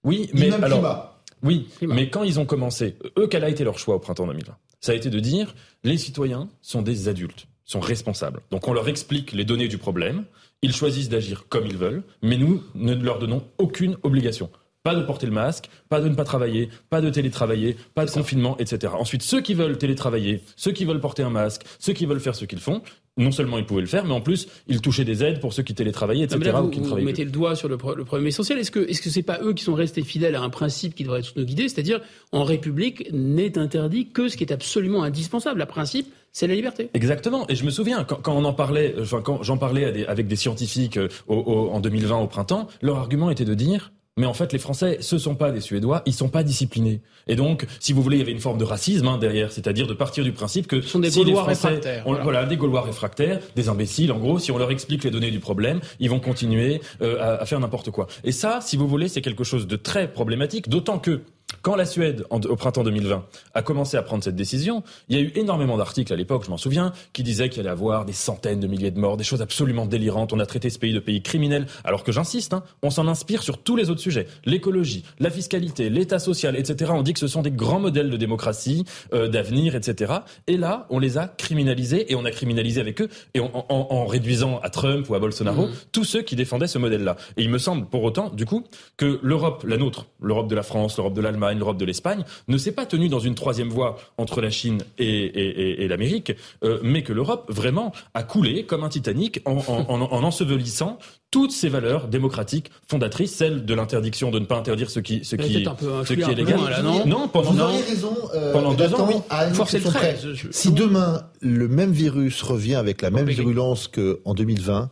Oui, 0.03 0.29
mais 0.33 0.51
alors, 0.51 0.79
climat. 0.79 1.21
oui, 1.43 1.67
Climat. 1.77 1.93
mais 1.95 2.09
quand 2.09 2.23
ils 2.23 2.39
ont 2.39 2.45
commencé, 2.45 2.95
eux, 3.19 3.27
quel 3.27 3.43
a 3.43 3.49
été 3.49 3.63
leur 3.63 3.77
choix 3.77 3.93
au 3.95 3.99
printemps 3.99 4.25
2020 4.25 4.55
Ça 4.81 4.91
a 4.93 4.95
été 4.95 5.09
de 5.11 5.19
dire 5.19 5.53
les 5.83 5.97
citoyens 5.97 6.49
sont 6.63 6.81
des 6.81 7.07
adultes, 7.07 7.45
sont 7.63 7.79
responsables. 7.79 8.41
Donc 8.49 8.67
on 8.67 8.73
leur 8.73 8.87
explique 8.89 9.31
les 9.31 9.45
données 9.45 9.67
du 9.67 9.77
problème, 9.77 10.25
ils 10.63 10.73
choisissent 10.73 11.09
d'agir 11.09 11.45
comme 11.49 11.67
ils 11.67 11.77
veulent, 11.77 12.03
mais 12.23 12.37
nous 12.37 12.63
ne 12.73 12.95
leur 12.95 13.19
donnons 13.19 13.43
aucune 13.59 13.97
obligation. 14.01 14.49
Pas 14.85 14.93
de 14.93 15.01
porter 15.01 15.25
le 15.25 15.31
masque, 15.31 15.67
pas 15.89 15.99
de 15.99 16.07
ne 16.07 16.13
pas 16.13 16.23
travailler, 16.25 16.69
pas 16.91 17.01
de 17.01 17.09
télétravailler, 17.09 17.75
pas 17.95 18.05
de 18.05 18.11
confinement, 18.11 18.55
etc. 18.59 18.93
Ensuite, 18.95 19.23
ceux 19.23 19.41
qui 19.41 19.55
veulent 19.55 19.79
télétravailler, 19.79 20.41
ceux 20.55 20.71
qui 20.73 20.85
veulent 20.85 20.99
porter 20.99 21.23
un 21.23 21.31
masque, 21.31 21.63
ceux 21.79 21.93
qui 21.93 22.05
veulent 22.05 22.19
faire 22.19 22.35
ce 22.35 22.45
qu'ils 22.45 22.59
font, 22.59 22.83
non 23.17 23.31
seulement 23.31 23.57
ils 23.57 23.65
pouvaient 23.65 23.81
le 23.81 23.87
faire, 23.87 24.05
mais 24.05 24.13
en 24.13 24.21
plus, 24.21 24.47
ils 24.67 24.81
touchaient 24.81 25.03
des 25.03 25.23
aides 25.23 25.39
pour 25.39 25.53
ceux 25.53 25.63
qui 25.63 25.73
télétravaillaient, 25.73 26.25
etc. 26.25 26.37
là, 26.53 26.61
ou 26.61 26.65
vous, 26.65 26.69
qui 26.69 26.81
mettez 27.03 27.23
plus. 27.23 27.25
le 27.25 27.31
doigt 27.31 27.55
sur 27.55 27.67
le, 27.67 27.77
pro- 27.77 27.95
le 27.95 28.05
problème 28.05 28.27
essentiel. 28.27 28.59
Est-ce 28.59 28.69
que 28.69 28.79
que 28.81 29.09
c'est 29.09 29.23
pas 29.23 29.39
eux 29.41 29.53
qui 29.53 29.63
sont 29.63 29.73
restés 29.73 30.03
fidèles 30.03 30.35
à 30.35 30.41
un 30.43 30.49
principe 30.51 30.93
qui 30.93 31.03
devrait 31.03 31.21
nous 31.35 31.45
guider, 31.45 31.67
c'est-à-dire 31.67 31.99
en 32.31 32.43
République 32.43 33.09
n'est 33.11 33.57
interdit 33.57 34.09
que 34.09 34.29
ce 34.29 34.37
qui 34.37 34.43
est 34.43 34.53
absolument 34.53 35.01
indispensable. 35.01 35.61
Le 35.61 35.65
principe, 35.65 36.13
c'est 36.31 36.45
la 36.45 36.53
liberté. 36.53 36.91
Exactement. 36.93 37.47
Et 37.49 37.55
je 37.55 37.65
me 37.65 37.71
souviens 37.71 38.03
quand, 38.03 38.17
quand 38.21 38.35
on 38.37 38.43
en 38.45 38.53
parlait, 38.53 38.93
enfin 39.01 39.21
quand 39.23 39.41
j'en 39.41 39.57
parlais 39.57 39.85
à 39.85 39.91
des- 39.91 40.05
avec 40.05 40.27
des 40.27 40.35
scientifiques 40.35 40.97
euh, 40.97 41.07
au- 41.27 41.37
au- 41.37 41.69
en 41.71 41.79
2020 41.79 42.19
au 42.19 42.27
printemps, 42.27 42.67
leur 42.83 42.97
argument 42.97 43.31
était 43.31 43.45
de 43.45 43.55
dire. 43.55 43.91
Mais 44.17 44.25
en 44.27 44.33
fait, 44.33 44.53
les 44.53 44.59
Français, 44.59 44.99
ce 45.01 45.17
sont 45.17 45.35
pas 45.35 45.51
des 45.51 45.59
Suédois, 45.59 46.01
ils 46.05 46.13
sont 46.13 46.29
pas 46.29 46.41
disciplinés. 46.43 47.01
Et 47.27 47.35
donc, 47.35 47.65
si 47.81 47.91
vous 47.91 48.01
voulez, 48.01 48.15
il 48.15 48.19
y 48.19 48.23
avait 48.23 48.31
une 48.31 48.39
forme 48.39 48.57
de 48.57 48.63
racisme 48.63 49.05
hein, 49.09 49.17
derrière, 49.17 49.51
c'est-à-dire 49.51 49.87
de 49.87 49.93
partir 49.93 50.23
du 50.23 50.31
principe 50.31 50.67
que 50.67 50.79
sont 50.79 50.99
des 50.99 51.11
si 51.11 51.19
les 51.19 51.25
Gaulois 51.25 51.43
Français- 51.43 51.67
réfractaires, 51.67 52.03
on- 52.05 52.11
voilà. 52.11 52.23
voilà, 52.23 52.45
des 52.45 52.55
Gaulois 52.55 52.81
réfractaires, 52.83 53.41
des 53.57 53.67
imbéciles. 53.67 54.13
En 54.13 54.17
gros, 54.19 54.39
si 54.39 54.53
on 54.53 54.57
leur 54.57 54.71
explique 54.71 55.03
les 55.03 55.11
données 55.11 55.31
du 55.31 55.41
problème, 55.41 55.81
ils 55.99 56.09
vont 56.09 56.21
continuer 56.21 56.79
euh, 57.01 57.19
à, 57.19 57.41
à 57.41 57.45
faire 57.45 57.59
n'importe 57.59 57.91
quoi. 57.91 58.07
Et 58.23 58.31
ça, 58.31 58.59
si 58.61 58.77
vous 58.77 58.87
voulez, 58.87 59.09
c'est 59.09 59.21
quelque 59.21 59.43
chose 59.43 59.67
de 59.67 59.75
très 59.75 60.07
problématique, 60.09 60.69
d'autant 60.69 60.97
que 60.97 61.19
quand 61.65 61.75
la 61.75 61.85
Suède, 61.87 62.25
en- 62.29 62.39
au 62.41 62.55
printemps 62.55 62.83
2020, 62.83 63.25
a 63.55 63.61
commencé 63.63 63.97
à 63.97 64.03
prendre 64.03 64.23
cette 64.23 64.35
décision, 64.35 64.83
il 65.09 65.17
y 65.17 65.19
a 65.19 65.23
eu 65.23 65.31
énormément 65.33 65.77
d'articles 65.77 66.13
à 66.13 66.15
l'époque, 66.15 66.43
je 66.45 66.51
m'en 66.51 66.57
souviens, 66.57 66.93
qui 67.11 67.23
disaient 67.23 67.49
qu'il 67.49 67.61
allait 67.61 67.69
y 67.69 67.71
avoir 67.71 68.05
des 68.05 68.13
centaines 68.13 68.59
de 68.59 68.67
milliers 68.67 68.91
de 68.91 68.99
morts, 68.99 69.17
des 69.17 69.23
choses 69.23 69.41
absolument 69.41 69.87
délirantes. 69.87 70.31
On 70.31 70.39
a 70.39 70.45
traité 70.45 70.69
ce 70.69 70.77
pays 70.77 70.93
de 70.93 70.99
pays 70.99 71.23
criminel, 71.23 71.65
alors 71.83 72.03
que 72.03 72.11
j'insiste, 72.11 72.53
hein, 72.53 72.61
on 72.83 72.91
s'en 72.91 73.07
inspire 73.07 73.41
sur 73.41 73.57
tous 73.57 73.75
les 73.75 73.89
autres 73.89 73.99
sujets. 74.01 74.27
L'écologie, 74.45 75.03
la 75.19 75.31
fiscalité, 75.31 75.89
l'état 75.89 76.19
social, 76.19 76.55
etc. 76.55 76.91
On 76.93 77.01
dit 77.01 77.13
que 77.13 77.19
ce 77.19 77.25
sont 77.27 77.41
des 77.41 77.49
grands 77.49 77.79
modèles 77.79 78.11
de 78.11 78.17
démocratie, 78.17 78.85
euh, 79.13 79.27
d'avenir, 79.27 79.75
etc. 79.75 80.13
Et 80.45 80.57
là, 80.57 80.85
on 80.91 80.99
les 80.99 81.17
a 81.17 81.27
criminalisés, 81.27 82.11
et 82.11 82.15
on 82.15 82.25
a 82.25 82.31
criminalisé 82.31 82.79
avec 82.79 83.01
eux, 83.01 83.09
et 83.33 83.39
en, 83.39 83.49
en- 83.69 83.87
en 83.89 84.05
réduisant 84.05 84.59
à 84.61 84.69
Trump 84.69 85.09
ou 85.09 85.15
à 85.15 85.19
Bolsonaro 85.19 85.63
Mhm. 85.65 85.73
tous 85.91 86.03
ceux 86.03 86.21
qui 86.21 86.35
défendaient 86.35 86.67
ce 86.67 86.77
modèle-là. 86.77 87.15
Et 87.37 87.41
il 87.41 87.49
me 87.49 87.57
semble, 87.57 87.87
pour 87.87 88.03
autant, 88.03 88.29
du 88.29 88.45
coup, 88.45 88.63
que 88.97 89.19
l'Europe, 89.23 89.63
la 89.67 89.77
nôtre, 89.77 90.05
l'Europe 90.21 90.47
de 90.47 90.53
la 90.55 90.61
France, 90.63 90.97
l'Europe 90.97 91.15
de 91.15 91.21
l'Allemagne, 91.21 91.54
l'Europe 91.59 91.77
de 91.77 91.85
l'Espagne, 91.85 92.23
ne 92.47 92.57
s'est 92.57 92.71
pas 92.71 92.85
tenue 92.85 93.09
dans 93.09 93.19
une 93.19 93.35
troisième 93.35 93.69
voie 93.69 93.97
entre 94.17 94.41
la 94.41 94.49
Chine 94.49 94.79
et, 94.97 95.05
et- 95.05 95.61
et- 95.61 95.83
et 95.83 95.87
l'Amérique, 95.87 96.33
euh, 96.63 96.79
mais 96.83 97.03
que 97.03 97.13
l'Europe, 97.13 97.45
vraiment, 97.51 97.91
a 98.13 98.23
coulé 98.23 98.65
comme 98.65 98.83
un 98.83 98.89
Titanic 98.89 99.41
en, 99.45 99.57
en- 99.67 99.85
en- 99.89 100.01
en 100.01 100.23
ensevelissant 100.23 100.97
toutes 101.31 101.51
ces 101.51 101.67
valeurs 101.67 102.07
démocratiques 102.07 102.71
fondatrices, 102.87 103.33
celles 103.35 103.65
de 103.65 103.73
l'interdiction 103.73 104.31
de 104.31 104.39
ne 104.39 104.45
pas 104.45 104.57
interdire 104.57 104.89
ce 104.89 104.99
qui, 105.01 105.25
ce 105.25 105.35
ce 105.35 105.35
est 105.35 106.35
légal. 106.35 106.59
là, 106.69 106.81
non 106.81 107.05
non, 107.05 107.27
pendant, 107.27 107.51
Vous 107.51 107.57
non. 107.57 107.63
auriez 107.65 107.81
raison. 107.81 108.15
euh, 108.33 108.53
Pendant 108.53 108.73
deux 108.73 108.85
Nathan, 108.85 109.03
ans, 109.03 109.07
oui. 109.09 109.15
à 109.29 109.49
le 109.49 109.53
trait. 109.53 109.79
près. 109.81 110.17
Je- 110.33 110.47
Si 110.51 110.71
demain 110.71 111.27
le 111.41 111.67
même 111.67 111.91
virus 111.91 112.41
revient 112.41 112.75
avec 112.75 113.01
la 113.01 113.09
même 113.09 113.21
Compliqué. 113.21 113.41
virulence 113.41 113.89
qu'en 113.89 114.33
2020, 114.33 114.91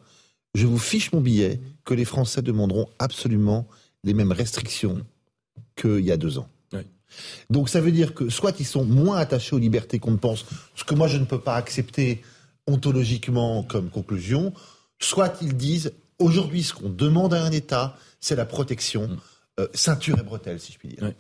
je 0.54 0.68
vous 0.68 0.78
fiche 0.80 1.14
mon 1.14 1.22
billet 1.22 1.62
que 1.86 1.94
les 1.94 2.06
Français 2.06 2.42
demanderont 2.42 2.88
absolument 3.00 3.66
les 4.04 4.14
mêmes 4.14 4.32
restrictions 4.34 4.98
qu'il 5.78 6.02
y 6.02 6.12
a 6.12 6.18
deux 6.18 6.38
ans. 6.40 6.48
Donc 7.50 7.70
ça 7.70 7.82
veut 7.82 7.92
dire 7.92 8.14
que 8.14 8.30
soit 8.30 8.60
ils 8.60 8.66
sont 8.66 8.86
moins 8.86 9.18
attachés 9.18 9.56
aux 9.56 9.60
libertés 9.60 10.00
qu'on 10.00 10.12
ne 10.12 10.18
pense, 10.18 10.46
ce 10.76 10.84
que 10.84 10.96
moi 10.96 11.08
je 11.08 11.18
ne 11.18 11.26
peux 11.26 11.40
pas 11.40 11.56
accepter 11.56 12.22
ontologiquement 12.68 13.64
comme 13.64 13.90
conclusion, 13.90 14.54
soit 15.00 15.38
ils 15.42 15.56
disent 15.56 15.92
Aujourd'hui, 16.20 16.64
ce 16.64 16.74
qu'on 16.74 16.90
demande 16.90 17.34
à 17.34 17.44
un 17.44 17.52
État, 17.52 17.98
c'est 18.20 18.36
la 18.36 18.46
protection. 18.46 19.08
Mm. 19.08 19.18
Euh, 19.60 19.68
ceinture 19.76 20.18
et 20.18 20.24
bretelles, 20.24 20.60
si 20.60 20.74
je 20.74 20.80
puis 20.80 20.88
dire. 20.88 21.12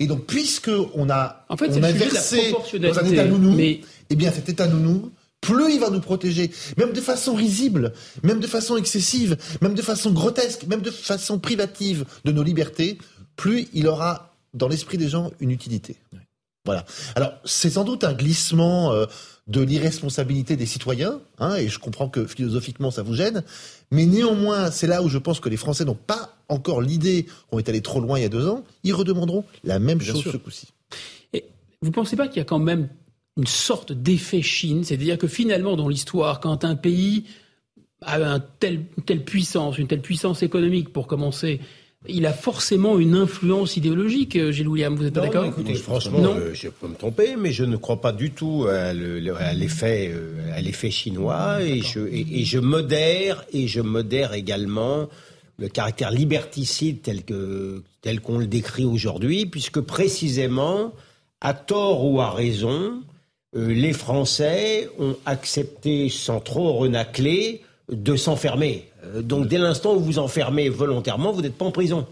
Et 0.00 0.08
donc, 0.08 0.26
puisque 0.26 0.72
on 0.94 1.08
a, 1.08 1.44
en 1.48 1.56
fait, 1.56 1.68
on 1.70 1.82
a 1.84 1.92
versé 1.92 2.50
dans 2.80 2.98
un 2.98 3.04
état 3.04 3.24
nounou, 3.24 3.52
mais... 3.52 3.80
eh 4.10 4.16
bien, 4.16 4.32
cet 4.32 4.48
état 4.48 4.66
nounou, 4.66 5.12
plus 5.40 5.72
il 5.72 5.78
va 5.78 5.90
nous 5.90 6.00
protéger, 6.00 6.50
même 6.78 6.92
de 6.92 7.00
façon 7.00 7.34
risible, 7.34 7.92
même 8.24 8.40
de 8.40 8.46
façon 8.48 8.76
excessive, 8.76 9.36
même 9.60 9.74
de 9.74 9.82
façon 9.82 10.10
grotesque, 10.10 10.66
même 10.66 10.80
de 10.80 10.90
façon 10.90 11.38
privative 11.38 12.06
de 12.24 12.32
nos 12.32 12.42
libertés, 12.42 12.98
plus 13.36 13.68
il 13.72 13.86
aura 13.86 14.35
dans 14.56 14.68
l'esprit 14.68 14.98
des 14.98 15.08
gens 15.08 15.30
une 15.40 15.50
utilité. 15.50 15.96
Voilà. 16.64 16.84
Alors, 17.14 17.32
c'est 17.44 17.70
sans 17.70 17.84
doute 17.84 18.02
un 18.02 18.12
glissement 18.12 18.92
euh, 18.92 19.06
de 19.46 19.60
l'irresponsabilité 19.60 20.56
des 20.56 20.66
citoyens, 20.66 21.20
hein, 21.38 21.54
et 21.54 21.68
je 21.68 21.78
comprends 21.78 22.08
que 22.08 22.26
philosophiquement 22.26 22.90
ça 22.90 23.02
vous 23.02 23.14
gêne, 23.14 23.44
mais 23.92 24.04
néanmoins, 24.04 24.72
c'est 24.72 24.88
là 24.88 25.02
où 25.02 25.08
je 25.08 25.18
pense 25.18 25.38
que 25.38 25.48
les 25.48 25.56
Français 25.56 25.84
n'ont 25.84 25.94
pas 25.94 26.36
encore 26.48 26.82
l'idée 26.82 27.26
qu'on 27.48 27.58
est 27.58 27.68
allé 27.68 27.82
trop 27.82 28.00
loin 28.00 28.18
il 28.18 28.22
y 28.22 28.24
a 28.24 28.28
deux 28.28 28.48
ans, 28.48 28.64
ils 28.82 28.92
redemanderont 28.92 29.44
la 29.62 29.78
même 29.78 30.00
chose 30.00 30.24
ce 30.24 30.36
coup-ci. 30.36 30.66
Et 31.32 31.44
vous 31.80 31.88
ne 31.88 31.94
pensez 31.94 32.16
pas 32.16 32.26
qu'il 32.26 32.38
y 32.38 32.40
a 32.40 32.44
quand 32.44 32.58
même 32.58 32.88
une 33.36 33.46
sorte 33.46 33.92
d'effet 33.92 34.42
Chine, 34.42 34.82
c'est-à-dire 34.82 35.18
que 35.18 35.28
finalement 35.28 35.76
dans 35.76 35.88
l'histoire, 35.88 36.40
quand 36.40 36.64
un 36.64 36.74
pays 36.74 37.24
a 38.02 38.16
un 38.16 38.40
tel, 38.40 38.86
une 38.96 39.04
telle 39.04 39.24
puissance, 39.24 39.78
une 39.78 39.86
telle 39.86 40.02
puissance 40.02 40.42
économique 40.42 40.92
pour 40.92 41.06
commencer, 41.06 41.60
il 42.08 42.26
a 42.26 42.32
forcément 42.32 42.98
une 42.98 43.14
influence 43.14 43.76
idéologique, 43.76 44.36
euh, 44.36 44.52
Gilles 44.52 44.68
William, 44.68 44.94
vous 44.94 45.06
êtes 45.06 45.14
d'accord 45.14 45.44
Écoutez, 45.44 45.74
franchement, 45.74 46.34
euh, 46.36 46.54
je 46.54 46.68
peux 46.68 46.88
me 46.88 46.94
tromper, 46.94 47.36
mais 47.36 47.52
je 47.52 47.64
ne 47.64 47.76
crois 47.76 48.00
pas 48.00 48.12
du 48.12 48.30
tout 48.30 48.66
à 48.68 48.92
l'effet 48.92 50.12
euh, 50.12 50.52
à 50.54 50.60
l'effet 50.60 50.90
chinois 50.90 51.62
et 51.62 51.82
je, 51.82 52.00
et, 52.00 52.44
je 52.44 52.58
modère 52.58 53.44
et 53.52 53.66
je 53.66 53.80
modère 53.80 54.34
également 54.34 55.08
le 55.58 55.68
caractère 55.68 56.10
liberticide 56.10 57.02
tel 57.02 57.24
que 57.24 57.82
tel 58.02 58.20
qu'on 58.20 58.38
le 58.38 58.46
décrit 58.46 58.84
aujourd'hui, 58.84 59.46
puisque 59.46 59.80
précisément, 59.80 60.92
à 61.40 61.54
tort 61.54 62.04
ou 62.04 62.20
à 62.20 62.30
raison, 62.30 63.02
les 63.54 63.94
Français 63.94 64.88
ont 64.98 65.16
accepté 65.24 66.08
sans 66.10 66.40
trop 66.40 66.74
renacler 66.74 67.62
de 67.90 68.16
s'enfermer. 68.16 68.88
Euh, 69.04 69.22
donc 69.22 69.48
dès 69.48 69.58
l'instant 69.58 69.94
où 69.94 70.00
vous 70.00 70.18
enfermez 70.18 70.68
volontairement, 70.68 71.32
vous 71.32 71.42
n'êtes 71.42 71.56
pas 71.56 71.64
en 71.64 71.70
prison. 71.70 72.06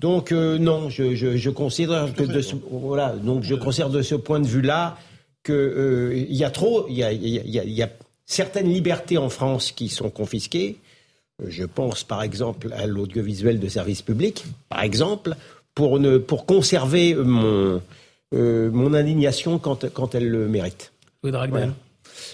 Donc 0.00 0.32
euh, 0.32 0.58
non, 0.58 0.88
je, 0.88 1.50
considère 1.50 2.12
que 2.14 2.22
de 2.22 2.40
ce, 2.40 2.54
voilà, 2.70 3.10
donc 3.10 3.42
je 3.42 3.54
considère 3.54 3.90
de 3.90 4.02
ce 4.02 4.14
point 4.14 4.40
de 4.40 4.46
vue-là 4.46 4.96
que 5.42 5.52
euh, 5.52 6.16
il 6.16 6.34
y 6.34 6.44
a 6.44 6.50
trop, 6.50 6.86
il 6.88 6.96
y 6.96 7.82
a, 7.82 7.88
certaines 8.24 8.68
libertés 8.68 9.18
en 9.18 9.28
France 9.28 9.70
qui 9.70 9.88
sont 9.88 10.10
confisquées. 10.10 10.78
Je 11.46 11.64
pense 11.64 12.02
par 12.02 12.22
exemple 12.22 12.72
à 12.72 12.86
l'audiovisuel 12.86 13.60
de 13.60 13.68
service 13.68 14.02
public, 14.02 14.44
par 14.68 14.82
exemple, 14.82 15.36
pour 15.74 16.00
ne 16.00 16.18
pour 16.18 16.46
conserver 16.46 17.14
mon 17.14 17.80
mon 18.32 18.92
indignation 18.94 19.58
quand 19.58 19.88
quand 19.92 20.14
elle 20.14 20.28
le 20.28 20.48
mérite. 20.48 20.92
Oui, 21.22 21.30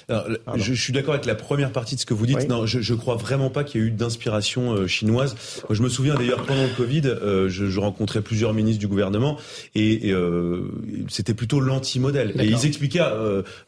je, 0.09 0.75
suis 0.75 0.93
d'accord 0.93 1.15
avec 1.15 1.27
la 1.27 1.35
première 1.35 1.73
partie 1.73 1.95
de 1.95 2.01
ce 2.01 2.07
que 2.07 2.15
vous 2.15 2.27
dites. 2.27 2.49
Non, 2.49 2.67
je, 2.67 2.81
je 2.81 2.95
crois 2.95 3.17
vraiment 3.17 3.51
pas 3.51 3.65
qu'il 3.65 3.81
y 3.81 3.85
ait 3.85 3.87
eu 3.89 3.91
d'inspiration 3.91 4.73
euh, 4.73 4.87
chinoise. 4.87 5.35
Moi, 5.69 5.77
je 5.77 5.83
me 5.83 5.89
souviens 5.89 6.15
d'ailleurs 6.15 6.45
pendant 6.45 6.65
le 6.65 6.75
Covid, 6.77 7.03
euh, 7.07 7.49
je, 7.49 7.67
je, 7.67 7.81
rencontrais 7.81 8.21
plusieurs 8.21 8.55
ministres 8.55 8.81
du 8.81 8.89
gouvernement 8.89 9.39
et, 9.75 10.13
euh, 10.13 10.71
c'était 11.09 11.35
plutôt 11.35 11.61
l'anti-modèle. 11.61 12.33
Et 12.41 12.47
ils 12.47 12.67
expliquaient, 12.67 13.03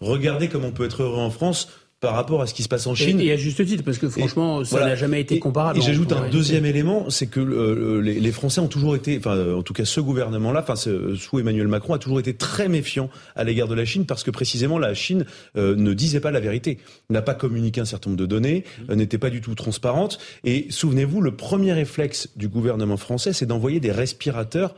regardez 0.01 0.49
comment 0.49 0.69
on 0.69 0.73
peut 0.73 0.85
être 0.85 1.03
heureux 1.03 1.19
en 1.19 1.31
France 1.31 1.69
par 2.05 2.15
rapport 2.15 2.43
à 2.43 2.47
ce 2.47 2.55
qui 2.55 2.63
se 2.63 2.69
passe 2.69 2.87
en 2.87 2.95
Chine. 2.95 3.21
Et, 3.21 3.33
à 3.33 3.37
juste 3.37 3.65
titre, 3.65 3.83
parce 3.83 3.99
que 3.99 4.09
franchement, 4.09 4.65
ça 4.65 4.81
n'a 4.81 4.95
jamais 4.95 5.21
été 5.21 5.39
comparable. 5.39 5.79
Et, 5.79 5.83
j'ajoute 5.83 6.13
un 6.13 6.29
deuxième 6.29 6.67
élément, 6.67 7.09
c'est 7.09 7.27
que 7.27 7.41
euh, 7.41 8.01
les, 8.01 8.21
les, 8.21 8.33
Français 8.33 8.61
ont 8.61 8.69
toujours 8.69 8.95
été, 8.95 9.17
enfin, 9.19 9.55
en 9.55 9.63
tout 9.63 9.73
cas, 9.73 9.85
ce 9.85 10.01
gouvernement-là, 10.01 10.65
enfin, 10.69 10.77
sous 10.77 11.39
Emmanuel 11.39 11.69
Macron, 11.69 11.95
a 11.95 11.99
toujours 11.99 12.21
été 12.21 12.35
très 12.35 12.69
méfiant 12.69 13.09
à 13.37 13.45
l'égard 13.45 13.69
de 13.69 13.75
la 13.75 13.85
Chine, 13.85 14.05
parce 14.07 14.23
que 14.23 14.31
précisément, 14.31 14.79
la 14.79 14.95
Chine 14.95 15.25
euh, 15.57 15.75
ne 15.77 15.95
disait 15.95 16.21
pas 16.21 16.31
la 16.31 16.41
vérité, 16.41 16.79
n'a 17.09 17.23
pas 17.23 17.35
communiqué 17.35 17.81
un 17.81 17.85
certain 17.87 18.11
nombre 18.11 18.21
de 18.21 18.27
données, 18.27 18.65
mmh. 18.65 18.91
euh, 18.91 18.95
n'était 18.97 19.19
pas 19.19 19.31
du 19.31 19.41
tout 19.41 19.55
transparente. 19.55 20.19
Et 20.45 20.67
souvenez-vous, 20.71 21.21
le 21.21 21.35
premier 21.35 21.73
réflexe 21.73 22.29
du 22.37 22.49
gouvernement 22.49 22.97
français, 22.97 23.33
c'est 23.33 23.47
d'envoyer 23.47 23.81
des 23.81 23.93
respirateurs 23.93 24.75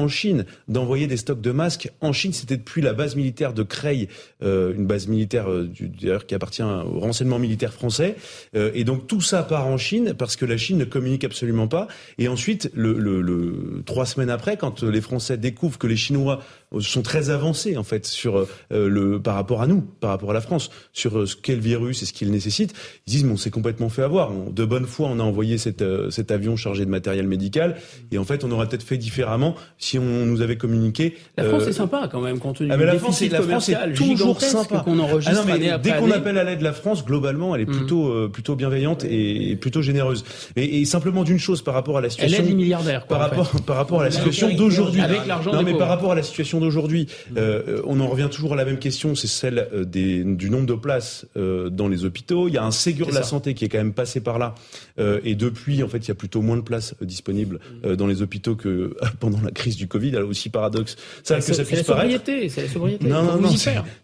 en 0.00 0.08
Chine, 0.08 0.44
d'envoyer 0.68 1.06
des 1.06 1.16
stocks 1.16 1.40
de 1.40 1.50
masques 1.50 1.90
en 2.00 2.12
Chine. 2.12 2.32
C'était 2.32 2.56
depuis 2.56 2.82
la 2.82 2.92
base 2.92 3.16
militaire 3.16 3.52
de 3.52 3.62
Creil, 3.62 4.08
euh, 4.42 4.74
une 4.74 4.86
base 4.86 5.06
militaire 5.06 5.50
euh, 5.50 5.70
d'ailleurs 6.00 6.26
qui 6.26 6.34
appartient 6.34 6.62
au 6.62 7.00
renseignement 7.00 7.38
militaire 7.38 7.72
français. 7.72 8.16
Euh, 8.56 8.70
et 8.74 8.84
donc 8.84 9.06
tout 9.06 9.20
ça 9.20 9.42
part 9.42 9.66
en 9.66 9.76
Chine 9.76 10.14
parce 10.16 10.36
que 10.36 10.44
la 10.44 10.56
Chine 10.56 10.78
ne 10.78 10.84
communique 10.84 11.24
absolument 11.24 11.68
pas. 11.68 11.88
Et 12.18 12.28
ensuite, 12.28 12.70
le, 12.74 12.94
le, 12.94 13.20
le 13.20 13.82
trois 13.84 14.06
semaines 14.06 14.30
après, 14.30 14.56
quand 14.56 14.82
les 14.82 15.00
Français 15.00 15.36
découvrent 15.36 15.78
que 15.78 15.86
les 15.86 15.96
Chinois 15.96 16.40
sont 16.78 17.02
très 17.02 17.30
avancés 17.30 17.76
en 17.76 17.82
fait 17.82 18.06
sur 18.06 18.46
le 18.70 19.18
par 19.20 19.34
rapport 19.34 19.62
à 19.62 19.66
nous, 19.66 19.80
par 19.80 20.10
rapport 20.10 20.30
à 20.30 20.34
la 20.34 20.40
France, 20.40 20.70
sur 20.92 21.26
ce 21.26 21.34
qu'est 21.36 21.54
le 21.54 21.60
virus 21.60 22.02
et 22.02 22.06
ce 22.06 22.12
qu'il 22.12 22.30
nécessite, 22.30 22.74
ils 23.06 23.10
disent 23.10 23.24
bon 23.24 23.36
c'est 23.36 23.50
complètement 23.50 23.88
fait 23.88 24.02
avoir. 24.02 24.30
de 24.32 24.64
bonne 24.64 24.86
foi, 24.86 25.08
on 25.08 25.18
a 25.18 25.22
envoyé 25.22 25.58
cet, 25.58 25.82
cet 26.10 26.30
avion 26.30 26.56
chargé 26.56 26.84
de 26.84 26.90
matériel 26.90 27.26
médical 27.26 27.76
et 28.12 28.18
en 28.18 28.24
fait 28.24 28.44
on 28.44 28.50
aurait 28.50 28.68
peut-être 28.68 28.82
fait 28.82 28.98
différemment 28.98 29.54
si 29.78 29.98
on 29.98 30.26
nous 30.26 30.42
avait 30.42 30.56
communiqué. 30.56 31.16
La 31.36 31.44
France 31.44 31.66
est 31.66 31.72
sympa 31.72 32.08
quand 32.10 32.20
même, 32.20 32.38
compte 32.38 32.56
tenu 32.56 32.70
ah, 32.72 32.76
du 32.76 32.84
la 32.84 32.98
France, 32.98 33.20
la 33.20 33.42
France 33.42 33.68
est 33.68 33.92
toujours 33.94 34.40
sympa. 34.40 34.80
qu'on 34.80 34.98
enregistre 34.98 35.44
ah 35.48 35.58
mais 35.58 35.78
Dès 35.78 35.96
qu'on 35.96 36.10
appelle 36.10 36.38
à 36.38 36.44
l'aide 36.44 36.62
la 36.62 36.72
France, 36.72 37.04
globalement, 37.04 37.54
elle 37.54 37.62
est 37.62 37.68
mm. 37.68 37.76
plutôt 37.76 38.08
euh, 38.08 38.28
plutôt 38.28 38.56
bienveillante 38.56 39.04
et, 39.04 39.56
plutôt 39.56 39.82
généreuse. 39.82 40.24
Et, 40.56 40.80
et 40.80 40.84
simplement 40.84 41.24
d'une 41.24 41.38
chose 41.38 41.62
par 41.62 41.74
rapport 41.74 41.98
à 41.98 42.00
la 42.00 42.10
situation. 42.10 42.38
Elle 42.38 42.44
aide 42.44 42.50
les 42.50 42.56
milliardaires. 42.56 43.06
Quoi, 43.06 43.18
par 43.18 43.28
rapport 43.28 43.50
par 43.62 43.76
rapport 43.76 44.00
à 44.00 44.04
la 44.04 44.10
situation 44.10 44.52
d'aujourd'hui. 44.54 45.00
Avec 45.00 45.26
l'argent. 45.26 45.52
Non 45.52 45.62
mais 45.62 45.74
par 45.74 45.88
rapport 45.88 46.12
à 46.12 46.14
la 46.14 46.22
situation 46.22 46.59
d'aujourd'hui, 46.60 47.06
mm. 47.30 47.34
euh, 47.36 47.82
on 47.84 48.00
en 48.00 48.08
revient 48.08 48.28
toujours 48.30 48.52
à 48.52 48.56
la 48.56 48.64
même 48.64 48.78
question, 48.78 49.14
c'est 49.14 49.26
celle 49.26 49.68
euh, 49.72 49.84
des, 49.84 50.22
du 50.24 50.50
nombre 50.50 50.66
de 50.66 50.74
places 50.74 51.26
euh, 51.36 51.70
dans 51.70 51.88
les 51.88 52.04
hôpitaux. 52.04 52.48
Il 52.48 52.54
y 52.54 52.58
a 52.58 52.64
un 52.64 52.70
Ségur 52.70 53.08
de 53.08 53.14
la 53.14 53.22
santé 53.22 53.54
qui 53.54 53.64
est 53.64 53.68
quand 53.68 53.78
même 53.78 53.92
passé 53.92 54.20
par 54.20 54.38
là, 54.38 54.54
euh, 54.98 55.20
et 55.24 55.34
depuis, 55.34 55.82
en 55.82 55.88
fait, 55.88 55.98
il 55.98 56.08
y 56.08 56.12
a 56.12 56.14
plutôt 56.14 56.42
moins 56.42 56.56
de 56.56 56.62
places 56.62 56.94
disponibles 57.00 57.60
mm. 57.84 57.96
dans 57.96 58.06
les 58.06 58.22
hôpitaux 58.22 58.56
que 58.56 58.96
pendant 59.20 59.40
la 59.40 59.50
crise 59.50 59.76
du 59.76 59.88
Covid, 59.88 60.16
alors 60.16 60.30
aussi 60.30 60.48
paradoxe. 60.48 60.96
Ça, 61.22 61.36
que 61.36 61.42
ça 61.42 61.64
puisse 61.64 61.82
paraître. 61.82 62.22
C'est 62.26 62.62
la 62.62 62.68
sobriété. 62.68 63.08
Non, 63.08 63.24
non, 63.24 63.40
non. 63.40 63.50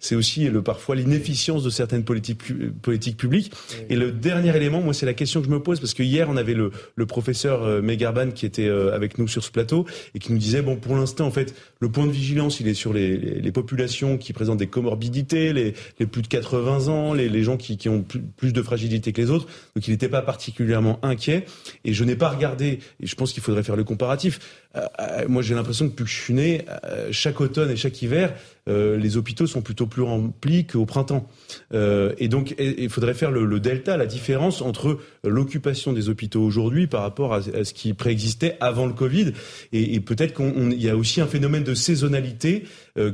C'est 0.01 0.15
aussi 0.15 0.49
le, 0.49 0.63
parfois 0.63 0.97
l'inefficience 0.97 1.63
de 1.63 1.71
certaines 1.71 2.05
politiques, 2.05 2.43
politiques 2.83 3.17
publiques. 3.17 3.53
Et 3.89 3.97
le 3.97 4.13
dernier 4.13 4.55
élément, 4.57 4.81
moi, 4.81 4.95
c'est 4.95 5.07
la 5.07 5.15
question 5.15 5.41
que 5.41 5.47
je 5.47 5.53
me 5.53 5.61
pose 5.61 5.81
parce 5.81 5.95
que 5.95 6.03
hier, 6.03 6.29
on 6.31 6.37
avait 6.37 6.55
le, 6.55 6.71
le 6.95 7.07
professeur 7.07 7.63
euh, 7.63 7.83
Megarban 7.83 8.31
qui 8.31 8.47
était 8.47 8.69
euh, 8.69 8.95
avec 8.95 9.19
nous 9.19 9.29
sur 9.29 9.45
ce 9.45 9.51
plateau 9.51 9.87
et 10.15 10.19
qui 10.19 10.33
nous 10.33 10.39
disait, 10.39 10.63
bon, 10.63 10.77
pour 10.77 10.97
l'instant, 10.97 11.27
en 11.27 11.31
fait, 11.31 11.55
le 11.81 11.91
point 11.91 12.07
de 12.07 12.13
vigilance, 12.13 12.46
il 12.49 12.69
est 12.69 12.75
sur 12.75 12.93
les, 12.93 13.53
populations 13.53 14.19
qui 14.19 14.33
présentent 14.33 14.59
des 14.59 14.67
comorbidités, 14.67 15.53
les, 15.53 15.73
plus 16.07 16.23
de 16.23 16.27
80 16.27 16.89
ans, 16.89 17.15
les, 17.15 17.43
gens 17.43 17.57
qui, 17.57 17.89
ont 17.89 18.03
plus, 18.03 18.53
de 18.53 18.63
fragilité 18.63 19.13
que 19.13 19.21
les 19.21 19.31
autres. 19.31 19.47
Donc, 19.75 19.87
il 19.89 19.91
n'était 19.91 20.09
pas 20.09 20.23
particulièrement 20.23 20.99
inquiet. 21.03 21.47
Et 21.85 21.93
je 21.93 22.05
n'ai 22.05 22.17
pas 22.17 22.29
regardé, 22.29 22.81
et 23.01 23.07
je 23.07 23.15
pense 23.15 23.33
qu'il 23.33 23.43
faudrait 23.43 23.63
faire 23.63 23.77
le 23.77 23.85
comparatif, 23.85 24.41
euh, 24.77 24.81
euh, 25.01 25.29
moi 25.29 25.43
j'ai 25.43 25.55
l'impression 25.55 25.87
que 25.87 25.91
depuis 25.91 26.07
je 26.07 26.21
suis 26.21 26.35
né, 26.35 26.65
chaque 27.11 27.41
automne 27.41 27.71
et 27.71 27.77
chaque 27.77 28.01
hiver, 28.03 28.35
les 28.67 29.17
hôpitaux 29.17 29.47
sont 29.47 29.63
plutôt 29.63 29.87
plus 29.87 30.03
remplis 30.03 30.67
qu'au 30.67 30.87
printemps. 30.87 31.29
et 31.73 32.29
donc 32.29 32.55
il 32.59 32.91
faudrait 32.91 33.15
faire 33.15 33.31
le, 33.31 33.61
delta, 33.61 33.97
la 33.97 34.07
différence 34.07 34.61
entre 34.61 34.99
l'occupation 35.25 35.93
des 35.93 36.09
hôpitaux 36.09 36.43
aujourd'hui 36.43 36.87
par 36.87 37.03
rapport 37.03 37.35
à, 37.35 37.43
ce 37.43 37.73
qui 37.73 37.95
préexistait 37.95 38.57
avant 38.61 38.87
le 38.87 38.93
Covid. 38.93 39.33
Et, 39.73 40.01
peut-être 40.01 40.35
qu'il 40.35 40.83
y 40.83 40.89
a 40.89 40.97
aussi 40.97 41.21
un 41.21 41.27
phénomène 41.27 41.65
de 41.65 41.75
saisonnalité 41.75 42.65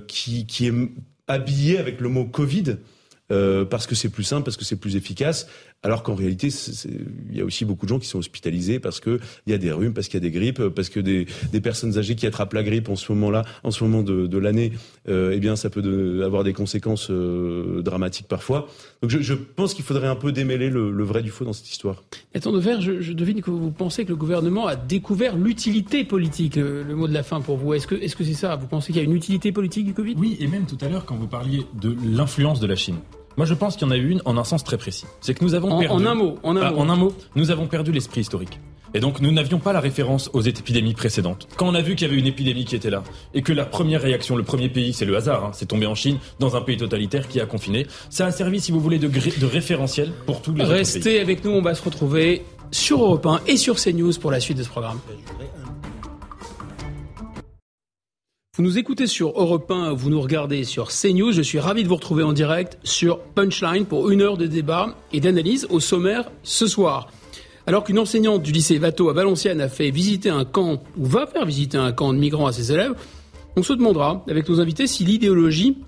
qui, 0.07 0.47
qui 0.47 0.69
est 0.69 0.75
habillé 1.29 1.79
avec 1.79 2.01
le 2.01 2.09
mot 2.09 2.25
Covid. 2.25 2.77
parce 3.29 3.87
que 3.87 3.95
c'est 3.95 4.11
plus 4.11 4.25
simple, 4.25 4.45
parce 4.45 4.57
que 4.57 4.65
c'est 4.65 4.77
plus 4.77 4.97
efficace, 4.97 5.47
alors 5.83 6.03
qu'en 6.03 6.15
réalité, 6.15 6.49
il 7.31 7.37
y 7.37 7.41
a 7.41 7.45
aussi 7.45 7.65
beaucoup 7.65 7.87
de 7.87 7.89
gens 7.89 7.99
qui 7.99 8.07
sont 8.07 8.19
hospitalisés 8.19 8.79
parce 8.79 9.01
que 9.01 9.19
il 9.47 9.51
y 9.51 9.55
a 9.55 9.59
des 9.59 9.73
rhumes, 9.73 9.93
parce 9.93 10.09
qu'il 10.09 10.23
y 10.23 10.27
a 10.27 10.29
des 10.29 10.31
grippes, 10.31 10.69
parce 10.69 10.89
que 10.89 11.01
des, 11.01 11.27
des, 11.53 11.61
personnes 11.61 11.99
âgées 11.99 12.15
qui 12.15 12.27
attrapent 12.27 12.53
la 12.53 12.63
grippe 12.63 12.89
en 12.89 12.97
ce 12.97 13.13
moment-là, 13.13 13.45
en 13.65 13.71
ce 13.71 13.83
moment 13.83 14.03
de, 14.03 14.27
de 14.27 14.39
l'année, 14.39 14.73
euh, 15.09 15.33
eh 15.35 15.41
bien, 15.41 15.57
ça 15.57 15.71
peut 15.71 15.83
de, 15.83 16.23
avoir 16.25 16.45
des 16.45 16.53
conséquences 16.53 17.09
euh, 17.11 17.83
dramatiques 17.83 18.29
parfois. 18.29 18.69
Donc, 19.03 19.11
je, 19.11 19.21
je 19.21 19.35
pense 19.35 19.75
qu'il 19.75 19.85
faudrait 19.85 20.09
un 20.09 20.17
peu 20.17 20.33
démêler 20.33 20.71
le, 20.71 20.91
le, 20.91 21.05
vrai 21.05 21.23
du 21.23 21.31
faux 21.31 21.45
dans 21.45 21.53
cette 21.53 21.71
histoire. 21.71 22.03
Attends 22.35 22.53
de 22.53 22.61
faire, 22.61 22.81
je, 22.81 23.01
je, 23.01 23.13
devine 23.13 23.43
que 23.43 23.51
vous 23.51 23.71
pensez 23.71 24.05
que 24.05 24.11
le 24.11 24.17
gouvernement 24.17 24.67
a 24.67 24.77
découvert 24.77 25.37
l'utilité 25.37 26.05
politique. 26.05 26.57
Le, 26.57 26.83
le, 26.83 26.95
mot 26.95 27.09
de 27.09 27.15
la 27.15 27.23
fin 27.23 27.41
pour 27.41 27.57
vous. 27.57 27.75
Est-ce 27.75 27.87
que 27.87 27.95
est-ce 27.95 28.17
que 28.17 28.25
c'est 28.25 28.35
ça? 28.35 28.57
Vous 28.57 28.67
pensez 28.67 28.93
qu'il 28.93 29.03
y 29.03 29.05
a 29.05 29.09
une 29.09 29.17
utilité 29.17 29.53
politique 29.53 29.87
du 29.87 29.95
Covid? 29.95 30.15
Oui, 30.17 30.37
et 30.41 30.47
même 30.47 30.67
tout 30.67 30.79
à 30.81 30.89
l'heure 30.89 31.05
quand 31.05 31.17
vous 31.17 31.27
parliez 31.27 31.63
de 31.81 31.97
l'influence 32.05 32.61
de 32.61 32.67
la 32.67 32.77
Chine. 32.77 32.97
Moi, 33.37 33.47
je 33.47 33.55
pense 33.55 33.77
qu'il 33.77 33.87
y 33.87 33.91
en 33.91 33.93
a 33.93 33.97
eu 33.97 34.11
une 34.11 34.23
en 34.25 34.37
un 34.37 34.45
sens 34.45 34.63
très 34.65 34.77
précis. 34.77 35.07
C'est 35.21 35.35
que 35.35 35.45
nous 35.45 35.55
avons 35.55 35.79
perdu. 35.79 35.95
En 35.95 36.07
un 36.07 36.15
mot, 36.15 36.39
en 36.43 36.57
un, 36.57 36.63
ah, 36.63 36.71
mot. 36.71 36.79
en 36.79 36.89
un 36.89 36.97
mot, 36.97 37.15
nous 37.35 37.51
avons 37.51 37.67
perdu 37.67 37.93
l'esprit 37.93 38.21
historique. 38.21 38.61
Et 38.95 39.01
donc, 39.01 39.21
nous 39.23 39.33
n'avions 39.33 39.59
pas 39.59 39.73
la 39.73 39.81
référence 39.81 40.29
aux 40.35 40.43
épidémies 40.43 40.93
précédentes. 40.93 41.49
Quand 41.57 41.67
on 41.67 41.75
a 41.75 41.81
vu 41.81 41.95
qu'il 41.95 42.07
y 42.07 42.11
avait 42.11 42.21
une 42.21 42.27
épidémie 42.27 42.67
qui 42.67 42.77
était 42.77 42.91
là, 42.91 43.03
et 43.33 43.41
que 43.41 43.55
la 43.55 43.65
première 43.65 44.03
réaction, 44.03 44.37
le 44.37 44.43
premier 44.43 44.69
pays, 44.69 44.93
c'est 44.93 45.07
le 45.07 45.17
hasard, 45.17 45.47
hein, 45.47 45.51
c'est 45.55 45.65
tombé 45.65 45.87
en 45.87 45.95
Chine, 45.95 46.19
dans 46.41 46.57
un 46.57 46.61
pays 46.61 46.77
totalitaire 46.77 47.27
qui 47.27 47.41
a 47.41 47.47
confiné, 47.47 47.87
ça 48.11 48.27
a 48.27 48.33
servi, 48.33 48.61
si 48.61 48.71
vous 48.71 48.81
voulez, 48.81 48.99
de, 48.99 49.09
de 49.09 49.47
référentiel 49.47 50.13
pour 50.27 50.43
tous 50.43 50.53
les 50.53 50.65
Restez 50.65 50.99
autres 50.99 51.09
pays. 51.09 51.19
avec 51.21 51.45
nous, 51.45 51.53
on 51.53 51.63
va 51.63 51.75
se 51.75 51.83
retrouver 51.83 52.45
sur 52.71 53.03
Europe 53.03 53.25
1 53.25 53.41
et 53.47 53.57
sur 53.57 53.77
CNews 53.77 54.13
pour 54.21 54.31
la 54.31 54.41
suite 54.41 54.59
de 54.59 54.63
ce 54.63 54.69
programme. 54.69 54.99
Vous 58.55 58.63
nous 58.63 58.77
écoutez 58.77 59.07
sur 59.07 59.29
Europe 59.41 59.71
1, 59.71 59.95
vous 59.95 60.11
nous 60.11 60.21
regardez 60.21 60.65
sur 60.65 60.89
CNews. 60.89 61.33
Je 61.33 61.41
suis 61.41 61.59
ravi 61.59 61.85
de 61.85 61.89
vous 61.89 61.95
retrouver 61.95 62.23
en 62.23 62.35
direct 62.35 62.79
sur 62.85 63.19
Punchline 63.19 63.87
pour 63.87 64.11
une 64.11 64.21
heure 64.21 64.37
de 64.37 64.47
débat 64.47 64.95
et 65.11 65.21
d'analyse 65.21 65.67
au 65.71 65.81
sommaire 65.81 66.31
ce 66.43 66.67
soir. 66.67 67.11
Alors 67.67 67.83
qu'une 67.83 67.99
enseignante 67.99 68.43
du 68.43 68.53
lycée 68.53 68.77
Vato 68.77 69.09
à 69.09 69.15
Valenciennes 69.15 69.63
a 69.63 69.71
fait 69.71 69.89
visiter 69.89 70.29
un 70.29 70.45
camp, 70.45 70.83
ou 70.99 71.07
va 71.07 71.27
faire 71.27 71.47
visiter 71.47 71.79
un 71.79 71.93
camp 71.93 72.13
de 72.13 72.19
migrants 72.19 72.47
à 72.47 72.53
ses 72.53 72.71
élèves, 72.71 72.93
on 73.57 73.63
se 73.63 73.73
demandera, 73.73 74.23
avec 74.29 74.47
nos 74.51 74.61
invités, 74.61 74.87
si 74.87 75.07
l'idéologie 75.07 75.79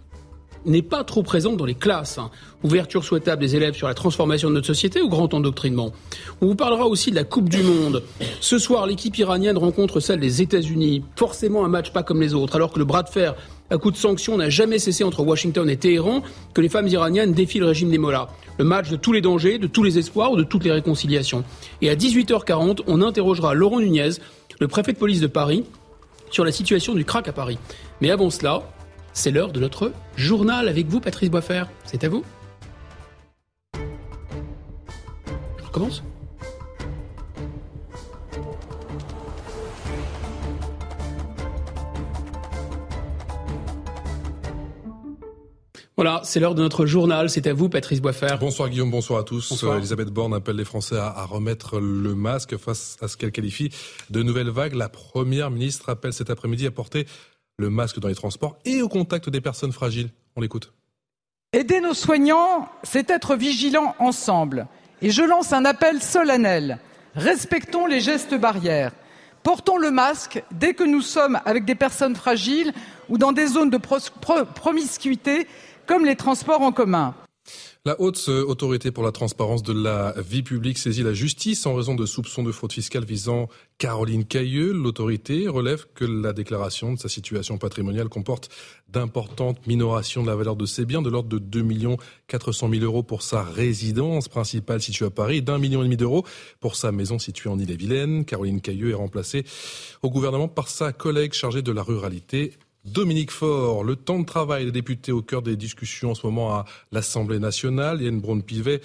n'est 0.67 0.83
pas 0.83 1.05
trop 1.05 1.23
présente 1.23 1.57
dans 1.57 1.65
les 1.65 1.75
classes. 1.75 2.19
Ouverture 2.63 3.05
souhaitable 3.05 3.43
des 3.43 3.57
élèves 3.57 3.75
sur 3.75 3.89
la 3.89 3.95
transformation 3.95 4.49
de 4.49 4.55
notre 4.55 4.67
société 4.67 5.01
ou 5.01 5.09
grand 5.09 5.35
endoctrinement. 5.35 5.93
On 6.41 6.47
vous 6.47 6.55
parlera 6.55 6.87
aussi 6.87 7.11
de 7.11 7.17
la 7.17 7.25
Coupe 7.25 7.49
du 7.49 7.63
Monde. 7.63 8.03
Ce 8.41 8.59
soir, 8.59 8.87
l'équipe 8.87 9.17
iranienne 9.19 9.59
rencontre 9.59 10.01
celle 10.01 10.21
des 10.21 10.43
États-Unis. 10.43 11.05
Forcément 11.17 11.65
un 11.65 11.69
match 11.69 11.93
pas 11.93 12.03
comme 12.03 12.21
les 12.21 12.35
autres, 12.35 12.57
alors 12.57 12.73
que 12.73 12.79
le 12.79 12.85
bras 12.85 13.03
de 13.03 13.09
fer 13.09 13.35
à 13.71 13.79
coup 13.79 13.91
de 13.91 13.97
sanctions 13.97 14.37
n'a 14.37 14.51
jamais 14.51 14.79
cessé 14.79 15.05
entre 15.05 15.23
Washington 15.23 15.69
et 15.69 15.77
Téhéran, 15.77 16.23
que 16.53 16.61
les 16.61 16.69
femmes 16.69 16.87
iraniennes 16.89 17.33
défient 17.33 17.61
le 17.61 17.67
régime 17.67 17.91
des 17.91 17.99
mollahs. 17.99 18.29
Le 18.59 18.65
match 18.65 18.91
de 18.91 18.97
tous 18.97 19.13
les 19.13 19.21
dangers, 19.21 19.59
de 19.59 19.67
tous 19.67 19.83
les 19.83 19.99
espoirs 19.99 20.33
ou 20.33 20.37
de 20.37 20.45
toutes 20.45 20.65
les 20.65 20.71
réconciliations. 20.71 21.45
Et 21.81 21.91
à 21.91 21.97
18h40, 21.97 22.81
on 22.87 23.03
interrogera 23.03 23.55
Laurent 23.55 23.81
Nunez, 23.81 24.11
le 24.61 24.69
préfet 24.69 24.93
de 24.93 24.99
police 24.99 25.21
de 25.21 25.27
Paris, 25.27 25.65
sur 26.31 26.45
la 26.45 26.53
situation 26.53 26.95
du 26.95 27.05
crack 27.05 27.27
à 27.29 27.33
Paris. 27.33 27.59
Mais 28.01 28.11
avant 28.11 28.31
cela, 28.31 28.63
c'est 29.15 29.31
l'heure 29.31 29.53
de 29.53 29.61
notre 29.61 29.93
journal 30.17 30.69
avec 30.69 30.89
vous, 30.89 31.01
Patrice 31.01 31.31
Boisfer. 31.31 31.65
C'est 31.85 32.05
à 32.05 32.09
vous. 32.09 32.25
Je 35.59 35.65
recommence 35.65 36.03
Voilà, 45.97 46.21
c'est 46.25 46.41
l'heure 46.41 46.57
de 46.57 46.63
notre 46.63 46.87
journal. 46.87 47.31
C'est 47.31 47.47
à 47.47 47.55
vous, 47.55 47.69
Patrice 47.69 48.01
Boisfer. 48.01 48.35
Bonsoir 48.41 48.69
Guillaume, 48.69 48.91
bonsoir 48.91 49.21
à 49.21 49.23
tous. 49.23 49.49
Bonsoir. 49.49 49.79
Elisabeth 49.79 50.09
Borne 50.09 50.35
appelle 50.35 50.57
les 50.57 50.65
Français 50.65 50.97
à, 50.97 51.07
à, 51.07 51.25
remettre 51.25 51.79
le 51.79 52.17
masque 52.17 52.57
face 52.57 52.97
à 53.01 53.07
ce 53.07 53.17
qu'elle 53.17 53.31
qualifie 53.31 53.71
de 54.11 54.25
nouvelle 54.25 54.51
vague. 54.51 54.75
La 54.75 54.89
première 54.89 55.53
ministre 55.53 55.89
appelle 55.89 56.13
cet 56.13 56.31
après-midi 56.31 56.67
à 56.67 56.73
porter 56.73 57.07
le 57.59 57.71
masque 57.71 58.01
dans 58.01 58.09
les 58.09 58.15
transports 58.15 58.59
et 58.65 58.83
au 58.83 58.89
contact 58.89 59.29
des 59.29 59.41
personnes 59.41 59.73
fragiles. 59.73 60.11
On 60.37 60.41
l'écoute. 60.41 60.73
Aider 61.53 61.81
nos 61.81 61.95
soignants, 61.95 62.69
c'est 62.83 63.11
être 63.11 63.37
vigilants 63.37 63.95
ensemble. 63.99 64.67
Et 65.03 65.11
je 65.11 65.23
lance 65.23 65.53
un 65.53 65.65
appel 65.65 66.03
solennel. 66.03 66.79
Respectons 67.15 67.87
les 67.87 68.01
gestes 68.01 68.35
barrières. 68.35 68.93
Portons 69.45 69.77
le 69.77 69.91
masque 69.91 70.43
dès 70.51 70.75
que 70.75 70.85
nous 70.85 71.03
sommes 71.03 71.39
avec 71.45 71.65
des 71.65 71.75
personnes 71.75 72.17
fragiles 72.17 72.73
ou 73.09 73.19
dans 73.19 73.33
des 73.33 73.47
zones 73.47 73.71
de 73.71 73.79
promiscuité 73.79 75.47
comme 75.87 76.05
les 76.05 76.17
transports 76.17 76.63
en 76.63 76.73
commun. 76.73 77.15
La 77.87 78.01
haute 78.01 78.31
autorité 78.31 78.91
pour 78.91 79.05
la 79.05 79.13
transparence 79.13 79.63
de 79.63 79.75
la 79.75 80.15
vie 80.17 80.43
publique 80.43 80.79
saisit 80.79 81.03
la 81.03 81.13
justice 81.13 81.67
en 81.67 81.75
raison 81.75 81.95
de 81.95 82.07
soupçons 82.07 82.43
de 82.43 82.51
fraude 82.51 82.73
fiscale 82.73 83.05
visant 83.05 83.51
Caroline 83.77 84.25
Cailleux. 84.25 84.73
L'autorité 84.73 85.49
relève 85.49 85.85
que 85.95 86.07
la 86.07 86.33
déclaration 86.33 86.95
de 86.95 86.99
sa 86.99 87.11
situation 87.11 87.59
patrimoniale 87.59 88.09
comporte 88.09 88.49
d'importantes 88.89 89.67
minorations 89.67 90.23
de 90.23 90.29
la 90.29 90.35
valeur 90.35 90.57
de 90.57 90.65
ses 90.65 90.87
biens 90.87 91.03
de 91.03 91.11
l'ordre 91.11 91.29
de 91.29 91.39
2 91.39 91.63
400 92.27 92.71
000 92.71 92.85
euros 92.85 93.03
pour 93.03 93.21
sa 93.21 93.43
résidence 93.43 94.29
principale 94.29 94.81
située 94.81 95.05
à 95.05 95.11
Paris, 95.11 95.43
d'un 95.43 95.59
million 95.59 95.83
et 95.83 95.85
demi 95.85 95.99
d'euros 95.99 96.25
pour 96.61 96.77
sa 96.77 96.91
maison 96.91 97.19
située 97.19 97.51
en 97.51 97.59
Ille-et-Vilaine. 97.59 98.25
Caroline 98.25 98.63
Cailleux 98.63 98.93
est 98.93 98.95
remplacée 98.95 99.45
au 100.01 100.09
gouvernement 100.09 100.49
par 100.49 100.69
sa 100.69 100.95
collègue 100.95 101.35
chargée 101.35 101.61
de 101.61 101.71
la 101.71 101.83
ruralité, 101.83 102.55
Dominique 102.85 103.31
Faure, 103.31 103.83
le 103.83 103.97
temps 103.97 104.19
de 104.19 104.27
travail 104.27 104.67
des 104.67 104.73
députés 104.73 105.11
au 105.11 105.23
cœur 105.23 105.41
des 105.41 105.57
discussions 105.57 106.11
en 106.11 106.15
ce 106.15 106.27
moment 106.27 106.55
à 106.55 106.67
l'Assemblée 106.93 107.39
nationale. 107.39 108.03
Yann 108.03 108.21
Braun-Pivet, 108.21 108.83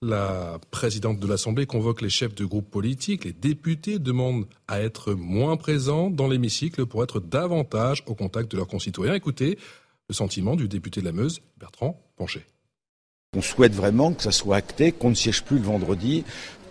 la 0.00 0.58
présidente 0.70 1.20
de 1.20 1.26
l'Assemblée, 1.26 1.66
convoque 1.66 2.00
les 2.00 2.08
chefs 2.08 2.34
de 2.34 2.46
groupes 2.46 2.70
politiques. 2.70 3.24
Les 3.24 3.34
députés 3.34 3.98
demandent 3.98 4.46
à 4.66 4.80
être 4.80 5.12
moins 5.12 5.58
présents 5.58 6.08
dans 6.08 6.26
l'hémicycle 6.26 6.86
pour 6.86 7.02
être 7.02 7.20
davantage 7.20 8.02
au 8.06 8.14
contact 8.14 8.50
de 8.50 8.56
leurs 8.56 8.66
concitoyens. 8.66 9.14
Écoutez 9.14 9.58
le 10.08 10.14
sentiment 10.14 10.56
du 10.56 10.66
député 10.66 11.00
de 11.00 11.06
la 11.06 11.12
Meuse, 11.12 11.42
Bertrand 11.58 12.00
Poncher. 12.16 12.46
On 13.36 13.42
souhaite 13.42 13.74
vraiment 13.74 14.14
que 14.14 14.22
ça 14.22 14.32
soit 14.32 14.56
acté, 14.56 14.92
qu'on 14.92 15.10
ne 15.10 15.14
siège 15.14 15.42
plus 15.42 15.58
le 15.58 15.64
vendredi, 15.64 16.24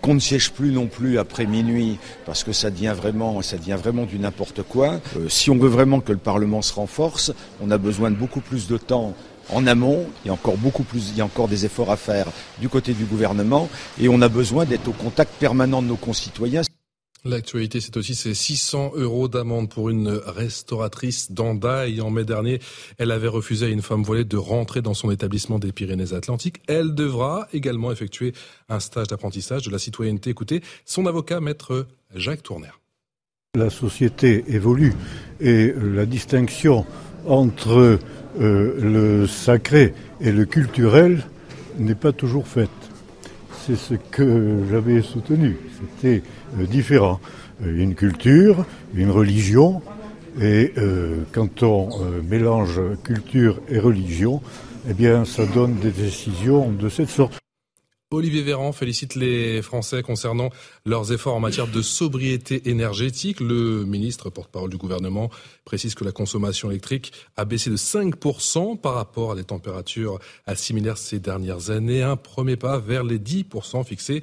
qu'on 0.04 0.14
ne 0.16 0.20
siège 0.20 0.51
plus 0.51 0.72
non 0.72 0.88
plus 0.88 1.18
après 1.18 1.45
minuit 1.45 1.97
parce 2.26 2.43
que 2.43 2.51
ça 2.51 2.70
devient 2.70 2.93
vraiment, 2.95 3.41
ça 3.41 3.58
devient 3.58 3.78
vraiment 3.82 4.04
du 4.04 4.20
n'importe 4.20 4.62
quoi. 4.62 4.99
Euh, 5.16 5.30
si 5.30 5.49
on 5.49 5.58
veut 5.58 5.70
vraiment 5.70 6.01
que 6.01 6.12
le 6.12 6.18
Parlement 6.18 6.62
se 6.62 6.74
renforce, 6.74 7.32
on 7.62 7.72
a 7.72 7.78
besoin 7.78 8.12
de 8.12 8.18
beaucoup 8.18 8.41
plus 8.41 8.68
de 8.68 8.78
temps 8.78 9.14
en 9.49 9.66
amont. 9.66 10.06
Il 10.24 10.28
y 10.28 10.30
a 10.30 10.34
encore 10.34 10.58
beaucoup 10.58 10.84
plus, 10.84 11.12
il 11.12 11.18
y 11.18 11.22
a 11.22 11.26
encore 11.26 11.47
des 11.47 11.66
efforts 11.66 11.89
à 11.89 11.95
faire 11.95 12.28
du 12.60 12.68
côté 12.68 12.91
du 12.91 13.06
gouvernement 13.06 13.70
et 13.99 14.10
on 14.10 14.22
a 14.22 14.28
besoin 14.28 14.66
d'être 14.66 14.89
au 14.89 14.91
contact 14.91 15.32
permanent 15.39 15.82
de 15.82 15.88
nos 15.88 15.95
concitoyens. 15.95 16.64
L'actualité, 17.26 17.80
c'est 17.80 17.95
aussi 17.95 18.15
ces 18.15 18.34
600 18.34 18.93
euros 18.95 19.30
d'amende 19.30 19.69
pour 19.69 19.89
une 19.89 20.09
restauratrice 20.09 21.32
d'Andaï. 21.32 22.01
En 22.01 22.09
mai 22.09 22.26
dernier, 22.26 22.59
elle 22.97 23.11
avait 23.11 23.30
refusé 23.30 23.67
à 23.67 23.69
une 23.69 23.82
femme 23.82 24.03
voilée 24.03 24.26
de 24.26 24.36
rentrer 24.36 24.82
dans 24.82 24.93
son 24.93 25.09
établissement 25.09 25.57
des 25.57 25.71
Pyrénées-Atlantiques. 25.71 26.57
Elle 26.67 26.93
devra 26.93 27.47
également 27.53 27.93
effectuer 27.93 28.34
un 28.67 28.82
stage 28.82 29.07
d'apprentissage 29.07 29.63
de 29.63 29.71
la 29.71 29.80
citoyenneté. 29.80 30.32
Écoutez, 30.32 30.61
son 30.84 31.05
avocat, 31.05 31.39
maître 31.39 31.88
Jacques 32.13 32.43
Tourner. 32.43 32.71
La 33.55 33.69
société 33.69 34.43
évolue 34.49 34.93
et 35.39 35.74
la 35.78 36.05
distinction 36.05 36.86
entre 37.26 37.99
euh, 38.41 38.80
le 38.82 39.28
sacré 39.28 39.93
et 40.19 40.34
le 40.34 40.43
culturel 40.43 41.26
n'est 41.78 41.95
pas 41.95 42.11
toujours 42.11 42.47
faite. 42.47 42.82
C'est 43.66 43.78
ce 43.78 43.93
que 43.93 44.66
j'avais 44.70 45.01
soutenu. 45.01 45.55
C'était 45.80 46.22
euh, 46.59 46.66
différents. 46.66 47.22
Euh, 47.64 47.82
une 47.82 47.95
culture, 47.95 48.66
une 48.93 49.09
religion, 49.09 49.82
et 50.41 50.74
euh, 50.78 51.24
quand 51.32 51.64
on 51.64 51.89
mélange 52.28 52.82
culture 53.05 53.61
et 53.70 53.80
religion, 53.80 54.41
eh 54.89 54.93
bien, 54.93 55.24
ça 55.24 55.45
donne 55.45 55.76
des 55.76 55.91
décisions 55.91 56.72
de 56.72 56.89
cette 56.89 57.09
sorte. 57.09 57.43
Olivier 58.14 58.43
Véran 58.43 58.72
félicite 58.74 59.16
les 59.16 59.64
Français 59.64 60.03
concernant 60.03 60.51
leurs 60.86 61.11
efforts 61.11 61.36
en 61.36 61.39
matière 61.39 61.68
de 61.68 61.82
sobriété 61.82 62.70
énergétique. 62.70 63.39
Le 63.39 63.86
ministre, 63.86 64.30
porte-parole 64.30 64.70
du 64.70 64.78
gouvernement, 64.78 65.32
précise 65.66 65.95
que 65.95 66.03
la 66.03 66.11
consommation 66.11 66.70
électrique 66.70 67.11
a 67.38 67.45
baissé 67.45 67.72
de 67.72 67.76
5% 67.76 68.80
par 68.80 68.93
rapport 68.93 69.32
à 69.32 69.36
des 69.36 69.43
températures 69.43 70.20
similaires 70.53 70.99
ces 70.99 71.20
dernières 71.20 71.72
années. 71.72 72.03
Un 72.03 72.16
premier 72.16 72.55
pas 72.55 72.78
vers 72.78 73.03
les 73.03 73.18
10% 73.18 73.84
fixés 73.84 74.22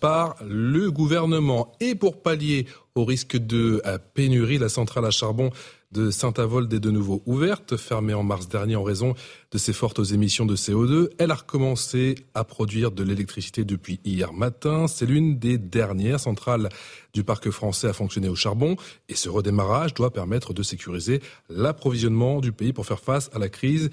par 0.00 0.34
le 0.44 0.90
gouvernement. 0.90 1.76
Et 1.78 1.94
pour 1.94 2.20
pallier 2.20 2.66
au 2.96 3.04
risque 3.04 3.36
de 3.36 3.80
pénurie, 4.14 4.58
la 4.58 4.68
centrale 4.68 5.04
à 5.04 5.12
charbon 5.12 5.50
de 5.92 6.10
Saint-Avold 6.10 6.72
est 6.72 6.80
de 6.80 6.90
nouveau 6.90 7.22
ouverte, 7.24 7.76
fermée 7.76 8.12
en 8.12 8.22
mars 8.22 8.48
dernier 8.48 8.76
en 8.76 8.82
raison 8.82 9.14
de 9.50 9.58
ses 9.58 9.72
fortes 9.72 10.00
émissions 10.12 10.44
de 10.44 10.54
CO2. 10.54 11.08
Elle 11.18 11.30
a 11.30 11.34
recommencé 11.36 12.16
à 12.34 12.44
produire 12.44 12.90
de 12.90 13.02
l'électricité 13.02 13.64
depuis 13.64 13.98
hier 14.04 14.32
matin. 14.34 14.86
C'est 14.86 15.06
l'une 15.06 15.38
des 15.38 15.56
dernières 15.56 16.20
centrales 16.20 16.68
du 17.14 17.24
parc 17.24 17.50
français 17.50 17.88
à 17.88 17.94
fonctionner 17.94 18.28
au 18.28 18.34
charbon 18.34 18.76
et 19.08 19.14
ce 19.14 19.30
redémarrage 19.30 19.94
doit 19.94 20.12
permettre 20.12 20.52
de 20.52 20.62
sécuriser 20.62 21.22
l'approvisionnement 21.48 22.40
du 22.40 22.52
pays 22.52 22.74
pour 22.74 22.84
faire 22.84 23.00
face 23.00 23.30
à 23.32 23.38
la 23.38 23.48
crise 23.48 23.90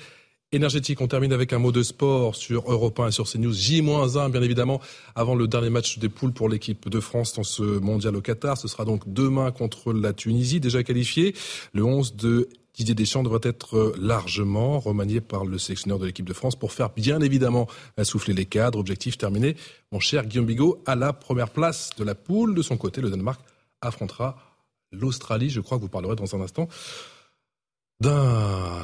énergétique. 0.51 1.01
On 1.01 1.07
termine 1.07 1.33
avec 1.33 1.53
un 1.53 1.59
mot 1.59 1.71
de 1.71 1.83
sport 1.83 2.35
sur 2.35 2.71
Europe 2.71 2.99
1 2.99 3.07
et 3.07 3.11
sur 3.11 3.29
CNews. 3.29 3.53
J-1, 3.53 4.31
bien 4.31 4.41
évidemment, 4.41 4.81
avant 5.15 5.35
le 5.35 5.47
dernier 5.47 5.69
match 5.69 5.99
des 5.99 6.09
poules 6.09 6.33
pour 6.33 6.49
l'équipe 6.49 6.89
de 6.89 6.99
France 6.99 7.33
dans 7.33 7.43
ce 7.43 7.63
mondial 7.63 8.15
au 8.15 8.21
Qatar. 8.21 8.57
Ce 8.57 8.67
sera 8.67 8.85
donc 8.85 9.03
demain 9.07 9.51
contre 9.51 9.93
la 9.93 10.13
Tunisie, 10.13 10.59
déjà 10.59 10.83
qualifiée. 10.83 11.35
Le 11.73 11.83
11 11.83 12.15
de 12.15 12.49
Didier 12.73 12.95
Deschamps 12.95 13.23
devrait 13.23 13.39
être 13.43 13.93
largement 13.97 14.79
remanié 14.79 15.21
par 15.21 15.45
le 15.45 15.57
sélectionneur 15.57 15.97
de 15.97 16.05
l'équipe 16.05 16.27
de 16.27 16.33
France 16.33 16.57
pour 16.57 16.73
faire 16.73 16.89
bien 16.89 17.21
évidemment 17.21 17.67
souffler 18.03 18.33
les 18.33 18.45
cadres. 18.45 18.79
Objectif 18.79 19.17
terminé. 19.17 19.55
Mon 19.91 19.99
cher 19.99 20.25
Guillaume 20.25 20.45
Bigot 20.45 20.83
à 20.85 20.95
la 20.95 21.13
première 21.13 21.49
place 21.49 21.91
de 21.97 22.03
la 22.03 22.15
poule. 22.15 22.53
De 22.53 22.61
son 22.61 22.75
côté, 22.75 23.01
le 23.01 23.09
Danemark 23.09 23.39
affrontera 23.81 24.37
l'Australie. 24.91 25.49
Je 25.49 25.61
crois 25.61 25.77
que 25.77 25.83
vous 25.83 25.89
parlerez 25.89 26.15
dans 26.15 26.35
un 26.35 26.41
instant 26.41 26.67
d'un 28.01 28.83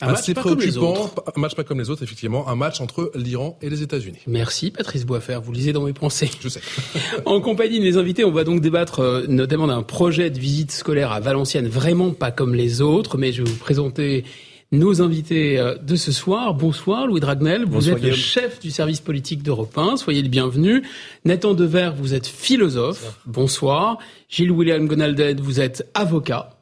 un 0.00 0.12
match 0.12 0.32
pas 0.32 0.42
comme 0.42 0.60
les 0.60 0.76
autres. 0.76 1.14
Un 1.34 1.40
match 1.40 1.54
pas 1.54 1.64
comme 1.64 1.78
les 1.78 1.90
autres, 1.90 2.02
effectivement. 2.02 2.48
Un 2.48 2.56
match 2.56 2.80
entre 2.80 3.10
l'Iran 3.14 3.58
et 3.62 3.70
les 3.70 3.82
États-Unis. 3.82 4.18
Merci, 4.26 4.70
Patrice 4.70 5.06
Boisfer. 5.06 5.38
Vous 5.42 5.52
lisez 5.52 5.72
dans 5.72 5.84
mes 5.84 5.92
pensées. 5.92 6.30
Je 6.40 6.48
sais. 6.48 6.60
en 7.24 7.40
compagnie 7.40 7.78
de 7.78 7.84
mes 7.84 7.96
invités, 7.96 8.24
on 8.24 8.32
va 8.32 8.44
donc 8.44 8.60
débattre 8.60 9.00
euh, 9.00 9.26
notamment 9.28 9.66
d'un 9.66 9.82
projet 9.82 10.30
de 10.30 10.38
visite 10.38 10.70
scolaire 10.70 11.12
à 11.12 11.20
Valenciennes, 11.20 11.68
vraiment 11.68 12.12
pas 12.12 12.30
comme 12.30 12.54
les 12.54 12.82
autres, 12.82 13.18
mais 13.18 13.32
je 13.32 13.42
vais 13.42 13.50
vous 13.50 13.56
présenter 13.56 14.24
nos 14.72 15.00
invités 15.00 15.58
euh, 15.58 15.76
de 15.76 15.96
ce 15.96 16.12
soir. 16.12 16.54
Bonsoir 16.54 17.06
Louis 17.06 17.20
Dragnel, 17.20 17.64
vous 17.64 17.88
êtes 17.88 18.02
le 18.02 18.12
chef 18.12 18.60
du 18.60 18.70
service 18.70 19.00
politique 19.00 19.42
d'Europe 19.42 19.76
1, 19.76 19.96
soyez 19.96 20.22
le 20.22 20.28
bienvenu. 20.28 20.82
Nathan 21.24 21.54
Dever, 21.54 21.92
vous 21.96 22.14
êtes 22.14 22.26
philosophe, 22.26 23.20
bonsoir. 23.26 23.98
Gilles 24.28 24.50
William 24.50 24.86
Gonaldet, 24.86 25.34
vous 25.34 25.60
êtes 25.60 25.88
avocat, 25.94 26.55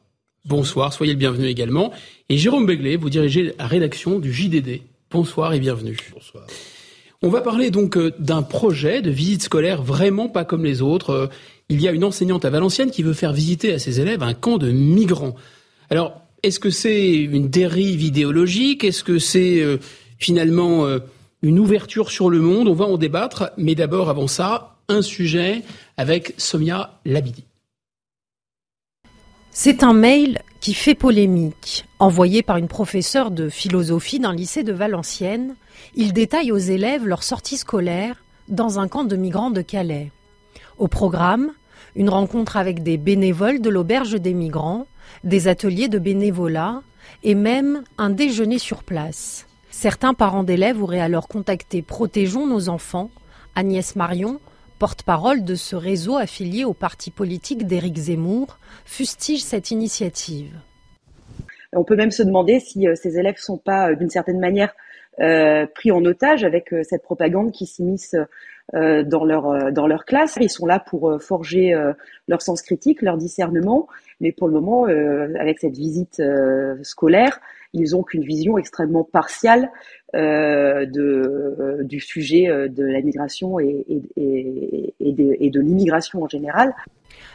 bonsoir, 0.45 0.93
soyez 0.93 1.13
le 1.13 1.19
bienvenu 1.19 1.47
également. 1.47 1.91
Et 2.29 2.37
Jérôme 2.37 2.65
Begley, 2.65 2.95
vous 2.95 3.09
dirigez 3.09 3.53
la 3.57 3.67
rédaction 3.67 4.19
du 4.19 4.33
JDD, 4.33 4.81
bonsoir 5.11 5.53
et 5.53 5.59
bienvenue. 5.59 5.97
Bonsoir. 6.13 6.45
On 7.21 7.29
va 7.29 7.41
parler 7.41 7.71
donc 7.71 7.97
euh, 7.97 8.11
d'un 8.19 8.43
projet 8.43 9.01
de 9.01 9.09
visite 9.09 9.43
scolaire 9.43 9.81
vraiment 9.81 10.29
pas 10.29 10.45
comme 10.45 10.63
les 10.63 10.81
autres. 10.81 11.09
Euh, 11.09 11.27
il 11.69 11.81
y 11.81 11.87
a 11.87 11.91
une 11.91 12.03
enseignante 12.03 12.45
à 12.45 12.49
Valenciennes 12.49 12.91
qui 12.91 13.01
veut 13.01 13.13
faire 13.13 13.33
visiter 13.33 13.73
à 13.73 13.79
ses 13.79 13.99
élèves 13.99 14.21
un 14.21 14.33
camp 14.33 14.57
de 14.57 14.71
migrants. 14.71 15.35
Alors, 15.89 16.21
est-ce 16.43 16.59
que 16.59 16.69
c'est 16.69 17.13
une 17.15 17.49
dérive 17.49 18.03
idéologique? 18.03 18.83
Est-ce 18.83 19.03
que 19.03 19.17
c'est 19.17 19.61
euh, 19.61 19.77
finalement 20.19 20.85
une 21.41 21.57
ouverture 21.57 22.11
sur 22.11 22.29
le 22.29 22.39
monde? 22.39 22.67
On 22.67 22.73
va 22.73 22.85
en 22.85 22.97
débattre. 22.97 23.51
Mais 23.57 23.73
d'abord, 23.73 24.09
avant 24.09 24.27
ça, 24.27 24.77
un 24.87 25.01
sujet 25.01 25.63
avec 25.97 26.35
Somia 26.37 26.99
Labidi. 27.05 27.45
C'est 29.57 29.83
un 29.83 29.93
mail 29.93 30.41
qui 30.59 30.73
fait 30.73 30.95
polémique, 30.95 31.85
envoyé 31.99 32.43
par 32.43 32.57
une 32.57 32.67
professeure 32.67 33.31
de 33.31 33.47
philosophie 33.47 34.19
d'un 34.19 34.35
lycée 34.35 34.63
de 34.63 34.73
Valenciennes 34.73 35.55
il 35.95 36.11
détaille 36.11 36.51
aux 36.51 36.57
élèves 36.57 37.07
leur 37.07 37.23
sortie 37.23 37.55
scolaire 37.55 38.21
dans 38.49 38.79
un 38.79 38.89
camp 38.89 39.05
de 39.05 39.15
migrants 39.15 39.51
de 39.51 39.61
Calais. 39.61 40.11
Au 40.77 40.89
programme, 40.89 41.53
une 41.95 42.09
rencontre 42.09 42.57
avec 42.57 42.83
des 42.83 42.97
bénévoles 42.97 43.61
de 43.61 43.69
l'auberge 43.69 44.19
des 44.19 44.33
migrants, 44.33 44.87
des 45.23 45.47
ateliers 45.47 45.87
de 45.87 45.99
bénévolat 45.99 46.81
et 47.23 47.33
même 47.33 47.83
un 47.97 48.09
déjeuner 48.09 48.59
sur 48.59 48.83
place. 48.83 49.47
Certains 49.71 50.13
parents 50.13 50.43
d'élèves 50.43 50.83
auraient 50.83 50.99
alors 50.99 51.29
contacté 51.29 51.81
Protégeons 51.81 52.45
nos 52.45 52.67
enfants. 52.67 53.09
Agnès 53.55 53.95
Marion, 53.95 54.41
porte-parole 54.79 55.43
de 55.43 55.55
ce 55.55 55.75
réseau 55.75 56.17
affilié 56.17 56.65
au 56.65 56.73
parti 56.73 57.11
politique 57.11 57.65
d'Éric 57.65 57.97
Zemmour, 57.97 58.57
fustige 58.85 59.43
cette 59.43 59.71
initiative. 59.71 60.51
On 61.75 61.83
peut 61.83 61.95
même 61.95 62.11
se 62.11 62.23
demander 62.23 62.59
si 62.59 62.87
euh, 62.87 62.95
ces 62.95 63.19
élèves 63.19 63.35
ne 63.35 63.39
sont 63.39 63.57
pas, 63.57 63.91
euh, 63.91 63.95
d'une 63.95 64.09
certaine 64.09 64.39
manière, 64.39 64.73
euh, 65.19 65.65
pris 65.73 65.91
en 65.91 66.03
otage 66.03 66.43
avec 66.43 66.73
cette 66.83 67.03
propagande 67.03 67.51
qui 67.53 67.65
s'immisce 67.65 68.17
dans 68.73 69.23
leur 69.23 69.71
dans 69.71 69.87
leur 69.87 70.03
classe. 70.03 70.37
Ils 70.41 70.49
sont 70.49 70.65
là 70.65 70.79
pour 70.79 71.21
forger 71.21 71.73
leur 72.27 72.41
sens 72.41 72.61
critique, 72.61 73.01
leur 73.01 73.15
discernement, 73.15 73.87
mais 74.19 74.33
pour 74.33 74.47
le 74.47 74.53
moment, 74.55 74.85
avec 75.39 75.59
cette 75.59 75.77
visite 75.77 76.21
scolaire, 76.81 77.39
ils 77.75 77.95
ont 77.95 78.03
qu'une 78.03 78.23
vision 78.23 78.57
extrêmement 78.57 79.03
partiale 79.03 79.69
de, 80.13 81.83
du 81.83 81.99
sujet 81.99 82.47
de 82.69 82.83
la 82.83 83.01
migration 83.01 83.59
et, 83.59 83.85
de, 84.17 85.49
de 85.49 85.59
l'immigration 85.59 86.23
en 86.23 86.29
général. 86.29 86.73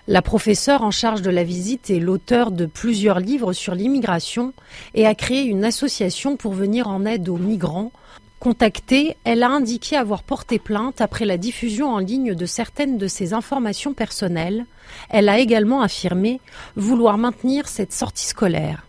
La 0.08 0.22
professeure 0.22 0.82
en 0.82 0.90
charge 0.90 1.22
de 1.22 1.30
la 1.30 1.44
visite 1.44 1.90
est 1.90 2.00
l'auteur 2.00 2.50
de 2.50 2.66
plusieurs 2.66 3.20
livres 3.20 3.52
sur 3.52 3.74
l'immigration 3.74 4.52
et 4.94 5.06
a 5.06 5.14
créé 5.14 5.44
une 5.44 5.64
association 5.64 6.36
pour 6.36 6.52
venir 6.52 6.88
en 6.88 7.04
aide 7.04 7.28
aux 7.28 7.36
migrants. 7.36 7.92
Contactée, 8.40 9.16
elle 9.24 9.42
a 9.42 9.50
indiqué 9.50 9.96
avoir 9.96 10.22
porté 10.22 10.58
plainte 10.58 11.02
après 11.02 11.26
la 11.26 11.36
diffusion 11.36 11.90
en 11.90 11.98
ligne 11.98 12.34
de 12.34 12.46
certaines 12.46 12.96
de 12.96 13.06
ses 13.06 13.34
informations 13.34 13.92
personnelles. 13.92 14.64
Elle 15.10 15.28
a 15.28 15.38
également 15.38 15.82
affirmé 15.82 16.40
vouloir 16.74 17.18
maintenir 17.18 17.68
cette 17.68 17.92
sortie 17.92 18.26
scolaire. 18.26 18.86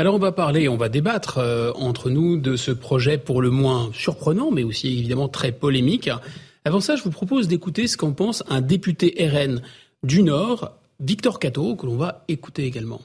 Alors 0.00 0.14
on 0.14 0.18
va 0.18 0.32
parler, 0.32 0.66
on 0.66 0.78
va 0.78 0.88
débattre 0.88 1.36
euh, 1.36 1.72
entre 1.74 2.08
nous 2.08 2.38
de 2.38 2.56
ce 2.56 2.70
projet 2.70 3.18
pour 3.18 3.42
le 3.42 3.50
moins 3.50 3.90
surprenant, 3.92 4.50
mais 4.50 4.62
aussi 4.62 4.98
évidemment 4.98 5.28
très 5.28 5.52
polémique. 5.52 6.08
Avant 6.64 6.80
ça, 6.80 6.96
je 6.96 7.02
vous 7.02 7.10
propose 7.10 7.48
d'écouter 7.48 7.86
ce 7.86 7.98
qu'en 7.98 8.12
pense 8.12 8.42
un 8.48 8.62
député 8.62 9.14
RN 9.20 9.60
du 10.02 10.22
Nord, 10.22 10.74
Victor 11.00 11.38
Cato, 11.38 11.76
que 11.76 11.84
l'on 11.84 11.98
va 11.98 12.24
écouter 12.28 12.64
également. 12.64 13.02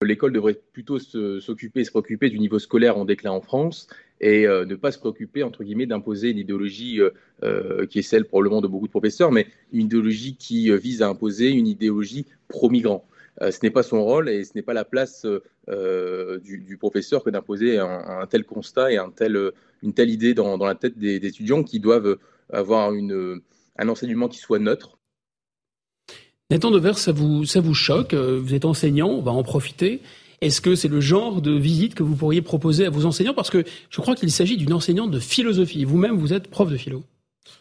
L'école 0.00 0.32
devrait 0.32 0.58
plutôt 0.72 0.98
s'occuper, 0.98 1.84
se 1.84 1.90
préoccuper 1.90 2.30
du 2.30 2.38
niveau 2.38 2.58
scolaire 2.58 2.96
en 2.96 3.04
déclin 3.04 3.32
en 3.32 3.42
France 3.42 3.88
et 4.22 4.46
euh, 4.46 4.64
ne 4.64 4.76
pas 4.76 4.92
se 4.92 4.98
préoccuper, 4.98 5.42
entre 5.42 5.62
guillemets, 5.62 5.84
d'imposer 5.84 6.30
une 6.30 6.38
idéologie 6.38 7.00
euh, 7.42 7.84
qui 7.84 7.98
est 7.98 8.02
celle 8.02 8.24
probablement 8.24 8.62
de 8.62 8.66
beaucoup 8.66 8.86
de 8.86 8.92
professeurs, 8.92 9.30
mais 9.30 9.46
une 9.74 9.82
idéologie 9.82 10.36
qui 10.36 10.74
vise 10.74 11.02
à 11.02 11.08
imposer 11.08 11.50
une 11.50 11.66
idéologie 11.66 12.24
pro-migrant. 12.48 13.06
Ce 13.40 13.58
n'est 13.62 13.70
pas 13.70 13.82
son 13.82 14.02
rôle 14.04 14.28
et 14.28 14.44
ce 14.44 14.52
n'est 14.54 14.62
pas 14.62 14.74
la 14.74 14.84
place 14.84 15.26
du, 15.66 16.76
professeur 16.78 17.24
que 17.24 17.30
d'imposer 17.30 17.78
un, 17.78 18.26
tel 18.28 18.44
constat 18.44 18.92
et 18.92 18.98
une 18.98 19.92
telle 19.92 20.10
idée 20.10 20.34
dans, 20.34 20.56
la 20.56 20.74
tête 20.74 20.98
des, 20.98 21.16
étudiants 21.16 21.62
qui 21.62 21.80
doivent 21.80 22.18
avoir 22.52 22.90
un 22.90 23.88
enseignement 23.88 24.28
qui 24.28 24.38
soit 24.38 24.58
neutre. 24.58 24.98
Nathan 26.50 26.70
Devers, 26.70 26.98
ça 26.98 27.10
vous, 27.10 27.46
ça 27.46 27.60
vous 27.60 27.74
choque? 27.74 28.12
Euh, 28.12 28.38
Vous 28.38 28.54
êtes 28.54 28.66
enseignant, 28.66 29.08
on 29.08 29.22
va 29.22 29.32
en 29.32 29.42
profiter. 29.42 30.00
Est-ce 30.40 30.60
que 30.60 30.74
c'est 30.74 30.88
le 30.88 31.00
genre 31.00 31.40
de 31.40 31.52
visite 31.52 31.94
que 31.94 32.02
vous 32.02 32.16
pourriez 32.16 32.42
proposer 32.42 32.84
à 32.84 32.90
vos 32.90 33.06
enseignants? 33.06 33.32
Parce 33.32 33.48
que 33.48 33.64
je 33.88 34.00
crois 34.02 34.14
qu'il 34.14 34.30
s'agit 34.30 34.58
d'une 34.58 34.74
enseignante 34.74 35.10
de 35.10 35.18
philosophie. 35.18 35.84
Vous-même, 35.84 36.18
vous 36.18 36.34
êtes 36.34 36.48
prof 36.48 36.70
de 36.70 36.76
philo. 36.76 37.02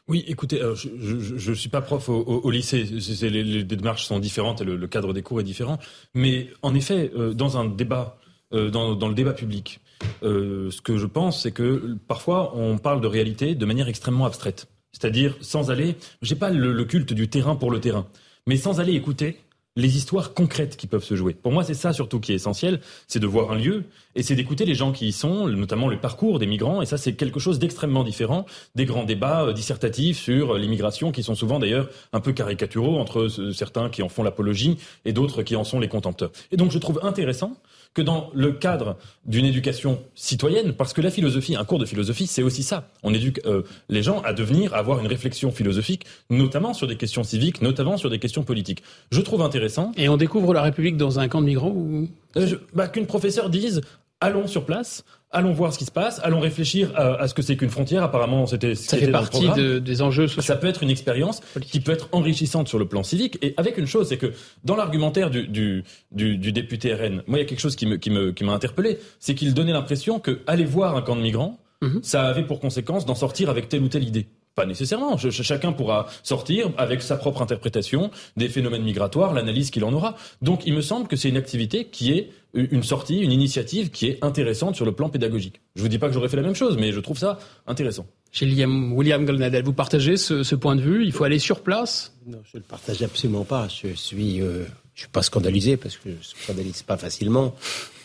Oui, 0.08 0.24
écoutez, 0.28 0.62
je 0.76 1.50
ne 1.50 1.56
suis 1.56 1.70
pas 1.70 1.82
prof 1.82 2.10
au, 2.10 2.50
lycée, 2.52 2.84
les, 2.84 3.64
démarches 3.64 4.06
sont 4.06 4.20
différentes 4.20 4.62
et 4.62 4.66
le, 4.66 4.88
cadre 4.88 5.14
des 5.14 5.22
cours 5.22 5.40
est 5.42 5.46
différent. 5.46 5.80
Mais 6.14 6.50
en 6.62 6.76
effet, 6.76 7.12
euh, 7.16 7.34
dans 7.34 7.58
un 7.58 7.66
débat, 7.66 8.18
euh, 8.54 8.70
dans, 8.70 9.08
le 9.08 9.14
débat 9.14 9.34
public, 9.34 9.80
euh, 10.24 10.72
ce 10.72 10.82
que 10.82 10.98
je 10.98 11.06
pense, 11.06 11.44
c'est 11.44 11.52
que 11.52 11.98
parfois 12.08 12.56
on 12.56 12.78
parle 12.78 13.02
de 13.02 13.08
réalité 13.08 13.56
de 13.56 13.66
manière 13.66 13.88
extrêmement 13.88 14.26
abstraite. 14.26 14.68
C'est-à-dire 14.92 15.36
sans 15.42 15.72
aller, 15.72 15.96
j'ai 16.22 16.36
pas 16.36 16.50
le, 16.50 16.72
le, 16.72 16.86
culte 16.86 17.14
du 17.14 17.28
terrain 17.28 17.56
pour 17.56 17.72
le 17.72 17.80
terrain, 17.80 18.06
mais 18.46 18.58
sans 18.58 18.80
aller 18.80 18.94
écouter 18.94 19.40
les 19.76 19.98
histoires 19.98 20.34
concrètes 20.34 20.78
qui 20.78 20.88
peuvent 20.88 21.04
se 21.04 21.16
jouer. 21.16 21.34
Pour 21.34 21.52
moi, 21.52 21.64
c'est 21.64 21.74
ça 21.74 21.94
surtout 21.94 22.20
qui 22.20 22.32
est 22.32 22.36
essentiel, 22.36 22.80
c'est 23.08 23.20
de 23.20 23.28
voir 23.28 23.52
un 23.52 23.56
lieu 23.56 23.86
et 24.16 24.22
c'est 24.22 24.36
d'écouter 24.36 24.66
les 24.66 24.76
gens 24.76 24.92
qui 24.92 25.08
y 25.08 25.12
sont, 25.12 25.48
notamment 25.48 25.88
le 25.88 25.98
parcours 26.00 26.38
des 26.38 26.46
migrants. 26.46 26.82
Et 26.82 26.86
ça, 26.86 26.98
c'est 26.98 27.14
quelque 27.14 27.40
chose 27.40 27.58
d'extrêmement 27.58 28.04
différent 28.04 28.46
des 28.76 28.86
grands 28.86 29.04
débats 29.04 29.46
euh, 29.46 29.54
dissertatifs 29.54 30.20
sur 30.20 30.58
l'immigration, 30.58 31.12
qui 31.12 31.24
sont 31.24 31.36
souvent 31.36 31.60
d'ailleurs 31.60 31.90
un 32.12 32.20
peu 32.20 32.34
caricaturaux 32.34 33.00
entre 33.00 33.28
certains 33.54 33.90
qui 33.90 34.04
en 34.04 34.10
font 34.10 34.24
l'apologie 34.24 34.78
et 35.06 35.14
d'autres 35.14 35.42
qui 35.44 35.56
en 35.56 35.64
sont 35.64 35.80
les 35.80 35.88
contempteurs. 35.88 36.32
Et 36.52 36.58
donc, 36.58 36.72
je 36.72 36.78
trouve 36.78 37.00
intéressant 37.04 37.58
que 37.94 38.02
dans 38.02 38.32
le 38.34 38.52
cadre 38.52 38.98
d'une 39.26 39.46
éducation 39.46 40.02
citoyenne, 40.16 40.74
parce 40.74 40.94
que 40.94 41.02
la 41.02 41.12
philosophie, 41.12 41.56
un 41.56 41.66
cours 41.66 41.80
de 41.80 41.86
philosophie, 41.86 42.28
c'est 42.28 42.44
aussi 42.44 42.64
ça. 42.64 42.90
On 43.04 43.14
éduque 43.14 43.42
euh, 43.46 43.64
les 43.90 44.02
gens 44.02 44.22
à 44.22 44.34
devenir, 44.34 44.74
à 44.74 44.78
avoir 44.78 45.00
une 45.00 45.08
réflexion 45.08 45.52
philosophique, 45.52 46.06
notamment 46.30 46.74
sur 46.74 46.88
des 46.88 46.98
questions 46.98 47.24
civiques, 47.24 47.62
notamment 47.62 47.98
sur 47.98 48.10
des 48.10 48.20
questions 48.20 48.44
politiques. 48.44 48.84
Je 49.12 49.22
trouve 49.22 49.42
intéressant. 49.42 49.92
Et 49.98 50.10
on 50.10 50.18
découvre 50.18 50.54
la 50.54 50.62
République 50.62 50.98
dans 50.98 51.20
un 51.20 51.28
camp 51.28 51.42
de 51.42 51.46
migrants 51.46 51.72
ou 51.72 52.10
euh, 52.38 52.58
bah, 52.74 52.88
Qu'une 52.88 53.06
professeure 53.06 53.50
dise 53.50 53.82
allons 54.22 54.48
sur 54.48 54.66
place, 54.66 55.04
allons 55.34 55.52
voir 55.52 55.74
ce 55.74 55.80
qui 55.80 55.86
se 55.86 55.92
passe, 55.92 56.22
allons 56.24 56.40
réfléchir 56.40 56.92
à, 56.96 57.28
ce 57.28 57.34
que 57.34 57.42
c'est 57.42 57.58
qu'une 57.58 57.70
frontière. 57.70 58.04
Apparemment, 58.04 58.46
c'était 58.46 58.76
ça 58.76 58.98
fait 58.98 59.12
partie 59.12 59.50
des 59.82 60.02
enjeux 60.02 60.28
sociaux. 60.28 60.42
Ça 60.42 60.56
peut 60.56 60.68
être 60.68 60.84
une 60.84 60.90
expérience 60.90 61.42
qui 61.62 61.82
peut 61.82 61.92
être 61.92 62.08
enrichissante 62.12 62.68
sur 62.68 62.80
le 62.80 62.88
plan 62.88 63.04
civique. 63.04 63.38
Et 63.42 63.54
avec 63.58 63.78
une 63.78 63.88
chose, 63.88 64.08
c'est 64.08 64.18
que 64.18 64.34
dans 64.64 64.76
l'argumentaire 64.76 65.30
du, 65.30 65.48
du, 65.48 65.84
du, 66.12 66.52
député 66.52 66.94
RN, 66.94 67.24
moi, 67.28 67.40
il 67.40 67.42
y 67.42 67.42
a 67.42 67.46
quelque 67.46 67.60
chose 67.60 67.76
qui 67.76 67.88
me 67.88 67.98
qui 67.98 68.10
me 68.10 68.32
qui 68.32 68.44
m'a 68.44 68.54
interpellé, 68.54 69.00
c'est 69.20 69.36
qu'il 69.36 69.54
donnait 69.54 69.74
l'impression 69.74 70.20
que 70.20 70.40
aller 70.48 70.66
voir 70.66 70.96
un 70.96 71.02
camp 71.02 71.16
de 71.16 71.22
migrants, 71.22 71.60
mhm. 71.82 72.00
ça 72.04 72.24
avait 72.24 72.44
pour 72.44 72.60
conséquence 72.60 73.06
d'en 73.06 73.16
sortir 73.16 73.50
avec 73.50 73.68
telle 73.70 73.82
ou 73.82 73.90
telle 73.90 74.04
idée. 74.04 74.28
Pas 74.56 74.68
nécessairement. 74.68 75.18
chacun 75.18 75.72
pourra 75.72 76.06
sortir 76.22 76.70
avec 76.78 77.02
sa 77.02 77.18
propre 77.18 77.42
interprétation 77.42 78.12
des 78.38 78.50
phénomènes 78.50 78.84
migratoires, 78.84 79.34
l'analyse 79.34 79.72
qu'il 79.72 79.84
en 79.84 79.92
aura. 79.94 80.16
Donc, 80.44 80.68
il 80.68 80.76
me 80.76 80.82
semble 80.82 81.08
que 81.08 81.16
c'est 81.16 81.30
une 81.30 81.38
activité 81.38 81.86
qui 81.86 82.12
est 82.12 82.30
une 82.54 82.84
sortie, 82.84 83.20
une 83.20 83.32
initiative 83.32 83.90
qui 83.90 84.08
est 84.08 84.20
intéressante 84.24 84.76
sur 84.76 84.86
le 84.86 84.92
plan 84.92 85.10
pédagogique. 85.10 85.62
Je 85.76 85.82
vous 85.82 85.88
dis 85.88 85.98
pas 85.98 86.08
que 86.08 86.14
j'aurais 86.14 86.30
fait 86.30 86.38
la 86.38 86.44
même 86.44 86.56
chose, 86.56 86.78
mais 86.78 86.92
je 86.92 87.00
trouve 87.00 87.18
ça 87.18 87.40
intéressant. 87.66 88.06
Chez 88.32 88.46
William, 88.46 88.94
William 88.94 89.26
Goldnadel, 89.26 89.64
vous 89.64 89.74
partagez 89.74 90.18
ce, 90.18 90.56
point 90.56 90.76
de 90.76 90.82
vue? 90.82 91.04
Il 91.04 91.12
faut 91.12 91.24
aller 91.24 91.40
sur 91.40 91.62
place? 91.62 92.14
Non, 92.28 92.40
je 92.46 92.58
ne 92.58 92.62
le 92.62 92.68
partage 92.68 93.02
absolument 93.02 93.44
pas. 93.44 93.68
Je 93.68 93.94
suis, 93.96 94.42
euh, 94.42 94.66
je 94.94 95.02
suis 95.02 95.10
pas 95.10 95.24
scandalisé 95.24 95.78
parce 95.78 95.98
que 95.98 96.10
je 96.10 96.16
ne 96.16 96.44
scandalise 96.44 96.84
pas 96.84 96.98
facilement. 96.98 97.56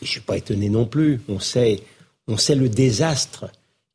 Et 0.00 0.06
je 0.06 0.10
suis 0.10 0.20
pas 0.20 0.38
étonné 0.38 0.70
non 0.70 0.86
plus. 0.86 1.20
On 1.28 1.40
sait, 1.40 1.80
on 2.26 2.38
sait 2.38 2.54
le 2.54 2.70
désastre 2.70 3.50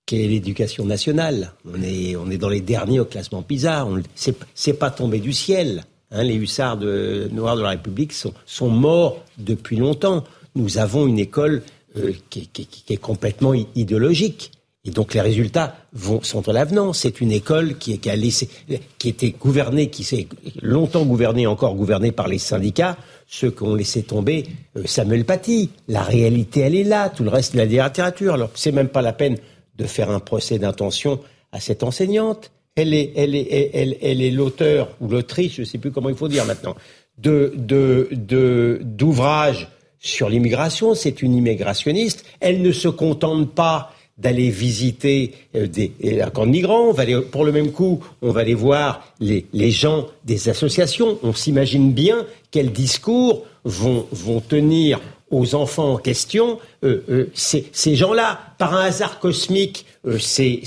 qu'est 0.05 0.27
l'éducation 0.27 0.85
nationale. 0.85 1.53
On 1.65 1.81
est, 1.81 2.15
on 2.15 2.29
est 2.29 2.37
dans 2.37 2.49
les 2.49 2.61
derniers 2.61 2.99
au 2.99 3.05
classement 3.05 3.41
PISA. 3.41 3.87
C'est, 4.13 4.37
c'est 4.53 4.73
pas 4.73 4.91
tombé 4.91 5.19
du 5.19 5.33
ciel. 5.33 5.83
Hein, 6.11 6.23
les 6.23 6.35
hussards 6.35 6.77
de, 6.77 7.27
noirs 7.31 7.55
de 7.55 7.63
la 7.63 7.69
République 7.69 8.13
sont, 8.13 8.33
sont 8.45 8.69
morts 8.69 9.23
depuis 9.39 9.77
longtemps. 9.77 10.23
Nous 10.55 10.77
avons 10.77 11.07
une 11.07 11.19
école 11.19 11.63
euh, 11.97 12.11
qui, 12.29 12.47
qui, 12.47 12.65
qui, 12.65 12.93
est 12.93 12.97
complètement 12.97 13.53
idéologique. 13.53 14.51
Et 14.85 14.91
donc 14.91 15.13
les 15.13 15.21
résultats 15.21 15.77
vont, 15.93 16.21
sont 16.23 16.47
à 16.49 16.53
l'avenant. 16.53 16.91
C'est 16.91 17.21
une 17.21 17.31
école 17.31 17.77
qui, 17.77 17.99
qui 17.99 18.09
a 18.09 18.15
laissé, 18.15 18.49
qui 18.97 19.09
était 19.09 19.29
gouvernée, 19.31 19.89
qui 19.89 20.03
s'est 20.03 20.27
longtemps 20.61 21.05
gouvernée, 21.05 21.47
encore 21.47 21.75
gouvernée 21.75 22.11
par 22.11 22.27
les 22.27 22.39
syndicats, 22.39 22.97
ceux 23.27 23.51
qui 23.51 23.63
ont 23.63 23.75
laissé 23.75 24.03
tomber 24.03 24.45
euh, 24.75 24.83
Samuel 24.85 25.23
Paty. 25.23 25.69
La 25.87 26.01
réalité, 26.01 26.61
elle 26.61 26.75
est 26.75 26.83
là. 26.83 27.09
Tout 27.09 27.23
le 27.23 27.29
reste, 27.29 27.53
la 27.53 27.65
littérature. 27.65 28.33
Alors 28.33 28.49
c'est 28.55 28.71
même 28.71 28.89
pas 28.89 29.01
la 29.01 29.13
peine 29.13 29.37
de 29.77 29.85
faire 29.85 30.11
un 30.11 30.19
procès 30.19 30.59
d'intention 30.59 31.19
à 31.51 31.59
cette 31.59 31.83
enseignante. 31.83 32.51
Elle 32.75 32.93
est, 32.93 33.13
elle 33.15 33.35
est, 33.35 33.69
elle, 33.73 33.97
elle 34.01 34.21
est 34.21 34.31
l'auteur 34.31 34.89
ou 34.99 35.07
l'autrice, 35.07 35.53
je 35.53 35.61
ne 35.61 35.65
sais 35.65 35.77
plus 35.77 35.91
comment 35.91 36.09
il 36.09 36.15
faut 36.15 36.27
dire 36.27 36.45
maintenant, 36.45 36.75
de, 37.19 37.53
de, 37.55 38.09
de, 38.11 38.79
d'ouvrages 38.81 39.69
sur 40.03 40.29
l'immigration. 40.29 40.93
C'est 40.93 41.23
une 41.23 41.33
immigrationniste. 41.33 42.23
Elle 42.39 42.61
ne 42.61 42.71
se 42.71 42.87
contente 42.87 43.49
pas 43.55 43.91
d'aller 44.19 44.51
visiter 44.51 45.33
euh, 45.55 45.65
des, 45.65 45.91
un 46.21 46.29
camp 46.29 46.45
de 46.45 46.51
migrants. 46.51 46.89
On 46.89 46.91
va 46.91 47.03
pour 47.31 47.45
le 47.45 47.51
même 47.51 47.71
coup, 47.71 48.03
on 48.21 48.29
va 48.29 48.41
aller 48.41 48.53
voir 48.53 49.03
les, 49.19 49.47
les 49.53 49.71
gens 49.71 50.05
des 50.23 50.49
associations. 50.49 51.17
On 51.23 51.33
s'imagine 51.33 51.91
bien 51.91 52.27
quels 52.51 52.71
discours 52.71 53.43
vont, 53.63 54.05
vont 54.11 54.39
tenir 54.39 54.99
aux 55.33 55.55
enfants 55.55 55.93
en 55.93 55.97
question, 55.97 56.59
euh, 56.83 57.03
euh, 57.09 57.31
ces 57.33 57.95
gens-là, 57.95 58.39
par 58.59 58.75
un 58.75 58.85
hasard 58.85 59.19
cosmique, 59.19 59.85
euh, 60.05 60.19
c'est, 60.19 60.61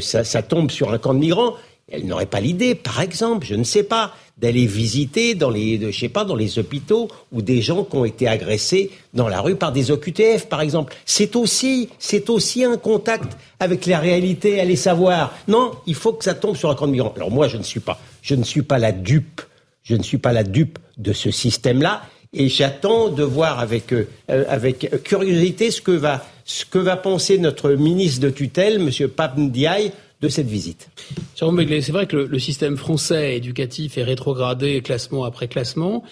ça, 0.00 0.42
tombe 0.42 0.70
sur 0.70 0.92
un 0.92 0.98
camp 0.98 1.12
de 1.12 1.18
migrants. 1.18 1.54
Elle 1.90 2.06
n'aurait 2.06 2.26
pas 2.26 2.40
l'idée, 2.40 2.74
par 2.74 3.00
exemple, 3.00 3.46
je 3.46 3.54
ne 3.54 3.64
sais 3.64 3.82
pas, 3.82 4.14
d'aller 4.38 4.66
visiter 4.66 5.34
dans 5.34 5.50
les, 5.50 5.92
je 5.92 5.98
sais 5.98 6.08
pas, 6.08 6.24
dans 6.24 6.36
les 6.36 6.58
hôpitaux 6.58 7.08
ou 7.32 7.42
des 7.42 7.60
gens 7.60 7.84
qui 7.84 7.96
ont 7.96 8.04
été 8.04 8.28
agressés 8.28 8.90
dans 9.12 9.28
la 9.28 9.40
rue 9.40 9.56
par 9.56 9.72
des 9.72 9.90
OQTF, 9.90 10.46
par 10.46 10.60
exemple. 10.60 10.94
C'est 11.04 11.34
aussi, 11.34 11.88
c'est 11.98 12.30
aussi 12.30 12.64
un 12.64 12.76
contact 12.76 13.36
avec 13.58 13.86
la 13.86 13.98
réalité, 13.98 14.60
allez 14.60 14.76
savoir. 14.76 15.34
Non, 15.48 15.72
il 15.86 15.94
faut 15.94 16.12
que 16.12 16.24
ça 16.24 16.34
tombe 16.34 16.56
sur 16.56 16.70
un 16.70 16.74
camp 16.74 16.86
de 16.86 16.92
migrants. 16.92 17.12
Alors 17.16 17.30
moi, 17.30 17.48
je 17.48 17.56
ne 17.56 17.64
suis 17.64 17.80
pas, 17.80 18.00
je 18.22 18.36
ne 18.36 18.44
suis 18.44 18.62
pas 18.62 18.78
la 18.78 18.92
dupe, 18.92 19.42
je 19.82 19.96
ne 19.96 20.02
suis 20.02 20.18
pas 20.18 20.32
la 20.32 20.44
dupe 20.44 20.78
de 20.96 21.12
ce 21.12 21.30
système-là. 21.30 22.02
Et 22.34 22.48
j'attends 22.48 23.08
de 23.08 23.22
voir 23.22 23.58
avec, 23.58 23.92
euh, 23.92 24.04
avec 24.28 25.02
curiosité 25.02 25.70
ce 25.70 25.80
que, 25.80 25.92
va, 25.92 26.26
ce 26.44 26.66
que 26.66 26.78
va 26.78 26.96
penser 26.96 27.38
notre 27.38 27.70
ministre 27.70 28.20
de 28.20 28.28
tutelle, 28.28 28.82
M. 28.82 29.08
Pape 29.08 29.38
Ndiaye, 29.38 29.92
de 30.20 30.28
cette 30.28 30.48
visite. 30.48 30.90
C'est 31.34 31.90
vrai 31.90 32.06
que 32.06 32.16
le, 32.16 32.38
système 32.38 32.76
français 32.76 33.36
éducatif 33.36 33.98
est 33.98 34.02
rétrogradé 34.02 34.80
classement 34.82 35.24
après 35.24 35.48
classement. 35.48 36.02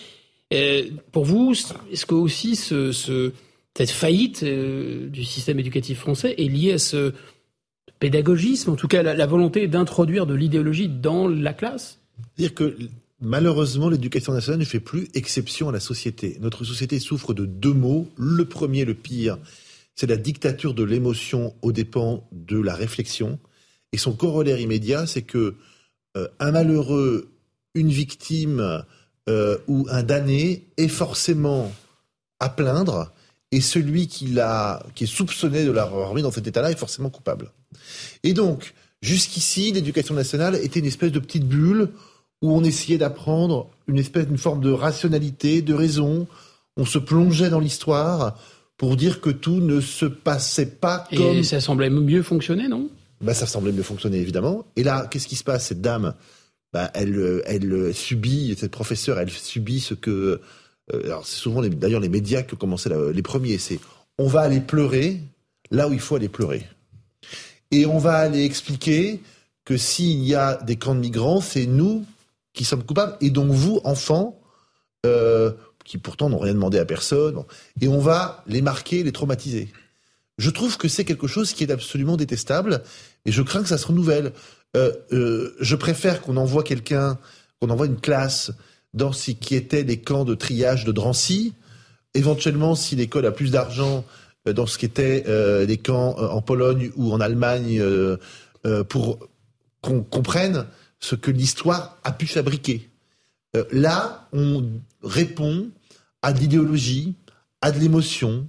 Et 0.50 0.92
pour 1.10 1.24
vous, 1.24 1.54
est-ce 1.92 2.06
que 2.06 2.14
aussi 2.14 2.54
ce, 2.54 2.92
ce, 2.92 3.32
cette 3.76 3.90
faillite 3.90 4.44
euh, 4.44 5.08
du 5.08 5.24
système 5.24 5.58
éducatif 5.58 5.98
français 5.98 6.34
est 6.38 6.48
liée 6.48 6.74
à 6.74 6.78
ce 6.78 7.14
pédagogisme, 7.98 8.70
en 8.70 8.76
tout 8.76 8.86
cas 8.86 9.02
la, 9.02 9.14
la 9.14 9.26
volonté 9.26 9.66
d'introduire 9.66 10.26
de 10.26 10.34
l'idéologie 10.34 10.88
dans 10.88 11.26
la 11.26 11.52
classe? 11.52 11.98
C'est-à-dire 12.36 12.54
que 12.54 12.76
Malheureusement, 13.20 13.88
l'éducation 13.88 14.34
nationale 14.34 14.60
ne 14.60 14.66
fait 14.66 14.80
plus 14.80 15.08
exception 15.14 15.70
à 15.70 15.72
la 15.72 15.80
société. 15.80 16.36
Notre 16.40 16.64
société 16.64 16.98
souffre 16.98 17.32
de 17.32 17.46
deux 17.46 17.72
mots. 17.72 18.08
Le 18.18 18.44
premier, 18.44 18.84
le 18.84 18.92
pire, 18.92 19.38
c'est 19.94 20.06
la 20.06 20.18
dictature 20.18 20.74
de 20.74 20.84
l'émotion 20.84 21.54
aux 21.62 21.72
dépens 21.72 22.28
de 22.30 22.60
la 22.60 22.74
réflexion. 22.74 23.38
Et 23.92 23.98
son 23.98 24.12
corollaire 24.12 24.60
immédiat, 24.60 25.06
c'est 25.06 25.22
que 25.22 25.54
euh, 26.16 26.28
un 26.38 26.52
malheureux, 26.52 27.30
une 27.74 27.90
victime 27.90 28.84
euh, 29.28 29.58
ou 29.68 29.86
un 29.90 30.02
damné 30.02 30.66
est 30.76 30.88
forcément 30.88 31.72
à 32.40 32.48
plaindre, 32.48 33.12
et 33.52 33.60
celui 33.60 34.08
qui, 34.08 34.26
l'a, 34.26 34.84
qui 34.94 35.04
est 35.04 35.06
soupçonné 35.06 35.64
de 35.64 35.70
l'avoir 35.70 36.14
mis 36.14 36.22
dans 36.22 36.30
cet 36.30 36.46
état-là 36.46 36.70
est 36.70 36.78
forcément 36.78 37.10
coupable. 37.10 37.52
Et 38.22 38.34
donc, 38.34 38.74
jusqu'ici, 39.02 39.72
l'éducation 39.72 40.14
nationale 40.14 40.56
était 40.56 40.80
une 40.80 40.86
espèce 40.86 41.12
de 41.12 41.18
petite 41.18 41.46
bulle 41.46 41.90
où 42.42 42.52
on 42.52 42.64
essayait 42.64 42.98
d'apprendre 42.98 43.70
une 43.88 43.98
espèce, 43.98 44.26
d'une 44.26 44.38
forme 44.38 44.60
de 44.60 44.70
rationalité, 44.70 45.62
de 45.62 45.74
raison. 45.74 46.26
On 46.76 46.84
se 46.84 46.98
plongeait 46.98 47.48
dans 47.48 47.60
l'histoire 47.60 48.38
pour 48.76 48.96
dire 48.96 49.20
que 49.20 49.30
tout 49.30 49.60
ne 49.60 49.80
se 49.80 50.04
passait 50.04 50.66
pas 50.66 51.06
comme. 51.16 51.36
Et 51.36 51.42
ça 51.42 51.60
semblait 51.60 51.88
mieux 51.88 52.22
fonctionner, 52.22 52.68
non? 52.68 52.90
Bah, 53.20 53.34
ça 53.34 53.46
semblait 53.46 53.72
mieux 53.72 53.82
fonctionner 53.82 54.18
évidemment. 54.18 54.66
Et 54.76 54.82
là, 54.82 55.06
qu'est-ce 55.10 55.28
qui 55.28 55.36
se 55.36 55.44
passe 55.44 55.66
Cette 55.66 55.80
dame, 55.80 56.14
bah, 56.72 56.90
elle, 56.94 57.42
elle 57.46 57.94
subit, 57.94 58.54
cette 58.58 58.70
professeure, 58.70 59.18
elle 59.18 59.30
subit 59.30 59.80
ce 59.80 59.94
que. 59.94 60.40
Euh, 60.92 61.04
alors 61.04 61.26
c'est 61.26 61.38
souvent 61.38 61.62
d'ailleurs 61.62 62.00
les 62.00 62.08
médias 62.08 62.42
qui 62.42 62.54
ont 62.54 62.58
commencé 62.58 62.90
les 63.12 63.22
premiers. 63.22 63.58
C'est 63.58 63.80
on 64.18 64.28
va 64.28 64.40
aller 64.42 64.60
pleurer 64.60 65.20
là 65.70 65.88
où 65.88 65.92
il 65.92 66.00
faut 66.00 66.16
aller 66.16 66.28
pleurer. 66.28 66.66
Et 67.70 67.86
on 67.86 67.98
va 67.98 68.16
aller 68.16 68.44
expliquer 68.44 69.20
que 69.64 69.76
s'il 69.76 70.24
y 70.24 70.34
a 70.34 70.56
des 70.62 70.76
camps 70.76 70.94
de 70.94 71.00
migrants, 71.00 71.40
c'est 71.40 71.66
nous 71.66 72.04
qui 72.52 72.64
sommes 72.64 72.84
coupables, 72.84 73.16
et 73.20 73.30
donc 73.30 73.50
vous, 73.50 73.80
enfants, 73.84 74.40
euh, 75.04 75.52
qui 75.84 75.98
pourtant 75.98 76.30
n'ont 76.30 76.38
rien 76.38 76.54
demandé 76.54 76.78
à 76.78 76.84
personne, 76.84 77.42
et 77.80 77.88
on 77.88 77.98
va 77.98 78.42
les 78.46 78.62
marquer, 78.62 79.02
les 79.02 79.12
traumatiser. 79.12 79.68
Je 80.38 80.50
trouve 80.50 80.76
que 80.76 80.88
c'est 80.88 81.04
quelque 81.04 81.26
chose 81.26 81.52
qui 81.52 81.64
est 81.64 81.70
absolument 81.70 82.16
détestable, 82.16 82.82
et 83.24 83.32
je 83.32 83.42
crains 83.42 83.62
que 83.62 83.68
ça 83.68 83.78
se 83.78 83.86
renouvelle. 83.86 84.32
Euh, 84.76 84.92
euh, 85.12 85.54
je 85.60 85.76
préfère 85.76 86.20
qu'on 86.20 86.36
envoie 86.36 86.62
quelqu'un, 86.62 87.18
qu'on 87.60 87.70
envoie 87.70 87.86
une 87.86 88.00
classe 88.00 88.52
dans 88.94 89.12
ce 89.12 89.30
qui 89.30 89.54
était 89.54 89.84
des 89.84 90.00
camps 90.00 90.24
de 90.24 90.34
triage 90.34 90.84
de 90.84 90.92
Drancy, 90.92 91.54
éventuellement 92.14 92.74
si 92.74 92.96
l'école 92.96 93.26
a 93.26 93.32
plus 93.32 93.50
d'argent 93.50 94.04
dans 94.46 94.66
ce 94.66 94.78
qui 94.78 94.86
était 94.86 95.24
des 95.66 95.76
camps 95.76 96.16
en 96.16 96.40
Pologne 96.40 96.92
ou 96.96 97.12
en 97.12 97.20
Allemagne, 97.20 97.82
pour 98.88 99.18
qu'on 99.82 100.02
comprenne 100.02 100.66
ce 101.00 101.14
que 101.14 101.30
l'histoire 101.30 101.98
a 102.04 102.12
pu 102.12 102.26
fabriquer. 102.26 102.90
Euh, 103.56 103.64
là, 103.70 104.28
on 104.32 104.64
répond 105.02 105.70
à 106.22 106.32
de 106.32 106.40
l'idéologie, 106.40 107.14
à 107.60 107.70
de 107.70 107.78
l'émotion, 107.78 108.48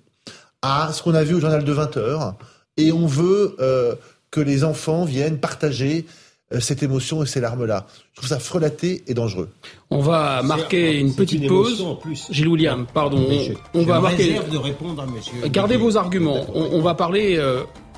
à 0.68 0.92
ce 0.92 1.02
qu'on 1.02 1.14
a 1.14 1.24
vu 1.24 1.36
au 1.36 1.40
journal 1.40 1.64
de 1.64 1.72
20 1.72 1.98
heures, 1.98 2.36
et 2.76 2.92
on 2.92 3.06
veut 3.06 3.56
euh, 3.60 3.96
que 4.32 4.42
les 4.42 4.64
enfants 4.64 5.06
viennent 5.06 5.40
partager 5.40 6.06
euh, 6.54 6.60
cette 6.60 6.84
émotion 6.84 7.24
et 7.24 7.26
ces 7.26 7.40
larmes-là. 7.40 7.88
Je 8.14 8.18
trouve 8.18 8.30
ça 8.30 8.40
frelaté 8.40 9.04
et 9.08 9.14
dangereux. 9.14 9.50
On 9.90 10.02
va 10.02 10.42
marquer 10.44 11.00
une 11.00 11.16
petite 11.16 11.48
pause. 11.48 11.86
Gilles 12.30 12.48
William, 12.48 12.86
pardon. 12.94 13.26
on, 13.74 13.84
va 13.84 14.00
marquer. 14.00 14.40
de 14.52 14.58
répondre 14.58 15.02
à 15.02 15.06
monsieur. 15.06 15.48
Gardez 15.48 15.78
vos 15.78 15.98
arguments. 15.98 16.46
On, 16.54 16.82
va 16.82 16.94
parler 16.94 17.42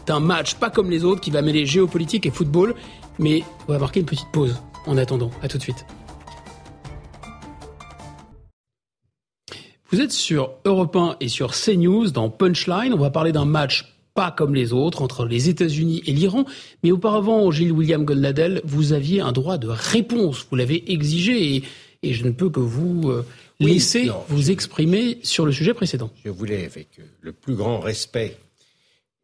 d'un 0.05 0.19
match 0.19 0.55
pas 0.55 0.69
comme 0.69 0.89
les 0.89 1.03
autres 1.03 1.21
qui 1.21 1.31
va 1.31 1.41
mêler 1.41 1.65
géopolitique 1.65 2.25
et 2.25 2.31
football. 2.31 2.75
Mais 3.19 3.43
on 3.67 3.73
va 3.73 3.79
marquer 3.79 3.99
une 3.99 4.05
petite 4.05 4.31
pause 4.31 4.61
en 4.85 4.97
attendant. 4.97 5.31
À 5.41 5.47
tout 5.47 5.57
de 5.57 5.63
suite. 5.63 5.85
Vous 9.91 10.01
êtes 10.01 10.11
sur 10.11 10.53
Europe 10.65 10.95
1 10.95 11.17
et 11.19 11.29
sur 11.29 11.51
CNews 11.51 12.11
dans 12.11 12.29
Punchline. 12.29 12.93
On 12.93 12.97
va 12.97 13.09
parler 13.09 13.31
d'un 13.31 13.45
match 13.45 13.95
pas 14.13 14.29
comme 14.29 14.53
les 14.53 14.71
autres 14.71 15.01
entre 15.01 15.25
les 15.25 15.49
États-Unis 15.49 16.03
et 16.05 16.11
l'Iran. 16.11 16.45
Mais 16.83 16.91
auparavant, 16.91 17.49
Gilles 17.49 17.71
William 17.71 18.05
Goldnadel, 18.05 18.61
vous 18.65 18.93
aviez 18.93 19.21
un 19.21 19.31
droit 19.31 19.57
de 19.57 19.67
réponse. 19.67 20.45
Vous 20.47 20.55
l'avez 20.55 20.91
exigé 20.91 21.63
et, 22.03 22.13
je 22.13 22.23
ne 22.23 22.29
peux 22.29 22.51
que 22.51 22.59
vous 22.59 23.09
euh, 23.09 23.25
laisser 23.59 24.11
vous 24.27 24.51
exprimer 24.51 25.17
sur 25.23 25.47
le 25.47 25.51
sujet 25.51 25.73
précédent. 25.73 26.11
Je 26.23 26.29
voulais, 26.29 26.65
avec 26.65 26.99
euh, 26.99 27.03
le 27.21 27.33
plus 27.33 27.55
grand 27.55 27.79
respect 27.79 28.37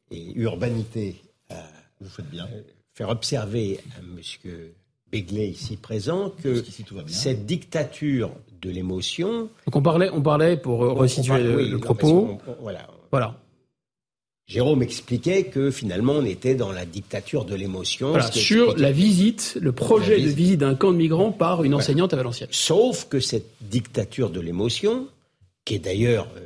et 0.09 0.33
urbanité, 0.33 1.21
euh, 1.51 1.55
vous 2.01 2.09
faites 2.09 2.29
bien 2.31 2.49
faire 2.91 3.09
observer 3.09 3.79
à 3.95 3.99
M. 3.99 4.19
Ici 5.15 5.77
présent 5.77 6.31
que 6.43 6.63
cette 7.07 7.45
dictature 7.45 8.31
de 8.61 8.69
l'émotion. 8.69 9.49
Donc 9.65 9.75
on 9.75 9.81
parlait, 9.81 10.09
on 10.11 10.21
parlait 10.21 10.57
pour 10.57 10.79
resituer 10.79 11.43
le, 11.43 11.77
propos. 11.77 12.39
voilà. 12.61 12.87
Voilà. 13.11 13.39
Jérôme 14.47 14.83
expliquait 14.83 15.45
que 15.45 15.71
finalement 15.71 16.13
on 16.13 16.25
était 16.25 16.53
dans 16.53 16.71
la 16.71 16.85
dictature 16.85 17.45
de 17.45 17.55
l'émotion. 17.55 18.09
Voilà, 18.09 18.31
sur 18.31 18.77
la 18.77 18.91
visite, 18.91 19.57
le 19.59 19.71
projet 19.71 20.21
de 20.21 20.27
visite 20.27 20.59
d'un 20.59 20.75
camp 20.75 20.91
de 20.91 20.97
migrants 20.97 21.31
par 21.31 21.63
une 21.63 21.73
enseignante 21.73 22.13
à 22.13 22.17
Valenciennes. 22.17 22.49
Sauf 22.51 23.07
que 23.09 23.19
cette 23.19 23.49
dictature 23.61 24.29
de 24.29 24.39
l'émotion, 24.39 25.07
qui 25.63 25.75
est 25.75 25.79
d'ailleurs 25.79 26.27
euh, 26.37 26.41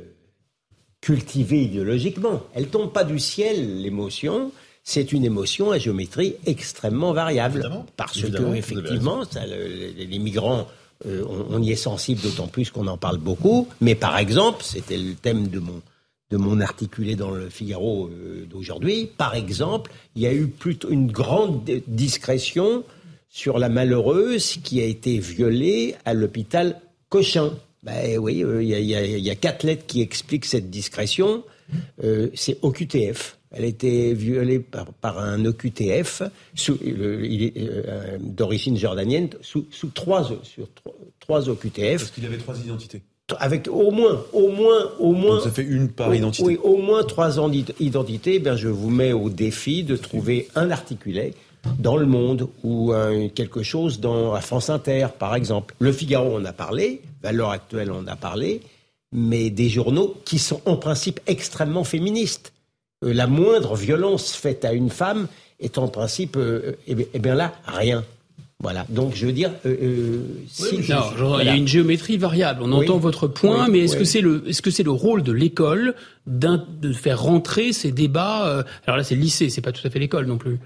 cultivée 1.02 1.62
idéologiquement, 1.62 2.42
elle 2.54 2.68
tombe 2.68 2.90
pas 2.90 3.04
du 3.04 3.18
ciel, 3.18 3.82
l'émotion, 3.82 4.50
c'est 4.82 5.12
une 5.12 5.24
émotion 5.24 5.70
à 5.70 5.78
géométrie 5.78 6.34
extrêmement 6.46 7.12
variable. 7.12 7.70
parce 7.96 8.20
que, 8.20 8.54
effectivement, 8.54 9.22
les, 9.96 10.18
migrants, 10.18 10.66
euh, 11.06 11.24
on, 11.50 11.62
y 11.62 11.72
est 11.72 11.76
sensible 11.76 12.20
d'autant 12.22 12.48
plus 12.48 12.70
qu'on 12.70 12.86
en 12.86 12.96
parle 12.96 13.18
beaucoup. 13.18 13.68
Mais 13.80 13.94
par 13.94 14.18
exemple, 14.18 14.64
c'était 14.64 14.98
le 14.98 15.14
thème 15.14 15.48
de 15.48 15.58
mon, 15.58 15.82
de 16.30 16.36
mon 16.36 16.60
articulé 16.60 17.14
dans 17.14 17.30
le 17.30 17.48
Figaro 17.50 18.08
euh, 18.08 18.46
d'aujourd'hui, 18.50 19.10
par 19.16 19.34
exemple, 19.34 19.90
il 20.16 20.22
y 20.22 20.26
a 20.26 20.32
eu 20.32 20.46
plutôt 20.46 20.90
une 20.90 21.10
grande 21.10 21.68
discrétion 21.86 22.84
sur 23.28 23.58
la 23.58 23.68
malheureuse 23.68 24.56
qui 24.64 24.80
a 24.80 24.84
été 24.84 25.18
violée 25.18 25.94
à 26.04 26.14
l'hôpital 26.14 26.80
Cochin. 27.10 27.52
Ben 27.82 28.18
oui, 28.18 28.42
euh, 28.44 28.62
il 28.62 28.68
y, 28.68 29.30
a, 29.30 29.34
quatre 29.36 29.62
lettres 29.62 29.86
qui 29.86 30.00
expliquent 30.00 30.46
cette 30.46 30.68
discrétion. 30.68 31.44
c'est 32.34 32.58
OQTF. 32.62 33.38
Elle 33.52 33.64
a 33.64 33.66
été 33.66 34.14
violée 34.14 34.60
par, 34.60 35.18
un 35.18 35.44
OQTF 35.44 36.22
d'origine 38.20 38.76
jordanienne 38.76 39.28
sous, 39.40 39.66
trois, 39.92 40.24
sur 40.42 40.68
trois, 41.18 41.48
OQTF. 41.48 41.98
Parce 41.98 42.10
qu'il 42.10 42.26
avait 42.26 42.38
trois 42.38 42.58
identités 42.58 43.02
avec 43.38 43.68
au 43.68 43.92
moins, 43.92 44.24
au 44.32 44.48
moins, 44.48 44.90
au 44.98 45.12
moins. 45.12 45.40
ça 45.40 45.52
fait 45.52 45.62
une 45.62 45.88
par 45.88 46.12
identité. 46.12 46.44
Oui, 46.44 46.58
au 46.64 46.78
moins 46.78 47.04
trois 47.04 47.38
identités. 47.78 48.40
Ben, 48.40 48.56
je 48.56 48.66
vous 48.66 48.90
mets 48.90 49.12
au 49.12 49.30
défi 49.30 49.84
de 49.84 49.94
trouver 49.96 50.48
un 50.56 50.72
articulé 50.72 51.34
dans 51.78 51.96
Le 51.96 52.06
Monde 52.06 52.48
ou 52.64 52.92
quelque 53.34 53.62
chose 53.62 54.00
dans 54.00 54.32
la 54.32 54.40
France 54.40 54.70
Inter, 54.70 55.08
par 55.18 55.34
exemple. 55.34 55.74
Le 55.78 55.92
Figaro, 55.92 56.36
on 56.36 56.44
a 56.44 56.52
parlé. 56.52 57.02
À 57.22 57.32
l'heure 57.32 57.50
actuelle, 57.50 57.92
on 57.92 58.06
a 58.06 58.16
parlé. 58.16 58.62
Mais 59.12 59.50
des 59.50 59.68
journaux 59.68 60.16
qui 60.24 60.38
sont 60.38 60.60
en 60.66 60.76
principe 60.76 61.20
extrêmement 61.26 61.84
féministes. 61.84 62.52
Euh, 63.04 63.14
la 63.14 63.26
moindre 63.26 63.76
violence 63.76 64.32
faite 64.32 64.64
à 64.64 64.72
une 64.72 64.90
femme 64.90 65.26
est 65.58 65.78
en 65.78 65.88
principe, 65.88 66.36
euh, 66.36 66.76
eh, 66.86 67.08
eh 67.12 67.18
bien 67.18 67.34
là, 67.34 67.54
rien. 67.66 68.04
Voilà. 68.62 68.84
Donc, 68.90 69.14
je 69.14 69.24
veux 69.24 69.32
dire, 69.32 69.52
euh, 69.64 70.22
si, 70.46 70.76
il 70.76 70.86
y 70.86 71.48
a 71.48 71.56
une 71.56 71.66
géométrie 71.66 72.18
variable. 72.18 72.62
On 72.62 72.72
entend 72.72 72.98
votre 72.98 73.26
point, 73.26 73.68
mais 73.68 73.80
est-ce 73.80 73.96
que 73.96 74.04
c'est 74.04 74.20
le, 74.20 74.46
est-ce 74.46 74.60
que 74.60 74.70
c'est 74.70 74.82
le 74.82 74.90
rôle 74.90 75.22
de 75.22 75.32
l'école 75.32 75.94
de 76.26 76.92
faire 76.92 77.22
rentrer 77.22 77.72
ces 77.72 77.90
débats 77.90 78.64
Alors 78.86 78.98
là, 78.98 79.02
c'est 79.02 79.14
le 79.14 79.22
lycée, 79.22 79.48
c'est 79.48 79.62
pas 79.62 79.72
tout 79.72 79.86
à 79.86 79.88
fait 79.88 79.98
l'école 79.98 80.26
non 80.26 80.36
plus. 80.36 80.58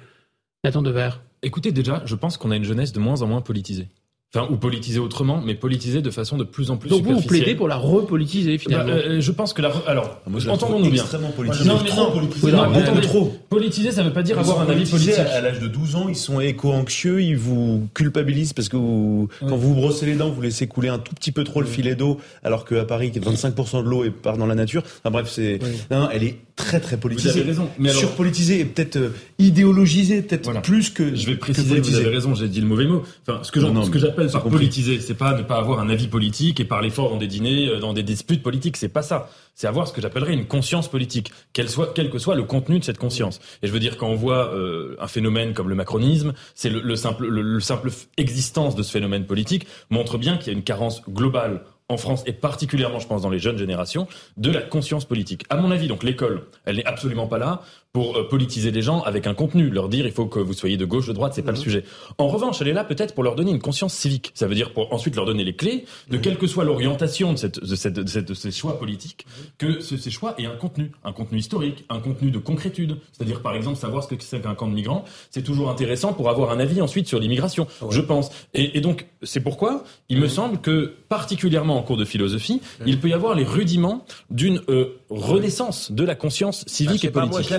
Nathan 0.65 0.83
Devers. 0.83 1.21
Écoutez, 1.43 1.71
déjà, 1.71 2.03
je 2.05 2.17
pense 2.17 2.37
qu'on 2.37 2.51
a 2.51 2.57
une 2.57 2.65
jeunesse 2.65 2.93
de 2.93 2.99
moins 2.99 3.23
en 3.23 3.29
moins 3.29 3.43
politisée. 3.43 3.87
Enfin, 4.35 4.53
ou 4.53 4.57
politiser 4.57 4.99
autrement, 4.99 5.41
mais 5.45 5.55
politiser 5.55 6.03
de 6.03 6.11
façon 6.11 6.37
de 6.37 6.43
plus 6.43 6.73
en 6.73 6.77
plus 6.77 6.91
Donc 6.91 7.05
vous, 7.05 7.15
vous 7.15 7.23
plaidez 7.23 7.55
pour 7.55 7.69
la 7.69 7.77
repolitiser 7.77 8.59
finalement 8.59 8.95
bah, 8.95 9.01
euh, 9.07 9.21
Je 9.21 9.31
pense 9.31 9.53
que 9.53 9.63
la... 9.63 9.73
Alors, 9.87 10.21
entendons-nous 10.49 10.91
bien. 10.91 11.03
extrêmement 11.03 11.31
politisé. 11.31 11.69
Non, 11.69 11.79
mais 11.85 11.91
non, 11.91 12.11
politiser, 12.11 12.51
non, 12.51 12.69
beaucoup 12.69 13.01
trop. 13.01 13.33
Politiser, 13.49 13.93
ça 13.93 14.03
ne 14.03 14.09
veut 14.09 14.13
pas 14.13 14.25
dire 14.25 14.37
avoir 14.39 14.61
un 14.61 14.69
avis 14.69 14.91
politique. 14.91 15.15
À 15.19 15.41
l'âge 15.41 15.61
de 15.61 15.69
12 15.69 15.95
ans, 15.95 16.09
ils 16.09 16.17
sont 16.17 16.41
éco-anxieux, 16.41 17.23
ils 17.23 17.37
vous 17.37 17.87
culpabilisent 17.95 18.53
parce 18.53 18.69
que 18.69 18.77
vous, 18.77 19.29
quand 19.39 19.57
vous 19.57 19.75
vous 19.75 19.81
brossez 19.81 20.07
les 20.07 20.15
dents, 20.15 20.31
vous 20.31 20.43
laissez 20.43 20.67
couler 20.67 20.89
un 20.89 20.99
tout 20.99 21.15
petit 21.15 21.31
peu 21.31 21.45
trop 21.45 21.61
le 21.61 21.69
filet 21.69 21.95
d'eau, 21.95 22.19
alors 22.43 22.65
qu'à 22.65 22.85
Paris, 22.85 23.13
25% 23.15 23.85
de 23.85 23.89
l'eau 23.89 24.05
part 24.11 24.37
dans 24.37 24.47
la 24.47 24.57
nature. 24.57 24.83
Enfin 24.83 25.13
bref, 25.13 25.29
c'est... 25.31 25.61
Non, 25.93 26.09
elle 26.13 26.25
est 26.25 26.39
très 26.57 26.81
très 26.81 26.97
politisée. 26.97 27.31
Vous 27.31 27.37
avez 27.39 27.47
raison. 27.47 27.71
Mais 27.79 27.91
Surpolitisée 27.91 28.61
et 28.61 28.65
peut-être 28.65 28.97
euh, 28.97 29.11
idéologisée, 29.39 30.23
peut-être 30.23 30.63
plus 30.63 30.91
que... 30.91 31.15
Je 31.15 31.27
vais 31.27 31.37
préciser, 31.37 31.81
vous 31.81 31.95
avez 31.97 32.09
raison, 32.09 32.35
j'ai 32.35 32.49
dit 32.49 32.61
le 32.61 32.67
mauvais 32.67 32.87
mot. 32.87 33.03
Enfin, 33.27 33.43
ce 33.43 33.51
que 33.51 33.99
j'appelle 33.99 34.31
par 34.31 34.45
politiser, 34.45 35.01
c'est 35.01 35.15
pas 35.15 35.37
ne 35.37 35.43
pas 35.43 35.57
avoir 35.57 35.81
un 35.81 35.89
avis 35.89 36.09
politique 36.09 36.61
et 36.61 36.65
parler 36.65 36.91
fort 36.91 37.11
dans 37.11 37.17
des 37.17 37.27
dîners, 37.27 37.69
euh, 37.69 37.81
dans 37.81 37.93
des 37.93 38.03
disputes 38.03 38.43
politiques. 38.43 38.77
C'est 38.77 38.89
pas 38.89 39.03
ça. 39.03 39.31
C'est 39.57 39.67
avoir 39.67 39.89
ce 39.89 39.93
que 39.93 40.01
j'appellerais 40.01 40.35
une 40.35 40.47
conscience 40.47 40.89
politique, 40.89 41.33
quel, 41.53 41.69
soit, 41.69 41.93
quel 41.95 42.11
que 42.11 42.19
soit 42.19 42.35
le 42.35 42.43
contenu 42.43 42.79
de 42.79 42.85
cette 42.85 42.99
conscience. 42.99 43.41
Et 43.63 43.67
je 43.67 43.73
veux 43.73 43.81
dire, 43.81 43.97
quand 43.97 44.09
on 44.09 44.17
voit 44.17 44.53
euh, 44.55 44.97
un 45.01 45.07
phénomène 45.07 45.55
comme 45.55 45.69
le 45.69 45.75
macronisme, 45.75 46.35
c'est 46.55 46.71
le, 46.71 46.97
simple, 46.97 47.27
le 47.27 47.61
simple 47.61 47.91
existence 48.17 48.75
de 48.75 48.83
ce 48.83 48.91
phénomène 48.91 49.27
politique 49.27 49.67
montre 49.91 50.19
bien 50.19 50.39
qu'il 50.39 50.49
y 50.49 50.51
a 50.51 50.59
une 50.59 50.65
carence 50.65 51.03
globale 51.09 51.63
en 51.89 51.97
France 51.97 52.23
et 52.27 52.33
particulièrement, 52.33 52.99
je 52.99 53.07
pense, 53.07 53.23
dans 53.23 53.31
les 53.31 53.39
jeunes 53.39 53.59
générations, 53.59 54.07
de 54.37 54.51
la 54.51 54.63
conscience 54.63 55.05
politique. 55.05 55.45
À 55.51 55.57
mon 55.57 55.71
avis, 55.71 55.87
donc 55.87 56.03
l'école, 56.03 56.47
elle 56.65 56.77
n'est 56.77 56.87
absolument 56.87 57.27
pas 57.27 57.39
là 57.39 57.63
pour 57.95 58.17
euh, 58.17 58.29
politiser 58.29 58.73
les 58.73 58.83
gens 58.83 59.03
avec 59.03 59.29
un 59.29 59.35
contenu, 59.35 59.71
leur 59.71 59.89
dire 59.89 60.05
il 60.05 60.11
faut 60.11 60.27
que 60.27 60.41
vous 60.41 60.53
soyez 60.53 60.77
de 60.77 60.85
gauche, 60.85 61.07
de 61.07 61.13
droite, 61.13 61.33
c'est 61.35 61.43
pas 61.43 61.53
le 61.53 61.57
mhm. 61.57 61.63
sujet. 61.63 61.85
En 62.19 62.27
revanche, 62.27 62.61
elle 62.61 62.67
est 62.67 62.73
là 62.73 62.83
peut-être 62.83 63.15
pour 63.15 63.23
leur 63.23 63.37
donner 63.37 63.53
une 63.53 63.61
conscience 63.61 63.95
civique. 63.95 64.33
Ça 64.35 64.49
veut 64.49 64.57
dire 64.57 64.73
pour 64.73 64.93
ensuite 64.93 65.15
leur 65.15 65.25
donner 65.25 65.45
les 65.45 65.55
clés 65.55 65.85
de 66.11 66.17
mhm. 66.17 66.23
quelle 66.23 66.37
que 66.37 66.49
soit 66.49 66.65
l'orientation 66.65 67.33
de, 67.33 67.39
cette, 67.39 67.61
de, 67.61 67.77
cette, 67.77 67.95
de, 67.95 68.35
ces 68.35 68.51
choix 68.51 68.81
politiques, 68.81 69.27
que 69.59 69.79
ces 69.79 70.11
choix 70.11 70.35
aient 70.39 70.47
un 70.47 70.57
contenu, 70.57 70.91
un 71.05 71.13
contenu 71.13 71.39
historique, 71.39 71.85
un 71.89 72.01
contenu 72.01 72.33
de 72.33 72.39
concrétude. 72.39 72.97
C'est-à-dire 73.13 73.41
par 73.43 73.55
exemple 73.55 73.79
savoir 73.79 74.03
ce 74.03 74.13
que 74.13 74.25
c'est 74.25 74.41
qu'un 74.41 74.57
camp 74.57 74.67
de 74.67 74.75
migrants, 74.75 75.05
c'est 75.31 75.45
toujours 75.45 75.71
intéressant 75.71 76.15
pour 76.15 76.29
avoir 76.29 76.51
un 76.51 76.59
avis 76.59 76.83
ensuite 76.83 77.07
sur 77.07 77.21
l'immigration, 77.21 77.69
je 77.91 78.01
pense. 78.01 78.31
Et, 78.55 78.77
et 78.77 78.81
donc 78.81 79.07
c'est 79.23 79.41
pourquoi 79.41 79.85
il 80.09 80.19
me 80.19 80.25
mhm. 80.25 80.29
semble 80.29 80.61
que 80.61 80.95
particulièrement 81.09 81.79
en 81.79 81.83
cours 81.83 81.97
de 81.97 82.05
philosophie, 82.05 82.61
il 82.87 82.99
peut 82.99 83.09
y 83.09 83.13
avoir 83.13 83.37
les 83.37 83.45
rudiments 83.45 84.05
d'une 84.31 84.61
euh, 84.69 85.01
renaissance 85.11 85.93
de 85.93 86.03
la 86.03 86.17
conscience 86.17 86.65
civique 86.67 87.03
ah, 87.05 87.07
et 87.07 87.11
politique 87.11 87.53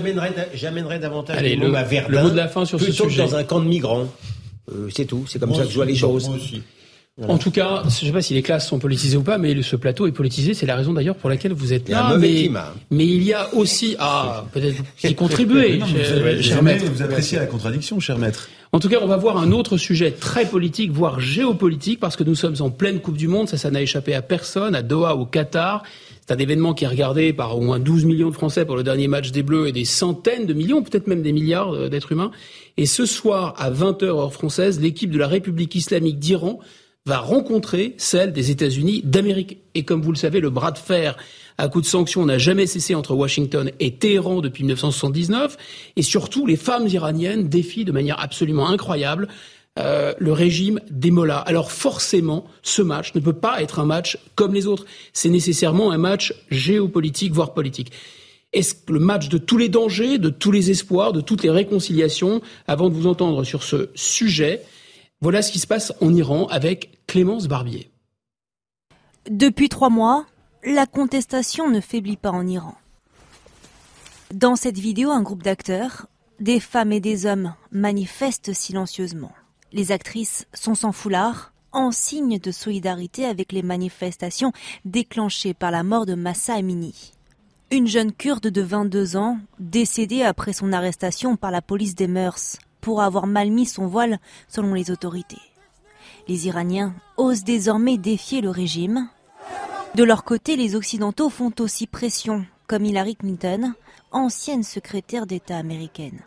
j'amènerais 0.54 1.00
davantage 1.00 1.38
Allez, 1.38 1.56
le, 1.56 1.68
le 1.68 2.22
mot 2.22 2.30
de 2.30 2.36
la 2.36 2.48
fin 2.48 2.66
sur 2.66 2.80
ce 2.80 2.92
sujet. 2.92 3.24
dans 3.24 3.36
un 3.36 3.44
camp 3.44 3.60
de 3.60 3.68
migrants. 3.68 4.08
Euh, 4.72 4.90
c'est 4.94 5.06
tout. 5.06 5.26
C'est 5.28 5.40
comme 5.40 5.54
ça 5.54 5.64
que 5.64 5.70
je 5.70 5.76
vois 5.76 5.86
les 5.86 5.96
choses. 5.96 6.30
En 7.30 7.38
tout 7.38 7.52
cas, 7.52 7.82
je 7.84 7.86
ne 7.88 7.92
sais 7.92 8.12
pas 8.12 8.22
si 8.22 8.34
les 8.34 8.42
classes 8.42 8.68
sont 8.68 8.78
politisées 8.78 9.16
ou 9.16 9.24
pas, 9.24 9.38
mais 9.38 9.62
ce 9.62 9.78
plateau 9.78 10.06
est 10.06 10.12
politisé. 10.12 10.54
C'est 10.54 10.66
la 10.66 10.76
raison 10.76 10.92
d'ailleurs 10.92 11.16
pour 11.16 11.30
laquelle 11.30 11.54
vous 11.54 11.72
êtes 11.72 11.88
là. 11.88 12.18
mais, 12.18 12.52
mais 12.92 13.08
il 13.08 13.24
y 13.24 13.34
a 13.34 13.54
aussi, 13.54 13.96
ah, 14.00 14.46
peut-être 14.52 14.76
qui 14.98 15.16
contribuez, 15.16 15.80
cher, 16.42 16.62
maître. 16.62 16.84
Vous 16.92 17.02
appréciez 17.02 17.40
la 17.40 17.46
contradiction, 17.46 18.02
cher 18.02 18.18
maître. 18.18 18.50
En 18.74 18.80
tout 18.80 18.90
cas, 18.90 18.98
on 19.02 19.08
va 19.08 19.16
voir 19.16 19.38
un 19.38 19.54
autre 19.54 19.78
sujet 19.78 20.12
très 20.12 20.46
politique, 20.46 20.92
voire 20.92 21.22
géopolitique, 21.22 22.02
parce 22.02 22.18
que 22.18 22.26
nous 22.26 22.36
sommes 22.36 22.56
en 22.60 22.70
pleine 22.70 23.00
Coupe 23.00 23.16
du 23.16 23.30
Monde. 23.30 23.48
Ça, 23.48 23.56
ça 23.56 23.72
n'a 23.72 23.82
échappé 23.82 24.14
à 24.14 24.22
personne, 24.22 24.76
à 24.76 24.82
Doha, 24.82 25.16
au 25.16 25.26
Qatar. 25.26 25.84
C'est 26.28 26.34
un 26.34 26.40
événement 26.40 26.74
qui 26.74 26.86
est 26.86 26.88
regardé 26.88 27.34
par 27.34 27.56
au 27.56 27.62
moins 27.62 27.78
12 27.78 28.06
millions 28.06 28.30
de 28.30 28.34
Français 28.34 28.66
pour 28.66 28.76
le 28.76 28.82
dernier 28.82 29.08
match 29.08 29.32
des 29.32 29.44
Bleus 29.44 29.68
et 29.68 29.72
des 29.72 29.86
centaines 29.86 30.48
de 30.48 30.54
millions, 30.54 30.82
peut-être 30.82 31.06
même 31.06 31.22
des 31.22 31.32
milliards 31.32 31.74
euh, 31.74 31.88
d'êtres 31.88 32.14
humains. 32.14 32.32
Et 32.78 32.88
ce 32.88 33.06
soir, 33.06 33.54
à 33.58 33.70
20h 33.70 34.06
heure 34.06 34.34
française, 34.34 34.80
l'équipe 34.80 35.12
de 35.12 35.20
la 35.20 35.28
République 35.28 35.76
islamique 35.76 36.18
d'Iran 36.18 36.60
va 37.06 37.20
rencontrer 37.20 37.94
celle 37.98 38.34
des 38.34 38.50
États-Unis 38.50 39.04
d'Amérique. 39.04 39.60
Et 39.76 39.84
comme 39.84 40.02
vous 40.02 40.12
le 40.12 40.18
savez, 40.18 40.40
le 40.40 40.50
bras 40.50 40.72
de 40.72 40.80
fer 40.80 41.16
à 41.60 41.68
coup 41.68 41.80
de 41.80 41.86
sanctions 41.86 42.26
n'a 42.26 42.40
jamais 42.40 42.66
cessé 42.66 42.96
entre 42.96 43.14
Washington 43.14 43.70
et 43.80 43.94
Téhéran 43.94 44.42
depuis 44.42 44.64
1979. 44.64 45.58
Et 45.96 46.02
surtout, 46.02 46.48
les 46.48 46.58
femmes 46.58 46.88
iraniennes 46.88 47.48
défient 47.48 47.86
de 47.86 47.92
manière 47.92 48.20
absolument 48.20 48.68
incroyable 48.68 49.28
euh, 49.78 50.14
le 50.20 50.32
régime 50.32 50.80
des 50.90 51.12
mollahs. 51.12 51.40
Alors 51.40 51.72
forcément, 51.72 52.46
ce 52.62 52.82
match 52.82 53.14
ne 53.14 53.20
peut 53.20 53.34
pas 53.34 53.62
être 53.62 53.80
un 53.80 53.86
match 53.86 54.18
comme 54.36 54.54
les 54.54 54.68
autres. 54.68 54.86
C'est 55.12 55.30
nécessairement 55.30 55.92
un 55.92 55.98
match 55.98 56.34
géopolitique, 56.50 57.34
voire 57.34 57.54
politique. 57.54 57.92
Est-ce 58.54 58.76
le 58.88 59.00
match 59.00 59.28
de 59.28 59.38
tous 59.38 59.58
les 59.58 59.68
dangers, 59.68 60.18
de 60.18 60.30
tous 60.30 60.52
les 60.52 60.72
espoirs, 60.72 61.12
de 61.12 61.20
toutes 61.20 61.44
les 61.44 61.50
réconciliations 61.50 62.42
Avant 62.68 62.90
de 62.90 62.94
vous 62.94 63.06
entendre 63.06 63.44
sur 63.44 63.64
ce 63.64 63.90
sujet, 63.96 64.62
voilà 65.20 65.42
ce 65.42 65.52
qui 65.52 65.60
se 65.60 65.68
passe 65.68 65.92
en 66.00 66.14
Iran 66.14 66.48
avec 66.48 67.06
Clémence 67.06 67.50
Barbier. 67.50 67.90
Depuis 69.30 69.68
trois 69.68 69.90
mois, 69.90 70.26
la 70.64 70.86
contestation 70.86 71.70
ne 71.70 71.82
faiblit 71.82 72.16
pas 72.16 72.32
en 72.32 72.48
Iran. 72.48 72.76
Dans 74.34 74.56
cette 74.56 74.78
vidéo, 74.78 75.10
un 75.12 75.22
groupe 75.22 75.44
d'acteurs, 75.44 76.08
des 76.40 76.62
femmes 76.62 76.94
et 76.94 77.02
des 77.02 77.26
hommes, 77.26 77.54
manifestent 77.72 78.54
silencieusement. 78.54 79.32
Les 79.76 79.92
actrices 79.92 80.48
sont 80.54 80.74
sans 80.74 80.94
foulard, 80.94 81.52
en 81.74 81.92
signe 81.92 82.40
de 82.40 82.52
solidarité 82.52 83.26
avec 83.26 83.52
les 83.52 83.62
manifestations 83.62 84.54
déclenchées 84.86 85.54
par 85.54 85.70
la 85.70 85.84
mort 85.84 86.06
de 86.06 86.14
Massa 86.14 86.54
Amini. 86.54 87.12
Une 87.72 87.86
jeune 87.86 88.14
kurde 88.14 88.48
de 88.48 88.62
22 88.62 89.18
ans, 89.18 89.38
décédée 89.60 90.24
après 90.24 90.54
son 90.54 90.72
arrestation 90.72 91.36
par 91.36 91.52
la 91.52 91.62
police 91.62 91.94
des 91.94 92.08
mœurs 92.08 92.58
pour 92.80 93.02
avoir 93.02 93.28
mal 93.28 93.52
mis 93.52 93.66
son 93.66 93.86
voile 93.86 94.20
selon 94.48 94.74
les 94.74 94.92
autorités. 94.92 95.42
Les 96.30 96.48
Iraniens 96.48 96.96
osent 97.18 97.44
désormais 97.44 97.98
défier 97.98 98.40
le 98.40 98.52
régime. 98.52 99.10
De 99.94 100.06
leur 100.06 100.24
côté, 100.24 100.56
les 100.56 100.78
Occidentaux 100.78 101.30
font 101.30 101.52
aussi 101.60 101.86
pression, 101.86 102.46
comme 102.68 102.86
Hillary 102.86 103.18
Clinton, 103.18 103.74
ancienne 104.14 104.64
secrétaire 104.64 105.26
d'État 105.28 105.58
américaine. 105.58 106.22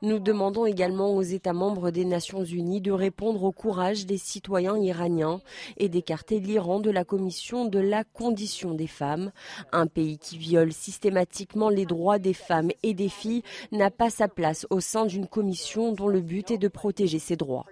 Nous 0.00 0.18
demandons 0.18 0.64
également 0.64 1.14
aux 1.14 1.22
États 1.22 1.52
membres 1.52 1.90
des 1.90 2.06
Nations 2.06 2.44
Unies 2.44 2.80
de 2.80 2.92
répondre 2.92 3.44
au 3.44 3.52
courage 3.52 4.06
des 4.06 4.16
citoyens 4.16 4.78
iraniens 4.78 5.40
et 5.76 5.90
d'écarter 5.90 6.40
l'Iran 6.40 6.80
de 6.80 6.90
la 6.90 7.04
Commission 7.04 7.66
de 7.66 7.78
la 7.78 8.04
condition 8.04 8.72
des 8.72 8.86
femmes. 8.86 9.32
Un 9.72 9.86
pays 9.86 10.18
qui 10.18 10.38
viole 10.38 10.72
systématiquement 10.72 11.68
les 11.68 11.84
droits 11.84 12.18
des 12.18 12.32
femmes 12.32 12.70
et 12.82 12.94
des 12.94 13.10
filles 13.10 13.42
n'a 13.70 13.90
pas 13.90 14.08
sa 14.08 14.28
place 14.28 14.66
au 14.70 14.80
sein 14.80 15.04
d'une 15.04 15.26
commission 15.26 15.92
dont 15.92 16.08
le 16.08 16.20
but 16.20 16.50
est 16.50 16.58
de 16.58 16.68
protéger 16.68 17.18
ses 17.18 17.36
droits. 17.36 17.66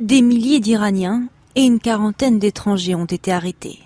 Des 0.00 0.22
milliers 0.22 0.60
d'Iraniens 0.60 1.28
et 1.54 1.62
une 1.62 1.78
quarantaine 1.78 2.40
d'étrangers 2.40 2.96
ont 2.96 3.04
été 3.04 3.30
arrêtés. 3.30 3.78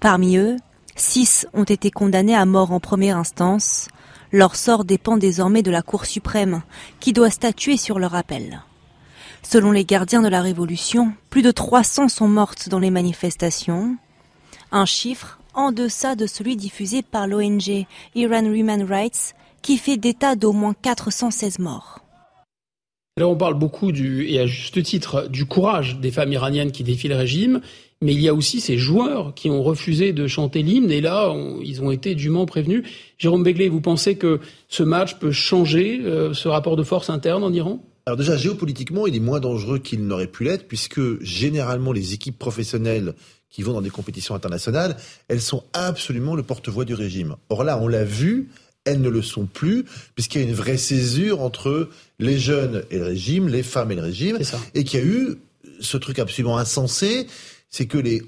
Parmi 0.00 0.38
eux, 0.38 0.56
six 0.96 1.46
ont 1.52 1.64
été 1.64 1.90
condamnés 1.90 2.36
à 2.36 2.46
mort 2.46 2.72
en 2.72 2.80
première 2.80 3.18
instance 3.18 3.88
leur 4.32 4.56
sort 4.56 4.84
dépend 4.84 5.16
désormais 5.16 5.62
de 5.62 5.70
la 5.70 5.82
Cour 5.82 6.06
suprême, 6.06 6.62
qui 7.00 7.12
doit 7.12 7.30
statuer 7.30 7.76
sur 7.76 7.98
leur 7.98 8.14
appel. 8.14 8.62
Selon 9.42 9.70
les 9.70 9.84
gardiens 9.84 10.22
de 10.22 10.28
la 10.28 10.42
Révolution, 10.42 11.12
plus 11.30 11.42
de 11.42 11.50
300 11.50 12.08
sont 12.08 12.28
mortes 12.28 12.68
dans 12.68 12.78
les 12.78 12.90
manifestations, 12.90 13.96
un 14.72 14.84
chiffre 14.84 15.38
en 15.54 15.72
deçà 15.72 16.14
de 16.14 16.26
celui 16.26 16.56
diffusé 16.56 17.02
par 17.02 17.26
l'ONG 17.26 17.86
Iran 18.14 18.44
Human 18.44 18.82
Rights, 18.82 19.34
qui 19.62 19.78
fait 19.78 19.96
d'état 19.96 20.36
d'au 20.36 20.52
moins 20.52 20.74
416 20.74 21.58
morts. 21.58 22.00
Alors 23.16 23.32
on 23.32 23.36
parle 23.36 23.54
beaucoup 23.54 23.90
et 23.90 24.38
à 24.38 24.46
juste 24.46 24.80
titre, 24.84 25.26
du 25.28 25.44
courage 25.44 25.98
des 25.98 26.12
femmes 26.12 26.32
iraniennes 26.32 26.70
qui 26.70 26.84
défient 26.84 27.08
le 27.08 27.16
régime, 27.16 27.60
mais 28.00 28.14
il 28.14 28.20
y 28.20 28.28
a 28.28 28.34
aussi 28.34 28.60
ces 28.60 28.78
joueurs 28.78 29.34
qui 29.34 29.50
ont 29.50 29.62
refusé 29.62 30.12
de 30.12 30.26
chanter 30.26 30.62
l'hymne 30.62 30.90
et 30.90 31.00
là, 31.00 31.34
ils 31.62 31.82
ont 31.82 31.90
été 31.90 32.14
dûment 32.14 32.46
prévenus. 32.46 32.84
Jérôme 33.18 33.42
Begley, 33.42 33.68
vous 33.68 33.80
pensez 33.80 34.16
que 34.16 34.40
ce 34.68 34.82
match 34.82 35.16
peut 35.16 35.32
changer 35.32 36.00
euh, 36.04 36.32
ce 36.32 36.48
rapport 36.48 36.76
de 36.76 36.84
force 36.84 37.10
interne 37.10 37.42
en 37.42 37.52
Iran? 37.52 37.82
Alors 38.06 38.16
déjà, 38.16 38.36
géopolitiquement, 38.36 39.06
il 39.06 39.16
est 39.16 39.20
moins 39.20 39.40
dangereux 39.40 39.78
qu'il 39.78 40.06
n'aurait 40.06 40.28
pu 40.28 40.44
l'être, 40.44 40.66
puisque 40.66 41.22
généralement 41.22 41.92
les 41.92 42.14
équipes 42.14 42.38
professionnelles 42.38 43.14
qui 43.50 43.62
vont 43.62 43.72
dans 43.72 43.82
des 43.82 43.90
compétitions 43.90 44.34
internationales, 44.34 44.96
elles 45.28 45.40
sont 45.40 45.64
absolument 45.72 46.34
le 46.34 46.42
porte-voix 46.42 46.84
du 46.84 46.94
régime. 46.94 47.36
Or 47.48 47.64
là, 47.64 47.78
on 47.78 47.88
l'a 47.88 48.04
vu, 48.04 48.48
elles 48.84 49.00
ne 49.00 49.08
le 49.08 49.22
sont 49.22 49.46
plus, 49.46 49.84
puisqu'il 50.14 50.40
y 50.40 50.44
a 50.44 50.46
une 50.46 50.54
vraie 50.54 50.76
césure 50.76 51.42
entre 51.42 51.90
les 52.18 52.38
jeunes 52.38 52.84
et 52.90 52.98
le 52.98 53.04
régime, 53.04 53.48
les 53.48 53.62
femmes 53.62 53.90
et 53.90 53.96
le 53.96 54.02
régime, 54.02 54.38
et 54.74 54.84
qu'il 54.84 55.00
y 55.00 55.02
a 55.02 55.06
eu 55.06 55.38
ce 55.80 55.96
truc 55.96 56.18
absolument 56.18 56.58
insensé, 56.58 57.26
c'est 57.70 57.86
que 57.86 57.98
les 57.98 58.22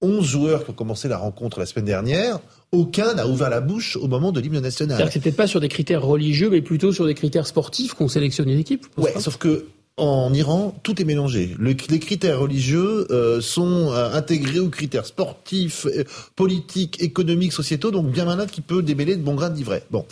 11 0.00 0.24
joueurs 0.24 0.64
qui 0.64 0.70
ont 0.70 0.74
commencé 0.74 1.08
la 1.08 1.16
rencontre 1.16 1.60
la 1.60 1.66
semaine 1.66 1.84
dernière, 1.84 2.40
aucun 2.72 3.14
n'a 3.14 3.26
ouvert 3.26 3.50
la 3.50 3.60
bouche 3.60 3.96
au 3.96 4.08
moment 4.08 4.32
de 4.32 4.40
l'hymne 4.40 4.60
national. 4.60 4.96
C'est-à-dire 4.96 5.12
que 5.12 5.20
c'était 5.20 5.36
pas 5.36 5.46
sur 5.46 5.60
des 5.60 5.68
critères 5.68 6.02
religieux, 6.02 6.50
mais 6.50 6.60
plutôt 6.60 6.92
sur 6.92 7.06
des 7.06 7.14
critères 7.14 7.46
sportifs 7.46 7.94
qu'on 7.94 8.08
sélectionne 8.08 8.48
une 8.48 8.58
équipe. 8.58 8.86
Ouais, 8.96 9.14
sauf 9.20 9.36
que 9.36 9.66
en 9.98 10.32
Iran, 10.32 10.74
tout 10.82 11.00
est 11.00 11.04
mélangé. 11.04 11.54
les 11.60 11.76
critères 11.76 12.40
religieux 12.40 13.06
euh, 13.10 13.40
sont 13.40 13.92
euh, 13.92 14.10
intégrés 14.12 14.58
aux 14.58 14.70
critères 14.70 15.04
sportifs, 15.04 15.86
euh, 15.86 16.04
politiques, 16.34 17.02
économiques, 17.02 17.52
sociétaux, 17.52 17.90
donc 17.90 18.10
bien 18.10 18.24
malin 18.24 18.46
qui 18.46 18.62
peut 18.62 18.82
démêler 18.82 19.16
de 19.16 19.22
bons 19.22 19.34
grains 19.34 19.50
d'ivraie. 19.50 19.84
Bon, 19.90 20.06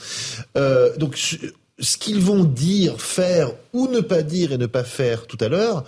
donc 0.98 1.16
ce 1.16 1.96
qu'ils 1.96 2.20
vont 2.20 2.44
dire, 2.44 3.00
faire 3.00 3.52
ou 3.72 3.88
ne 3.88 4.00
pas 4.00 4.22
dire 4.22 4.52
et 4.52 4.58
ne 4.58 4.66
pas 4.66 4.84
faire 4.84 5.26
tout 5.26 5.38
à 5.40 5.48
l'heure 5.48 5.84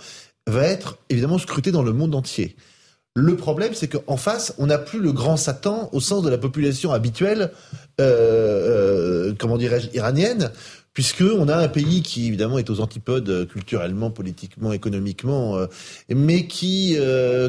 va 0.47 0.63
être 0.63 0.97
évidemment 1.09 1.37
scruté 1.37 1.71
dans 1.71 1.83
le 1.83 1.93
monde 1.93 2.15
entier. 2.15 2.55
Le 3.15 3.35
problème, 3.35 3.75
c'est 3.75 3.87
qu'en 3.87 4.17
face, 4.17 4.55
on 4.57 4.65
n'a 4.65 4.79
plus 4.79 4.99
le 4.99 5.11
grand 5.11 5.37
Satan 5.37 5.87
au 5.91 5.99
sens 5.99 6.23
de 6.23 6.31
la 6.31 6.39
population 6.39 6.91
habituelle, 6.91 7.51
euh, 8.01 9.29
euh, 9.29 9.33
comment 9.37 9.59
dirais-je, 9.59 9.89
iranienne, 9.93 10.49
puisque 10.93 11.21
on 11.21 11.47
a 11.47 11.55
un 11.55 11.67
pays 11.67 12.01
qui 12.01 12.25
évidemment 12.25 12.57
est 12.57 12.71
aux 12.71 12.81
antipodes 12.81 13.29
euh, 13.29 13.45
culturellement, 13.45 14.09
politiquement, 14.09 14.73
économiquement, 14.73 15.59
mais 16.09 16.47
qui 16.47 16.97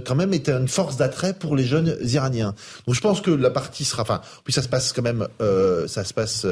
quand 0.05 0.15
même 0.15 0.35
est 0.35 0.51
une 0.51 0.69
force 0.69 0.99
d'attrait 0.99 1.33
pour 1.33 1.57
les 1.57 1.65
jeunes 1.65 1.97
iraniens. 2.03 2.55
Donc 2.87 2.95
je 2.95 3.01
pense 3.01 3.23
que 3.23 3.31
la 3.31 3.49
partie 3.49 3.87
sera, 3.87 4.03
enfin, 4.03 4.21
puis 4.45 4.53
ça 4.53 4.61
se 4.61 4.69
passe 4.69 4.93
quand 4.93 5.01
même, 5.01 5.27
ça 5.87 6.05
se 6.05 6.13
passe 6.13 6.47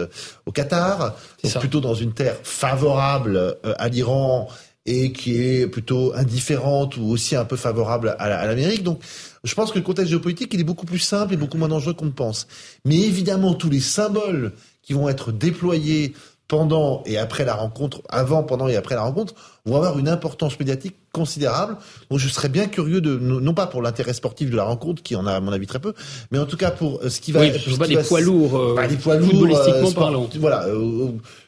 au 0.47 0.53
Qatar, 0.53 1.19
plutôt 1.61 1.81
dans 1.81 1.95
une 1.95 2.15
terre 2.15 2.37
favorable 2.45 3.59
à 3.63 3.91
l'Iran 3.91 4.49
et 4.85 5.13
qui 5.13 5.41
est 5.41 5.67
plutôt 5.67 6.13
indifférente 6.15 6.97
ou 6.97 7.05
aussi 7.05 7.37
un 7.37 7.45
peu 7.45 7.57
favorable 7.57 8.17
à 8.19 8.47
l'Amérique. 8.47 8.83
Donc, 8.83 9.01
je 9.45 9.55
pense 9.55 9.71
que 9.71 9.79
le 9.79 9.85
contexte 9.85 10.11
géopolitique, 10.11 10.53
il 10.55 10.61
est 10.61 10.65
beaucoup 10.65 10.87
plus 10.87 10.99
simple 10.99 11.35
et 11.35 11.37
beaucoup 11.37 11.57
moins 11.57 11.69
dangereux 11.69 11.95
qu'on 11.95 12.07
ne 12.07 12.11
pense. 12.11 12.47
Mais 12.85 12.99
évidemment, 12.99 13.55
tous 13.55 13.71
les 13.71 13.81
symboles 13.81 14.53
qui 14.83 14.93
vont 14.93 15.09
être 15.09 15.31
déployés 15.31 16.15
pendant 16.53 17.03
et 17.07 17.17
après 17.17 17.47
la 17.47 17.55
rencontre, 17.55 18.03
avant, 18.11 18.43
pendant 18.43 18.69
et 18.69 18.77
après 18.77 18.95
la 18.95 19.01
rencontre, 19.01 19.35
vont 19.65 19.77
avoir 19.77 19.99
une 19.99 20.07
importance 20.07 20.61
médiatique 20.61 20.97
considérable. 21.11 21.79
Donc 22.11 22.19
je 22.19 22.29
serais 22.29 22.51
bien 22.51 22.67
curieux 22.67 23.01
de, 23.01 23.17
non 23.17 23.55
pas 23.55 23.67
pour 23.67 23.81
l'intérêt 23.81 24.13
sportif 24.13 24.51
de 24.51 24.57
la 24.57 24.65
rencontre, 24.65 25.03
qui 25.03 25.17
en 25.17 25.27
a 25.27 25.33
à 25.33 25.41
mon 25.41 25.51
avis 25.51 25.67
très 25.67 25.79
peu, 25.79 25.95
mais 26.31 26.39
en 26.39 26.45
tout 26.45 26.59
cas 26.59 26.71
pour 26.71 27.01
euh, 27.01 27.09
ce 27.09 27.23
qui 27.23 27.33
va... 27.33 27.41
Oui, 27.41 27.53
je 27.57 27.75
pas 27.77 27.87
les 27.87 27.97
poids 28.03 28.21
lourds, 28.21 28.55
euh, 28.55 28.87
les 28.87 28.99
poids 28.99 29.17
lourds, 29.17 29.57
euh, 29.57 29.93
parlant. 29.93 30.29
Voilà, 30.39 30.67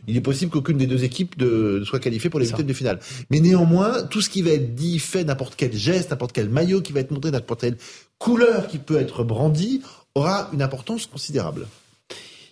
il 0.09 0.17
est 0.17 0.23
possible 0.23 0.51
qu'aucune 0.51 0.79
des 0.79 0.87
deux 0.87 1.05
équipes 1.05 1.37
de, 1.37 1.83
soit 1.85 2.01
qualifiée 2.01 2.31
pour 2.31 2.41
les 2.41 2.47
huitièmes 2.47 2.67
de 2.67 2.73
finale. 2.73 2.99
Mais 3.29 3.41
néanmoins, 3.41 4.05
tout 4.05 4.23
ce 4.23 4.31
qui 4.31 4.41
va 4.41 4.53
être 4.53 4.75
dit, 4.75 4.99
fait, 5.01 5.25
n'importe 5.25 5.53
quel 5.55 5.75
geste, 5.75 6.13
n'importe 6.13 6.33
quel 6.33 6.49
maillot 6.49 6.81
qui 6.81 6.95
va 6.95 7.01
être 7.01 7.11
montré, 7.11 7.31
n'importe 7.31 7.61
quelle 7.61 7.77
couleur 8.19 8.69
qui 8.69 8.79
peut 8.79 8.99
être 8.99 9.23
brandie, 9.23 9.83
aura 10.15 10.49
une 10.55 10.63
importance 10.63 11.05
considérable. 11.05 11.67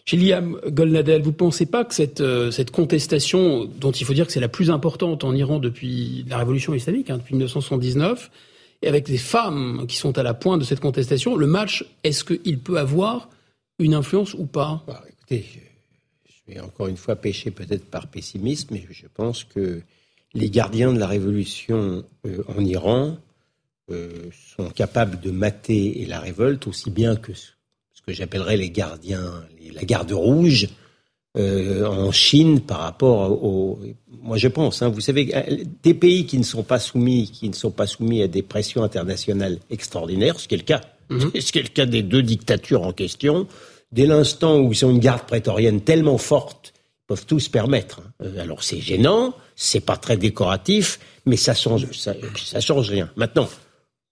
Gilliam 0.04 0.58
Golnadel, 0.68 1.22
vous 1.22 1.30
ne 1.30 1.36
pensez 1.36 1.66
pas 1.66 1.84
que 1.84 1.94
cette, 1.94 2.20
euh, 2.20 2.50
cette 2.50 2.70
contestation, 2.70 3.64
dont 3.64 3.92
il 3.92 4.04
faut 4.04 4.14
dire 4.14 4.26
que 4.26 4.32
c'est 4.32 4.40
la 4.40 4.48
plus 4.48 4.70
importante 4.70 5.24
en 5.24 5.34
Iran 5.34 5.58
depuis 5.58 6.24
la 6.28 6.38
révolution 6.38 6.74
islamique, 6.74 7.10
hein, 7.10 7.18
depuis 7.18 7.34
1979, 7.34 8.30
et 8.82 8.88
avec 8.88 9.06
des 9.06 9.18
femmes 9.18 9.86
qui 9.86 9.96
sont 9.96 10.18
à 10.18 10.22
la 10.22 10.34
pointe 10.34 10.60
de 10.60 10.64
cette 10.64 10.80
contestation, 10.80 11.36
le 11.36 11.46
match, 11.46 11.84
est-ce 12.02 12.24
qu'il 12.24 12.58
peut 12.58 12.78
avoir 12.78 13.28
une 13.78 13.94
influence 13.94 14.34
ou 14.34 14.46
pas? 14.46 14.82
Bah, 14.86 15.04
Écoutez, 15.08 15.44
je 16.26 16.52
vais 16.52 16.60
encore 16.60 16.88
une 16.88 16.96
fois 16.96 17.14
pêcher 17.14 17.52
peut-être 17.52 17.84
par 17.84 18.08
pessimisme, 18.08 18.68
mais 18.72 18.84
je 18.90 19.06
pense 19.06 19.44
que 19.44 19.82
les 20.34 20.50
gardiens 20.50 20.92
de 20.92 20.98
la 20.98 21.06
révolution 21.06 22.04
euh, 22.26 22.42
en 22.48 22.64
Iran 22.64 23.18
euh, 23.90 24.30
sont 24.56 24.70
capables 24.70 25.20
de 25.20 25.30
mater 25.30 26.04
la 26.08 26.18
révolte 26.18 26.66
aussi 26.66 26.90
bien 26.90 27.14
que 27.14 27.32
ce 28.02 28.12
que 28.12 28.16
j'appellerais 28.16 28.56
les 28.56 28.70
gardiens, 28.70 29.44
la 29.74 29.84
garde 29.84 30.12
rouge 30.12 30.68
euh, 31.38 31.86
en 31.86 32.12
Chine 32.12 32.60
par 32.60 32.80
rapport 32.80 33.42
au. 33.42 33.78
Moi, 34.22 34.36
je 34.36 34.48
pense. 34.48 34.82
Hein, 34.82 34.88
vous 34.88 35.00
savez, 35.00 35.34
euh, 35.34 35.64
des 35.82 35.94
pays 35.94 36.26
qui 36.26 36.36
ne 36.36 36.42
sont 36.42 36.62
pas 36.62 36.78
soumis, 36.78 37.30
qui 37.30 37.48
ne 37.48 37.54
sont 37.54 37.70
pas 37.70 37.86
soumis 37.86 38.22
à 38.22 38.28
des 38.28 38.42
pressions 38.42 38.82
internationales 38.82 39.58
extraordinaires, 39.70 40.38
ce 40.38 40.46
qui 40.46 40.56
est 40.56 40.58
le 40.58 40.64
cas, 40.64 40.82
mhm. 41.08 41.30
ce 41.40 41.52
qui 41.52 41.58
est 41.58 41.62
le 41.62 41.68
cas 41.68 41.86
des 41.86 42.02
deux 42.02 42.22
dictatures 42.22 42.82
en 42.82 42.92
question. 42.92 43.46
Dès 43.92 44.04
l'instant 44.04 44.58
où 44.58 44.72
ils 44.72 44.84
ont 44.84 44.90
une 44.90 44.98
garde 44.98 45.22
prétorienne 45.22 45.80
tellement 45.80 46.18
forte, 46.18 46.74
ils 46.76 47.06
peuvent 47.06 47.26
tous 47.26 47.40
se 47.40 47.50
permettre. 47.50 48.00
Hein. 48.00 48.26
Euh, 48.26 48.42
alors 48.42 48.62
c'est 48.62 48.80
gênant, 48.80 49.34
c'est 49.56 49.80
pas 49.80 49.96
très 49.96 50.18
décoratif, 50.18 50.98
mais 51.24 51.36
ça 51.36 51.54
change, 51.54 51.90
ça, 51.92 52.14
ça 52.36 52.60
change 52.60 52.90
rien. 52.90 53.10
Maintenant, 53.16 53.48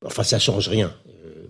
enfin 0.06 0.22
ça 0.22 0.38
change 0.38 0.68
rien. 0.68 0.94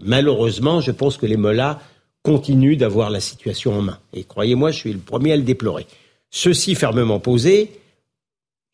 malheureusement, 0.01 0.81
je 0.81 0.91
pense 0.91 1.17
que 1.17 1.27
les 1.27 1.37
mollahs 1.37 1.81
continue 2.23 2.77
d'avoir 2.77 3.11
la 3.11 3.21
situation 3.21 3.73
en 3.73 3.83
main. 3.83 3.99
Et 4.13 4.25
croyez-moi, 4.25 4.71
je 4.71 4.79
suis 4.79 4.93
le 4.93 4.99
premier 4.99 5.33
à 5.33 5.37
le 5.37 5.43
déplorer. 5.43 5.87
Ceci 6.31 6.75
fermement 6.75 7.19
posé, 7.19 7.71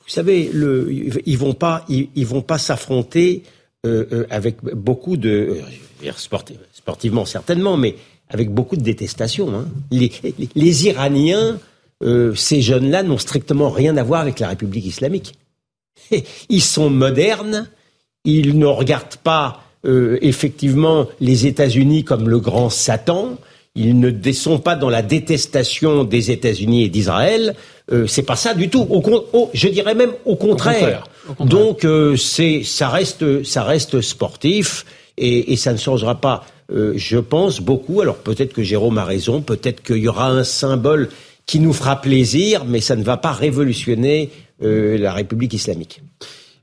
vous 0.07 0.13
savez, 0.13 0.51
ils 1.27 1.39
vont 1.39 1.55
pas, 1.55 1.85
ils, 1.89 2.27
vont 2.27 2.43
pas 2.43 2.59
s'affronter 2.59 3.43
euh, 3.85 4.05
euh, 4.13 4.27
avec 4.31 4.63
beaucoup 4.63 5.17
de, 5.17 5.59
euh, 6.05 6.13
sportivement 6.73 7.25
certainement, 7.25 7.77
mais 7.77 7.97
avec 8.29 8.51
beaucoup 8.51 8.77
de 8.77 8.83
détestation. 8.83 9.53
Hein. 9.55 9.67
Les, 9.91 10.13
les, 10.55 10.87
Iraniens, 10.87 11.59
ces 12.35 12.63
jeunes-là, 12.63 13.03
n'ont 13.03 13.19
strictement 13.19 13.71
rien 13.71 13.97
à 13.97 14.05
voir 14.05 14.21
avec 14.21 14.39
la 14.39 14.49
République 14.49 14.87
islamique. 14.87 15.35
Ils 16.49 16.63
sont 16.63 16.91
modernes, 16.91 17.69
ils 18.25 18.59
ne 18.59 18.67
regardent 18.67 19.17
pas 19.17 19.66
euh, 19.87 20.19
effectivement 20.23 21.07
les 21.21 21.47
États-Unis 21.47 22.05
comme 22.05 22.29
le 22.29 22.39
grand 22.39 22.71
Satan. 22.71 23.39
Ils 23.77 24.01
ne 24.01 24.33
sont 24.33 24.59
pas 24.59 24.75
dans 24.75 24.89
la 24.89 25.03
détestation 25.03 26.05
des 26.05 26.31
États-Unis 26.31 26.85
et 26.85 26.89
d'Israël. 26.89 27.55
Euh, 27.93 28.07
c'est 28.07 28.23
pas 28.23 28.35
ça 28.35 28.55
du 28.55 28.69
tout. 28.69 28.87
Au, 28.91 29.51
je 29.53 29.69
dirais 29.69 29.95
même 29.95 30.13
au 30.25 30.35
contraire. 30.35 31.09
Donc 31.41 31.85
euh, 31.85 32.17
c'est 32.17 32.63
ça 32.65 32.89
reste 32.89 33.45
ça 33.45 33.63
reste 33.63 34.01
sportif 34.01 34.85
et, 35.19 35.53
et 35.53 35.57
ça 35.57 35.73
ne 35.73 35.79
changera 35.79 36.21
pas. 36.21 36.45
Euh, 36.73 36.95
je 36.97 37.19
pense 37.19 37.61
beaucoup. 37.61 38.01
Alors 38.01 38.17
peut-être 38.17 38.55
que 38.55 38.63
Jérôme 38.63 38.99
a 38.99 39.05
raison. 39.05 39.43
Peut-être 39.43 39.83
qu'il 39.83 39.99
y 39.99 40.09
aura 40.09 40.31
un 40.31 40.43
symbole 40.43 41.11
qui 41.45 41.61
nous 41.61 41.73
fera 41.73 42.01
plaisir, 42.01 42.65
mais 42.65 42.81
ça 42.81 42.97
ne 42.97 43.05
va 43.05 43.19
pas 43.19 43.33
révolutionner 43.33 44.31
la 44.59 45.13
République 45.13 45.53
islamique. 45.53 46.01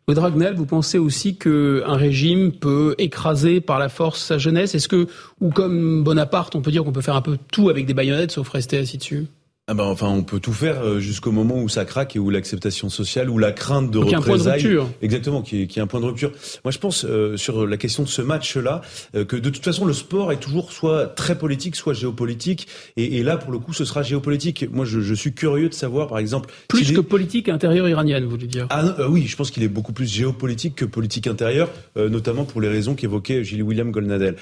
Dragnel, 0.09 0.55
vous 0.55 0.65
pensez 0.65 0.97
aussi 0.97 1.37
qu'un 1.37 1.95
régime 1.95 2.51
peut 2.51 2.93
écraser 2.97 3.61
par 3.61 3.79
la 3.79 3.87
force 3.87 4.21
sa 4.21 4.37
jeunesse? 4.37 4.75
Est-ce 4.75 4.89
que, 4.89 5.07
ou 5.39 5.49
comme 5.49 6.03
Bonaparte, 6.03 6.55
on 6.55 6.61
peut 6.61 6.71
dire 6.71 6.83
qu'on 6.83 6.91
peut 6.91 7.01
faire 7.01 7.15
un 7.15 7.21
peu 7.21 7.37
tout 7.51 7.69
avec 7.69 7.85
des 7.85 7.93
baïonnettes 7.93 8.31
sauf 8.31 8.49
rester 8.49 8.77
assis 8.77 8.97
dessus? 8.97 9.27
Ah 9.67 9.73
ben, 9.75 9.85
enfin, 9.85 10.09
on 10.09 10.23
peut 10.23 10.41
tout 10.41 10.51
faire 10.51 10.83
euh, 10.83 10.99
jusqu'au 10.99 11.31
moment 11.31 11.57
où 11.61 11.69
ça 11.69 11.85
craque 11.85 12.17
et 12.17 12.19
où 12.19 12.29
l'acceptation 12.29 12.89
sociale 12.89 13.29
ou 13.29 13.37
la 13.37 13.53
crainte 13.53 13.91
de 13.91 13.97
représailles. 13.97 14.17
Un 14.17 14.21
point 14.21 14.37
de 14.37 14.51
rupture. 14.51 14.89
Exactement, 15.01 15.41
qui 15.41 15.61
est, 15.61 15.67
qui 15.67 15.79
est 15.79 15.81
un 15.81 15.87
point 15.87 16.01
de 16.01 16.05
rupture. 16.05 16.33
Moi, 16.65 16.71
je 16.71 16.79
pense 16.79 17.05
euh, 17.05 17.37
sur 17.37 17.65
la 17.65 17.77
question 17.77 18.03
de 18.03 18.09
ce 18.09 18.21
match-là 18.21 18.81
euh, 19.15 19.23
que 19.23 19.37
de 19.37 19.49
toute 19.49 19.63
façon, 19.63 19.85
le 19.85 19.93
sport 19.93 20.33
est 20.33 20.41
toujours 20.41 20.73
soit 20.73 21.07
très 21.07 21.37
politique, 21.37 21.77
soit 21.77 21.93
géopolitique. 21.93 22.67
Et, 22.97 23.19
et 23.19 23.23
là, 23.23 23.37
pour 23.37 23.53
le 23.53 23.59
coup, 23.59 23.71
ce 23.71 23.85
sera 23.85 24.03
géopolitique. 24.03 24.69
Moi, 24.69 24.83
je, 24.83 24.99
je 24.99 25.13
suis 25.13 25.31
curieux 25.33 25.69
de 25.69 25.73
savoir, 25.73 26.09
par 26.09 26.17
exemple, 26.17 26.49
plus 26.67 26.91
que 26.91 26.99
politique 26.99 27.47
intérieure 27.47 27.87
iranienne, 27.87 28.25
vous 28.25 28.31
voulez 28.31 28.47
dire 28.47 28.67
Ah 28.69 28.83
oui, 29.07 29.27
je 29.27 29.35
pense 29.37 29.49
qu'il 29.49 29.63
est 29.63 29.69
beaucoup 29.69 29.93
plus 29.93 30.11
géopolitique 30.11 30.75
que 30.75 30.83
politique 30.83 31.25
intérieure, 31.25 31.69
notamment 31.95 32.43
pour 32.43 32.59
les 32.59 32.67
raisons 32.67 32.95
qu'évoquait 32.95 33.45
Gilles 33.45 33.63
William 33.63 33.91
Golnadel. 33.91 34.35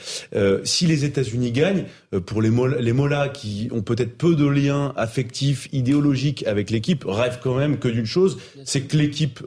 si 0.64 0.88
les 0.88 1.06
États-Unis 1.06 1.52
gagnent, 1.52 1.85
pour 2.26 2.41
les, 2.41 2.49
les 2.80 2.93
Mollahs 2.93 3.30
qui 3.30 3.69
ont 3.72 3.84
peut-être 3.84 4.18
peu 4.18 4.35
de 4.35 4.48
liens 4.48 4.93
affectif, 5.12 5.68
idéologique 5.74 6.48
avec 6.48 6.70
l'équipe, 6.70 7.04
rêve 7.06 7.40
quand 7.44 7.56
même 7.56 7.80
que 7.80 7.90
d'une 7.90 8.06
chose, 8.06 8.38
c'est 8.64 8.82
que 8.82 8.96
l'équipe 8.96 9.42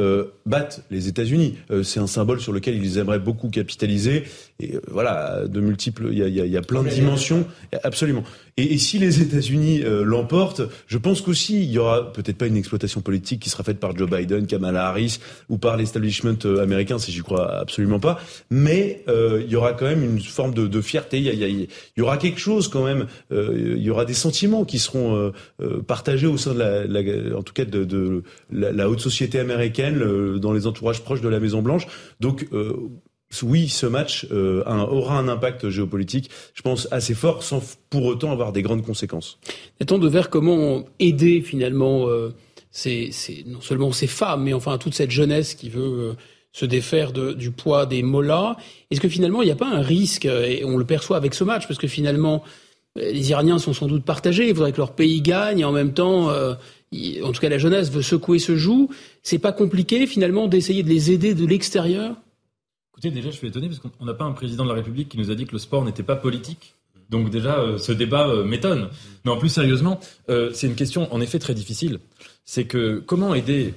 euh, 0.00 0.24
battent 0.46 0.82
les 0.90 1.08
États-Unis. 1.08 1.56
c'est 1.84 2.00
un 2.00 2.06
symbole 2.06 2.40
sur 2.40 2.52
lequel 2.52 2.74
ils 2.82 2.98
aimeraient 2.98 3.18
beaucoup 3.18 3.48
capitaliser. 3.50 4.24
Et 4.58 4.74
voilà, 4.90 5.46
de 5.46 5.60
multiples, 5.60 6.08
il 6.10 6.18
y 6.18 6.22
a, 6.22 6.28
y 6.28 6.56
a, 6.56 6.62
plein 6.62 6.82
de 6.82 6.88
dimensions. 6.88 7.46
Absolument. 7.84 8.24
Et, 8.56 8.74
et 8.74 8.78
si 8.78 8.98
les 8.98 9.22
États-Unis 9.22 9.82
l'emportent, 10.04 10.62
je 10.86 10.98
pense 10.98 11.20
qu'aussi 11.20 11.62
il 11.62 11.70
y 11.70 11.78
aura 11.78 12.12
peut-être 12.12 12.36
pas 12.36 12.46
une 12.46 12.56
exploitation 12.56 13.00
politique 13.00 13.40
qui 13.40 13.50
sera 13.50 13.62
faite 13.62 13.78
par 13.78 13.96
Joe 13.96 14.10
Biden, 14.10 14.46
Kamala 14.46 14.88
Harris 14.88 15.20
ou 15.48 15.56
par 15.56 15.76
l'establishment 15.76 16.38
américain, 16.60 16.98
si 16.98 17.12
j'y 17.12 17.20
crois 17.20 17.58
absolument 17.58 18.00
pas. 18.00 18.20
Mais 18.50 19.04
il 19.08 19.50
y 19.50 19.56
aura 19.56 19.72
quand 19.74 19.86
même 19.86 20.02
une 20.02 20.20
forme 20.20 20.52
de, 20.52 20.66
de 20.66 20.80
fierté. 20.80 21.18
Il 21.18 21.68
y, 21.96 22.02
aura 22.02 22.16
quelque 22.18 22.40
chose 22.40 22.68
quand 22.68 22.84
même. 22.84 23.06
il 23.30 23.82
y 23.82 23.90
aura 23.90 24.04
des 24.04 24.14
sentiments 24.14 24.64
qui 24.64 24.78
seront 24.78 25.32
partagés 25.86 26.26
au 26.26 26.36
sein 26.36 26.54
de 26.54 26.58
la, 26.58 27.36
en 27.36 27.42
tout 27.42 27.52
cas 27.52 27.64
de, 27.64 27.84
de 27.84 28.22
la, 28.50 28.88
haute 28.88 29.00
société 29.00 29.38
américaine, 29.38 29.89
dans 29.90 30.52
les 30.52 30.66
entourages 30.66 31.02
proches 31.02 31.20
de 31.20 31.28
la 31.28 31.40
Maison 31.40 31.62
Blanche. 31.62 31.86
Donc 32.20 32.46
euh, 32.52 32.74
oui, 33.42 33.68
ce 33.68 33.86
match 33.86 34.26
euh, 34.32 34.64
aura 34.66 35.18
un 35.18 35.28
impact 35.28 35.68
géopolitique, 35.68 36.30
je 36.54 36.62
pense, 36.62 36.88
assez 36.90 37.14
fort, 37.14 37.42
sans 37.42 37.62
pour 37.88 38.04
autant 38.04 38.32
avoir 38.32 38.52
des 38.52 38.62
grandes 38.62 38.84
conséquences. 38.84 39.38
Nathan 39.80 39.98
Devers, 39.98 40.30
comment 40.30 40.84
aider 40.98 41.40
finalement 41.40 42.08
euh, 42.08 42.34
non 43.46 43.60
seulement 43.60 43.92
ces 43.92 44.06
femmes, 44.06 44.44
mais 44.44 44.52
enfin 44.52 44.78
toute 44.78 44.94
cette 44.94 45.10
jeunesse 45.10 45.54
qui 45.54 45.68
veut 45.68 46.14
se 46.52 46.66
défaire 46.66 47.12
du 47.12 47.50
poids 47.50 47.86
des 47.86 48.02
mollahs? 48.02 48.56
Est-ce 48.90 49.00
que 49.00 49.08
finalement 49.08 49.42
il 49.42 49.46
n'y 49.46 49.52
a 49.52 49.56
pas 49.56 49.70
un 49.70 49.82
risque, 49.82 50.24
et 50.24 50.64
on 50.64 50.76
le 50.76 50.84
perçoit 50.84 51.16
avec 51.16 51.34
ce 51.34 51.44
match, 51.44 51.66
parce 51.68 51.78
que 51.78 51.88
finalement 51.88 52.42
les 52.96 53.30
Iraniens 53.30 53.58
sont 53.58 53.72
sans 53.72 53.86
doute 53.86 54.04
partagés. 54.04 54.48
Il 54.48 54.54
faudrait 54.54 54.72
que 54.72 54.78
leur 54.78 54.94
pays 54.94 55.22
gagne 55.22 55.60
et 55.60 55.64
en 55.64 55.72
même 55.72 55.92
temps, 55.92 56.30
euh, 56.30 56.54
en 57.22 57.32
tout 57.32 57.40
cas 57.40 57.48
la 57.48 57.58
jeunesse 57.58 57.90
veut 57.90 58.02
secouer 58.02 58.38
ce 58.38 58.56
joug. 58.56 58.88
C'est 59.22 59.38
pas 59.38 59.52
compliqué 59.52 60.06
finalement 60.06 60.48
d'essayer 60.48 60.82
de 60.82 60.88
les 60.88 61.10
aider 61.10 61.34
de 61.34 61.46
l'extérieur? 61.46 62.16
Écoutez, 62.92 63.10
déjà 63.10 63.30
je 63.30 63.36
suis 63.36 63.48
étonné 63.48 63.68
parce 63.68 63.80
qu'on 63.80 64.04
n'a 64.04 64.14
pas 64.14 64.24
un 64.24 64.32
président 64.32 64.64
de 64.64 64.70
la 64.70 64.74
République 64.74 65.08
qui 65.08 65.18
nous 65.18 65.30
a 65.30 65.34
dit 65.34 65.46
que 65.46 65.52
le 65.52 65.58
sport 65.58 65.84
n'était 65.84 66.02
pas 66.02 66.16
politique. 66.16 66.74
Donc 67.08 67.30
déjà, 67.30 67.58
euh, 67.58 67.78
ce 67.78 67.90
débat 67.90 68.28
euh, 68.28 68.44
m'étonne. 68.44 68.88
En 69.26 69.36
plus 69.36 69.48
sérieusement, 69.48 69.98
c'est 70.28 70.66
une 70.66 70.76
question 70.76 71.12
en 71.12 71.20
effet 71.20 71.38
très 71.38 71.54
difficile. 71.54 71.98
C'est 72.44 72.64
que 72.64 73.02
comment 73.04 73.34
aider 73.34 73.74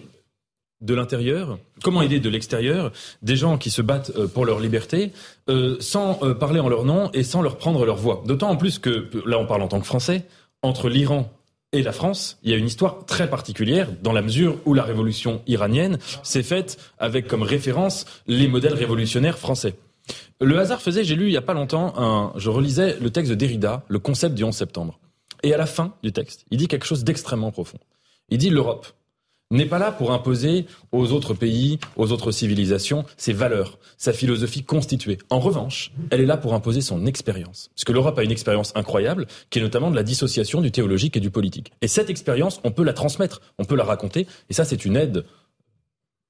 de 0.83 0.93
l'intérieur, 0.93 1.57
comment 1.81 2.01
aider 2.01 2.19
de 2.19 2.29
l'extérieur 2.29 2.91
des 3.21 3.35
gens 3.35 3.57
qui 3.57 3.71
se 3.71 3.81
battent 3.81 4.11
euh, 4.17 4.27
pour 4.27 4.45
leur 4.45 4.59
liberté 4.59 5.11
euh, 5.49 5.77
sans 5.79 6.19
euh, 6.23 6.33
parler 6.33 6.59
en 6.59 6.69
leur 6.69 6.83
nom 6.83 7.09
et 7.13 7.23
sans 7.23 7.41
leur 7.41 7.57
prendre 7.57 7.85
leur 7.85 7.95
voix? 7.95 8.21
D'autant 8.27 8.49
en 8.49 8.57
plus 8.57 8.79
que, 8.79 9.09
là 9.25 9.39
on 9.39 9.47
parle 9.47 9.61
en 9.61 9.69
tant 9.69 9.79
que 9.79 9.85
Français, 9.85 10.25
entre 10.61 10.89
l'Iran 10.89 11.31
et 11.73 11.81
la 11.81 11.91
France, 11.91 12.37
il 12.43 12.51
y 12.51 12.53
a 12.53 12.57
une 12.57 12.67
histoire 12.67 13.05
très 13.05 13.29
particulière 13.29 13.89
dans 14.01 14.13
la 14.13 14.21
mesure 14.21 14.57
où 14.65 14.75
la 14.75 14.83
révolution 14.83 15.41
iranienne 15.47 15.97
s'est 16.21 16.43
faite 16.43 16.77
avec 16.99 17.27
comme 17.27 17.41
référence 17.41 18.05
les 18.27 18.47
modèles 18.47 18.75
révolutionnaires 18.75 19.39
français. 19.39 19.75
Le 20.39 20.59
hasard 20.59 20.81
faisait, 20.81 21.03
j'ai 21.03 21.15
lu 21.15 21.25
il 21.25 21.33
y 21.33 21.37
a 21.37 21.41
pas 21.41 21.55
longtemps, 21.55 22.31
je 22.37 22.49
relisais 22.49 22.97
le 22.99 23.09
texte 23.09 23.31
de 23.31 23.35
Derrida, 23.35 23.83
le 23.87 23.99
concept 23.99 24.35
du 24.35 24.43
11 24.43 24.55
septembre. 24.55 24.99
Et 25.41 25.53
à 25.53 25.57
la 25.57 25.65
fin 25.65 25.95
du 26.03 26.11
texte, 26.11 26.45
il 26.51 26.57
dit 26.57 26.67
quelque 26.67 26.85
chose 26.85 27.03
d'extrêmement 27.03 27.51
profond. 27.51 27.79
Il 28.29 28.37
dit 28.37 28.49
l'Europe, 28.49 28.87
n'est 29.51 29.65
pas 29.65 29.79
là 29.79 29.91
pour 29.91 30.11
imposer 30.11 30.65
aux 30.91 31.11
autres 31.11 31.33
pays, 31.33 31.79
aux 31.95 32.11
autres 32.11 32.31
civilisations, 32.31 33.05
ses 33.17 33.33
valeurs, 33.33 33.77
sa 33.97 34.13
philosophie 34.13 34.63
constituée. 34.63 35.17
En 35.29 35.39
revanche, 35.39 35.91
elle 36.09 36.21
est 36.21 36.25
là 36.25 36.37
pour 36.37 36.53
imposer 36.53 36.81
son 36.81 37.05
expérience. 37.05 37.69
Parce 37.75 37.83
que 37.83 37.91
l'Europe 37.91 38.17
a 38.17 38.23
une 38.23 38.31
expérience 38.31 38.73
incroyable, 38.75 39.27
qui 39.49 39.59
est 39.59 39.61
notamment 39.61 39.91
de 39.91 39.95
la 39.95 40.03
dissociation 40.03 40.61
du 40.61 40.71
théologique 40.71 41.17
et 41.17 41.19
du 41.19 41.29
politique. 41.29 41.71
Et 41.81 41.87
cette 41.87 42.09
expérience, 42.09 42.59
on 42.63 42.71
peut 42.71 42.83
la 42.83 42.93
transmettre, 42.93 43.41
on 43.59 43.65
peut 43.65 43.75
la 43.75 43.83
raconter, 43.83 44.27
et 44.49 44.53
ça, 44.53 44.65
c'est 44.65 44.85
une 44.85 44.95
aide. 44.95 45.23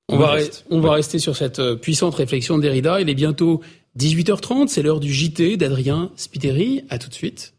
On 0.10 0.18
va, 0.18 0.35
on 0.69 0.81
va 0.81 0.91
rester 0.91 1.18
sur 1.18 1.35
cette 1.35 1.60
euh, 1.60 1.76
puissante 1.76 2.15
réflexion 2.15 2.57
de 2.57 2.61
Derrida. 2.61 2.99
Il 2.99 3.10
est 3.10 3.15
bientôt 3.15 3.61
18h30, 3.98 4.68
c'est 4.68 4.81
l'heure 4.81 4.99
du 4.99 5.14
JT 5.14 5.56
d'Adrien 5.56 6.11
Spiteri. 6.18 6.84
À 6.90 6.98
tout 6.98 7.07
de 7.07 7.14
suite. 7.14 7.53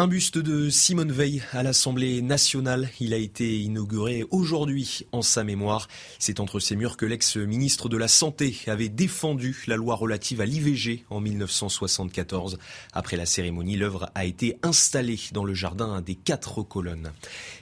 Un 0.00 0.06
buste 0.06 0.38
de 0.38 0.70
Simone 0.70 1.10
Veil 1.10 1.42
à 1.50 1.64
l'Assemblée 1.64 2.22
nationale. 2.22 2.88
Il 3.00 3.12
a 3.12 3.16
été 3.16 3.58
inauguré 3.58 4.24
aujourd'hui 4.30 5.04
en 5.10 5.22
sa 5.22 5.42
mémoire. 5.42 5.88
C'est 6.20 6.38
entre 6.38 6.60
ces 6.60 6.76
murs 6.76 6.96
que 6.96 7.04
l'ex-ministre 7.04 7.88
de 7.88 7.96
la 7.96 8.06
Santé 8.06 8.56
avait 8.68 8.90
défendu 8.90 9.64
la 9.66 9.74
loi 9.74 9.96
relative 9.96 10.40
à 10.40 10.46
l'IVG 10.46 11.04
en 11.10 11.18
1974. 11.18 12.58
Après 12.92 13.16
la 13.16 13.26
cérémonie, 13.26 13.76
l'œuvre 13.76 14.08
a 14.14 14.24
été 14.24 14.56
installée 14.62 15.18
dans 15.32 15.42
le 15.42 15.52
jardin 15.52 16.00
des 16.00 16.14
quatre 16.14 16.62
colonnes. 16.62 17.10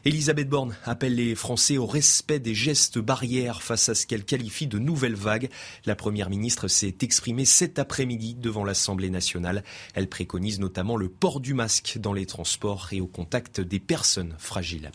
Elisabeth 0.05 0.51
Borne 0.51 0.77
appelle 0.85 1.15
les 1.15 1.35
Français 1.37 1.79
au 1.79 1.87
respect 1.87 2.39
des 2.39 2.55
gestes 2.55 2.99
barrières 2.99 3.63
face 3.63 3.89
à 3.89 3.95
ce 3.95 4.07
qu'elle 4.07 4.27
qualifie 4.27 4.67
de 4.67 4.79
nouvelle 4.79 5.17
vague. 5.17 5.49
La 5.87 5.97
première 5.97 6.29
ministre 6.29 6.69
s'est 6.69 6.99
exprimée 7.01 7.47
cet 7.47 7.79
après-midi 7.79 8.35
devant 8.35 8.65
l'Assemblée 8.65 9.09
nationale. 9.09 9.65
Elle 9.95 10.11
préconise 10.11 10.61
notamment 10.61 10.99
le 10.99 11.09
port 11.09 11.41
du 11.41 11.55
masque 11.55 11.97
dans 11.99 12.13
les 12.13 12.26
transports 12.27 12.89
et 12.93 13.01
au 13.01 13.07
contact 13.07 13.61
des 13.61 13.79
personnes 13.79 14.35
fragiles. 14.39 14.91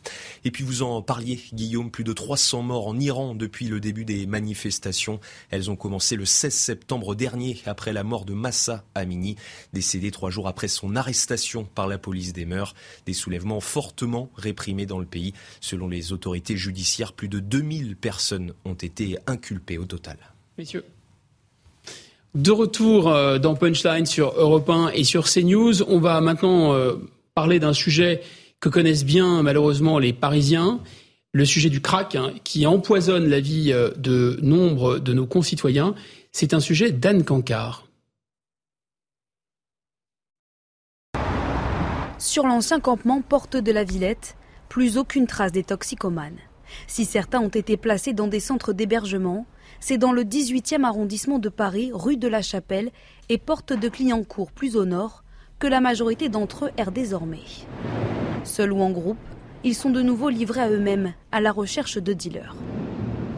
Et 0.46 0.52
puis 0.52 0.64
vous 0.64 0.84
en 0.84 1.02
parliez, 1.02 1.40
Guillaume, 1.54 1.90
plus 1.90 2.04
de 2.04 2.14
300 2.14 2.62
morts 2.62 2.88
en 2.88 3.00
Iran 3.00 3.36
depuis 3.36 3.68
le 3.68 3.80
début 3.80 4.06
des 4.06 4.26
manifestations. 4.26 5.20
Elles 5.50 5.72
ont 5.72 5.76
commencé 5.76 6.16
le 6.16 6.26
16 6.26 6.54
septembre 6.54 7.16
dernier 7.16 7.60
après 7.66 7.94
la 7.94 8.04
mort 8.04 8.26
de 8.26 8.34
Massa 8.34 8.84
Amini, 8.96 9.36
décédé 9.74 10.12
trois 10.12 10.30
jours 10.30 10.48
après 10.48 10.68
son 10.68 10.96
arrestation 10.96 11.64
par 11.64 11.88
la 11.88 11.98
police 11.98 12.34
des 12.34 12.46
mœurs. 12.46 12.76
Des 13.06 13.14
soulèvements 13.14 13.60
fortement 13.60 14.30
réprimés 14.36 14.86
dans 14.86 15.00
le 15.00 15.06
pays. 15.06 15.34
Selon 15.60 15.88
les 15.88 16.14
autorités 16.14 16.58
judiciaires, 16.58 17.14
plus 17.14 17.30
de 17.30 17.40
2000 17.40 17.96
personnes 17.96 18.54
ont 18.66 18.74
été 18.74 19.18
inculpées 19.28 19.78
au 19.78 19.86
total. 19.86 20.18
Messieurs. 20.58 20.86
De 22.34 22.52
retour 22.52 23.10
euh, 23.10 23.40
dans 23.40 23.56
Punchline 23.56 24.06
sur 24.06 24.34
Europe 24.38 24.70
1 24.70 24.92
et 24.94 25.04
sur 25.04 25.26
CNews, 25.26 25.84
on 25.84 26.00
va 26.00 26.22
maintenant 26.22 26.74
euh, 26.74 26.96
parler 27.36 27.60
d'un 27.60 27.74
sujet 27.74 28.22
que 28.60 28.70
connaissent 28.70 29.06
bien 29.06 29.44
malheureusement 29.44 30.00
les 30.00 30.14
Parisiens, 30.14 30.80
le 31.34 31.46
sujet 31.46 31.70
du 31.70 31.82
crack 31.82 32.16
hein, 32.16 32.34
qui 32.44 32.66
empoisonne 32.66 33.28
la 33.28 33.40
vie 33.40 33.72
euh, 33.72 33.92
de 33.98 34.38
nombre 34.42 35.00
de 35.00 35.14
nos 35.14 35.26
concitoyens. 35.26 35.96
C'est 36.32 36.54
un 36.54 36.60
sujet 36.60 36.92
d'Anne 36.92 37.24
Cancard. 37.24 37.88
Sur 42.18 42.46
l'ancien 42.46 42.80
campement 42.80 43.22
Porte 43.22 43.58
de 43.58 43.72
la 43.72 43.84
Villette, 43.84 44.36
plus 44.70 44.98
aucune 44.98 45.26
trace 45.26 45.52
des 45.52 45.64
toxicomanes. 45.64 46.38
Si 46.88 47.06
certains 47.06 47.40
ont 47.40 47.50
été 47.50 47.78
placés 47.78 48.14
dans 48.14 48.28
des 48.28 48.40
centres 48.40 48.74
d'hébergement, 48.74 49.46
c'est 49.80 49.98
dans 49.98 50.12
le 50.12 50.24
18e 50.24 50.84
arrondissement 50.84 51.40
de 51.40 51.50
Paris, 51.50 51.92
rue 51.94 52.18
de 52.18 52.28
la 52.28 52.42
Chapelle 52.42 52.92
et 53.30 53.38
Porte 53.38 53.74
de 53.74 53.90
Clignancourt 53.90 54.52
plus 54.52 54.76
au 54.76 54.86
nord, 54.86 55.24
que 55.62 55.68
la 55.68 55.80
majorité 55.80 56.28
d'entre 56.28 56.66
eux 56.66 56.72
errent 56.76 56.92
désormais. 56.92 57.46
Seuls 58.44 58.74
ou 58.74 58.82
en 58.82 58.90
groupe, 58.90 59.20
ils 59.64 59.76
sont 59.76 59.92
de 59.92 60.02
nouveau 60.02 60.30
livrés 60.30 60.62
à 60.62 60.72
eux-mêmes, 60.72 61.14
à 61.32 61.40
la 61.40 61.52
recherche 61.52 62.00
de 62.00 62.14
dealers. 62.14 62.56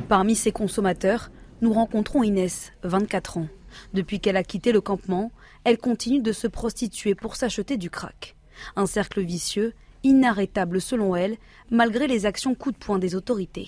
Parmi 0.08 0.34
ces 0.34 0.54
consommateurs, 0.54 1.32
nous 1.62 1.74
rencontrons 1.74 2.24
Inès, 2.24 2.72
24 2.84 3.40
ans. 3.40 3.48
Depuis 3.94 4.22
qu'elle 4.22 4.38
a 4.38 4.44
quitté 4.46 4.72
le 4.72 4.80
campement, 4.80 5.34
elle 5.66 5.78
continue 5.78 6.22
de 6.22 6.32
se 6.32 6.48
prostituer 6.48 7.14
pour 7.14 7.36
s'acheter 7.36 7.76
du 7.76 7.90
crack. 7.90 8.38
Un 8.78 8.86
cercle 8.86 9.22
vicieux, 9.22 9.74
inarrêtable 10.04 10.80
selon 10.80 11.18
elle, 11.18 11.36
malgré 11.72 12.08
les 12.08 12.26
actions 12.26 12.56
coup 12.56 12.72
de 12.72 12.78
poing 12.78 13.00
des 13.00 13.16
autorités. 13.16 13.68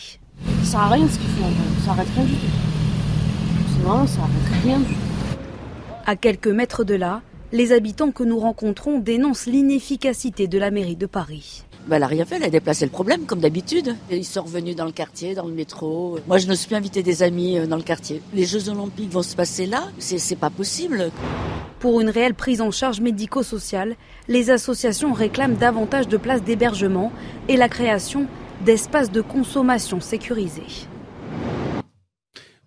Ça 0.64 0.72
sert 0.72 0.80
à 0.80 0.90
rien 0.92 1.08
ce 1.10 1.20
qu'ils 1.20 1.28
font, 1.28 1.52
ça 1.84 1.92
arrête 1.92 2.08
rien 2.16 2.24
du 2.24 2.36
tout. 2.36 2.46
C'est 3.74 3.84
vraiment, 3.84 4.08
ça 4.08 4.22
arrête 4.22 4.64
rien 4.64 4.80
du 4.80 4.94
tout. 4.94 5.00
À 6.06 6.16
quelques 6.16 6.48
mètres 6.48 6.86
de 6.86 6.96
là, 6.96 7.22
les 7.56 7.72
habitants 7.72 8.12
que 8.12 8.24
nous 8.24 8.38
rencontrons 8.38 9.00
dénoncent 9.00 9.46
l'inefficacité 9.46 10.50
de 10.50 10.60
la 10.60 10.72
mairie 10.72 10.98
de 10.98 11.06
Paris. 11.06 11.64
Bah, 11.88 11.96
elle 11.96 12.02
n'a 12.02 12.08
rien 12.08 12.26
fait, 12.26 12.36
elle 12.36 12.44
a 12.44 12.50
déplacé 12.50 12.84
le 12.84 12.92
problème, 12.92 13.26
comme 13.26 13.40
d'habitude. 13.40 13.96
Ils 14.12 14.26
sont 14.26 14.42
revenus 14.42 14.76
dans 14.76 14.84
le 14.84 14.92
quartier, 14.92 15.36
dans 15.36 15.48
le 15.48 15.54
métro. 15.54 16.20
Moi, 16.28 16.38
je 16.38 16.48
ne 16.48 16.54
suis 16.54 16.68
plus 16.68 16.76
invité 16.76 17.02
des 17.02 17.24
amis 17.24 17.58
euh, 17.58 17.66
dans 17.66 17.78
le 17.78 17.84
quartier. 17.84 18.22
Les 18.34 18.46
Jeux 18.46 18.68
Olympiques 18.68 19.10
vont 19.10 19.24
se 19.24 19.38
passer 19.38 19.68
là, 19.68 19.84
c'est 20.00 20.38
pas 20.38 20.50
possible. 20.50 21.12
Pour 21.80 22.02
une 22.02 22.10
réelle 22.10 22.34
prise 22.34 22.60
en 22.60 22.72
charge 22.72 23.00
médico-sociale, 23.00 23.96
les 24.28 24.50
associations 24.50 25.14
réclament 25.14 25.56
davantage 25.56 26.10
de 26.10 26.18
places 26.18 26.44
d'hébergement 26.44 27.14
et 27.48 27.56
la 27.56 27.70
création 27.70 28.28
d'espaces 28.66 29.12
de 29.12 29.22
consommation 29.22 30.02
sécurisés. 30.02 30.88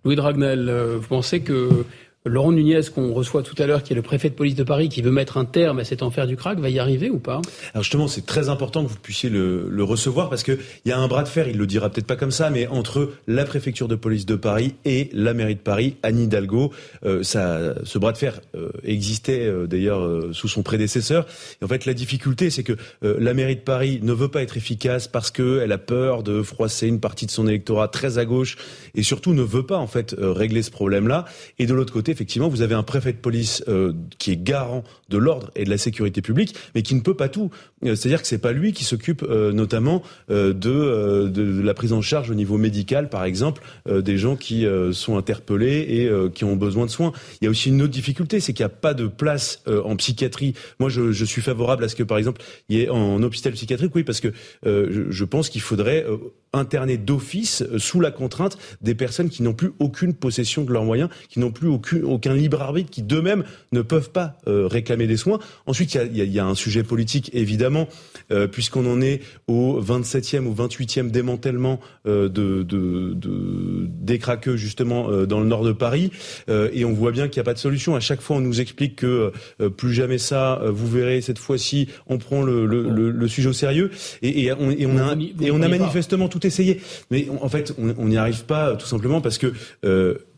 Louis 0.04 0.16
Dragnel, 0.16 0.68
euh, 0.70 0.96
vous 0.98 1.08
pensez 1.08 1.40
que 1.40 1.84
Laurent 2.24 2.52
Nunez, 2.52 2.80
qu'on 2.92 3.12
reçoit 3.12 3.42
tout 3.42 3.54
à 3.62 3.66
l'heure, 3.66 3.82
qui 3.82 3.92
est 3.92 3.96
le 3.96 4.02
préfet 4.02 4.28
de 4.28 4.34
police 4.34 4.56
de 4.56 4.64
Paris, 4.64 4.88
qui 4.88 5.02
veut 5.02 5.12
mettre 5.12 5.36
un 5.36 5.44
terme 5.44 5.78
à 5.78 5.84
cet 5.84 6.02
enfer 6.02 6.26
du 6.26 6.36
crack, 6.36 6.58
va 6.58 6.68
y 6.68 6.78
arriver 6.78 7.10
ou 7.10 7.18
pas? 7.18 7.40
Alors 7.74 7.84
justement, 7.84 8.08
c'est 8.08 8.26
très 8.26 8.48
important 8.48 8.84
que 8.84 8.88
vous 8.88 8.96
puissiez 8.96 9.30
le, 9.30 9.84
recevoir 9.88 10.28
parce 10.28 10.42
qu'il 10.42 10.58
y 10.84 10.92
a 10.92 10.98
un 10.98 11.08
bras 11.08 11.22
de 11.22 11.28
fer, 11.28 11.48
il 11.48 11.56
le 11.56 11.66
dira 11.66 11.88
peut-être 11.88 12.06
pas 12.06 12.16
comme 12.16 12.32
ça, 12.32 12.50
mais 12.50 12.66
entre 12.66 13.12
la 13.26 13.44
préfecture 13.44 13.88
de 13.88 13.94
police 13.94 14.26
de 14.26 14.34
Paris 14.34 14.74
et 14.84 15.08
la 15.12 15.32
mairie 15.32 15.54
de 15.54 15.60
Paris, 15.60 15.96
Anne 16.02 16.18
Hidalgo. 16.18 16.72
Euh, 17.06 17.22
ça, 17.22 17.74
ce 17.84 17.98
bras 17.98 18.12
de 18.12 18.18
fer 18.18 18.40
euh, 18.54 18.70
existait 18.82 19.46
euh, 19.46 19.66
d'ailleurs 19.66 20.34
sous 20.34 20.48
son 20.48 20.62
prédécesseur. 20.62 21.26
En 21.62 21.68
fait, 21.68 21.86
la 21.86 21.94
difficulté, 21.94 22.50
c'est 22.50 22.64
que 22.64 22.74
la 23.02 23.32
mairie 23.32 23.56
de 23.56 23.60
Paris 23.60 24.00
ne 24.02 24.12
veut 24.12 24.28
pas 24.28 24.42
être 24.42 24.56
efficace 24.56 25.08
parce 25.08 25.30
qu'elle 25.30 25.72
a 25.72 25.78
peur 25.78 26.22
de 26.22 26.42
froisser 26.42 26.88
une 26.88 27.00
partie 27.00 27.26
de 27.26 27.30
son 27.30 27.46
électorat 27.46 27.88
très 27.88 28.18
à 28.18 28.24
gauche 28.24 28.56
et 28.94 29.02
surtout 29.02 29.32
ne 29.32 29.42
veut 29.42 29.64
pas 29.64 29.78
en 29.78 29.86
fait 29.86 30.14
régler 30.18 30.62
ce 30.62 30.70
problème-là. 30.70 31.24
Et 31.58 31.66
de 31.66 31.74
l'autre 31.74 31.92
côté, 31.92 32.07
effectivement, 32.10 32.48
vous 32.48 32.62
avez 32.62 32.74
un 32.74 32.82
préfet 32.82 33.12
de 33.12 33.18
police 33.18 33.62
euh, 33.68 33.92
qui 34.18 34.32
est 34.32 34.36
garant 34.36 34.84
de 35.08 35.18
l'ordre 35.18 35.50
et 35.56 35.64
de 35.64 35.70
la 35.70 35.78
sécurité 35.78 36.22
publique, 36.22 36.54
mais 36.74 36.82
qui 36.82 36.94
ne 36.94 37.00
peut 37.00 37.14
pas 37.14 37.28
tout. 37.28 37.50
Euh, 37.84 37.94
c'est-à-dire 37.94 38.20
que 38.20 38.28
c'est 38.28 38.38
pas 38.38 38.52
lui 38.52 38.72
qui 38.72 38.84
s'occupe 38.84 39.22
euh, 39.22 39.52
notamment 39.52 40.02
euh, 40.30 40.52
de, 40.52 41.62
la 41.62 41.74
prise 41.74 41.92
en 41.92 42.02
charge 42.02 42.30
au 42.30 42.34
niveau 42.34 42.58
médical, 42.58 43.08
par 43.08 43.24
exemple, 43.24 43.62
des 43.88 44.18
gens 44.18 44.36
qui 44.36 44.66
sont 44.92 45.16
interpellés 45.16 45.86
et 45.88 46.10
qui 46.34 46.44
ont 46.44 46.56
besoin 46.56 46.86
de 46.86 46.90
soins. 46.90 47.12
Il 47.40 47.44
y 47.44 47.46
a 47.46 47.50
aussi 47.50 47.68
une 47.68 47.82
autre 47.82 47.92
difficulté, 47.92 48.40
c'est 48.40 48.52
qu'il 48.52 48.64
n'y 48.64 48.70
a 48.70 48.74
pas 48.74 48.94
de 48.94 49.06
place 49.06 49.62
en 49.66 49.96
psychiatrie. 49.96 50.54
Moi, 50.78 50.88
je, 50.88 51.24
suis 51.24 51.42
favorable 51.42 51.84
à 51.84 51.88
ce 51.88 51.96
que, 51.96 52.02
par 52.02 52.18
exemple, 52.18 52.40
il 52.68 52.78
y 52.78 52.82
ait 52.82 52.88
en 52.88 53.22
hôpital 53.22 53.52
psychiatrique, 53.52 53.92
oui, 53.94 54.04
parce 54.04 54.20
que 54.20 54.32
je, 54.64 55.24
pense 55.24 55.48
qu'il 55.48 55.60
faudrait 55.60 56.06
interner 56.52 56.96
d'office 56.96 57.64
sous 57.76 58.00
la 58.00 58.10
contrainte 58.10 58.58
des 58.80 58.94
personnes 58.94 59.28
qui 59.28 59.42
n'ont 59.42 59.54
plus 59.54 59.72
aucune 59.78 60.14
possession 60.14 60.64
de 60.64 60.72
leurs 60.72 60.84
moyens, 60.84 61.10
qui 61.28 61.40
n'ont 61.40 61.52
plus 61.52 61.68
aucun 61.68 62.34
libre 62.34 62.62
arbitre, 62.62 62.90
qui 62.90 63.02
d'eux-mêmes 63.02 63.44
ne 63.72 63.82
peuvent 63.82 64.10
pas 64.10 64.38
réclamer 64.46 64.97
des 65.06 65.16
soins. 65.16 65.38
Ensuite, 65.66 65.94
il 65.94 66.16
y 66.16 66.20
a, 66.20 66.24
il 66.24 66.32
y 66.32 66.38
a 66.38 66.46
un 66.46 66.54
sujet 66.54 66.82
politique, 66.82 67.30
évidemment, 67.32 67.88
euh, 68.32 68.46
puisqu'on 68.46 68.90
en 68.90 69.00
est 69.00 69.20
au 69.46 69.80
27e 69.80 70.44
ou 70.46 70.54
28e 70.54 71.10
démantèlement 71.10 71.80
euh, 72.06 72.28
de, 72.28 72.62
de, 72.62 73.14
de, 73.14 73.86
des 73.88 74.18
craqueux, 74.18 74.56
justement, 74.56 75.10
euh, 75.10 75.26
dans 75.26 75.40
le 75.40 75.46
nord 75.46 75.64
de 75.64 75.72
Paris. 75.72 76.10
Et 76.48 76.84
on 76.84 76.92
voit 76.92 77.12
bien 77.12 77.28
qu'il 77.28 77.38
n'y 77.40 77.42
a 77.42 77.44
pas 77.44 77.54
de 77.54 77.58
solution. 77.58 77.94
À 77.94 78.00
chaque 78.00 78.20
fois, 78.20 78.36
on 78.36 78.40
nous 78.40 78.60
explique 78.60 78.96
que 78.96 79.32
plus 79.76 79.92
jamais 79.92 80.18
ça, 80.18 80.60
vous 80.66 80.86
verrez, 80.86 81.20
cette 81.20 81.38
fois-ci, 81.38 81.88
on 82.06 82.18
prend 82.18 82.42
le, 82.42 82.66
le, 82.66 82.88
le, 82.88 83.10
le, 83.10 83.28
sujet 83.28 83.48
au 83.48 83.52
sérieux. 83.52 83.90
Et, 84.22 84.44
et 84.44 84.52
on, 84.52 84.70
et 84.70 84.86
on 84.86 84.98
a, 84.98 85.14
et 85.40 85.50
on 85.50 85.62
a 85.62 85.68
manifestement 85.68 86.28
tout 86.28 86.46
essayé. 86.46 86.80
Mais 87.10 87.28
on, 87.30 87.44
en 87.44 87.48
fait, 87.48 87.74
on 87.78 88.06
n'y 88.06 88.16
arrive 88.16 88.44
pas, 88.44 88.76
tout 88.76 88.86
simplement, 88.86 89.20
parce 89.20 89.38
que 89.38 89.52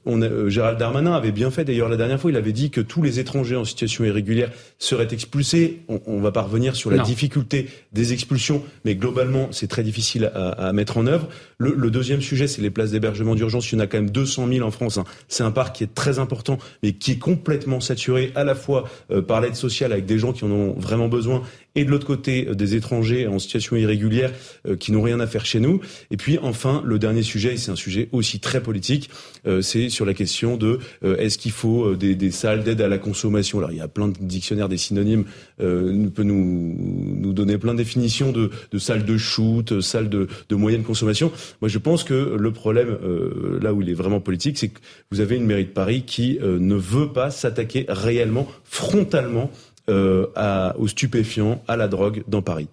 on 0.07 0.23
a, 0.23 0.27
euh, 0.27 0.49
Gérald 0.49 0.79
Darmanin 0.79 1.13
avait 1.13 1.33
bien 1.33 1.51
fait 1.51 1.65
d'ailleurs 1.65 1.89
la 1.89 1.97
dernière 1.97 2.21
fois, 2.21 2.31
il 2.31 2.37
avait 2.37 2.53
dit 2.53 2.71
que 2.71 2.81
tous 2.81 3.03
les 3.03 3.19
étrangers 3.19 3.57
en 3.57 3.65
situation 3.65 4.05
irrégulière 4.05 4.51
seraient 4.79 5.09
expulsés. 5.11 5.83
On, 6.07 6.21
va 6.21 6.33
pas 6.33 6.43
revenir 6.43 6.77
sur 6.77 6.91
la 6.91 6.99
non. 6.99 7.03
difficulté 7.03 7.69
des 7.93 8.13
expulsions, 8.13 8.63
mais 8.85 8.95
globalement 8.95 9.49
c'est 9.51 9.69
très 9.69 9.83
difficile 9.83 10.31
à, 10.35 10.69
à, 10.69 10.73
mettre 10.73 10.97
en 10.97 11.07
œuvre. 11.07 11.29
Le, 11.61 11.75
le 11.77 11.91
deuxième 11.91 12.23
sujet, 12.23 12.49
c'est 12.49 12.63
les 12.63 12.71
places 12.71 12.91
d'hébergement 12.91 13.35
d'urgence. 13.35 13.71
Il 13.71 13.75
y 13.75 13.79
en 13.79 13.85
a 13.85 13.87
quand 13.87 13.99
même 13.99 14.09
200 14.09 14.49
000 14.49 14.67
en 14.67 14.71
France. 14.71 14.97
Hein. 14.97 15.05
C'est 15.29 15.43
un 15.43 15.51
parc 15.51 15.77
qui 15.77 15.85
est 15.85 15.95
très 15.95 16.19
important, 16.19 16.57
mais 16.83 16.93
qui 16.93 17.13
est 17.13 17.19
complètement 17.19 17.81
saturé 17.81 18.33
à 18.35 18.45
la 18.45 18.55
fois 18.55 18.89
euh, 19.11 19.21
par 19.21 19.43
l'aide 19.43 19.55
sociale 19.55 19.93
avec 19.93 20.07
des 20.07 20.19
gens 20.19 20.33
qui 20.33 20.45
en 20.45 20.51
ont 20.51 20.73
vraiment 20.79 21.09
besoin 21.09 21.43
et 21.75 21.85
de 21.85 21.91
l'autre 21.91 22.07
côté 22.07 22.49
euh, 22.49 22.55
des 22.55 22.75
étrangers 22.75 23.27
en 23.27 23.39
situation 23.39 23.77
irrégulière 23.77 24.33
euh, 24.67 24.77
qui 24.77 24.93
n'ont 24.93 25.03
rien 25.03 25.21
à 25.21 25.27
faire 25.27 25.47
chez 25.47 25.61
nous. 25.61 25.81
Et 26.11 26.17
puis 26.17 26.39
enfin, 26.43 26.83
le 26.85 26.99
dernier 26.99 27.23
sujet, 27.23 27.55
et 27.55 27.57
c'est 27.57 27.71
un 27.71 27.77
sujet 27.77 28.09
aussi 28.13 28.41
très 28.41 28.63
politique, 28.63 29.11
euh, 29.47 29.61
c'est 29.61 29.89
sur 29.89 30.05
la 30.05 30.15
question 30.15 30.57
de 30.57 30.79
est-ce 31.03 31.39
qu'il 31.39 31.53
faut 31.53 31.95
des, 31.95 32.15
des 32.15 32.31
salles 32.31 32.63
d'aide 32.65 32.81
à 32.81 32.89
la 32.89 32.99
consommation? 32.99 33.59
Alors 33.59 33.73
il 33.73 33.79
y 33.79 33.81
a 33.81 33.89
plein 33.89 34.09
de 34.09 34.17
dictionnaires 34.21 34.69
des 34.69 34.77
synonymes, 34.77 35.25
euh, 35.61 36.09
peut 36.09 36.23
nous, 36.23 36.77
nous 37.19 37.33
donner 37.33 37.59
plein 37.59 37.73
de 37.73 37.79
définitions 37.79 38.33
de, 38.33 38.51
de 38.71 38.79
salles 38.79 39.05
de 39.05 39.17
shoot, 39.17 39.81
salles 39.81 40.09
de, 40.09 40.29
de 40.49 40.57
moyenne 40.57 40.83
consommation. 40.83 41.33
Moi 41.61 41.69
je 41.69 41.79
pense 41.79 42.05
que 42.05 42.37
le 42.39 42.53
problème, 42.53 42.99
euh, 43.03 43.59
là 43.63 43.73
où 43.73 43.83
il 43.83 43.91
est 43.91 43.95
vraiment 43.95 44.21
politique, 44.21 44.59
c'est 44.59 44.69
que 44.69 44.81
vous 45.11 45.21
avez 45.21 45.37
une 45.37 45.47
mairie 45.47 45.65
de 45.65 45.71
Paris 45.71 46.03
qui 46.03 46.39
euh, 46.43 46.59
ne 46.59 46.75
veut 46.75 47.13
pas 47.13 47.31
s'attaquer 47.31 47.87
réellement, 47.89 48.47
frontalement, 48.65 49.51
euh, 49.89 50.27
à, 50.37 50.75
aux 50.79 50.89
stupéfiants, 50.89 51.63
à 51.67 51.77
la 51.77 51.89
drogue 51.89 52.23
dans 52.29 52.43
Paris. 52.43 52.69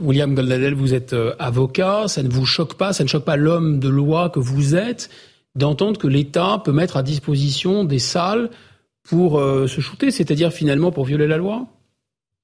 William 0.00 0.34
Goldadel, 0.34 0.74
vous 0.74 0.94
êtes 0.94 1.14
avocat, 1.40 2.06
ça 2.06 2.22
ne 2.22 2.28
vous 2.28 2.46
choque 2.46 2.74
pas, 2.74 2.92
ça 2.92 3.02
ne 3.02 3.08
choque 3.08 3.24
pas 3.24 3.36
l'homme 3.36 3.80
de 3.80 3.88
loi 3.88 4.30
que 4.30 4.38
vous 4.38 4.76
êtes 4.76 5.10
d'entendre 5.56 5.98
que 5.98 6.06
l'État 6.06 6.62
peut 6.64 6.72
mettre 6.72 6.96
à 6.96 7.02
disposition 7.02 7.84
des 7.84 7.98
salles 7.98 8.50
pour 9.02 9.38
euh, 9.38 9.66
se 9.66 9.80
shooter, 9.80 10.10
c'est-à-dire 10.10 10.52
finalement 10.52 10.92
pour 10.92 11.04
violer 11.04 11.26
la 11.26 11.36
loi? 11.36 11.66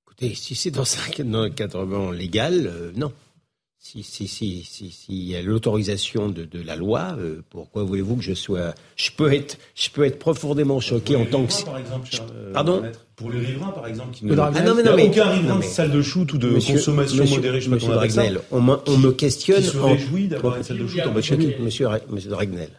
Écoutez, 0.07 0.35
si 0.35 0.55
c'est 0.55 0.71
dans 0.71 0.85
un 1.19 1.35
encadrement 1.35 2.11
légal, 2.11 2.67
euh, 2.67 2.93
non. 2.97 3.13
Si, 3.89 4.03
si, 4.03 4.27
si, 4.27 4.65
si, 4.69 4.91
si, 4.91 5.07
il 5.11 5.31
y 5.31 5.37
a 5.37 5.43
l'autorisation 5.43 6.29
de, 6.29 6.45
de, 6.45 6.61
la 6.61 6.75
loi, 6.75 7.15
euh, 7.21 7.45
pourquoi 7.51 7.85
voulez-vous 7.85 8.17
que 8.17 8.23
je 8.25 8.35
sois 8.35 8.75
Je 8.97 9.13
peux 9.17 9.33
être, 9.33 9.59
je 9.77 9.91
peux 9.91 10.05
être 10.05 10.19
profondément 10.19 10.81
choqué 10.81 11.15
pour 11.15 11.23
en 11.23 11.27
tant 11.27 11.47
que. 11.47 11.65
Par 11.65 11.79
exemple, 11.79 12.09
euh, 12.35 12.53
Pardon. 12.53 12.83
Pour 13.15 13.31
les 13.31 13.39
riverains, 13.39 13.71
par 13.71 13.87
exemple, 13.87 14.11
qui 14.13 14.27
ne. 14.27 14.37
Ah 14.37 14.51
non, 14.65 14.75
mais 14.75 14.83
non, 14.83 14.97
mais, 14.97 15.09
aucun 15.09 15.31
riverain 15.31 15.61
de 15.61 15.63
salle 15.63 15.93
de 15.93 16.03
shoot 16.03 16.33
ou 16.33 16.37
de 16.37 16.49
monsieur, 16.49 16.75
consommation 16.75 17.23
monsieur, 17.23 17.37
modérée, 17.37 17.61
je 17.61 17.67
sais 17.67 17.71
monsieur 17.71 17.89
pas 17.91 17.95
Dragnel, 17.95 18.41
on, 18.51 18.61
me, 18.61 18.75
on 18.89 18.99
me 18.99 19.13
questionne. 19.13 19.63
Qui 19.63 19.69
se 19.69 19.77
réjouit 19.77 20.27
d'avoir 20.27 20.57
une 20.57 20.65
salle 20.65 20.79
de 20.79 20.87
shoot 20.89 21.03
en 21.03 21.37
lui. 21.37 21.55
Monsieur, 21.61 21.89
monsieur 22.11 22.31
Dragnel, 22.31 22.71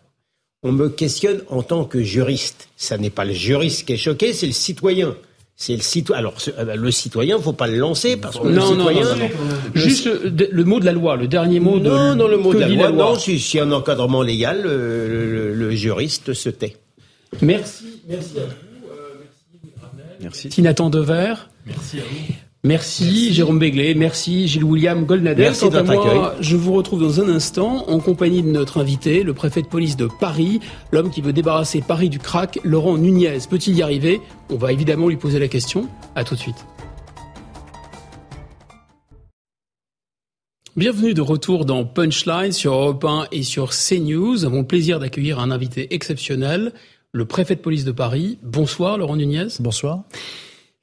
on 0.62 0.74
me 0.74 0.90
questionne 0.90 1.42
en 1.48 1.64
tant 1.64 1.86
que 1.86 2.04
juriste. 2.04 2.68
Ça 2.76 2.98
n'est 2.98 3.10
pas 3.10 3.24
le 3.24 3.34
juriste 3.34 3.88
qui 3.88 3.94
est 3.94 3.98
choqué, 3.98 4.34
c'est 4.34 4.48
le 4.48 4.52
citoyen. 4.52 5.16
C'est 5.60 5.76
le 5.76 5.82
citoyen. 5.82 6.20
Alors, 6.20 6.36
le 6.76 6.92
citoyen, 6.92 7.40
faut 7.40 7.52
pas 7.52 7.66
le 7.66 7.78
lancer 7.78 8.16
parce 8.16 8.38
que 8.38 8.48
non, 8.48 8.74
le 8.74 8.78
citoyen. 8.78 9.02
Non, 9.02 9.10
non, 9.10 9.16
non. 9.16 9.30
Le... 9.74 9.82
Juste 9.82 10.06
le, 10.06 10.50
le, 10.52 10.64
mot 10.64 10.80
de 10.80 10.86
la 10.86 10.92
loi, 10.92 11.16
le 11.16 11.28
dernier 11.28 11.60
mot 11.60 11.80
de. 11.80 11.90
Non, 11.90 12.16
non, 12.16 12.28
le 12.28 12.38
mot 12.38 12.54
de 12.54 12.60
la 12.60 12.68
loi. 12.68 12.84
la 12.84 12.90
loi. 12.92 13.06
Non, 13.06 13.16
si, 13.16 13.40
si 13.40 13.60
un 13.60 13.72
encadrement 13.72 14.22
légal, 14.22 14.62
le, 14.62 15.32
le, 15.32 15.54
le, 15.56 15.72
juriste 15.72 16.34
se 16.34 16.50
tait. 16.50 16.78
Merci, 17.42 17.86
merci 18.08 18.38
à 18.38 18.42
vous. 18.42 18.52
Euh, 18.92 19.16
merci, 20.22 20.48
merci. 20.48 20.62
Nathan 20.62 20.92
Dever. 20.92 21.34
Merci 21.66 22.02
à 22.02 22.04
vous. 22.04 22.34
Merci, 22.68 23.04
merci, 23.06 23.34
Jérôme 23.34 23.60
Béglé, 23.60 23.96
merci 23.96 24.46
Gilles 24.46 24.66
William 24.66 25.06
Goldnader. 25.06 25.44
Merci 25.44 25.70
Quant 25.70 25.76
à 25.76 25.84
moi, 25.84 26.36
je 26.42 26.58
vous 26.58 26.74
retrouve 26.74 27.00
dans 27.00 27.22
un 27.22 27.30
instant 27.30 27.90
en 27.90 28.00
compagnie 28.00 28.44
de 28.44 28.50
notre 28.50 28.82
invité, 28.82 29.24
le 29.24 29.34
préfet 29.34 29.62
de 29.62 29.68
police 29.68 29.96
de 29.96 30.10
Paris, 30.20 30.60
l'homme 30.92 31.10
qui 31.10 31.22
veut 31.22 31.32
débarrasser 31.32 31.80
Paris 31.80 32.10
du 32.10 32.20
crack, 32.20 32.60
Laurent 32.66 32.98
Nunez. 32.98 33.38
Peut-il 33.50 33.74
y 33.78 33.82
arriver? 33.82 34.20
On 34.50 34.58
va 34.58 34.74
évidemment 34.74 35.08
lui 35.08 35.16
poser 35.16 35.40
la 35.40 35.48
question. 35.48 35.88
À 36.14 36.26
tout 36.26 36.36
de 36.36 36.42
suite. 36.42 36.66
Bienvenue 40.76 41.14
de 41.14 41.22
retour 41.22 41.64
dans 41.64 41.86
Punchline 41.86 42.52
sur 42.52 42.74
Europe 42.74 43.06
1 43.06 43.28
et 43.32 43.44
sur 43.44 43.70
CNews. 43.70 44.34
Nous 44.34 44.46
avons 44.46 44.60
le 44.60 44.68
plaisir 44.68 45.00
d'accueillir 45.00 45.40
un 45.40 45.52
invité 45.52 45.94
exceptionnel, 45.96 46.74
le 47.14 47.24
préfet 47.24 47.56
de 47.56 47.62
police 47.62 47.86
de 47.86 47.94
Paris. 47.94 48.40
Bonsoir 48.44 48.98
Laurent 48.98 49.16
Nunez. 49.16 49.48
Bonsoir. 49.62 50.04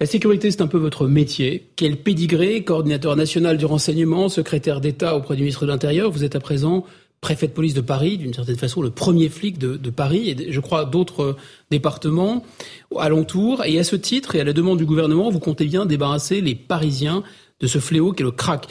La 0.00 0.06
sécurité, 0.06 0.50
c'est 0.50 0.60
un 0.60 0.66
peu 0.66 0.78
votre 0.78 1.06
métier. 1.06 1.70
Quel 1.76 1.96
pédigré, 1.96 2.64
coordinateur 2.64 3.14
national 3.14 3.56
du 3.56 3.64
renseignement, 3.64 4.28
secrétaire 4.28 4.80
d'État 4.80 5.16
auprès 5.16 5.36
du 5.36 5.42
ministre 5.42 5.66
de 5.66 5.70
l'Intérieur, 5.70 6.10
vous 6.10 6.24
êtes 6.24 6.34
à 6.34 6.40
présent 6.40 6.84
préfet 7.20 7.46
de 7.46 7.52
police 7.52 7.74
de 7.74 7.80
Paris, 7.80 8.18
d'une 8.18 8.34
certaine 8.34 8.56
façon 8.56 8.82
le 8.82 8.90
premier 8.90 9.28
flic 9.28 9.56
de, 9.56 9.90
Paris 9.90 10.28
et 10.28 10.52
je 10.52 10.60
crois 10.60 10.84
d'autres 10.84 11.36
départements 11.70 12.44
alentours. 12.98 13.64
Et 13.64 13.78
à 13.78 13.84
ce 13.84 13.94
titre 13.94 14.34
et 14.34 14.40
à 14.40 14.44
la 14.44 14.52
demande 14.52 14.78
du 14.78 14.84
gouvernement, 14.84 15.30
vous 15.30 15.38
comptez 15.38 15.64
bien 15.64 15.86
débarrasser 15.86 16.40
les 16.40 16.56
Parisiens 16.56 17.22
de 17.60 17.66
ce 17.66 17.78
fléau 17.78 18.12
qu'est 18.12 18.24
le 18.24 18.32
crack. 18.32 18.66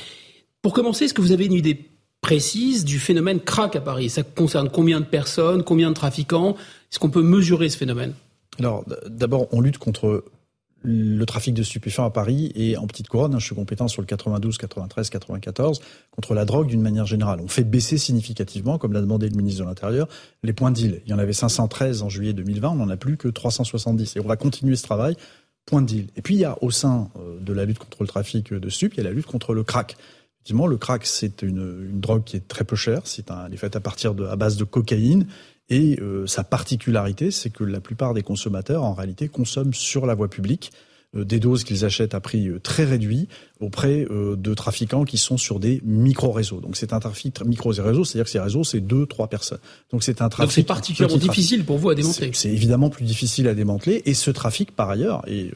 Pour 0.61 0.73
commencer, 0.73 1.05
est-ce 1.05 1.13
que 1.13 1.21
vous 1.21 1.31
avez 1.31 1.45
une 1.45 1.53
idée 1.53 1.89
précise 2.21 2.85
du 2.85 2.99
phénomène 2.99 3.39
crack 3.39 3.75
à 3.77 3.81
Paris? 3.81 4.09
Ça 4.09 4.23
concerne 4.23 4.69
combien 4.69 4.99
de 4.99 5.05
personnes, 5.05 5.63
combien 5.63 5.89
de 5.89 5.95
trafiquants? 5.95 6.55
Est-ce 6.91 6.99
qu'on 6.99 7.09
peut 7.09 7.23
mesurer 7.23 7.69
ce 7.69 7.77
phénomène? 7.77 8.13
Alors, 8.59 8.85
d'abord, 9.07 9.47
on 9.51 9.61
lutte 9.61 9.79
contre 9.79 10.25
le 10.83 11.25
trafic 11.25 11.53
de 11.53 11.63
stupéfiants 11.63 12.05
à 12.05 12.11
Paris 12.11 12.51
et 12.55 12.77
en 12.77 12.85
petite 12.87 13.07
couronne. 13.07 13.39
Je 13.39 13.45
suis 13.45 13.55
compétent 13.55 13.87
sur 13.87 14.01
le 14.01 14.05
92, 14.05 14.57
93, 14.57 15.09
94 15.09 15.81
contre 16.11 16.33
la 16.33 16.45
drogue 16.45 16.67
d'une 16.67 16.81
manière 16.81 17.05
générale. 17.05 17.39
On 17.41 17.47
fait 17.47 17.63
baisser 17.63 17.97
significativement, 17.97 18.77
comme 18.77 18.93
l'a 18.93 19.01
demandé 19.01 19.29
le 19.29 19.35
ministre 19.35 19.63
de 19.63 19.67
l'Intérieur, 19.67 20.07
les 20.43 20.53
points 20.53 20.71
de 20.71 20.75
deal. 20.75 21.01
Il 21.05 21.11
y 21.11 21.13
en 21.13 21.19
avait 21.19 21.33
513 21.33 22.03
en 22.03 22.09
juillet 22.09 22.33
2020, 22.33 22.69
on 22.69 22.75
n'en 22.75 22.89
a 22.89 22.97
plus 22.97 23.17
que 23.17 23.29
370. 23.29 24.17
Et 24.17 24.19
on 24.19 24.27
va 24.27 24.35
continuer 24.35 24.75
ce 24.75 24.83
travail. 24.83 25.15
Point 25.65 25.81
de 25.81 25.87
deal. 25.87 26.07
Et 26.17 26.21
puis 26.21 26.35
il 26.35 26.41
y 26.41 26.45
a 26.45 26.57
au 26.61 26.71
sein 26.71 27.09
de 27.39 27.53
la 27.53 27.63
lutte 27.63 27.79
contre 27.79 28.03
le 28.03 28.07
trafic 28.07 28.53
de 28.53 28.69
stupes, 28.69 28.95
il 28.95 28.97
y 28.97 28.99
a 29.01 29.03
la 29.03 29.13
lutte 29.13 29.27
contre 29.27 29.53
le 29.53 29.63
crack. 29.63 29.95
Effectivement, 30.43 30.67
le 30.67 30.75
crack, 30.75 31.05
c'est 31.05 31.41
une, 31.41 31.87
une, 31.89 32.01
drogue 32.01 32.25
qui 32.25 32.35
est 32.35 32.45
très 32.45 32.65
peu 32.65 32.75
chère. 32.75 33.03
C'est 33.05 33.31
un, 33.31 33.45
elle 33.45 33.53
est 33.53 33.57
faite 33.57 33.77
à 33.77 33.79
partir 33.79 34.13
de, 34.13 34.25
à 34.25 34.35
base 34.35 34.57
de 34.57 34.65
cocaïne. 34.65 35.27
Et 35.69 35.99
euh, 36.01 36.27
sa 36.27 36.43
particularité, 36.43 37.31
c'est 37.31 37.49
que 37.49 37.63
la 37.63 37.79
plupart 37.79 38.13
des 38.13 38.23
consommateurs, 38.23 38.83
en 38.83 38.93
réalité, 38.93 39.27
consomment 39.27 39.73
sur 39.73 40.05
la 40.05 40.15
voie 40.15 40.29
publique. 40.29 40.71
des 41.15 41.39
doses 41.39 41.63
qu'ils 41.63 41.85
achètent 41.85 42.15
à 42.15 42.19
prix 42.19 42.49
très 42.63 42.85
réduit 42.85 43.27
auprès 43.59 44.07
de 44.09 44.53
trafiquants 44.55 45.05
qui 45.05 45.19
sont 45.19 45.37
sur 45.37 45.59
des 45.59 45.79
micro-réseaux. 45.85 46.59
Donc 46.59 46.75
c'est 46.75 46.91
un 46.91 46.99
trafic 46.99 47.45
micro-réseau, 47.45 48.03
c'est-à-dire 48.03 48.25
que 48.25 48.31
ces 48.31 48.39
réseaux, 48.39 48.63
c'est 48.63 48.79
deux, 48.79 49.05
trois 49.05 49.27
personnes. 49.27 49.59
Donc 49.91 50.01
c'est 50.03 50.23
un 50.23 50.29
trafic. 50.29 50.47
Donc 50.47 50.53
c'est 50.53 50.63
particulièrement 50.63 51.17
difficile 51.17 51.65
pour 51.65 51.77
vous 51.77 51.91
à 51.91 51.95
démanteler. 51.95 52.31
C'est 52.33 52.49
évidemment 52.49 52.89
plus 52.89 53.05
difficile 53.05 53.47
à 53.47 53.53
démanteler. 53.53 54.01
Et 54.05 54.15
ce 54.15 54.31
trafic, 54.31 54.75
par 54.75 54.89
ailleurs, 54.89 55.21
et 55.27 55.51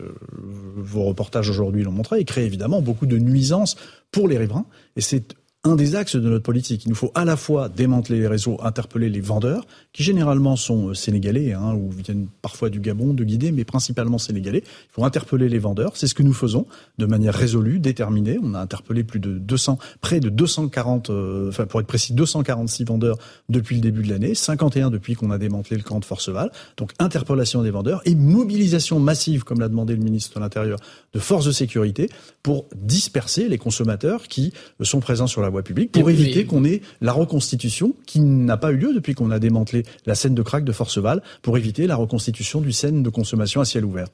vos 0.78 1.06
reportages 1.06 1.50
aujourd'hui 1.50 1.84
l'ont 1.84 1.92
montré, 1.92 2.20
il 2.20 2.26
crée 2.26 2.46
évidemment 2.46 2.82
beaucoup 2.84 3.08
de 3.08 3.18
nuisances 3.18 3.78
pour 4.12 4.28
les 4.28 4.38
riverains. 4.38 4.68
Et 4.96 5.02
c'est 5.02 5.36
un 5.68 5.76
des 5.76 5.95
axes 5.95 6.15
de 6.15 6.30
notre 6.30 6.44
politique. 6.44 6.85
Il 6.85 6.89
nous 6.89 6.95
faut 6.95 7.11
à 7.14 7.26
la 7.26 7.35
fois 7.35 7.69
démanteler 7.69 8.19
les 8.19 8.27
réseaux, 8.27 8.57
interpeller 8.64 9.10
les 9.10 9.19
vendeurs, 9.19 9.68
qui 9.94 10.03
généralement 10.03 10.56
sont 10.56 10.89
euh, 10.89 10.94
sénégalais, 10.94 11.53
hein, 11.53 11.73
ou 11.76 11.89
viennent 11.91 12.27
parfois 12.41 12.69
du 12.69 12.80
Gabon, 12.80 13.14
de 13.14 13.23
Guinée, 13.23 13.52
mais 13.52 13.65
principalement 13.65 14.18
sénégalais. 14.18 14.64
Il 14.65 14.94
faut 14.94 15.03
interpeller 15.03 15.49
les 15.49 15.60
vendeurs. 15.60 15.91
C'est 15.95 16.07
ce 16.07 16.15
que 16.15 16.23
nous 16.23 16.34
faisons 16.34 16.65
de 16.98 17.06
manière 17.06 17.34
résolue, 17.34 17.80
déterminée. 17.80 18.39
On 18.41 18.53
a 18.53 18.60
interpellé 18.60 19.03
plus 19.03 19.19
de 19.19 19.38
200, 19.38 19.77
près 20.02 20.19
de 20.19 20.30
240, 20.30 21.10
euh, 21.10 21.49
enfin 21.49 21.65
pour 21.65 21.80
être 21.80 21.88
précis, 21.88 22.14
246 22.14 22.85
vendeurs 22.85 23.18
depuis 23.49 23.76
le 23.76 23.81
début 23.81 24.03
de 24.03 24.10
l'année, 24.10 24.35
51 24.35 24.89
depuis 24.89 25.15
qu'on 25.15 25.31
a 25.31 25.38
démantelé 25.38 25.77
le 25.77 25.84
camp 25.84 25.99
de 25.99 26.06
Forceval. 26.06 26.52
Donc 26.77 26.91
interpellation 26.99 27.61
des 27.64 27.72
vendeurs 27.72 28.02
et 28.06 28.15
mobilisation 28.15 28.99
massive, 28.99 29.44
comme 29.44 29.60
l'a 29.60 29.69
demandé 29.69 29.95
le 29.95 30.03
ministre 30.03 30.35
de 30.35 30.39
l'Intérieur, 30.39 30.80
de 31.14 31.19
forces 31.19 31.45
de 31.45 31.52
sécurité 31.52 32.10
pour 32.44 32.65
disperser 32.76 33.49
les 33.49 33.57
consommateurs 33.57 34.27
qui 34.27 34.53
sont 34.81 34.99
présents 34.99 35.27
sur 35.27 35.41
la 35.41 35.49
voie 35.49 35.57
publique, 35.64 35.92
pour 35.92 36.10
éviter 36.10 36.46
qu'on 36.46 36.64
ait 36.64 36.82
la 37.02 37.12
reconstitution 37.12 37.96
qui 38.06 38.20
n'a 38.20 38.58
pas 38.58 38.72
eu 38.72 38.78
lieu 38.78 38.94
depuis 38.94 39.14
qu'on 39.14 39.32
a 39.32 39.40
démantelé 39.40 39.84
la 40.06 40.16
scène 40.16 40.36
de 40.36 40.42
crack 40.42 40.64
de 40.64 40.72
Forceval, 40.72 41.22
pour 41.42 41.58
éviter 41.58 41.88
la 41.88 41.96
reconstitution 41.96 42.62
du 42.62 42.72
scène 42.72 43.04
de 43.04 43.10
consommation 43.10 43.62
à 43.62 43.66
ciel 43.66 43.86
ouvert. 43.86 44.08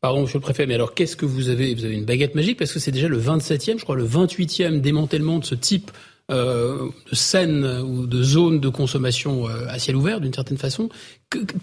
Pardon, 0.00 0.22
monsieur 0.22 0.38
le 0.38 0.42
préfet, 0.42 0.66
mais 0.66 0.74
alors 0.74 0.94
qu'est-ce 0.94 1.16
que 1.16 1.26
vous 1.26 1.48
avez 1.48 1.74
Vous 1.74 1.84
avez 1.84 1.94
une 1.94 2.04
baguette 2.04 2.36
magique? 2.36 2.56
Parce 2.56 2.72
que 2.72 2.78
c'est 2.78 2.92
déjà 2.92 3.08
le 3.08 3.20
27e, 3.20 3.78
je 3.78 3.82
crois, 3.82 3.96
le 3.96 4.06
28e 4.06 4.80
démantèlement 4.80 5.40
de 5.40 5.44
ce 5.44 5.56
type 5.56 5.90
euh, 6.30 6.90
de 7.10 7.16
scènes 7.16 7.64
ou 7.64 8.06
de 8.06 8.22
zones 8.22 8.60
de 8.60 8.68
consommation 8.68 9.48
euh, 9.48 9.66
à 9.68 9.78
ciel 9.78 9.96
ouvert, 9.96 10.20
d'une 10.20 10.34
certaine 10.34 10.58
façon. 10.58 10.90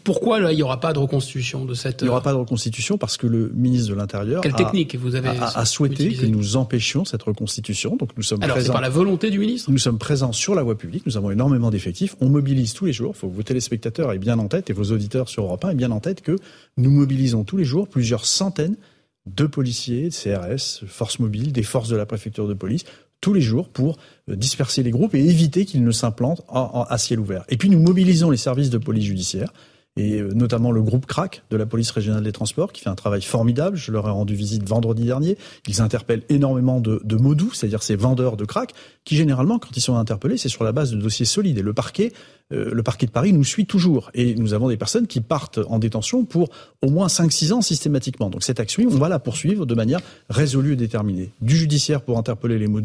pourquoi 0.03 0.39
là, 0.39 0.51
il 0.51 0.55
n'y 0.55 0.63
aura 0.63 0.79
pas 0.79 0.91
de 0.91 0.97
reconstitution 0.97 1.65
de 1.65 1.75
cette... 1.75 2.01
Il 2.01 2.05
n'y 2.05 2.09
aura 2.09 2.21
pas 2.21 2.33
de 2.33 2.37
reconstitution 2.37 2.97
parce 2.97 3.17
que 3.17 3.27
le 3.27 3.51
ministre 3.53 3.89
de 3.89 3.93
l'Intérieur 3.93 4.41
Quelle 4.41 4.53
a, 4.53 4.57
technique 4.57 4.95
vous 4.95 5.13
avez 5.13 5.29
a, 5.29 5.65
souhaité 5.65 6.13
que 6.13 6.25
nous 6.25 6.57
empêchions 6.57 7.05
cette 7.05 7.21
reconstitution. 7.21 7.95
Donc 7.95 8.09
nous 8.17 8.23
sommes 8.23 8.41
Alors 8.41 8.57
c'est 8.59 8.71
par 8.71 8.81
la 8.81 8.89
volonté 8.89 9.29
du 9.29 9.37
ministre 9.37 9.69
Nous 9.69 9.77
sommes 9.77 9.99
présents 9.99 10.31
sur 10.31 10.55
la 10.55 10.63
voie 10.63 10.77
publique, 10.77 11.05
nous 11.05 11.15
avons 11.15 11.29
énormément 11.29 11.69
d'effectifs, 11.69 12.15
on 12.19 12.29
mobilise 12.29 12.73
tous 12.73 12.85
les 12.85 12.93
jours, 12.93 13.11
il 13.15 13.19
faut 13.19 13.29
que 13.29 13.35
vos 13.35 13.43
téléspectateurs 13.43 14.11
aient 14.13 14.17
bien 14.17 14.39
en 14.39 14.47
tête 14.47 14.71
et 14.71 14.73
vos 14.73 14.91
auditeurs 14.91 15.29
sur 15.29 15.43
Europe 15.43 15.63
1 15.63 15.69
aient 15.69 15.75
bien 15.75 15.91
en 15.91 15.99
tête 15.99 16.21
que 16.21 16.37
nous 16.77 16.89
mobilisons 16.89 17.43
tous 17.43 17.57
les 17.57 17.65
jours 17.65 17.87
plusieurs 17.87 18.25
centaines 18.25 18.77
de 19.25 19.45
policiers, 19.45 20.09
de 20.09 20.13
CRS, 20.13 20.85
forces 20.87 21.19
mobiles, 21.19 21.51
des 21.51 21.63
forces 21.63 21.89
de 21.89 21.95
la 21.95 22.05
préfecture 22.05 22.47
de 22.47 22.53
police, 22.53 22.85
tous 23.21 23.33
les 23.33 23.41
jours 23.41 23.69
pour 23.69 23.97
euh, 24.29 24.35
disperser 24.35 24.83
les 24.83 24.91
groupes 24.91 25.15
et 25.15 25.19
éviter 25.19 25.65
qu'ils 25.65 25.83
ne 25.83 25.91
s'implantent 25.91 26.43
à 26.49 26.97
ciel 26.97 27.19
ouvert. 27.19 27.43
Et 27.49 27.57
puis 27.57 27.69
nous 27.69 27.79
mobilisons 27.79 28.29
les 28.29 28.37
services 28.37 28.69
de 28.69 28.77
police 28.77 29.05
judiciaire 29.05 29.51
et 29.97 30.19
euh, 30.19 30.31
notamment 30.33 30.71
le 30.71 30.81
groupe 30.81 31.05
CRAC 31.05 31.43
de 31.49 31.57
la 31.57 31.65
police 31.65 31.91
régionale 31.91 32.23
des 32.23 32.31
transports 32.31 32.73
qui 32.73 32.81
fait 32.81 32.89
un 32.89 32.95
travail 32.95 33.21
formidable. 33.21 33.77
Je 33.77 33.91
leur 33.91 34.07
ai 34.07 34.11
rendu 34.11 34.35
visite 34.35 34.67
vendredi 34.67 35.05
dernier. 35.05 35.37
Ils 35.67 35.81
interpellent 35.81 36.23
énormément 36.29 36.81
de, 36.81 37.01
de 37.03 37.15
mots 37.15 37.35
doux, 37.35 37.53
c'est-à-dire 37.53 37.81
ces 37.81 37.95
vendeurs 37.95 38.35
de 38.35 38.45
crack 38.45 38.73
qui 39.05 39.15
généralement, 39.15 39.59
quand 39.59 39.75
ils 39.75 39.81
sont 39.81 39.95
interpellés, 39.95 40.37
c'est 40.37 40.49
sur 40.49 40.63
la 40.63 40.71
base 40.71 40.91
de 40.91 40.97
dossiers 40.97 41.25
solides. 41.25 41.57
Et 41.57 41.61
le 41.61 41.73
parquet 41.73 42.11
euh, 42.53 42.69
le 42.71 42.83
parquet 42.83 43.07
de 43.07 43.11
Paris 43.11 43.33
nous 43.33 43.43
suit 43.43 43.65
toujours. 43.65 44.11
Et 44.13 44.35
nous 44.35 44.53
avons 44.53 44.69
des 44.69 44.77
personnes 44.77 45.07
qui 45.07 45.19
partent 45.21 45.59
en 45.67 45.79
détention 45.79 46.25
pour 46.25 46.49
au 46.81 46.89
moins 46.89 47.07
5-6 47.07 47.53
ans 47.53 47.61
systématiquement. 47.61 48.29
Donc 48.29 48.43
cette 48.43 48.59
action, 48.59 48.83
on 48.85 48.97
va 48.97 49.09
la 49.09 49.19
poursuivre 49.19 49.65
de 49.65 49.75
manière 49.75 49.99
résolue 50.29 50.73
et 50.73 50.75
déterminée. 50.75 51.31
Du 51.41 51.55
judiciaire 51.55 52.01
pour 52.01 52.17
interpeller 52.17 52.59
les 52.59 52.67
mots 52.67 52.75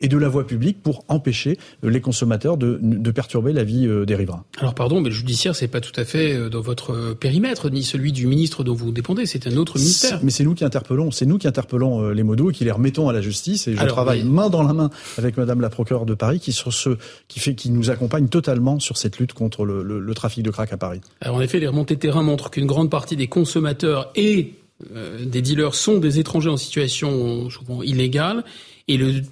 et 0.00 0.08
de 0.08 0.18
la 0.18 0.28
voie 0.28 0.46
publique 0.46 0.82
pour 0.82 1.04
empêcher 1.08 1.56
euh, 1.84 1.90
les 1.90 2.00
consommateurs 2.00 2.56
de, 2.56 2.78
de 2.82 3.10
perturber 3.10 3.52
la 3.52 3.64
vie 3.64 3.86
euh, 3.86 4.04
des 4.04 4.16
riverains. 4.16 4.44
Alors 4.58 4.74
pardon, 4.74 5.00
mais 5.00 5.08
le 5.08 5.14
judiciaire, 5.14 5.54
c'est 5.54 5.68
pas 5.68 5.80
tout 5.80 5.98
à 5.98 6.04
fait 6.04 6.50
dans 6.50 6.60
votre 6.60 7.14
périmètre, 7.14 7.70
ni 7.70 7.84
celui 7.84 8.12
du 8.12 8.26
ministre 8.26 8.64
dont 8.64 8.74
vous 8.74 8.90
dépendez, 8.90 9.24
c'est 9.24 9.46
un 9.46 9.56
autre 9.56 9.78
ministère. 9.78 10.20
Mais 10.22 10.30
c'est 10.30 10.44
nous 10.44 10.54
qui 10.54 10.64
interpellons, 10.64 11.10
c'est 11.10 11.26
nous 11.26 11.38
qui 11.38 11.46
interpellons 11.46 12.10
les 12.10 12.22
mots 12.22 12.50
et 12.50 12.52
qui 12.52 12.64
les 12.64 12.70
remettons 12.70 13.08
à 13.08 13.12
la 13.12 13.20
justice. 13.20 13.68
Et 13.68 13.76
je 13.76 13.84
travaille 13.86 14.24
main 14.24 14.50
dans 14.50 14.62
la 14.62 14.72
main 14.72 14.90
avec 15.16 15.36
Madame 15.36 15.60
la 15.60 15.70
procureure 15.70 16.06
de 16.06 16.14
Paris 16.14 16.40
qui, 16.40 16.52
sur 16.52 16.72
ce, 16.72 16.98
qui, 17.28 17.40
fait, 17.40 17.54
qui 17.54 17.70
nous 17.70 17.90
accompagne 17.90 18.28
totalement 18.28 18.78
sur 18.78 18.96
ces 18.96 19.05
cette 19.06 19.18
lutte 19.18 19.34
contre 19.34 19.64
le, 19.64 20.14
trafic 20.14 20.42
de 20.42 20.50
crack 20.50 20.72
à 20.72 20.76
Paris. 20.76 21.00
Alors 21.20 21.36
en 21.36 21.40
effet, 21.40 21.60
les 21.60 21.68
remontées 21.68 21.94
de 21.94 22.00
terrain 22.00 22.22
montrent 22.22 22.50
qu'une 22.50 22.66
grande 22.66 22.90
partie 22.90 23.14
des 23.14 23.28
consommateurs 23.28 24.10
et 24.16 24.54
euh, 24.94 25.24
des 25.24 25.42
dealers 25.42 25.74
sont 25.74 25.98
des 25.98 26.18
étrangers 26.18 26.50
en 26.50 26.56
situation 26.56 27.48
souvent 27.48 27.82
illégale. 27.82 28.44
Et 28.88 28.96
le 28.96 29.22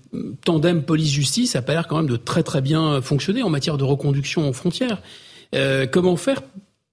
tandem 0.45 0.83
police-justice 0.83 1.57
a 1.57 1.63
pas 1.63 1.75
l'air 1.75 1.89
quand 1.89 1.97
même 1.97 2.09
de 2.09 2.17
très 2.17 2.45
très 2.45 2.61
bien 2.61 3.01
fonctionner 3.03 3.43
en 3.43 3.51
matière 3.51 3.77
de 3.77 3.85
reconduction 3.85 4.49
aux 4.49 4.53
frontières. 4.53 5.03
Euh, 5.55 5.87
comment 5.87 6.17
faire 6.17 6.43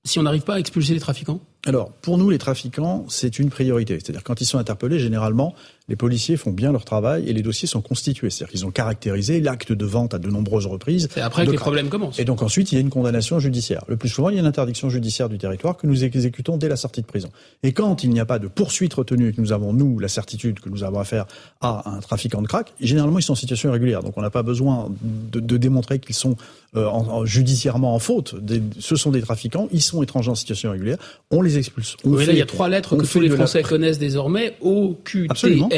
si 0.03 0.17
on 0.17 0.23
n'arrive 0.23 0.41
pas 0.41 0.55
à 0.55 0.59
expulser 0.59 0.93
les 0.93 0.99
trafiquants? 0.99 1.39
Alors, 1.67 1.91
pour 1.91 2.17
nous, 2.17 2.31
les 2.31 2.39
trafiquants, 2.39 3.05
c'est 3.07 3.37
une 3.37 3.51
priorité. 3.51 3.99
C'est-à-dire, 3.99 4.23
quand 4.23 4.41
ils 4.41 4.45
sont 4.45 4.57
interpellés, 4.57 4.97
généralement, 4.97 5.53
les 5.91 5.97
policiers 5.97 6.38
font 6.38 6.51
bien 6.51 6.72
leur 6.72 6.85
travail 6.85 7.27
et 7.27 7.34
les 7.34 7.41
dossiers 7.41 7.68
sont 7.68 7.81
constitués. 7.81 8.30
C'est-à-dire 8.30 8.53
qu'ils 8.53 8.65
ont 8.65 8.72
caractérisé 8.72 9.41
l'acte 9.41 9.73
de 9.73 9.85
vente 9.85 10.13
à 10.13 10.19
de 10.19 10.30
nombreuses 10.30 10.65
reprises. 10.65 11.09
C'est 11.13 11.19
après 11.19 11.45
que 11.45 11.51
les 11.51 11.57
problèmes 11.57 11.89
commencent. 11.89 12.18
Et 12.18 12.23
donc 12.23 12.41
ensuite, 12.41 12.72
il 12.72 12.76
y 12.76 12.77
a 12.77 12.81
une 12.81 12.89
condamnation 12.89 13.39
judiciaire. 13.39 13.84
Le 13.89 13.97
plus 13.97 14.07
souvent, 14.07 14.30
il 14.30 14.35
y 14.35 14.38
a 14.38 14.39
une 14.39 14.47
interdiction 14.47 14.89
judiciaire 14.89 15.27
du 15.27 15.38
territoire 15.38 15.76
que 15.76 15.88
nous 15.88 16.05
exécutons 16.05 16.55
dès 16.55 16.69
la 16.69 16.77
sortie 16.77 17.01
de 17.01 17.05
prison. 17.05 17.30
Et 17.61 17.73
quand 17.73 18.05
il 18.05 18.11
n'y 18.11 18.22
a 18.22 18.26
pas 18.26 18.39
de 18.39 18.47
poursuite 18.47 18.93
retenue 18.93 19.27
et 19.27 19.34
que 19.34 19.41
nous 19.41 19.51
avons, 19.51 19.73
nous, 19.73 19.99
la 19.99 20.07
certitude 20.07 20.61
que 20.61 20.69
nous 20.69 20.85
avons 20.85 20.99
affaire 20.99 21.26
à 21.59 21.89
un 21.89 21.99
trafiquant 21.99 22.41
de 22.41 22.47
crack, 22.47 22.72
généralement, 22.80 23.19
ils 23.19 23.23
sont 23.23 23.34
en 23.34 23.35
situation 23.35 23.68
irrégulière. 23.68 24.01
Donc 24.01 24.18
on 24.18 24.22
n'a 24.22 24.30
pas 24.30 24.43
besoin 24.43 24.89
de, 25.01 25.41
de 25.41 25.57
démontrer 25.57 25.99
qu'ils 25.99 26.15
sont 26.15 26.38
euh, 26.77 26.85
en, 26.85 27.26
judiciairement 27.26 27.93
en 27.93 27.99
faute. 27.99 28.34
ce 28.80 28.95
sont 28.95 29.11
des 29.11 29.19
trafiquants, 29.19 29.68
ils 29.73 29.81
sont 29.81 30.01
étrangers 30.03 30.31
en 30.31 30.35
situation 30.35 30.69
irrégulière. 30.69 30.95
On 31.30 31.41
les 31.41 31.57
expulse. 31.57 31.97
oui, 32.05 32.26
là, 32.26 32.31
il 32.31 32.39
y 32.39 32.41
a 32.41 32.45
trois 32.45 32.69
lettres 32.69 32.95
que 32.95 33.05
tous 33.05 33.19
les 33.19 33.30
Français 33.30 33.61
connaissent 33.61 33.99
désormais, 33.99 34.55
OQTF. 34.61 35.27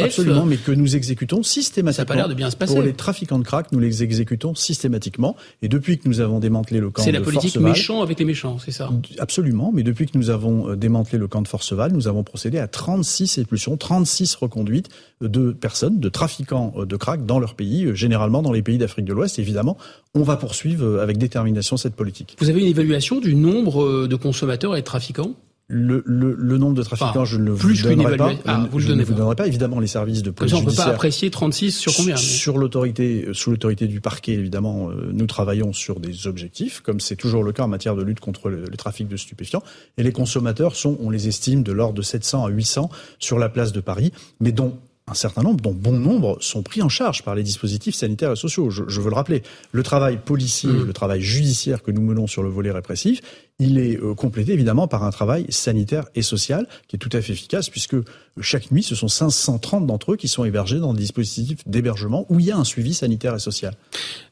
Absolument, 0.06 0.36
absolument, 0.36 0.46
mais 0.46 0.58
que 0.58 0.72
nous 0.72 0.96
exécutons 0.96 1.44
systématiquement. 1.44 1.94
Ça 1.96 2.02
n'a 2.04 2.06
pas 2.06 2.16
l'air 2.16 2.30
de 2.30 2.34
bien 2.34 2.50
se 2.50 2.56
passer. 2.56 2.74
Pour 2.74 2.84
les 2.84 2.94
trafiquants 2.94 3.40
de 3.40 3.44
crack, 3.44 3.72
nous 3.72 3.80
les 3.80 4.04
exécutons 4.04 4.56
systématiquement. 4.56 5.36
Et 5.62 5.68
depuis 5.68 5.98
que 5.98 6.08
nous 6.08 6.20
avons 6.20 6.40
démantelé 6.40 6.80
le 6.80 6.90
camp 6.90 7.04
de 7.04 7.12
Forceval... 7.12 7.24
C'est 7.24 7.34
la 7.34 7.40
politique 7.40 7.62
méchant 7.62 8.02
avec 8.02 8.20
les 8.20 8.26
méchants, 8.26 8.58
c'est 8.60 8.72
ça 8.72 8.90
Absolument, 9.20 9.72
mais 9.74 9.84
depuis 9.84 10.08
que 10.08 10.18
nous 10.18 10.30
avons 10.30 10.70
euh, 10.70 10.76
démantelé 10.76 11.18
le 11.18 11.28
camp 11.28 11.42
de 11.42 11.48
Forceval, 11.48 11.92
nous 11.94 12.08
avons 12.08 12.24
procédé 12.24 12.60
à 12.60 12.68
36 12.68 13.38
expulsions, 13.38 13.78
36 13.78 14.36
reconduites 14.36 14.90
de 15.22 15.52
personnes, 15.52 16.00
de 16.00 16.10
trafiquants 16.10 16.74
euh, 16.78 16.86
de 16.86 16.96
crack 16.96 17.26
dans 17.26 17.40
leur 17.40 17.56
pays, 17.56 17.86
euh, 17.86 17.94
généralement 17.94 18.42
dans 18.42 18.52
les 18.52 18.62
pays 18.62 18.78
d'Afrique 18.78 19.06
de 19.06 19.14
l'Ouest. 19.14 19.40
Évidemment, 19.40 19.78
on 20.14 20.24
va 20.24 20.38
poursuivre 20.38 21.00
avec 21.00 21.18
détermination 21.18 21.78
cette 21.78 21.96
politique. 21.96 22.36
Vous 22.40 22.50
avez 22.50 22.62
une 22.62 22.68
évaluation 22.68 23.20
du 23.20 23.36
nombre 23.36 24.08
de 24.08 24.16
consommateurs 24.16 24.76
et 24.76 24.82
de 24.82 24.86
trafiquants? 24.86 25.36
Le, 25.68 26.04
le, 26.06 26.36
le, 26.38 26.58
nombre 26.58 26.76
de 26.76 26.84
trafiquants, 26.84 27.24
je 27.24 27.38
ne 27.38 27.46
le 27.46 27.52
vous 27.52 27.74
donnerai 27.74 28.18
pas. 28.18 28.32
Ah, 28.46 28.68
vous 28.70 28.80
je 28.80 28.90
le 28.90 28.96
ne 28.96 29.04
vous 29.04 29.14
donnerai 29.14 29.36
pas. 29.36 29.48
Évidemment, 29.48 29.80
les 29.80 29.88
services 29.88 30.22
de 30.22 30.30
police 30.30 30.52
ça, 30.52 30.58
on 30.58 30.62
ne 30.62 30.66
peut 30.66 30.76
pas 30.76 30.88
apprécier 30.88 31.32
36 31.32 31.72
sur 31.72 31.96
combien 31.96 32.18
Sur 32.18 32.58
l'autorité, 32.58 33.28
sous 33.32 33.52
l'autorité 33.52 33.88
du 33.88 34.02
parquet, 34.02 34.34
évidemment, 34.34 34.90
euh, 34.90 35.10
nous 35.14 35.26
travaillons 35.26 35.72
sur 35.72 36.00
des 36.00 36.28
objectifs, 36.28 36.82
comme 36.82 37.00
c'est 37.00 37.16
toujours 37.16 37.44
le 37.44 37.54
cas 37.54 37.64
en 37.64 37.70
matière 37.70 37.96
de 37.96 38.04
lutte 38.04 38.20
contre 38.20 38.50
le, 38.50 38.66
le, 38.66 38.78
trafic 38.78 39.08
de 39.08 39.16
stupéfiants. 39.16 39.64
Et 39.98 40.04
les 40.04 40.12
consommateurs 40.12 40.76
sont, 40.76 40.98
on 41.00 41.10
les 41.10 41.30
estime, 41.30 41.64
de 41.64 41.72
l'ordre 41.72 41.96
de 41.96 42.02
700 42.02 42.46
à 42.46 42.50
800 42.50 42.90
sur 43.20 43.40
la 43.40 43.48
place 43.48 43.72
de 43.72 43.80
Paris, 43.80 44.12
mais 44.42 44.52
dont 44.52 44.78
un 45.08 45.14
certain 45.14 45.42
nombre, 45.42 45.62
dont 45.62 45.74
bon 45.74 46.00
nombre, 46.00 46.38
sont 46.40 46.64
pris 46.64 46.82
en 46.82 46.90
charge 46.90 47.24
par 47.24 47.36
les 47.36 47.44
dispositifs 47.44 47.96
sanitaires 47.96 48.32
et 48.32 48.36
sociaux. 48.36 48.70
Je, 48.70 49.02
veux 49.02 49.10
le 49.10 49.16
rappeler. 49.16 49.44
Le 49.72 49.84
travail 49.84 50.18
policier, 50.24 50.70
mmh. 50.70 50.86
le 50.86 50.94
travail 50.94 51.22
judiciaire 51.22 51.84
que 51.84 51.92
nous 51.92 52.02
menons 52.02 52.26
sur 52.26 52.42
le 52.42 52.50
volet 52.50 52.72
répressif, 52.72 53.20
il 53.60 53.78
est 53.78 53.98
euh, 53.98 54.16
complété 54.16 54.54
évidemment 54.54 54.88
par 54.88 55.04
un 55.04 55.12
travail 55.12 55.46
sanitaire 55.50 56.06
et 56.16 56.22
social 56.22 56.68
qui 56.88 56.96
est 56.96 57.00
tout 57.00 57.10
à 57.14 57.22
fait 57.22 57.34
efficace 57.34 57.70
puisque 57.70 57.96
chaque 58.42 58.72
nuit, 58.72 58.82
ce 58.82 58.96
sont 58.96 59.08
530 59.08 59.86
d'entre 59.86 60.14
eux 60.14 60.16
qui 60.16 60.28
sont 60.28 60.44
hébergés 60.44 60.80
dans 60.80 60.94
des 60.94 61.02
dispositifs 61.02 61.60
d'hébergement 61.68 62.26
où 62.30 62.40
il 62.40 62.48
y 62.48 62.52
a 62.52 62.58
un 62.58 62.64
suivi 62.64 62.94
sanitaire 62.94 63.36
et 63.36 63.40
social. 63.40 63.76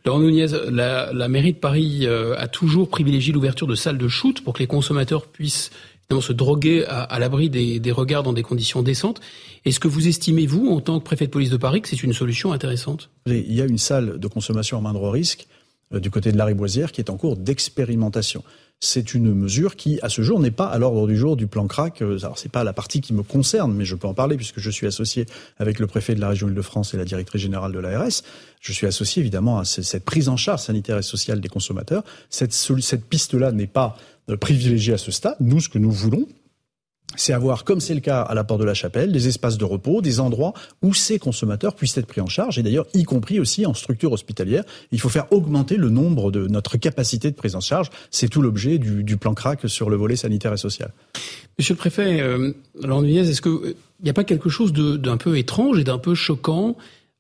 Laurent 0.06 0.20
Nunez, 0.20 0.48
la, 0.70 1.14
la 1.14 1.28
mairie 1.28 1.54
de 1.54 1.60
Paris 1.60 2.08
euh, 2.08 2.36
a 2.38 2.48
toujours 2.48 2.90
privilégié 2.90 3.32
l'ouverture 3.32 3.68
de 3.68 3.76
salles 3.76 4.00
de 4.00 4.08
shoot 4.08 4.44
pour 4.44 4.54
que 4.54 4.60
les 4.60 4.68
consommateurs 4.68 5.28
puissent 5.28 5.70
se 6.20 6.34
droguer 6.34 6.84
à, 6.86 7.20
l'abri 7.20 7.50
des, 7.50 7.92
regards 7.92 8.24
dans 8.24 8.34
des 8.34 8.44
conditions 8.44 8.82
décentes. 8.82 9.22
Est-ce 9.64 9.80
que 9.80 9.88
vous 9.88 10.08
estimez, 10.08 10.46
vous, 10.46 10.68
en 10.70 10.82
tant 10.82 11.00
que 11.00 11.06
préfet 11.06 11.28
de 11.28 11.32
police 11.32 11.52
de 11.52 11.58
Paris, 11.58 11.82
que 11.82 11.88
c'est 11.88 12.04
une 12.04 12.14
solution 12.14 12.52
intéressante? 12.52 13.10
Il 13.28 13.54
y 13.54 13.62
a 13.62 13.66
une 13.66 13.78
salle 13.78 14.20
de 14.20 14.28
consommation 14.28 14.78
à 14.78 14.82
moindre 14.82 15.08
risque 15.10 15.48
euh, 15.94 16.00
du 16.00 16.10
côté 16.10 16.32
de 16.32 16.38
la 16.38 16.46
Riboisière 16.46 16.92
qui 16.92 17.00
est 17.00 17.10
en 17.10 17.18
cours 17.18 17.38
d'expérimentation 17.38 18.44
c'est 18.84 19.14
une 19.14 19.34
mesure 19.36 19.76
qui, 19.76 20.00
à 20.02 20.10
ce 20.10 20.24
jour, 20.24 20.40
n'est 20.40 20.50
pas 20.50 20.66
à 20.66 20.80
l'ordre 20.80 21.08
du 21.08 21.16
jour 21.16 21.38
du 21.38 21.46
plan 21.46 21.68
crack. 21.68 22.02
Euh, 22.02 22.18
alors, 22.24 22.40
c'est 22.40 22.52
pas 22.52 22.64
la 22.64 22.74
partie 22.74 23.00
qui 23.00 23.14
me 23.14 23.22
concerne, 23.22 23.74
mais 23.74 23.86
je 23.86 23.96
peux 23.96 24.08
en 24.08 24.16
parler 24.16 24.38
puisque 24.38 24.60
je 24.60 24.72
suis 24.72 24.88
associé 24.88 25.28
avec 25.60 25.80
le 25.80 25.86
préfet 25.86 26.16
de 26.16 26.20
la 26.20 26.30
région 26.30 26.48
Île-de-France 26.48 26.96
et 26.96 26.98
la 26.98 27.06
directrice 27.06 27.44
générale 27.44 27.72
de 27.72 27.80
l'ARS. 27.80 28.24
Je 28.60 28.74
suis 28.74 28.88
associé 28.88 29.22
évidemment 29.22 29.60
à 29.60 29.66
cette 29.66 30.04
prise 30.04 30.30
en 30.30 30.38
charge 30.38 30.62
sanitaire 30.62 30.98
et 30.98 31.04
sociale 31.04 31.40
des 31.40 31.48
consommateurs. 31.48 32.04
Cette 32.32 33.06
piste-là 33.08 33.52
n'est 33.52 33.68
pas 33.68 33.96
privilégiée 34.40 34.94
à 34.94 34.98
ce 34.98 35.12
stade. 35.12 35.36
Nous, 35.40 35.60
ce 35.60 35.70
que 35.70 35.78
nous 35.78 35.92
voulons, 35.92 36.28
c'est 37.16 37.34
avoir, 37.34 37.64
comme 37.64 37.80
c'est 37.80 37.94
le 37.94 38.00
cas 38.00 38.22
à 38.22 38.34
la 38.34 38.44
Porte 38.44 38.62
de 38.62 38.66
la 38.66 38.74
Chapelle, 38.74 39.12
des 39.12 39.28
espaces 39.28 39.58
de 39.58 39.66
repos, 39.66 40.02
des 40.02 40.20
endroits 40.20 40.54
où 40.82 40.94
ces 40.94 41.20
consommateurs 41.20 41.76
puissent 41.76 41.98
être 41.98 42.08
pris 42.08 42.22
en 42.22 42.28
charge, 42.28 42.58
et 42.58 42.64
d'ailleurs 42.64 42.86
y 42.94 43.04
compris 43.04 43.40
aussi 43.40 43.66
en 43.66 43.74
structure 43.74 44.12
hospitalière. 44.12 44.64
Il 44.92 45.00
faut 45.00 45.10
faire 45.10 45.32
augmenter 45.32 45.78
le 45.78 45.90
nombre 45.90 46.32
de 46.32 46.48
notre 46.48 46.78
capacité 46.78 47.30
de 47.30 47.36
prise 47.36 47.56
en 47.56 47.62
charge. 47.62 47.90
C'est 48.12 48.30
tout 48.30 48.42
l'objet 48.42 48.78
du, 48.78 49.18
plan 49.18 49.34
CRAC 49.34 49.68
sur 49.68 49.90
le 49.90 49.98
volet 49.98 50.16
sanitaire 50.16 50.54
et 50.54 50.58
social. 50.58 50.94
Monsieur 51.60 51.74
le 51.74 51.78
préfet, 51.78 52.22
euh, 52.22 52.54
est-ce 52.84 53.42
qu'il 53.42 53.76
n'y 54.04 54.10
a 54.10 54.14
pas 54.14 54.24
quelque 54.24 54.50
chose 54.50 54.74
d'un 54.74 55.18
peu 55.18 55.38
étrange 55.38 55.80
et 55.80 55.84
d'un 55.84 56.00
peu 56.00 56.16
choquant 56.16 56.76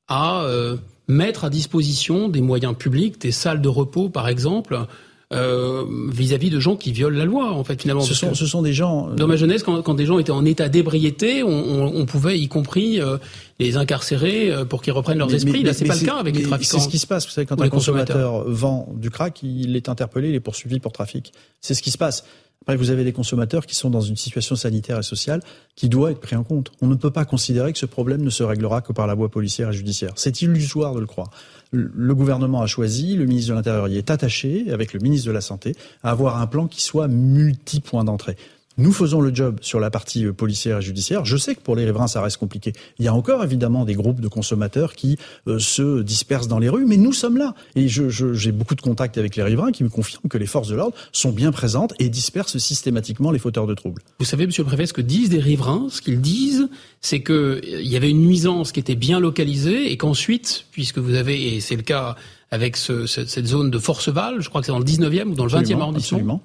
à 0.07 0.43
euh, 0.45 0.77
mettre 1.07 1.45
à 1.45 1.49
disposition 1.49 2.29
des 2.29 2.41
moyens 2.41 2.75
publics, 2.75 3.19
des 3.19 3.31
salles 3.31 3.61
de 3.61 3.67
repos 3.67 4.09
par 4.09 4.29
exemple, 4.29 4.87
euh, 5.31 5.85
vis-à-vis 6.11 6.49
de 6.49 6.59
gens 6.59 6.75
qui 6.75 6.91
violent 6.91 7.17
la 7.17 7.25
loi, 7.25 7.51
en 7.53 7.63
fait, 7.63 7.81
finalement. 7.81 8.01
Ce, 8.01 8.13
sont, 8.13 8.33
ce 8.33 8.45
sont 8.45 8.61
des 8.61 8.73
gens. 8.73 9.09
Euh, 9.09 9.15
dans 9.15 9.27
ma 9.27 9.35
jeunesse, 9.35 9.63
quand, 9.63 9.81
quand, 9.81 9.93
des 9.93 10.05
gens 10.05 10.19
étaient 10.19 10.31
en 10.31 10.45
état 10.45 10.67
d'ébriété, 10.67 11.43
on, 11.43 11.95
on, 11.95 12.05
pouvait, 12.05 12.37
y 12.37 12.47
compris, 12.47 12.99
euh, 12.99 13.17
les 13.59 13.77
incarcérer 13.77 14.51
pour 14.69 14.81
qu'ils 14.81 14.93
reprennent 14.93 15.19
leurs 15.19 15.33
esprits. 15.33 15.63
Là, 15.63 15.73
c'est 15.73 15.85
pas 15.85 15.95
le 15.95 16.05
cas 16.05 16.17
avec 16.17 16.35
les 16.35 16.43
trafiquants. 16.43 16.79
C'est 16.79 16.83
ce 16.83 16.89
qui 16.89 16.99
se 16.99 17.07
passe. 17.07 17.25
Vous 17.25 17.31
savez, 17.31 17.45
quand 17.45 17.61
un 17.61 17.69
consommateur 17.69 18.43
vend 18.49 18.89
du 18.95 19.09
crack, 19.09 19.41
il 19.43 19.75
est 19.75 19.89
interpellé, 19.89 20.29
il 20.29 20.35
est 20.35 20.39
poursuivi 20.41 20.79
pour 20.79 20.91
trafic. 20.91 21.31
C'est 21.59 21.73
ce 21.73 21.81
qui 21.81 21.91
se 21.91 21.97
passe. 21.97 22.25
Après, 22.63 22.75
vous 22.75 22.91
avez 22.91 23.03
des 23.03 23.11
consommateurs 23.11 23.65
qui 23.65 23.73
sont 23.73 23.89
dans 23.89 24.01
une 24.01 24.15
situation 24.15 24.55
sanitaire 24.55 24.99
et 24.99 25.03
sociale 25.03 25.41
qui 25.75 25.89
doit 25.89 26.11
être 26.11 26.19
pris 26.19 26.35
en 26.35 26.43
compte. 26.43 26.71
On 26.81 26.87
ne 26.87 26.93
peut 26.93 27.09
pas 27.09 27.25
considérer 27.25 27.73
que 27.73 27.79
ce 27.79 27.87
problème 27.87 28.21
ne 28.21 28.29
se 28.29 28.43
réglera 28.43 28.81
que 28.81 28.93
par 28.93 29.07
la 29.07 29.15
voie 29.15 29.29
policière 29.29 29.69
et 29.69 29.73
judiciaire. 29.73 30.11
C'est 30.15 30.43
illusoire 30.43 30.93
de 30.93 30.99
le 30.99 31.07
croire 31.07 31.31
le 31.72 32.15
gouvernement 32.15 32.61
a 32.61 32.68
choisi, 32.68 33.15
le 33.15 33.26
ministre 33.26 33.52
de 33.52 33.56
l'Intérieur 33.56 33.88
y 33.88 33.98
est 33.98 34.11
attaché, 34.11 34.72
avec 34.72 34.93
le 34.93 34.99
ministre 34.99 35.27
de 35.27 35.31
la 35.31 35.41
Santé, 35.41 35.76
à 36.03 36.11
avoir 36.11 36.41
un 36.41 36.48
plan 36.48 36.68
qui 36.68 36.81
soit 36.81 37.07
multi-points 37.07 38.03
d'entrée. 38.03 38.35
Nous 38.77 38.93
faisons 38.93 39.19
le 39.19 39.34
job 39.35 39.57
sur 39.61 39.80
la 39.80 39.89
partie 39.89 40.26
euh, 40.26 40.34
policière 40.34 40.77
et 40.77 40.81
judiciaire. 40.81 41.26
Je 41.26 41.35
sais 41.35 41.56
que 41.56 41.61
pour 41.61 41.76
les 41.76 41.85
riverains, 41.85 42.07
ça 42.07 42.22
reste 42.22 42.38
compliqué. 42.38 42.73
Il 42.99 43.06
y 43.06 43.07
a 43.07 43.14
encore 43.14 43.43
évidemment 43.43 43.84
des 43.84 43.95
groupes 43.95 44.22
de 44.22 44.27
consommateurs 44.27 44.93
qui 44.93 45.18
euh, 45.48 45.60
se 45.60 46.02
dispersent 46.02 46.48
dans 46.48 46.60
les 46.60 46.69
rues, 46.69 46.85
mais 46.85 46.98
nous 46.98 47.11
sommes 47.11 47.38
là. 47.38 47.53
Et 47.76 47.88
j'ai 47.88 48.10
je, 48.10 48.52
beaucoup 48.52 48.76
de 48.76 48.81
contacts 48.81 49.18
avec 49.18 49.35
les 49.35 49.43
riverains 49.43 49.72
qui 49.72 49.84
me 49.84 49.89
confirment 49.89 50.30
que 50.30 50.38
les 50.38 50.45
forces 50.45 50.69
de 50.69 50.76
l'ordre 50.76 50.95
sont 51.11 51.31
bien 51.31 51.52
présentes 51.52 51.93
et 51.99 52.10
dispersent 52.10 52.57
systématiquement 52.57 53.31
les 53.31 53.39
fauteurs 53.39 53.68
de 53.68 53.73
troubles. 53.73 54.02
Vous 54.19 54.26
savez, 54.26 54.45
Monsieur 54.45 54.64
le 54.64 54.68
Préfet, 54.68 54.85
ce 54.85 54.93
que 54.93 55.02
disent 55.02 55.30
des 55.30 55.39
riverains, 55.39 55.88
ce 55.89 56.02
qu'ils 56.02 56.22
disent, 56.22 56.69
c'est 57.02 57.22
qu'il 57.22 57.35
euh, 57.35 57.81
y 57.81 57.98
avait 57.98 58.10
une 58.10 58.22
nuisance 58.22 58.72
qui 58.72 58.80
était 58.80 58.95
bien 58.95 59.19
localisée 59.19 59.91
et 59.91 59.98
qu'ensuite, 59.98 60.65
puisque 60.72 60.98
vous 60.98 61.15
avez, 61.15 61.56
et 61.56 61.60
c'est 61.60 61.76
le 61.76 61.81
cas 61.81 62.15
avec 62.52 62.76
ce, 62.76 63.06
cette 63.06 63.48
zone 63.48 63.72
de 63.72 63.80
Forceval, 63.80 64.41
je 64.41 64.49
crois 64.49 64.61
que 64.61 64.68
c'est 64.68 64.73
dans 64.73 64.80
le 64.80 64.85
19e 64.85 65.30
ou 65.30 65.35
dans 65.35 65.45
le 65.45 65.52
20e 65.52 65.80
arrondissement. 65.80 66.18
Absolument. 66.18 66.41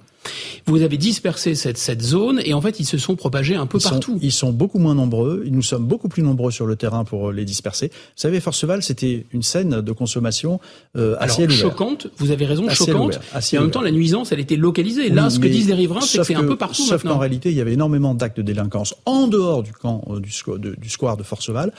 Vous 0.66 0.82
avez 0.82 0.96
dispersé 0.96 1.54
cette, 1.54 1.78
cette 1.78 2.02
zone 2.02 2.40
et 2.44 2.54
en 2.54 2.60
fait 2.60 2.80
ils 2.80 2.84
se 2.84 2.98
sont 2.98 3.16
propagés 3.16 3.54
un 3.54 3.66
peu 3.66 3.78
partout. 3.78 4.18
ils 4.22 4.32
sont 4.32 4.52
beaucoup 4.52 4.78
moins 4.78 4.94
nombreux. 4.94 5.44
Nous 5.50 5.62
sommes 5.62 5.86
beaucoup 5.86 6.08
plus 6.08 6.22
nombreux 6.22 6.50
sur 6.50 6.66
le 6.66 6.76
terrain 6.76 7.04
pour 7.04 7.32
les 7.32 7.44
disperser. 7.44 7.88
Vous 7.88 7.92
savez, 8.16 8.40
Forceval, 8.40 8.82
c'était 8.82 9.26
une 9.32 9.42
scène 9.42 9.80
de 9.80 9.92
consommation 9.92 10.60
euh, 10.96 11.14
à 11.16 11.24
Alors, 11.24 11.38
ouvert. 11.40 11.50
choquante. 11.50 12.08
Vous 12.18 12.30
avez 12.30 12.46
raison, 12.46 12.68
choquante. 12.68 13.18
et 13.52 13.58
en 13.58 13.62
même 13.62 13.70
temps, 13.70 13.82
la 13.82 13.90
nuisance, 13.90 14.32
elle 14.32 14.40
était 14.40 14.56
localisée. 14.56 15.08
Là, 15.08 15.30
ce 15.30 15.38
que 15.38 15.48
disent 15.48 15.68
les 15.68 15.74
riverains, 15.74 16.00
c'est 16.00 16.18
que 16.18 16.24
c'est 16.24 16.34
un 16.34 16.44
peu 16.44 16.56
partout. 16.56 16.82
Sauf 16.82 17.02
qu'en 17.02 17.18
réalité, 17.18 17.50
il 17.50 17.56
y 17.56 17.60
avait 17.60 17.74
énormément 17.74 18.14
d'actes 18.14 18.36
de 18.38 18.42
délinquance 18.42 18.94
en 19.04 19.26
dehors 19.28 19.62
du 19.62 19.72
camp 19.72 20.02
euh, 20.10 20.20
du, 20.20 20.30
du 20.78 20.90
square 20.90 21.16
de 21.16 21.22
Forceval 21.22 21.72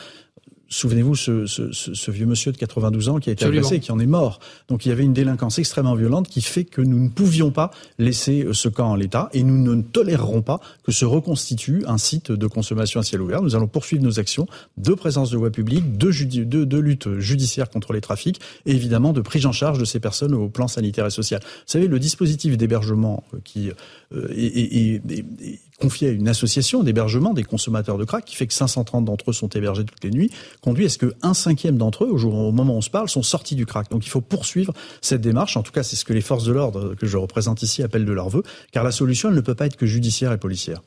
Souvenez-vous, 0.69 1.15
ce, 1.15 1.45
ce, 1.45 1.71
ce, 1.71 2.11
vieux 2.11 2.25
monsieur 2.25 2.51
de 2.51 2.57
92 2.57 3.09
ans 3.09 3.19
qui 3.19 3.29
a 3.29 3.33
été 3.33 3.45
agressé 3.45 3.75
et 3.75 3.79
qui 3.79 3.91
en 3.91 3.99
est 3.99 4.05
mort. 4.05 4.39
Donc 4.67 4.85
il 4.85 4.89
y 4.89 4.91
avait 4.91 5.03
une 5.03 5.13
délinquance 5.13 5.59
extrêmement 5.59 5.95
violente 5.95 6.27
qui 6.27 6.41
fait 6.41 6.65
que 6.65 6.81
nous 6.81 6.99
ne 6.99 7.09
pouvions 7.09 7.51
pas 7.51 7.71
laisser 7.99 8.43
euh, 8.43 8.53
ce 8.53 8.67
camp 8.67 8.89
en 8.89 8.95
l'état 8.95 9.29
et 9.33 9.43
nous 9.43 9.57
ne 9.57 9.81
tolérerons 9.81 10.41
pas 10.41 10.59
que 10.83 10.91
se 10.91 11.05
reconstitue 11.05 11.83
un 11.87 11.97
site 11.97 12.31
de 12.31 12.47
consommation 12.47 12.99
à 12.99 13.03
ciel 13.03 13.21
ouvert. 13.21 13.41
Nous 13.41 13.55
allons 13.55 13.67
poursuivre 13.67 14.03
nos 14.03 14.19
actions 14.19 14.47
de 14.77 14.93
présence 14.93 15.31
de 15.31 15.37
voie 15.37 15.51
publique, 15.51 15.97
de, 15.97 16.11
de, 16.43 16.63
de 16.65 16.77
lutte 16.77 17.17
judiciaire 17.19 17.69
contre 17.69 17.93
les 17.93 18.01
trafics 18.01 18.41
et 18.65 18.71
évidemment 18.71 19.13
de 19.13 19.21
prise 19.21 19.45
en 19.45 19.51
charge 19.51 19.79
de 19.79 19.85
ces 19.85 19.99
personnes 19.99 20.33
au 20.33 20.49
plan 20.49 20.67
sanitaire 20.67 21.05
et 21.05 21.11
social. 21.11 21.41
Vous 21.43 21.61
savez, 21.65 21.87
le 21.87 21.99
dispositif 21.99 22.57
d'hébergement 22.57 23.23
euh, 23.33 23.37
qui 23.43 23.69
euh, 24.13 24.27
est, 24.31 24.99
est, 24.99 25.11
est 25.41 25.59
confié 25.79 26.09
à 26.09 26.11
une 26.11 26.27
association 26.27 26.83
d'hébergement 26.83 27.33
des 27.33 27.43
consommateurs 27.43 27.97
de 27.97 28.03
crack 28.03 28.25
qui 28.25 28.35
fait 28.35 28.47
que 28.47 28.53
530 28.53 29.05
d'entre 29.05 29.29
eux 29.29 29.33
sont 29.33 29.49
hébergés 29.49 29.85
toutes 29.85 30.03
les 30.03 30.11
nuits, 30.11 30.31
conduit 30.61 30.85
à 30.85 30.89
ce 30.89 30.97
qu'un 30.97 31.33
cinquième 31.33 31.77
d'entre 31.77 32.05
eux, 32.05 32.09
au 32.09 32.51
moment 32.51 32.73
où 32.73 32.77
on 32.77 32.81
se 32.81 32.89
parle, 32.89 33.09
sont 33.09 33.23
sortis 33.23 33.55
du 33.55 33.65
crack. 33.65 33.89
Donc 33.91 34.05
il 34.05 34.09
faut 34.09 34.21
poursuivre 34.21 34.73
cette 35.01 35.21
démarche. 35.21 35.55
En 35.57 35.63
tout 35.63 35.71
cas, 35.71 35.83
c'est 35.83 35.95
ce 35.95 36.05
que 36.05 36.13
les 36.13 36.21
forces 36.21 36.45
de 36.45 36.51
l'ordre 36.51 36.95
que 36.95 37.05
je 37.05 37.17
représente 37.17 37.61
ici 37.61 37.83
appellent 37.83 38.05
de 38.05 38.13
leur 38.13 38.29
vœu, 38.29 38.43
car 38.71 38.83
la 38.83 38.91
solution, 38.91 39.29
elle 39.29 39.35
ne 39.35 39.41
peut 39.41 39.55
pas 39.55 39.67
être 39.67 39.77
que 39.77 39.85
judiciaire 39.85 40.31
et 40.31 40.37
policière. 40.37 40.81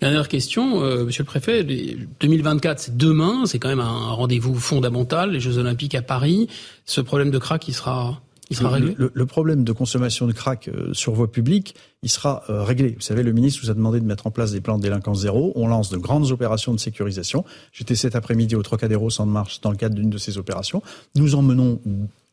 Dernière 0.00 0.28
question, 0.28 0.82
euh, 0.82 1.04
Monsieur 1.04 1.22
le 1.22 1.26
Préfet. 1.26 1.62
2024, 1.62 2.78
c'est 2.80 2.96
demain, 2.96 3.44
c'est 3.46 3.58
quand 3.58 3.68
même 3.68 3.80
un 3.80 4.10
rendez-vous 4.10 4.54
fondamental, 4.58 5.30
les 5.32 5.40
Jeux 5.40 5.58
Olympiques 5.58 5.94
à 5.94 6.02
Paris. 6.02 6.48
Ce 6.86 7.00
problème 7.00 7.30
de 7.30 7.38
crack, 7.38 7.68
il 7.68 7.74
sera 7.74 8.20
le, 8.50 9.26
problème 9.26 9.64
de 9.64 9.72
consommation 9.72 10.26
de 10.26 10.32
crack 10.32 10.68
euh, 10.68 10.92
sur 10.92 11.12
voie 11.12 11.30
publique, 11.30 11.76
il 12.02 12.08
sera 12.08 12.42
euh, 12.50 12.62
réglé. 12.64 12.90
Vous 12.90 13.00
savez, 13.00 13.22
le 13.22 13.32
ministre 13.32 13.60
vous 13.62 13.70
a 13.70 13.74
demandé 13.74 14.00
de 14.00 14.04
mettre 14.04 14.26
en 14.26 14.30
place 14.30 14.50
des 14.52 14.60
plans 14.60 14.76
de 14.76 14.82
délinquance 14.82 15.20
zéro. 15.20 15.52
On 15.54 15.68
lance 15.68 15.90
de 15.90 15.96
grandes 15.96 16.30
opérations 16.32 16.74
de 16.74 16.80
sécurisation. 16.80 17.44
J'étais 17.72 17.94
cet 17.94 18.16
après-midi 18.16 18.56
au 18.56 18.62
Trocadéro 18.62 19.08
Sans 19.08 19.26
Marche 19.26 19.60
dans 19.60 19.70
le 19.70 19.76
cadre 19.76 19.94
d'une 19.94 20.10
de 20.10 20.18
ces 20.18 20.36
opérations. 20.38 20.82
Nous 21.14 21.36
en 21.36 21.42
menons 21.42 21.80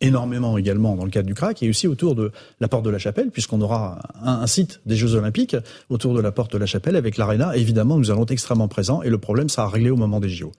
énormément 0.01 0.57
également 0.57 0.95
dans 0.95 1.05
le 1.05 1.11
cadre 1.11 1.27
du 1.27 1.33
crack 1.33 1.61
et 1.63 1.69
aussi 1.69 1.87
autour 1.87 2.15
de 2.15 2.31
la 2.59 2.67
porte 2.67 2.85
de 2.85 2.89
la 2.89 2.99
Chapelle, 2.99 3.29
puisqu'on 3.31 3.61
aura 3.61 3.99
un, 4.23 4.47
site 4.47 4.81
des 4.85 4.95
Jeux 4.95 5.15
Olympiques 5.15 5.55
autour 5.89 6.13
de 6.13 6.21
la 6.21 6.31
porte 6.31 6.51
de 6.53 6.57
la 6.57 6.65
Chapelle 6.65 6.95
avec 6.95 7.17
l'aréna. 7.17 7.55
Évidemment, 7.55 7.97
nous 7.97 8.11
allons 8.11 8.23
être 8.23 8.31
extrêmement 8.31 8.67
présents 8.67 9.01
et 9.01 9.09
le 9.09 9.17
problème 9.17 9.49
sera 9.49 9.69
réglé 9.69 9.89
au 9.89 9.97
moment 9.97 10.19
des 10.19 10.29
JO. 10.29 10.51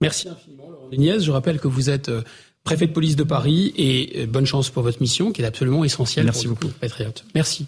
Merci 0.00 0.28
infiniment, 0.28 0.68
Laurent 0.70 0.88
Nièce. 0.92 1.22
Je 1.22 1.30
rappelle 1.30 1.58
que 1.58 1.68
vous 1.68 1.88
êtes 1.88 2.10
euh, 2.10 2.22
préfet 2.66 2.88
de 2.88 2.92
police 2.92 3.14
de 3.14 3.22
Paris, 3.22 3.72
et 3.76 4.22
euh, 4.22 4.26
bonne 4.26 4.44
chance 4.44 4.70
pour 4.70 4.82
votre 4.82 5.00
mission, 5.00 5.32
qui 5.32 5.40
est 5.40 5.44
absolument 5.44 5.84
essentielle 5.84 6.24
Merci 6.24 6.48
pour 6.48 6.56
beaucoup. 6.56 6.72
Patriote. 6.80 7.24
Merci. 7.34 7.66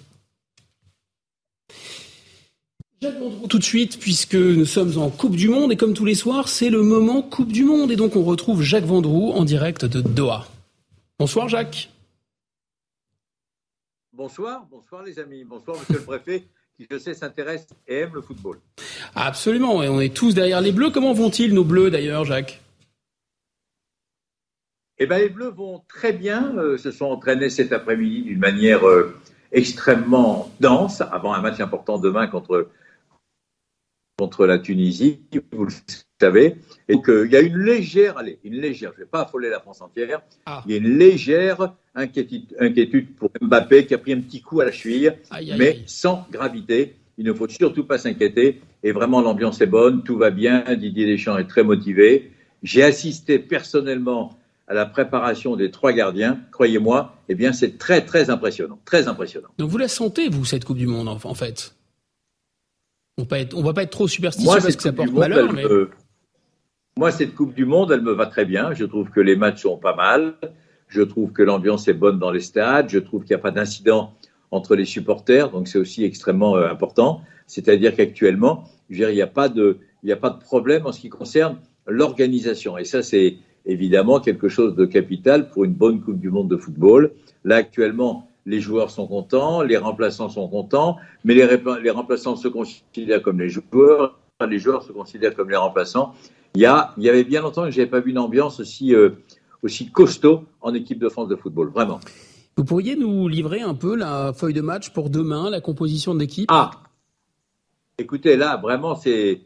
Tout 3.49 3.59
de 3.59 3.65
suite, 3.65 4.01
puisque 4.01 4.35
nous 4.35 4.65
sommes 4.65 4.99
en 4.99 5.09
Coupe 5.09 5.37
du 5.37 5.49
Monde, 5.49 5.71
et 5.71 5.77
comme 5.77 5.95
tous 5.95 6.05
les 6.05 6.17
soirs, 6.17 6.49
c'est 6.49 6.69
le 6.69 6.83
moment 6.83 7.23
Coupe 7.23 7.53
du 7.53 7.65
Monde, 7.65 7.93
et 7.93 7.97
donc 7.97 8.17
on 8.17 8.25
retrouve 8.25 8.61
Jacques 8.61 8.85
Vendroux 8.85 9.31
en 9.31 9.45
direct 9.45 9.85
de 9.85 10.01
Doha. 10.01 10.49
Bonsoir 11.17 11.49
Jacques. 11.49 11.91
Bonsoir, 14.13 14.67
bonsoir 14.69 15.05
les 15.05 15.21
amis, 15.21 15.45
bonsoir 15.45 15.79
monsieur 15.79 15.95
le 15.95 16.03
préfet, 16.05 16.43
qui 16.77 16.89
je 16.91 16.99
sais 16.99 17.15
s'intéresse 17.15 17.69
et 17.87 17.99
aime 17.99 18.15
le 18.15 18.21
football. 18.21 18.59
Absolument, 19.15 19.81
et 19.81 19.89
on 19.89 20.01
est 20.01 20.13
tous 20.13 20.35
derrière 20.35 20.61
les 20.61 20.73
Bleus. 20.73 20.91
Comment 20.91 21.13
vont-ils 21.13 21.55
nos 21.55 21.63
Bleus 21.63 21.93
d'ailleurs, 21.93 22.25
Jacques? 22.25 22.61
Eh 24.99 25.07
bien, 25.07 25.19
les 25.19 25.29
Bleus 25.29 25.51
vont 25.51 25.83
très 25.89 26.13
bien, 26.13 26.57
euh, 26.57 26.77
se 26.77 26.91
sont 26.91 27.07
entraînés 27.07 27.51
cet 27.51 27.73
après-midi 27.73 28.23
d'une 28.23 28.39
manière 28.39 28.87
euh, 28.87 29.15
extrêmement 29.53 30.51
dense, 30.61 31.01
avant 31.01 31.33
un 31.35 31.41
match 31.41 31.61
important 31.61 31.99
demain 31.99 32.27
contre, 32.27 32.69
contre 34.19 34.47
la 34.47 34.59
Tunisie, 34.59 35.21
vous 35.53 35.67
le 35.67 35.73
savez. 36.21 36.57
Et 36.89 37.01
qu'il 37.01 37.31
y 37.31 37.37
a 37.37 37.41
une 37.41 37.59
légère, 37.59 38.19
allez, 38.19 38.41
une 38.43 38.57
légère, 38.57 38.93
je 38.95 39.01
ne 39.01 39.05
vais 39.05 39.11
pas 39.11 39.23
affoler 39.23 39.49
la 39.51 39.61
France 39.61 39.81
entière, 39.81 40.21
ah. 40.47 40.63
il 40.67 40.73
y 40.73 40.75
a 40.75 40.79
une 40.79 40.99
légère 40.99 41.75
inquiétude, 41.95 42.57
inquiétude, 42.59 43.15
pour 43.15 43.31
Mbappé 43.41 43.87
qui 43.87 43.95
a 43.95 43.99
pris 43.99 44.13
un 44.13 44.21
petit 44.21 44.43
coup 44.43 44.61
à 44.61 44.65
la 44.65 44.73
cheville, 44.73 45.15
mais 45.57 45.79
sans 45.87 46.27
gravité. 46.31 46.97
Il 47.21 47.25
ne 47.25 47.33
faut 47.33 47.49
surtout 47.49 47.85
pas 47.85 47.99
s'inquiéter. 47.99 48.61
Et 48.85 48.93
vraiment, 48.93 49.21
l'ambiance 49.21 49.61
est 49.61 49.67
bonne, 49.67 50.05
tout 50.05 50.17
va 50.17 50.31
bien. 50.31 50.63
Didier 50.77 51.05
Deschamps 51.05 51.37
est 51.37 51.49
très 51.49 51.65
motivé. 51.65 52.31
J'ai 52.63 52.85
assisté 52.85 53.41
personnellement 53.41 54.39
à 54.69 54.75
la 54.75 54.85
préparation 54.85 55.57
des 55.57 55.71
trois 55.71 55.93
gardiens, 55.93 56.41
croyez-moi, 56.53 57.17
eh 57.31 57.35
bien, 57.35 57.53
c'est 57.53 57.79
très, 57.79 58.05
très 58.05 58.29
impressionnant. 58.29 58.79
Très 58.85 59.09
impressionnant. 59.09 59.49
Donc, 59.57 59.71
vous 59.71 59.79
la 59.79 59.89
sentez, 59.89 60.29
vous, 60.29 60.45
cette 60.45 60.65
Coupe 60.67 60.77
du 60.77 60.87
Monde, 60.87 61.09
en 61.09 61.35
fait? 61.35 61.75
On 63.17 63.23
ne 63.23 63.63
va 63.63 63.73
pas 63.73 63.83
être 63.83 63.91
trop 63.91 64.07
superstitieux 64.07 64.61
parce 64.61 64.77
que 64.77 64.83
ça 64.83 64.93
porte 64.93 65.11
malheur, 65.11 65.53
mais... 65.53 65.65
Moi, 66.99 67.11
cette 67.13 67.35
Coupe 67.35 67.55
du 67.55 67.65
Monde, 67.65 67.93
elle 67.93 68.03
me 68.03 68.13
va 68.13 68.27
très 68.27 68.45
bien. 68.45 68.75
Je 68.75 68.85
trouve 68.85 69.09
que 69.11 69.21
les 69.21 69.37
matchs 69.37 69.63
sont 69.63 69.79
pas 69.79 69.95
mal. 69.95 70.35
Je 70.89 71.01
trouve 71.01 71.33
que 71.33 71.43
l'ambiance 71.43 71.89
est 71.89 71.95
bonne 71.95 72.19
dans 72.19 72.31
les 72.31 72.41
stades. 72.41 72.91
Je 72.91 72.99
trouve 72.99 73.23
qu'il 73.23 73.35
n'y 73.37 73.41
a 73.41 73.43
pas 73.43 73.53
d'incident 73.53 74.13
entre 74.51 74.75
les 74.75 74.85
supporters. 74.85 75.51
Donc, 75.51 75.69
c'est 75.69 75.79
aussi 75.79 76.05
extrêmement 76.05 76.57
euh, 76.57 76.69
important. 76.69 77.23
C'est-à-dire 77.47 77.95
qu'actuellement, 77.97 78.65
il 78.91 79.07
n'y 79.07 79.23
a, 79.23 79.27
pas 79.27 79.49
de, 79.49 79.79
il 80.03 80.13
a 80.13 80.17
pas 80.17 80.31
de 80.31 80.41
problème 80.41 80.87
en 80.87 80.93
ce 80.93 81.01
qui 81.01 81.09
concerne 81.09 81.59
l'organisation. 81.87 82.77
Et 82.77 82.85
ça, 82.85 83.03
c'est 83.03 83.37
évidemment 83.69 84.19
quelque 84.19 84.49
chose 84.49 84.75
de 84.75 84.85
capital 84.87 85.51
pour 85.51 85.65
une 85.65 85.75
bonne 85.75 86.01
Coupe 86.01 86.19
du 86.19 86.31
Monde 86.31 86.49
de 86.49 86.57
football. 86.57 87.13
Là, 87.45 87.57
actuellement, 87.57 88.29
les 88.47 88.61
joueurs 88.61 88.91
sont 88.91 89.07
contents, 89.07 89.63
les 89.63 89.77
remplaçants 89.77 90.31
sont 90.31 90.49
contents, 90.49 90.97
mais 91.25 91.35
les, 91.35 91.47
les 91.83 91.91
remplaçants 91.91 92.35
se 92.35 92.49
considèrent 92.49 93.23
comme 93.23 93.39
les 93.39 93.51
joueurs, 93.51 94.19
les 94.49 94.59
joueurs 94.59 94.83
se 94.83 94.93
considèrent 94.93 95.35
comme 95.35 95.51
les 95.51 95.57
remplaçants. 95.57 96.15
Il 96.55 96.63
y, 96.63 96.67
a, 96.67 96.95
il 96.97 97.05
y 97.05 97.11
avait 97.11 97.25
bien 97.25 97.43
longtemps 97.43 97.65
que 97.65 97.71
je 97.71 97.79
n'avais 97.79 97.91
pas 97.91 98.01
vu 98.01 98.11
une 98.11 98.19
ambiance 98.19 98.59
aussi, 98.59 98.95
euh, 98.95 99.11
aussi 99.63 99.91
costaud 99.91 100.45
en 100.63 100.73
équipe 100.73 100.99
de 100.99 101.11
France 101.11 101.29
de 101.29 101.37
football, 101.37 101.69
vraiment. 101.69 102.01
Vous 102.57 102.65
pourriez 102.65 102.97
nous 102.97 103.29
livrer 103.29 103.61
un 103.61 103.75
peu 103.75 103.95
la 103.95 104.33
feuille 104.33 104.55
de 104.55 104.63
match 104.63 104.91
pour 104.91 105.11
demain, 105.11 105.51
la 105.51 105.61
composition 105.61 106.15
de 106.15 106.21
l'équipe? 106.21 106.49
Ah 106.51 106.71
Écoutez, 107.99 108.37
là, 108.37 108.57
vraiment, 108.57 108.95
c'est 108.95 109.43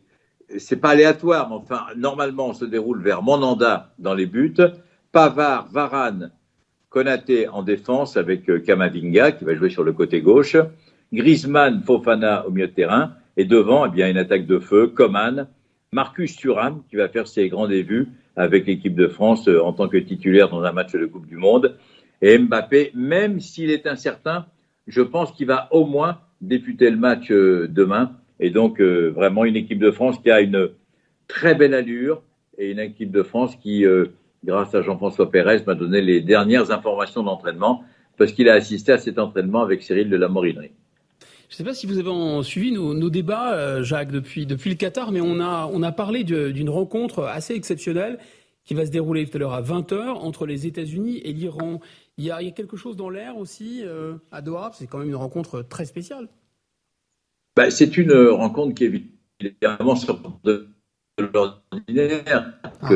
c'est 0.58 0.76
pas 0.76 0.90
aléatoire, 0.90 1.48
mais 1.48 1.56
enfin, 1.56 1.82
normalement, 1.96 2.48
on 2.48 2.54
se 2.54 2.64
déroule 2.64 3.02
vers 3.02 3.22
Monanda 3.22 3.92
dans 3.98 4.14
les 4.14 4.26
buts, 4.26 4.54
Pavard, 5.12 5.68
Varane, 5.70 6.30
Konaté 6.88 7.48
en 7.48 7.62
défense 7.62 8.16
avec 8.16 8.48
euh, 8.50 8.60
Kamavinga 8.60 9.32
qui 9.32 9.44
va 9.44 9.54
jouer 9.54 9.70
sur 9.70 9.84
le 9.84 9.92
côté 9.92 10.20
gauche, 10.20 10.56
Griezmann, 11.12 11.82
Fofana 11.82 12.46
au 12.46 12.50
milieu 12.50 12.68
de 12.68 12.72
terrain, 12.72 13.14
et 13.36 13.44
devant, 13.44 13.86
eh 13.86 13.90
bien, 13.90 14.10
une 14.10 14.18
attaque 14.18 14.46
de 14.46 14.58
feu, 14.58 14.88
Coman, 14.88 15.48
Marcus 15.92 16.36
Thuram 16.36 16.82
qui 16.88 16.96
va 16.96 17.08
faire 17.08 17.28
ses 17.28 17.48
grands 17.48 17.68
débuts 17.68 18.08
avec 18.36 18.66
l'équipe 18.66 18.94
de 18.94 19.08
France 19.08 19.48
euh, 19.48 19.62
en 19.62 19.72
tant 19.72 19.88
que 19.88 19.98
titulaire 19.98 20.48
dans 20.48 20.62
un 20.62 20.72
match 20.72 20.92
de 20.92 21.06
Coupe 21.06 21.26
du 21.26 21.36
Monde, 21.36 21.76
et 22.20 22.38
Mbappé, 22.38 22.92
même 22.94 23.40
s'il 23.40 23.70
est 23.70 23.86
incertain, 23.86 24.46
je 24.86 25.02
pense 25.02 25.32
qu'il 25.32 25.46
va 25.46 25.68
au 25.70 25.86
moins 25.86 26.18
débuter 26.40 26.90
le 26.90 26.96
match 26.96 27.30
euh, 27.30 27.68
demain. 27.68 28.12
Et 28.42 28.50
donc, 28.50 28.80
vraiment 28.80 29.46
une 29.46 29.56
équipe 29.56 29.78
de 29.78 29.90
France 29.90 30.18
qui 30.18 30.30
a 30.30 30.40
une 30.40 30.68
très 31.28 31.54
belle 31.54 31.72
allure 31.72 32.22
et 32.58 32.70
une 32.70 32.80
équipe 32.80 33.10
de 33.10 33.22
France 33.22 33.56
qui 33.56 33.86
grâce 34.44 34.74
à 34.74 34.82
Jean-François 34.82 35.30
Pérez, 35.30 35.62
m'a 35.66 35.74
donné 35.74 36.00
les 36.00 36.20
dernières 36.20 36.70
informations 36.70 37.22
d'entraînement 37.22 37.84
parce 38.18 38.32
qu'il 38.32 38.48
a 38.48 38.54
assisté 38.54 38.92
à 38.92 38.98
cet 38.98 39.18
entraînement 39.18 39.62
avec 39.62 39.82
Cyril 39.82 40.10
de 40.10 40.16
la 40.16 40.28
Morinerie. 40.28 40.72
Je 41.48 41.54
ne 41.54 41.58
sais 41.58 41.64
pas 41.64 41.74
si 41.74 41.86
vous 41.86 41.98
avez 41.98 42.42
suivi 42.44 42.72
nos, 42.72 43.10
débats, 43.10 43.54
euh, 43.54 43.82
Jacques, 43.82 44.10
depuis, 44.10 44.46
le 44.46 44.74
Qatar, 44.74 45.12
mais 45.12 45.20
on 45.20 45.38
a, 45.40 45.92
parlé 45.92 46.24
d'une 46.24 46.70
rencontre 46.70 47.24
assez 47.24 47.54
exceptionnelle 47.54 48.18
qui 48.64 48.74
va 48.74 48.86
se 48.86 48.90
dérouler 48.90 49.26
tout 49.26 49.36
à 49.36 49.40
l'heure 49.40 49.52
à 49.52 49.62
20h 49.62 49.96
entre 49.96 50.46
les 50.46 50.66
États-Unis 50.66 51.20
et 51.24 51.32
l'Iran. 51.32 51.80
Il, 52.16 52.24
y 52.24 52.30
a, 52.30 52.42
quelque 52.52 52.76
chose 52.76 52.96
dans 52.96 53.10
l'air 53.10 53.36
aussi 53.36 53.82
euh, 53.82 54.14
à 54.30 54.40
Doha, 54.40 54.70
c'est 54.72 54.86
quand 54.86 54.98
même 54.98 55.08
une 55.08 55.16
rencontre 55.16 55.62
très 55.62 55.84
spéciale. 55.84 56.28
Bah, 57.56 57.70
c'est 57.70 57.96
une 57.96 58.12
rencontre 58.12 58.74
qui 58.74 58.84
est 58.84 59.02
évidemment 59.40 59.94
de, 60.44 60.68
l'ordinaire. 61.18 62.54
Ah 62.80 62.90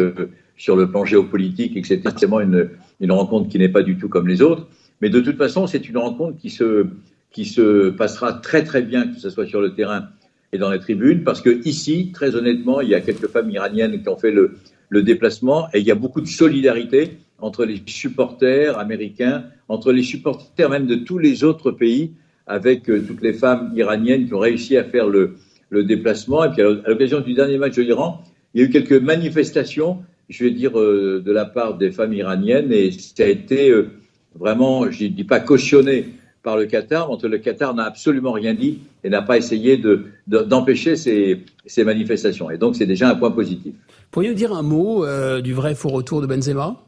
sur 0.56 0.74
le 0.74 0.90
plan 0.90 1.04
géopolitique, 1.04 1.76
etc. 1.76 2.00
C'est 2.16 2.26
vraiment 2.26 2.40
une, 2.40 2.70
une 3.00 3.12
rencontre 3.12 3.48
qui 3.48 3.58
n'est 3.58 3.68
pas 3.68 3.82
du 3.82 3.98
tout 3.98 4.08
comme 4.08 4.26
les 4.26 4.42
autres. 4.42 4.66
Mais 5.00 5.10
de 5.10 5.20
toute 5.20 5.36
façon, 5.36 5.66
c'est 5.66 5.88
une 5.88 5.98
rencontre 5.98 6.38
qui 6.38 6.50
se, 6.50 6.86
qui 7.30 7.44
se 7.44 7.90
passera 7.90 8.32
très 8.32 8.64
très 8.64 8.82
bien, 8.82 9.06
que 9.08 9.20
ce 9.20 9.28
soit 9.28 9.46
sur 9.46 9.60
le 9.60 9.74
terrain 9.74 10.08
et 10.52 10.58
dans 10.58 10.70
les 10.70 10.78
tribunes, 10.78 11.24
parce 11.24 11.40
que 11.40 11.60
ici, 11.66 12.12
très 12.12 12.36
honnêtement, 12.36 12.80
il 12.80 12.88
y 12.88 12.94
a 12.94 13.00
quelques 13.00 13.26
femmes 13.26 13.50
iraniennes 13.50 14.00
qui 14.00 14.08
ont 14.08 14.16
fait 14.16 14.30
le, 14.30 14.56
le 14.88 15.02
déplacement 15.02 15.68
et 15.74 15.80
il 15.80 15.86
y 15.86 15.90
a 15.90 15.96
beaucoup 15.96 16.20
de 16.20 16.28
solidarité 16.28 17.18
entre 17.38 17.64
les 17.64 17.82
supporters 17.86 18.78
américains, 18.78 19.44
entre 19.68 19.92
les 19.92 20.02
supporters 20.02 20.70
même 20.70 20.86
de 20.86 20.94
tous 20.94 21.18
les 21.18 21.44
autres 21.44 21.70
pays, 21.72 22.12
avec 22.46 22.88
euh, 22.88 23.02
toutes 23.06 23.22
les 23.22 23.32
femmes 23.32 23.72
iraniennes 23.74 24.26
qui 24.26 24.34
ont 24.34 24.38
réussi 24.38 24.76
à 24.76 24.84
faire 24.84 25.08
le, 25.08 25.36
le 25.70 25.84
déplacement. 25.84 26.44
Et 26.44 26.50
puis 26.50 26.62
à 26.62 26.88
l'occasion 26.88 27.20
du 27.20 27.34
dernier 27.34 27.58
match 27.58 27.76
de 27.76 27.82
l'Iran, 27.82 28.22
il 28.54 28.60
y 28.60 28.64
a 28.64 28.66
eu 28.66 28.70
quelques 28.70 28.92
manifestations 28.92 29.98
je 30.28 30.44
vais 30.44 30.50
dire, 30.50 30.78
euh, 30.78 31.22
de 31.24 31.32
la 31.32 31.44
part 31.44 31.76
des 31.76 31.90
femmes 31.90 32.12
iraniennes. 32.12 32.72
Et 32.72 32.90
ça 32.90 33.22
a 33.22 33.26
été 33.26 33.70
euh, 33.70 33.90
vraiment, 34.34 34.90
je 34.90 35.04
ne 35.04 35.08
dis 35.10 35.24
pas 35.24 35.40
cautionné 35.40 36.08
par 36.42 36.56
le 36.56 36.66
Qatar, 36.66 37.10
mais 37.10 37.28
le 37.28 37.38
Qatar 37.38 37.74
n'a 37.74 37.84
absolument 37.84 38.32
rien 38.32 38.54
dit 38.54 38.80
et 39.02 39.08
n'a 39.08 39.22
pas 39.22 39.36
essayé 39.36 39.80
d'empêcher 40.26 40.90
de, 40.92 40.96
ces, 40.96 41.44
ces, 41.66 41.84
manifestations. 41.84 42.50
Et 42.50 42.58
donc, 42.58 42.76
c'est 42.76 42.86
déjà 42.86 43.10
un 43.10 43.16
point 43.16 43.32
positif. 43.32 43.74
Pourriez-vous 44.12 44.34
dire 44.34 44.52
un 44.52 44.62
mot 44.62 45.04
du 45.40 45.52
vrai 45.52 45.74
faux 45.74 45.88
retour 45.88 46.20
de 46.22 46.26
Benzema? 46.28 46.84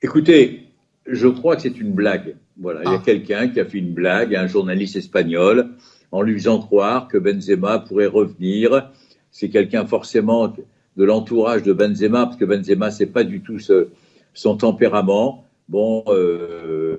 Écoutez, 0.00 0.68
je 1.06 1.28
crois 1.28 1.56
que 1.56 1.62
c'est 1.62 1.78
une 1.78 1.92
blague. 1.92 2.36
Voilà, 2.58 2.80
il 2.84 2.90
y 2.90 2.94
a 2.94 2.98
ah. 2.98 3.02
quelqu'un 3.04 3.48
qui 3.48 3.60
a 3.60 3.64
fait 3.64 3.78
une 3.78 3.92
blague 3.92 4.34
un 4.34 4.46
journaliste 4.46 4.96
espagnol 4.96 5.70
en 6.12 6.22
lui 6.22 6.34
faisant 6.34 6.58
croire 6.58 7.08
que 7.08 7.18
Benzema 7.18 7.80
pourrait 7.80 8.06
revenir. 8.06 8.90
C'est 9.30 9.50
quelqu'un 9.50 9.84
forcément 9.84 10.48
de 10.48 11.04
l'entourage 11.04 11.62
de 11.62 11.72
Benzema, 11.72 12.24
parce 12.24 12.36
que 12.36 12.44
Benzema, 12.44 12.90
c'est 12.90 13.06
pas 13.06 13.24
du 13.24 13.42
tout 13.42 13.58
son 14.32 14.56
tempérament. 14.56 15.44
Bon, 15.68 16.04
euh, 16.08 16.98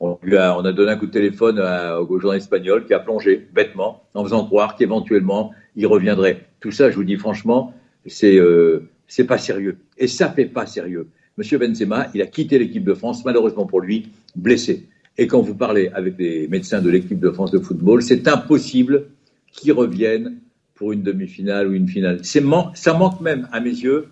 on, 0.00 0.18
a, 0.32 0.56
on, 0.56 0.64
a, 0.64 0.72
donné 0.72 0.92
un 0.92 0.96
coup 0.96 1.06
de 1.06 1.12
téléphone 1.12 1.60
au 1.60 2.18
journaliste 2.18 2.46
espagnol 2.46 2.86
qui 2.86 2.94
a 2.94 2.98
plongé 2.98 3.48
bêtement 3.52 4.02
en 4.14 4.24
faisant 4.24 4.44
croire 4.46 4.74
qu'éventuellement 4.76 5.52
il 5.76 5.86
reviendrait. 5.86 6.46
Tout 6.60 6.72
ça, 6.72 6.90
je 6.90 6.96
vous 6.96 7.04
dis 7.04 7.16
franchement, 7.16 7.74
c'est 8.06 8.36
euh, 8.36 8.88
c'est 9.06 9.24
pas 9.24 9.38
sérieux. 9.38 9.78
Et 9.98 10.06
ça 10.06 10.30
fait 10.30 10.46
pas 10.46 10.66
sérieux. 10.66 11.08
Monsieur 11.40 11.56
Benzema, 11.56 12.08
il 12.12 12.20
a 12.20 12.26
quitté 12.26 12.58
l'équipe 12.58 12.84
de 12.84 12.92
France, 12.92 13.24
malheureusement 13.24 13.64
pour 13.64 13.80
lui, 13.80 14.10
blessé. 14.36 14.86
Et 15.16 15.26
quand 15.26 15.40
vous 15.40 15.54
parlez 15.54 15.88
avec 15.94 16.18
les 16.18 16.46
médecins 16.48 16.82
de 16.82 16.90
l'équipe 16.90 17.18
de 17.18 17.30
France 17.30 17.50
de 17.50 17.58
football, 17.58 18.02
c'est 18.02 18.28
impossible 18.28 19.06
qu'il 19.50 19.72
revienne 19.72 20.36
pour 20.74 20.92
une 20.92 21.02
demi-finale 21.02 21.68
ou 21.68 21.72
une 21.72 21.88
finale. 21.88 22.22
ça 22.22 22.92
manque 22.92 23.22
même, 23.22 23.48
à 23.52 23.60
mes 23.60 23.70
yeux, 23.70 24.08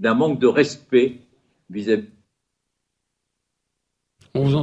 d'un 0.00 0.14
manque 0.14 0.40
de 0.40 0.48
respect 0.48 1.20
vis-à-vis 1.70 2.08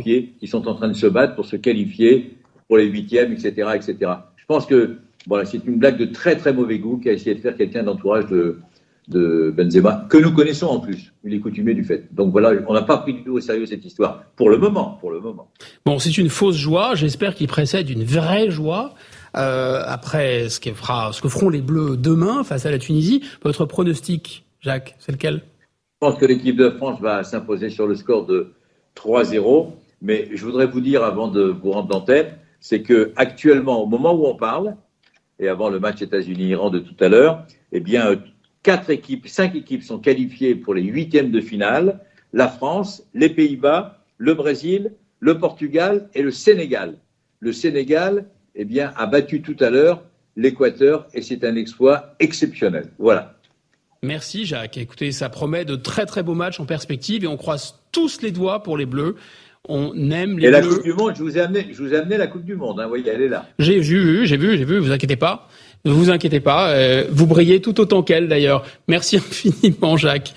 des 0.03 0.33
qui 0.37 0.47
sont 0.47 0.67
en 0.67 0.75
train 0.75 0.89
de 0.89 0.93
se 0.93 1.07
battre 1.07 1.35
pour 1.35 1.45
se 1.45 1.55
qualifier 1.55 2.35
pour 2.67 2.75
les 2.75 2.87
huitièmes, 2.87 3.31
etc., 3.31 3.69
etc. 3.73 4.11
Je 4.35 4.45
pense 4.47 4.65
que 4.65 4.97
voilà, 5.27 5.45
c'est 5.45 5.63
une 5.65 5.77
blague 5.77 5.97
de 5.97 6.07
très 6.07 6.35
très 6.35 6.51
mauvais 6.51 6.77
goût 6.77 6.97
qu'a 6.97 7.13
essayé 7.13 7.35
de 7.35 7.39
faire 7.39 7.55
quelqu'un 7.55 7.83
d'entourage 7.83 8.25
de, 8.27 8.59
de 9.07 9.53
Benzema, 9.55 10.05
que 10.09 10.17
nous 10.17 10.31
connaissons 10.31 10.67
en 10.67 10.79
plus, 10.79 11.13
il 11.23 11.33
est 11.33 11.39
coutumier 11.39 11.73
du 11.73 11.83
fait. 11.83 12.07
Donc 12.13 12.31
voilà, 12.31 12.51
on 12.67 12.73
n'a 12.73 12.83
pas 12.83 12.97
pris 12.97 13.13
du 13.13 13.23
tout 13.23 13.33
au 13.33 13.39
sérieux 13.39 13.65
cette 13.65 13.83
histoire, 13.83 14.23
pour 14.35 14.49
le 14.49 14.57
moment, 14.57 14.97
pour 15.01 15.11
le 15.11 15.19
moment. 15.19 15.49
Bon, 15.85 15.99
c'est 15.99 16.17
une 16.17 16.29
fausse 16.29 16.55
joie, 16.55 16.95
j'espère 16.95 17.35
qu'il 17.35 17.47
précède 17.47 17.89
une 17.89 18.03
vraie 18.03 18.49
joie. 18.49 18.93
Euh, 19.37 19.81
après 19.85 20.49
ce, 20.49 20.59
fera, 20.73 21.13
ce 21.13 21.21
que 21.21 21.29
feront 21.29 21.49
les 21.49 21.61
Bleus 21.61 21.95
demain 21.97 22.43
face 22.43 22.65
à 22.65 22.71
la 22.71 22.77
Tunisie. 22.77 23.23
Votre 23.43 23.65
pronostic, 23.65 24.45
Jacques, 24.59 24.95
c'est 24.99 25.13
lequel? 25.13 25.41
Je 26.01 26.07
pense 26.07 26.19
que 26.19 26.25
l'équipe 26.25 26.57
de 26.57 26.69
France 26.69 26.99
va 26.99 27.23
s'imposer 27.23 27.69
sur 27.69 27.87
le 27.87 27.95
score 27.95 28.25
de 28.25 28.53
3-0. 28.95 29.71
Mais 30.01 30.29
je 30.33 30.43
voudrais 30.43 30.65
vous 30.65 30.81
dire, 30.81 31.03
avant 31.03 31.27
de 31.27 31.43
vous 31.43 31.71
rendre 31.71 31.87
d'antenne, 31.87 32.27
c'est 32.59 32.81
que 32.81 33.13
actuellement, 33.15 33.81
au 33.81 33.85
moment 33.85 34.13
où 34.13 34.25
on 34.25 34.35
parle, 34.35 34.75
et 35.39 35.47
avant 35.47 35.69
le 35.69 35.79
match 35.79 36.01
États-Unis-Iran 36.01 36.69
de 36.69 36.79
tout 36.79 36.95
à 36.99 37.07
l'heure, 37.07 37.45
eh 37.71 37.79
bien, 37.79 38.15
quatre 38.63 38.89
équipes, 38.89 39.27
cinq 39.27 39.55
équipes 39.55 39.83
sont 39.83 39.99
qualifiées 39.99 40.55
pour 40.55 40.73
les 40.73 40.83
huitièmes 40.83 41.31
de 41.31 41.41
finale. 41.41 41.99
La 42.33 42.47
France, 42.47 43.03
les 43.13 43.29
Pays-Bas, 43.29 43.99
le 44.17 44.33
Brésil, 44.33 44.93
le 45.19 45.37
Portugal 45.37 46.09
et 46.13 46.21
le 46.21 46.31
Sénégal. 46.31 46.97
Le 47.39 47.51
Sénégal 47.51 48.25
eh 48.55 48.65
bien, 48.65 48.93
a 48.97 49.05
battu 49.05 49.41
tout 49.41 49.57
à 49.59 49.69
l'heure 49.69 50.03
l'Équateur 50.35 51.07
et 51.13 51.21
c'est 51.21 51.43
un 51.43 51.55
exploit 51.55 52.15
exceptionnel. 52.19 52.91
Voilà. 52.97 53.35
Merci 54.03 54.45
Jacques. 54.45 54.77
Écoutez, 54.77 55.11
ça 55.11 55.29
promet 55.29 55.65
de 55.65 55.75
très 55.75 56.05
très 56.05 56.23
beaux 56.23 56.33
matchs 56.33 56.59
en 56.59 56.65
perspective 56.65 57.23
et 57.23 57.27
on 57.27 57.37
croise 57.37 57.75
tous 57.91 58.21
les 58.21 58.31
doigts 58.31 58.63
pour 58.63 58.77
les 58.77 58.85
Bleus. 58.85 59.15
On 59.67 60.09
aime 60.09 60.39
les 60.39 60.47
et 60.47 60.51
la 60.51 60.61
Coupe 60.61 60.81
du 60.81 60.93
Monde, 60.93 61.13
je 61.15 61.21
vous 61.21 61.37
ai 61.37 61.41
amené, 61.41 61.67
je 61.71 61.83
vous 61.83 61.93
ai 61.93 61.97
amené 61.97 62.17
la 62.17 62.25
Coupe 62.25 62.43
du 62.43 62.55
Monde. 62.55 62.79
Hein, 62.79 62.83
vous 62.85 62.89
voyez, 62.89 63.09
elle 63.09 63.21
est 63.21 63.29
là. 63.29 63.45
J'ai 63.59 63.79
vu, 63.79 64.25
j'ai 64.25 64.37
vu, 64.37 64.57
j'ai 64.57 64.65
vu. 64.65 64.79
Vous 64.79 64.91
inquiétez 64.91 65.17
pas. 65.17 65.47
Ne 65.85 65.91
vous 65.91 66.11
inquiétez 66.11 66.39
pas. 66.39 66.69
Euh, 66.69 67.05
vous 67.09 67.25
brillez 67.25 67.61
tout 67.61 67.79
autant 67.79 68.03
qu'elle 68.03 68.27
d'ailleurs. 68.27 68.63
Merci 68.87 69.17
infiniment, 69.17 69.97
Jacques. 69.97 70.33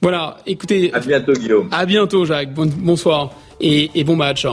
Voilà. 0.00 0.38
Écoutez. 0.46 0.92
À 0.92 1.00
bientôt, 1.00 1.32
Guillaume. 1.32 1.68
À 1.72 1.86
bientôt, 1.86 2.24
Jacques. 2.24 2.54
bonsoir 2.54 3.32
et, 3.60 3.90
et 3.94 4.04
bon 4.04 4.16
match. 4.16 4.46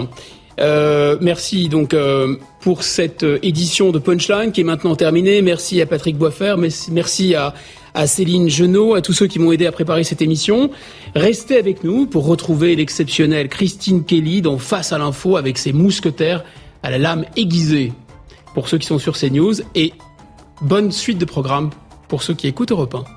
Euh, 0.60 1.18
merci 1.22 1.69
donc 1.69 1.94
euh, 1.94 2.35
pour 2.61 2.81
cette 2.81 3.23
édition 3.44 3.91
de 3.91 3.99
Punchline 3.99 4.52
qui 4.52 4.61
est 4.61 4.64
maintenant 4.64 4.95
terminée. 4.95 5.41
Merci 5.44 5.81
à 5.81 5.85
Patrick 5.85 6.18
Boisfer, 6.18 6.56
merci 6.91 7.35
à, 7.35 7.53
à 7.94 8.07
Céline 8.07 8.49
Genot, 8.49 8.95
à 8.95 9.02
tous 9.02 9.14
ceux 9.14 9.27
qui 9.27 9.38
m'ont 9.38 9.52
aidé 9.52 9.68
à 9.68 9.72
préparer 9.72 10.03
cette 10.03 10.23
émission. 10.23 10.72
Restez 11.15 11.60
avec 11.60 11.84
nous 11.84 12.07
pour 12.07 12.26
retrouver 12.26 12.76
l'exceptionnelle 12.76 13.49
Christine 13.49 14.03
Kelly 14.03 14.41
dans 14.41 14.57
Face 14.57 14.91
à 14.94 14.98
l'info 14.98 15.38
avec 15.38 15.60
ses 15.60 15.73
mousquetaires 15.73 16.44
à 16.81 16.89
la 16.89 16.98
lame 16.98 17.26
aiguisée 17.35 17.91
pour 18.56 18.68
ceux 18.68 18.80
qui 18.80 18.88
sont 18.88 18.98
sur 18.98 19.15
CNews 19.15 19.53
et 19.76 19.94
bonne 20.62 20.92
suite 20.92 21.18
de 21.18 21.26
programme 21.26 21.70
pour 22.08 22.24
ceux 22.24 22.34
qui 22.34 22.48
écoutent 22.48 22.72
Europe 22.72 22.96
1. 22.96 23.16